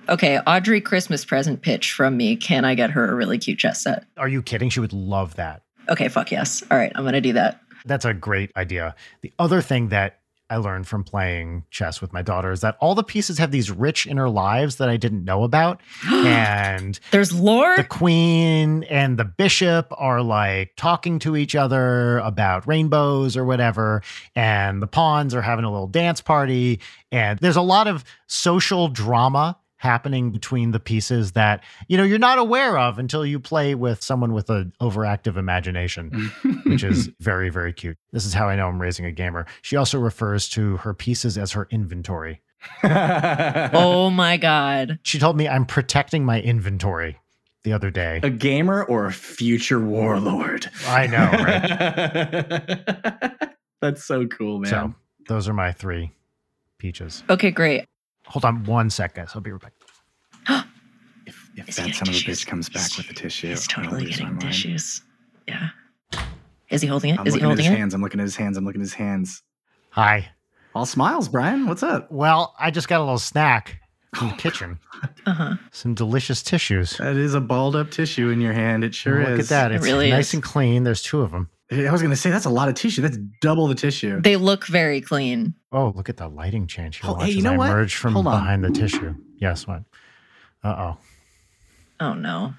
Okay, 0.08 0.38
Audrey 0.46 0.82
Christmas 0.82 1.26
present 1.26 1.64
pitch 1.64 1.92
from 1.92 2.16
me. 2.18 2.36
Can 2.36 2.66
I 2.66 2.76
get 2.76 2.92
her 2.92 3.10
a 3.10 3.16
really 3.16 3.40
cute 3.40 3.58
chess 3.58 3.82
set? 3.82 4.06
Are 4.18 4.28
you 4.28 4.44
kidding? 4.44 4.70
She 4.70 4.80
would 4.80 4.94
love 4.94 5.36
that. 5.38 5.64
Okay, 5.90 6.08
fuck 6.08 6.32
yes. 6.32 6.64
All 6.70 6.78
right, 6.78 6.92
I'm 6.96 7.04
gonna 7.04 7.22
do 7.22 7.34
that. 7.34 7.62
That's 7.86 8.06
a 8.06 8.14
great 8.14 8.52
idea. 8.58 8.96
The 9.22 9.32
other 9.40 9.62
thing 9.62 9.90
that 9.90 10.20
I 10.48 10.58
learned 10.58 10.88
from 10.88 11.04
playing 11.04 11.64
chess 11.72 12.02
with 12.02 12.14
my 12.14 12.22
daughter 12.22 12.52
is 12.52 12.62
that 12.62 12.78
all 12.80 12.94
the 12.94 13.04
pieces 13.04 13.40
have 13.40 13.50
these 13.50 13.72
rich 13.72 14.06
inner 14.06 14.30
lives 14.30 14.76
that 14.76 14.90
I 14.90 14.98
didn't 14.98 15.26
know 15.26 15.44
about. 15.44 15.82
and 16.08 17.00
There's 17.10 17.34
lore. 17.34 17.76
the 17.76 17.84
queen 17.84 18.84
and 18.84 19.18
the 19.18 19.26
bishop 19.26 19.88
are 19.98 20.22
like 20.22 20.76
talking 20.76 21.18
to 21.20 21.36
each 21.36 21.56
other 21.56 22.20
about 22.20 22.68
rainbows 22.68 23.36
or 23.36 23.44
whatever. 23.44 24.04
And 24.36 24.84
the 24.84 24.88
pawns 24.88 25.34
are 25.34 25.42
having 25.42 25.66
a 25.66 25.72
little 25.72 25.88
dance 25.88 26.22
party. 26.22 26.80
And 27.12 27.40
there's 27.40 27.56
a 27.56 27.62
lot 27.62 27.88
of 27.88 28.04
social 28.28 28.88
drama 28.88 29.58
happening 29.86 30.32
between 30.32 30.72
the 30.72 30.80
pieces 30.80 31.34
that 31.34 31.64
you 31.88 31.96
know 31.98 32.04
you're 32.04 32.18
not 32.18 32.40
aware 32.40 32.76
of 32.78 32.98
until 32.98 33.24
you 33.26 33.40
play 33.40 33.76
with 33.76 34.02
someone 34.04 34.34
with 34.34 34.50
an 34.50 34.74
overactive 34.82 35.38
imagination 35.38 36.32
which 36.66 36.84
is 36.84 37.10
very, 37.20 37.50
very 37.50 37.72
cute. 37.72 37.98
This 38.12 38.26
is 38.26 38.34
how 38.34 38.50
I 38.50 38.56
know 38.56 38.68
I'm 38.68 38.82
raising 38.82 39.06
a 39.06 39.12
gamer. 39.12 39.46
She 39.62 39.76
also 39.76 40.00
refers 40.00 40.50
to 40.50 40.78
her 40.78 40.94
pieces 40.94 41.38
as 41.38 41.52
her 41.52 41.68
inventory. 41.70 42.42
oh 42.84 44.10
my 44.10 44.38
god. 44.38 44.98
She 45.04 45.20
told 45.20 45.38
me 45.38 45.48
I'm 45.48 45.66
protecting 45.66 46.26
my 46.26 46.42
inventory 46.42 47.20
the 47.64 47.74
other 47.74 47.92
day. 47.92 48.20
a 48.24 48.30
gamer 48.32 48.84
or 48.84 49.06
a 49.06 49.12
future 49.14 49.80
warlord. 49.80 50.70
I 50.88 51.06
know, 51.08 51.30
right? 51.44 53.34
That's 53.82 54.04
so 54.04 54.26
cool, 54.28 54.60
man. 54.60 54.70
So 54.72 54.94
those 55.28 55.48
are 55.48 55.54
my 55.54 55.72
three 55.72 56.12
peaches. 56.80 57.24
Okay, 57.30 57.52
great. 57.52 57.86
Hold 58.28 58.46
on 58.46 58.64
one 58.64 58.90
sec, 58.90 59.14
guys. 59.16 59.32
I'll 59.36 59.42
be 59.42 59.52
right 59.52 59.62
back. 59.62 59.74
if 61.26 61.50
if 61.56 61.70
Is 61.70 61.76
he 61.78 61.84
that 61.84 61.88
getting 61.88 61.94
son 61.94 62.08
of 62.10 62.16
a 62.16 62.18
tissues? 62.18 62.42
bitch 62.44 62.48
comes 62.48 62.70
back 62.70 62.82
He's- 62.84 62.98
with 62.98 63.08
the 63.08 63.14
tissue, 63.14 63.48
He's 63.50 63.68
I'll 63.70 63.84
totally 63.84 64.06
lose 64.06 64.12
my 64.20 64.26
getting 64.26 64.28
mind. 64.36 64.42
tissues. 64.42 65.02
Yeah. 65.48 65.70
Is 66.70 66.82
he 66.82 66.88
holding 66.88 67.12
it? 67.14 67.20
I'm 67.20 67.28
Is 67.28 67.34
he 67.34 67.40
looking 67.40 67.44
at 67.46 67.48
holding 67.50 67.66
his 67.66 67.74
it? 67.74 67.78
hands. 67.78 67.94
I'm 67.94 68.02
looking 68.02 68.20
at 68.20 68.24
his 68.24 68.36
hands. 68.36 68.58
I'm 68.58 68.66
looking 68.66 68.82
at 68.82 68.86
his 68.86 68.94
hands. 68.94 69.44
Hi. 69.92 70.30
All 70.74 70.86
smiles, 70.86 71.30
Brian. 71.30 71.68
What's 71.68 71.84
up? 71.84 72.12
Well, 72.12 72.54
I 72.60 72.72
just 72.72 72.88
got 72.88 73.00
a 73.00 73.04
little 73.04 73.20
snack 73.20 73.80
from 74.16 74.30
the 74.30 74.36
kitchen. 74.36 74.80
Uh 75.28 75.34
huh. 75.34 75.56
Some 75.72 75.94
delicious 75.96 76.44
tissues. 76.44 76.98
That 76.98 77.16
is 77.16 77.34
a 77.34 77.42
balled 77.42 77.76
up 77.76 77.90
tissue 77.90 78.30
in 78.30 78.40
your 78.40 78.54
hand. 78.54 78.84
It 78.84 78.94
sure 78.94 79.22
is. 79.22 79.28
Look 79.30 79.40
is. 79.40 79.52
at 79.52 79.56
that. 79.56 79.72
It 79.72 79.76
It's 79.78 79.84
really 79.86 80.10
nice 80.12 80.28
is. 80.30 80.34
and 80.36 80.44
clean. 80.44 80.84
There's 80.84 81.02
two 81.02 81.22
of 81.22 81.32
them. 81.32 81.50
I 81.72 81.92
was 81.92 82.02
gonna 82.04 82.16
say 82.16 82.30
that's 82.30 82.46
a 82.46 82.50
lot 82.52 82.70
of 82.70 82.76
tissue. 82.76 83.02
That's 83.02 83.18
double 83.42 83.68
the 83.68 83.74
tissue. 83.76 84.22
They 84.22 84.36
look 84.36 84.68
very 84.68 85.02
clean. 85.02 85.56
Oh, 85.72 85.92
look 85.96 86.08
at 86.10 86.18
the 86.18 86.28
lighting 86.28 86.68
change 86.68 86.98
here. 87.02 87.10
Oh, 87.10 87.14
Watch 87.16 87.26
hey, 87.26 87.32
you 87.32 87.38
as 87.40 87.44
know 87.44 87.54
I 87.54 87.58
what? 87.58 87.70
emerge 87.72 87.96
from 87.96 88.14
Hold 88.14 88.28
on. 88.28 88.34
behind 88.40 88.64
the 88.64 88.70
tissue. 88.70 89.16
Yes, 89.38 89.66
what? 89.68 89.82
Uh 90.66 90.76
oh. 90.80 90.98
Oh 92.00 92.14
no. 92.14 92.56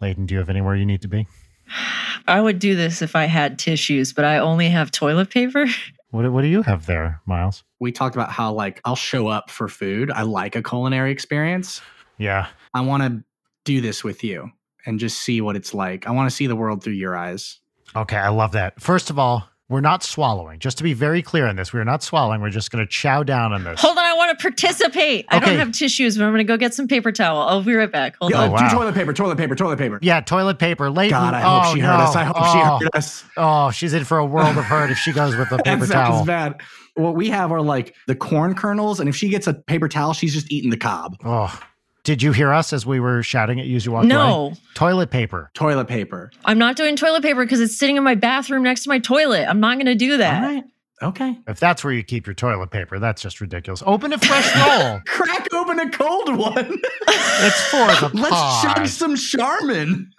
Leighton, 0.00 0.24
do 0.24 0.34
you 0.34 0.38
have 0.38 0.48
anywhere 0.48 0.74
you 0.74 0.86
need 0.86 1.02
to 1.02 1.08
be? 1.08 1.26
I 2.26 2.40
would 2.40 2.58
do 2.58 2.74
this 2.74 3.02
if 3.02 3.14
I 3.14 3.26
had 3.26 3.58
tissues, 3.58 4.14
but 4.14 4.24
I 4.24 4.38
only 4.38 4.70
have 4.70 4.90
toilet 4.90 5.30
paper. 5.30 5.66
What, 6.12 6.28
what 6.32 6.42
do 6.42 6.48
you 6.48 6.62
have 6.62 6.86
there, 6.86 7.20
Miles? 7.24 7.62
we 7.78 7.92
talked 7.92 8.16
about 8.16 8.32
how 8.32 8.52
like 8.52 8.80
I'll 8.84 8.96
show 8.96 9.28
up 9.28 9.48
for 9.48 9.68
food. 9.68 10.10
I 10.10 10.22
like 10.22 10.56
a 10.56 10.62
culinary 10.62 11.12
experience. 11.12 11.80
Yeah. 12.18 12.48
I 12.74 12.80
want 12.80 13.04
to 13.04 13.22
do 13.64 13.80
this 13.80 14.02
with 14.02 14.24
you 14.24 14.50
and 14.84 14.98
just 14.98 15.22
see 15.22 15.40
what 15.40 15.54
it's 15.54 15.72
like. 15.72 16.08
I 16.08 16.10
want 16.10 16.28
to 16.28 16.34
see 16.34 16.48
the 16.48 16.56
world 16.56 16.82
through 16.82 16.94
your 16.94 17.16
eyes. 17.16 17.60
Okay, 17.94 18.16
I 18.16 18.30
love 18.30 18.50
that. 18.52 18.80
First 18.82 19.10
of 19.10 19.20
all, 19.20 19.48
we're 19.70 19.80
not 19.80 20.02
swallowing. 20.02 20.58
Just 20.58 20.76
to 20.78 20.84
be 20.84 20.92
very 20.92 21.22
clear 21.22 21.46
on 21.46 21.56
this, 21.56 21.72
we're 21.72 21.84
not 21.84 22.02
swallowing. 22.02 22.40
We're 22.42 22.50
just 22.50 22.70
going 22.70 22.84
to 22.84 22.90
chow 22.90 23.22
down 23.22 23.52
on 23.52 23.62
this. 23.64 23.80
Hold 23.80 23.96
on, 23.96 24.04
I 24.04 24.12
want 24.14 24.36
to 24.36 24.42
participate. 24.42 25.24
I 25.28 25.38
don't 25.38 25.56
have 25.56 25.72
tissues, 25.72 26.18
but 26.18 26.24
I'm 26.24 26.30
going 26.32 26.38
to 26.44 26.52
go 26.52 26.56
get 26.56 26.74
some 26.74 26.88
paper 26.88 27.12
towel. 27.12 27.40
I'll 27.48 27.62
be 27.62 27.72
right 27.74 27.90
back. 27.90 28.16
Hold 28.20 28.32
Yeah, 28.32 28.40
Oh, 28.40 28.44
on. 28.46 28.50
wow. 28.50 28.68
Do 28.68 28.76
toilet 28.76 28.94
paper, 28.94 29.12
toilet 29.14 29.38
paper, 29.38 29.54
toilet 29.54 29.78
paper. 29.78 29.98
Yeah, 30.02 30.20
toilet 30.20 30.58
paper. 30.58 30.90
Leighton. 30.90 31.18
God, 31.18 31.34
I 31.34 31.40
hope 31.40 31.62
oh, 31.66 31.74
she 31.74 31.80
no. 31.80 31.86
heard 31.86 32.00
us. 32.00 32.16
I 32.16 32.24
hope 32.24 32.36
oh, 32.38 32.52
she 32.52 32.58
heard 32.84 32.90
us. 32.94 33.24
Oh, 33.36 33.70
she's 33.70 33.94
in 33.94 34.04
for 34.04 34.18
a 34.18 34.26
world 34.26 34.58
of 34.58 34.64
hurt 34.64 34.90
if 34.90 34.98
she 34.98 35.12
goes 35.12 35.36
with 35.36 35.50
a 35.52 35.58
paper 35.62 35.86
that 35.86 35.88
sounds 35.88 36.14
towel. 36.16 36.24
bad. 36.26 36.60
What 36.94 37.14
we 37.14 37.30
have 37.30 37.52
are 37.52 37.62
like 37.62 37.94
the 38.08 38.16
corn 38.16 38.54
kernels, 38.54 38.98
and 38.98 39.08
if 39.08 39.14
she 39.14 39.28
gets 39.28 39.46
a 39.46 39.54
paper 39.54 39.88
towel, 39.88 40.12
she's 40.12 40.34
just 40.34 40.50
eating 40.50 40.70
the 40.70 40.76
cob. 40.76 41.16
Oh. 41.24 41.58
Did 42.10 42.22
you 42.24 42.32
hear 42.32 42.52
us 42.52 42.72
as 42.72 42.84
we 42.84 42.98
were 42.98 43.22
shouting 43.22 43.60
at 43.60 43.66
you 43.66 43.76
as 43.76 43.86
you 43.86 43.92
walked 43.92 44.06
away? 44.06 44.14
No, 44.14 44.54
Toilet 44.74 45.12
paper. 45.12 45.48
Toilet 45.54 45.86
paper. 45.86 46.32
I'm 46.44 46.58
not 46.58 46.74
doing 46.74 46.96
toilet 46.96 47.22
paper 47.22 47.44
because 47.44 47.60
it's 47.60 47.76
sitting 47.76 47.96
in 47.96 48.02
my 48.02 48.16
bathroom 48.16 48.64
next 48.64 48.82
to 48.82 48.88
my 48.88 48.98
toilet. 48.98 49.46
I'm 49.48 49.60
not 49.60 49.76
going 49.76 49.86
to 49.86 49.94
do 49.94 50.16
that. 50.16 50.42
All 50.42 50.50
right. 50.50 50.64
Okay. 51.04 51.38
If 51.46 51.60
that's 51.60 51.84
where 51.84 51.92
you 51.92 52.02
keep 52.02 52.26
your 52.26 52.34
toilet 52.34 52.72
paper, 52.72 52.98
that's 52.98 53.22
just 53.22 53.40
ridiculous. 53.40 53.80
Open 53.86 54.12
a 54.12 54.18
fresh 54.18 54.56
roll. 54.56 55.00
Crack 55.06 55.54
open 55.54 55.78
a 55.78 55.88
cold 55.88 56.36
one. 56.36 56.82
It's 57.42 57.62
for 57.70 57.86
the 57.86 58.10
Let's 58.20 58.34
pod. 58.34 58.76
chug 58.76 58.86
some 58.88 59.14
Charmin. 59.14 60.10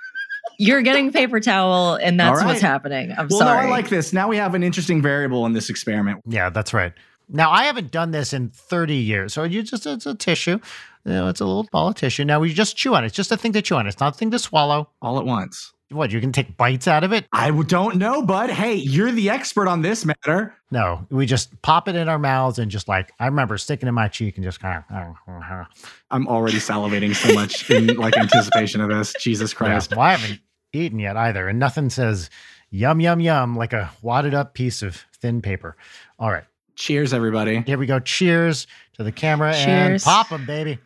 You're 0.58 0.82
getting 0.84 1.12
paper 1.12 1.42
towel, 1.42 1.96
and 1.96 2.18
that's 2.18 2.40
All 2.40 2.48
what's 2.48 2.62
happening. 2.62 3.12
I'm 3.18 3.28
Well, 3.28 3.40
sorry. 3.40 3.68
no, 3.68 3.74
I 3.74 3.76
like 3.78 3.90
this. 3.90 4.14
Now 4.14 4.30
we 4.30 4.38
have 4.38 4.56
an 4.56 4.64
interesting 4.64 5.02
variable 5.02 5.46
in 5.46 5.52
this 5.52 5.70
experiment. 5.70 6.22
Yeah, 6.26 6.50
that's 6.50 6.74
right. 6.74 6.94
Now 7.32 7.50
I 7.52 7.64
haven't 7.64 7.92
done 7.92 8.12
this 8.12 8.34
in 8.34 8.50
30 8.50 8.96
years. 8.96 9.34
So 9.34 9.44
you 9.44 9.64
just 9.64 9.86
it's 9.86 10.06
a 10.06 10.14
tissue. 10.16 10.60
You 11.06 11.12
know, 11.14 11.28
it's 11.30 11.40
a 11.42 11.46
little 11.46 11.68
ball 11.72 11.88
of 11.90 11.96
tissue. 11.96 12.26
Now 12.26 12.40
we 12.40 12.54
just 12.54 12.78
chew 12.78 12.94
on 12.94 13.04
it. 13.04 13.08
It's 13.08 13.16
just 13.16 13.32
a 13.32 13.38
thing 13.38 13.54
to 13.54 13.62
chew 13.62 13.76
on. 13.76 13.88
It's 13.88 14.00
not 14.00 14.16
a 14.16 14.18
thing 14.18 14.32
to 14.32 14.40
swallow. 14.40 14.90
all 15.02 15.18
at 15.18 15.26
once. 15.26 15.74
What, 15.90 16.12
you 16.14 16.22
can 16.22 16.32
take 16.32 16.56
bites 16.56 16.88
out 16.88 17.04
of 17.04 17.12
it? 17.12 17.26
I 17.34 17.52
don't 17.52 17.98
know, 17.98 18.22
bud. 18.22 18.50
Hey, 18.50 18.76
you're 18.76 19.12
the 19.12 19.30
expert 19.30 19.68
on 19.68 19.82
this 19.82 20.06
matter. 20.06 20.56
No, 20.72 21.06
we 21.10 21.26
just 21.26 21.62
pop 21.64 21.90
it 21.90 21.96
in 21.98 22.08
our 22.08 22.18
mouths 22.20 22.60
and 22.60 22.72
just 22.72 22.88
like 22.88 23.12
I 23.20 23.26
remember 23.26 23.58
sticking 23.58 23.90
in 23.90 23.94
my 23.96 24.08
cheek 24.08 24.38
and 24.38 24.44
just 24.46 24.62
kind 24.62 24.84
of. 24.90 25.16
I'm 26.12 26.28
already 26.28 26.58
salivating 26.60 27.14
so 27.14 27.34
much 27.34 27.70
in 27.70 27.88
like 27.98 28.16
anticipation 28.18 28.80
of 28.80 28.90
this. 28.90 29.14
Jesus 29.20 29.52
Yeah. 29.52 29.58
Christ. 29.58 29.92
Well, 29.92 30.00
I 30.02 30.16
haven't 30.16 30.40
eaten 30.72 31.00
yet 31.00 31.18
either, 31.18 31.50
and 31.50 31.60
nothing 31.60 31.90
says 31.90 32.30
yum 32.70 33.02
yum 33.02 33.20
yum 33.20 33.58
like 33.58 33.74
a 33.74 33.92
wadded 34.02 34.34
up 34.34 34.54
piece 34.54 34.82
of 34.82 35.04
thin 35.20 35.42
paper. 35.42 35.76
All 36.20 36.32
right, 36.32 36.46
Cheers, 36.82 37.14
everybody. 37.14 37.62
here 37.62 37.78
we 37.78 37.86
go. 37.86 38.00
Cheers 38.00 38.66
to 38.94 39.04
the 39.04 39.12
camera 39.12 39.54
and 39.54 40.02
pop 40.02 40.30
them, 40.30 40.48
baby. 40.48 40.80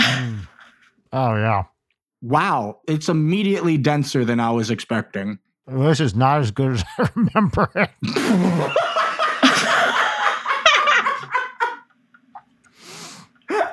Mm. 0.00 0.48
Oh 1.12 1.36
yeah, 1.36 1.62
Wow, 2.22 2.80
it's 2.88 3.08
immediately 3.08 3.78
denser 3.78 4.24
than 4.24 4.40
I 4.40 4.50
was 4.50 4.68
expecting. 4.68 5.38
this 5.68 6.00
is 6.00 6.16
not 6.16 6.40
as 6.40 6.50
good 6.50 6.72
as 6.72 6.84
I 6.98 7.08
remember 7.14 7.70
it. 7.76 7.88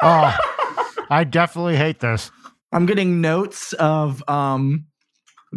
oh, 0.03 0.38
I 1.10 1.23
definitely 1.23 1.77
hate 1.77 1.99
this. 1.99 2.30
I'm 2.72 2.85
getting 2.85 3.22
notes 3.22 3.73
of 3.73 4.23
um 4.30 4.85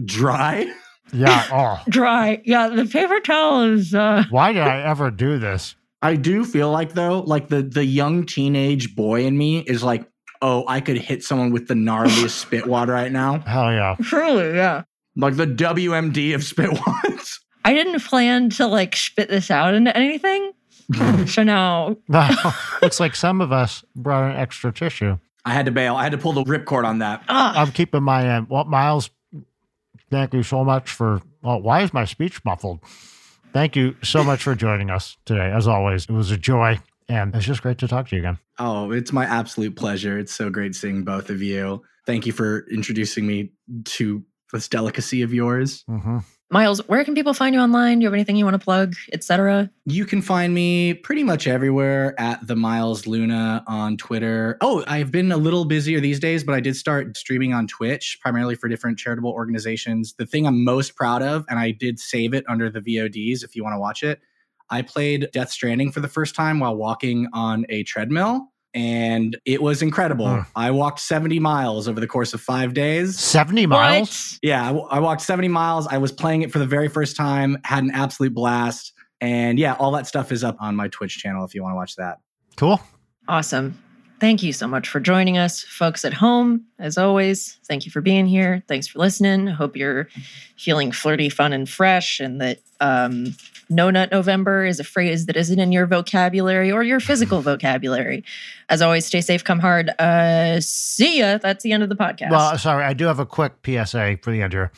dry. 0.07 0.73
Yeah. 1.13 1.45
Oh, 1.53 1.83
Dry. 1.91 2.41
Yeah, 2.45 2.69
the 2.69 2.85
paper 2.87 3.21
towel 3.21 3.63
is. 3.73 3.95
uh 3.95 4.25
why 4.31 4.53
did 4.53 4.63
I 4.63 4.81
ever 4.83 5.11
do 5.11 5.39
this? 5.39 5.75
I 6.03 6.15
do 6.17 6.45
feel 6.45 6.71
like 6.71 6.93
though, 6.95 7.21
like 7.21 7.49
the 7.49 7.63
the 7.63 7.85
young 7.85 8.27
teenage 8.27 8.95
boy 8.95 9.25
in 9.25 9.37
me 9.39 9.61
is 9.61 9.83
like, 9.83 10.05
oh, 10.43 10.65
I 10.69 10.81
could 10.81 10.99
hit 10.99 11.23
someone 11.25 11.51
with 11.53 11.69
the 11.69 11.75
gnarliest 11.75 12.31
spit 12.41 12.67
wad 12.67 12.89
right 12.89 13.11
now. 13.11 13.39
Hell 13.41 13.73
yeah. 13.73 13.97
Truly, 14.03 14.55
yeah. 14.57 14.83
Like 15.17 15.37
the 15.37 15.47
WMD 15.47 16.35
of 16.35 16.45
spit 16.45 16.71
wads. 16.87 17.41
I 17.65 17.73
didn't 17.73 18.01
plan 18.05 18.51
to 18.51 18.67
like 18.67 18.95
spit 18.95 19.29
this 19.29 19.51
out 19.51 19.75
into 19.75 19.97
anything. 19.97 20.53
so 21.27 21.43
now, 21.43 21.97
Looks 22.83 23.01
like 23.01 23.17
some 23.17 23.41
of 23.41 23.51
us 23.51 23.83
brought 23.97 24.31
an 24.31 24.37
extra 24.37 24.73
tissue. 24.73 25.19
I 25.45 25.53
had 25.53 25.67
to 25.67 25.73
bail. 25.73 25.97
I 25.97 26.03
had 26.05 26.13
to 26.13 26.19
pull 26.19 26.33
the 26.33 26.45
ripcord 26.45 26.85
on 26.85 26.99
that. 26.99 27.23
ah, 27.29 27.61
I'm 27.61 27.73
keeping 27.73 28.03
my 28.03 28.37
uh, 28.37 28.41
what 28.43 28.69
Miles. 28.69 29.11
Thank 30.11 30.35
you 30.35 30.43
so 30.43 30.65
much 30.65 30.91
for. 30.91 31.21
Well, 31.43 31.61
why 31.61 31.83
is 31.83 31.93
my 31.93 32.05
speech 32.05 32.45
muffled? 32.45 32.81
Thank 33.53 33.77
you 33.77 33.97
so 34.03 34.23
much 34.23 34.43
for 34.43 34.55
joining 34.55 34.91
us 34.91 35.17
today. 35.25 35.51
As 35.51 35.67
always, 35.67 36.05
it 36.05 36.13
was 36.13 36.31
a 36.31 36.37
joy, 36.37 36.79
and 37.09 37.35
it's 37.35 37.47
just 37.47 37.63
great 37.63 37.79
to 37.79 37.89
talk 37.89 38.09
to 38.09 38.17
you 38.17 38.23
again. 38.23 38.39
Oh, 38.59 38.91
it's 38.91 39.13
my 39.13 39.25
absolute 39.25 39.77
pleasure. 39.77 40.19
It's 40.19 40.33
so 40.33 40.51
great 40.51 40.75
seeing 40.75 41.05
both 41.05 41.31
of 41.31 41.43
you. 41.43 41.83
Thank 42.07 42.27
you 42.27 42.33
for 42.33 42.67
introducing 42.71 43.27
me 43.27 43.53
to 43.85 44.25
this 44.53 44.69
delicacy 44.69 45.23
of 45.23 45.33
yours. 45.33 45.85
hmm 45.89 46.19
Miles, 46.49 46.87
where 46.87 47.03
can 47.05 47.17
people 47.17 47.35
find 47.35 47.57
you 47.57 47.61
online? 47.61 47.99
Do 47.99 48.05
you 48.05 48.07
have 48.07 48.15
anything 48.15 48.37
you 48.37 48.45
want 48.45 48.55
to 48.55 48.65
plug, 48.65 48.95
etc.? 49.13 49.69
You 49.85 50.07
can 50.07 50.23
find 50.23 50.55
me 50.55 50.95
pretty 50.95 51.25
much 51.25 51.49
everywhere 51.49 52.15
at 52.21 52.47
the 52.47 52.55
Miles 52.55 53.05
Luna 53.05 53.65
on 53.67 53.97
Twitter. 53.97 54.57
Oh, 54.61 54.85
I've 54.87 55.11
been 55.11 55.33
a 55.33 55.37
little 55.37 55.65
busier 55.65 55.99
these 55.99 56.21
days, 56.21 56.45
but 56.45 56.55
I 56.55 56.61
did 56.61 56.77
start 56.77 57.17
streaming 57.17 57.53
on 57.53 57.67
Twitch, 57.67 58.19
primarily 58.23 58.55
for 58.55 58.69
different 58.69 58.97
charitable 58.97 59.33
organizations. 59.33 60.15
The 60.15 60.27
thing 60.27 60.47
I'm 60.47 60.63
most 60.63 60.95
proud 60.95 61.21
of, 61.21 61.45
and 61.49 61.59
I 61.59 61.73
did 61.73 61.99
save 61.99 62.33
it 62.33 62.45
under 62.49 62.71
the 62.71 62.81
VODs 62.81 63.43
if 63.43 63.57
you 63.57 63.65
want 63.65 63.75
to 63.75 63.81
watch 63.81 64.05
it. 64.05 64.21
I 64.71 64.83
played 64.83 65.29
Death 65.33 65.51
Stranding 65.51 65.91
for 65.91 65.99
the 65.99 66.09
first 66.09 66.37
time 66.37 66.61
while 66.61 66.77
walking 66.77 67.27
on 67.33 67.67
a 67.69 67.83
treadmill, 67.83 68.53
and 68.77 69.39
it 69.47 69.63
was 69.63 69.81
incredible. 69.81 70.45
I 70.55 70.71
walked 70.71 71.01
70 71.01 71.39
miles 71.39 71.89
over 71.89 71.99
the 71.99 72.07
course 72.07 72.35
of 72.35 72.43
five 72.43 72.75
days. 72.75 73.19
Seventy 73.19 73.65
miles. 73.65 74.39
Yeah, 74.43 74.63
I, 74.63 74.67
w- 74.67 74.87
I 74.91 75.01
walked 75.01 75.23
70 75.23 75.49
miles. 75.49 75.87
I 75.87 75.97
was 75.97 76.13
playing 76.13 76.43
it 76.43 76.53
for 76.53 76.59
the 76.59 76.67
very 76.67 76.89
first 76.89 77.17
time, 77.17 77.57
had 77.65 77.83
an 77.85 77.91
absolute 77.93 78.35
blast. 78.35 78.93
And 79.23 79.59
yeah, 79.59 79.73
all 79.75 79.93
that 79.93 80.07
stuff 80.07 80.31
is 80.31 80.45
up 80.45 80.59
on 80.61 80.77
my 80.77 80.89
Twitch 80.89 81.17
channel 81.17 81.43
if 81.47 81.55
you 81.55 81.63
want 81.63 81.73
to 81.73 81.77
watch 81.77 81.97
that. 81.97 82.19
Cool. 82.57 82.79
Awesome. 83.29 83.83
Thank 84.21 84.43
you 84.43 84.53
so 84.53 84.69
much 84.69 84.89
for 84.89 85.01
joining 85.01 85.39
us, 85.39 85.63
folks 85.63 86.05
at 86.05 86.13
home. 86.13 86.67
As 86.79 86.99
always, 86.99 87.59
thank 87.67 87.87
you 87.87 87.91
for 87.93 88.03
being 88.03 88.27
here. 88.27 88.63
Thanks 88.69 88.87
for 88.87 88.99
listening. 88.99 89.47
Hope 89.47 89.75
you're 89.75 90.09
feeling 90.59 90.93
flirty, 90.93 91.31
fun, 91.31 91.55
and 91.55 91.69
fresh, 91.69 92.21
and 92.21 92.41
that 92.43 92.61
um, 92.81 93.35
No 93.69 93.91
Nut 93.91 94.11
November 94.13 94.65
is 94.65 94.79
a 94.79 94.85
phrase 94.85 95.27
that 95.27 95.37
isn't 95.37 95.59
in 95.59 95.73
your 95.73 95.87
vocabulary 95.87 96.71
or 96.71 96.83
your 96.83 97.01
physical 97.01 97.41
vocabulary. 97.41 98.25
As 98.69 98.81
always, 98.83 99.07
stay 99.07 99.21
safe, 99.21 99.43
come 99.43 99.59
hard. 99.59 99.91
Uh, 99.99 100.61
see 100.61 101.19
ya. 101.19 101.39
That's 101.39 101.63
the 101.65 101.73
end 101.73 101.83
of 101.83 101.89
the 101.89 101.97
podcast. 101.97 102.31
Well, 102.31 102.57
sorry, 102.59 102.85
I 102.85 102.93
do 102.93 103.07
have 103.07 103.19
a 103.19 103.27
quick 103.27 103.55
PSA 103.65 104.19
for 104.23 104.31
the 104.31 104.43
end 104.43 104.53
here. 104.53 104.71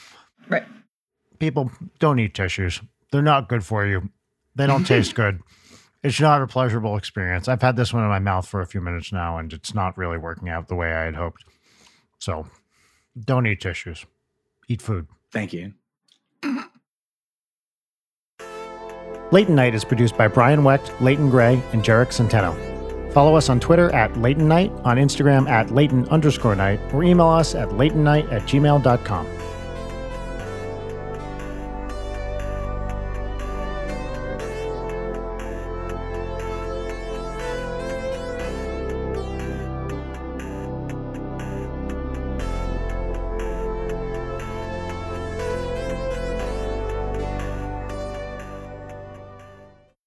Right. 0.48 0.64
People 1.38 1.70
don't 1.98 2.18
eat 2.18 2.34
tissues. 2.34 2.80
They're 3.12 3.22
not 3.22 3.48
good 3.48 3.64
for 3.64 3.86
you. 3.86 4.08
They 4.54 4.66
don't 4.66 4.84
taste 4.86 5.14
good. 5.14 5.40
It's 6.02 6.20
not 6.20 6.40
a 6.42 6.46
pleasurable 6.46 6.96
experience. 6.96 7.48
I've 7.48 7.62
had 7.62 7.76
this 7.76 7.92
one 7.92 8.04
in 8.04 8.08
my 8.08 8.20
mouth 8.20 8.46
for 8.46 8.60
a 8.60 8.66
few 8.66 8.80
minutes 8.80 9.12
now, 9.12 9.36
and 9.38 9.52
it's 9.52 9.74
not 9.74 9.98
really 9.98 10.16
working 10.16 10.48
out 10.48 10.68
the 10.68 10.76
way 10.76 10.92
I 10.92 11.04
had 11.04 11.16
hoped. 11.16 11.44
So, 12.18 12.46
don't 13.18 13.46
eat 13.46 13.60
tissues. 13.60 14.06
Eat 14.68 14.80
food. 14.80 15.08
Thank 15.32 15.52
you. 15.52 15.74
Leighton 19.30 19.54
Night 19.54 19.74
is 19.74 19.84
produced 19.84 20.16
by 20.16 20.26
Brian 20.26 20.64
Wecht, 20.64 20.92
Leighton 21.02 21.28
Gray, 21.28 21.62
and 21.72 21.84
Jarek 21.84 22.08
Centeno. 22.08 22.54
Follow 23.12 23.34
us 23.34 23.48
on 23.48 23.60
Twitter 23.60 23.90
at 23.94 24.16
Leighton 24.16 24.48
Night, 24.48 24.72
on 24.84 24.96
Instagram 24.96 25.48
at 25.48 25.70
Leighton 25.70 26.08
underscore 26.08 26.54
night, 26.54 26.80
or 26.92 27.04
email 27.04 27.28
us 27.28 27.54
at 27.54 27.68
leightonnight 27.70 28.30
at 28.32 28.42
gmail.com. 28.42 29.37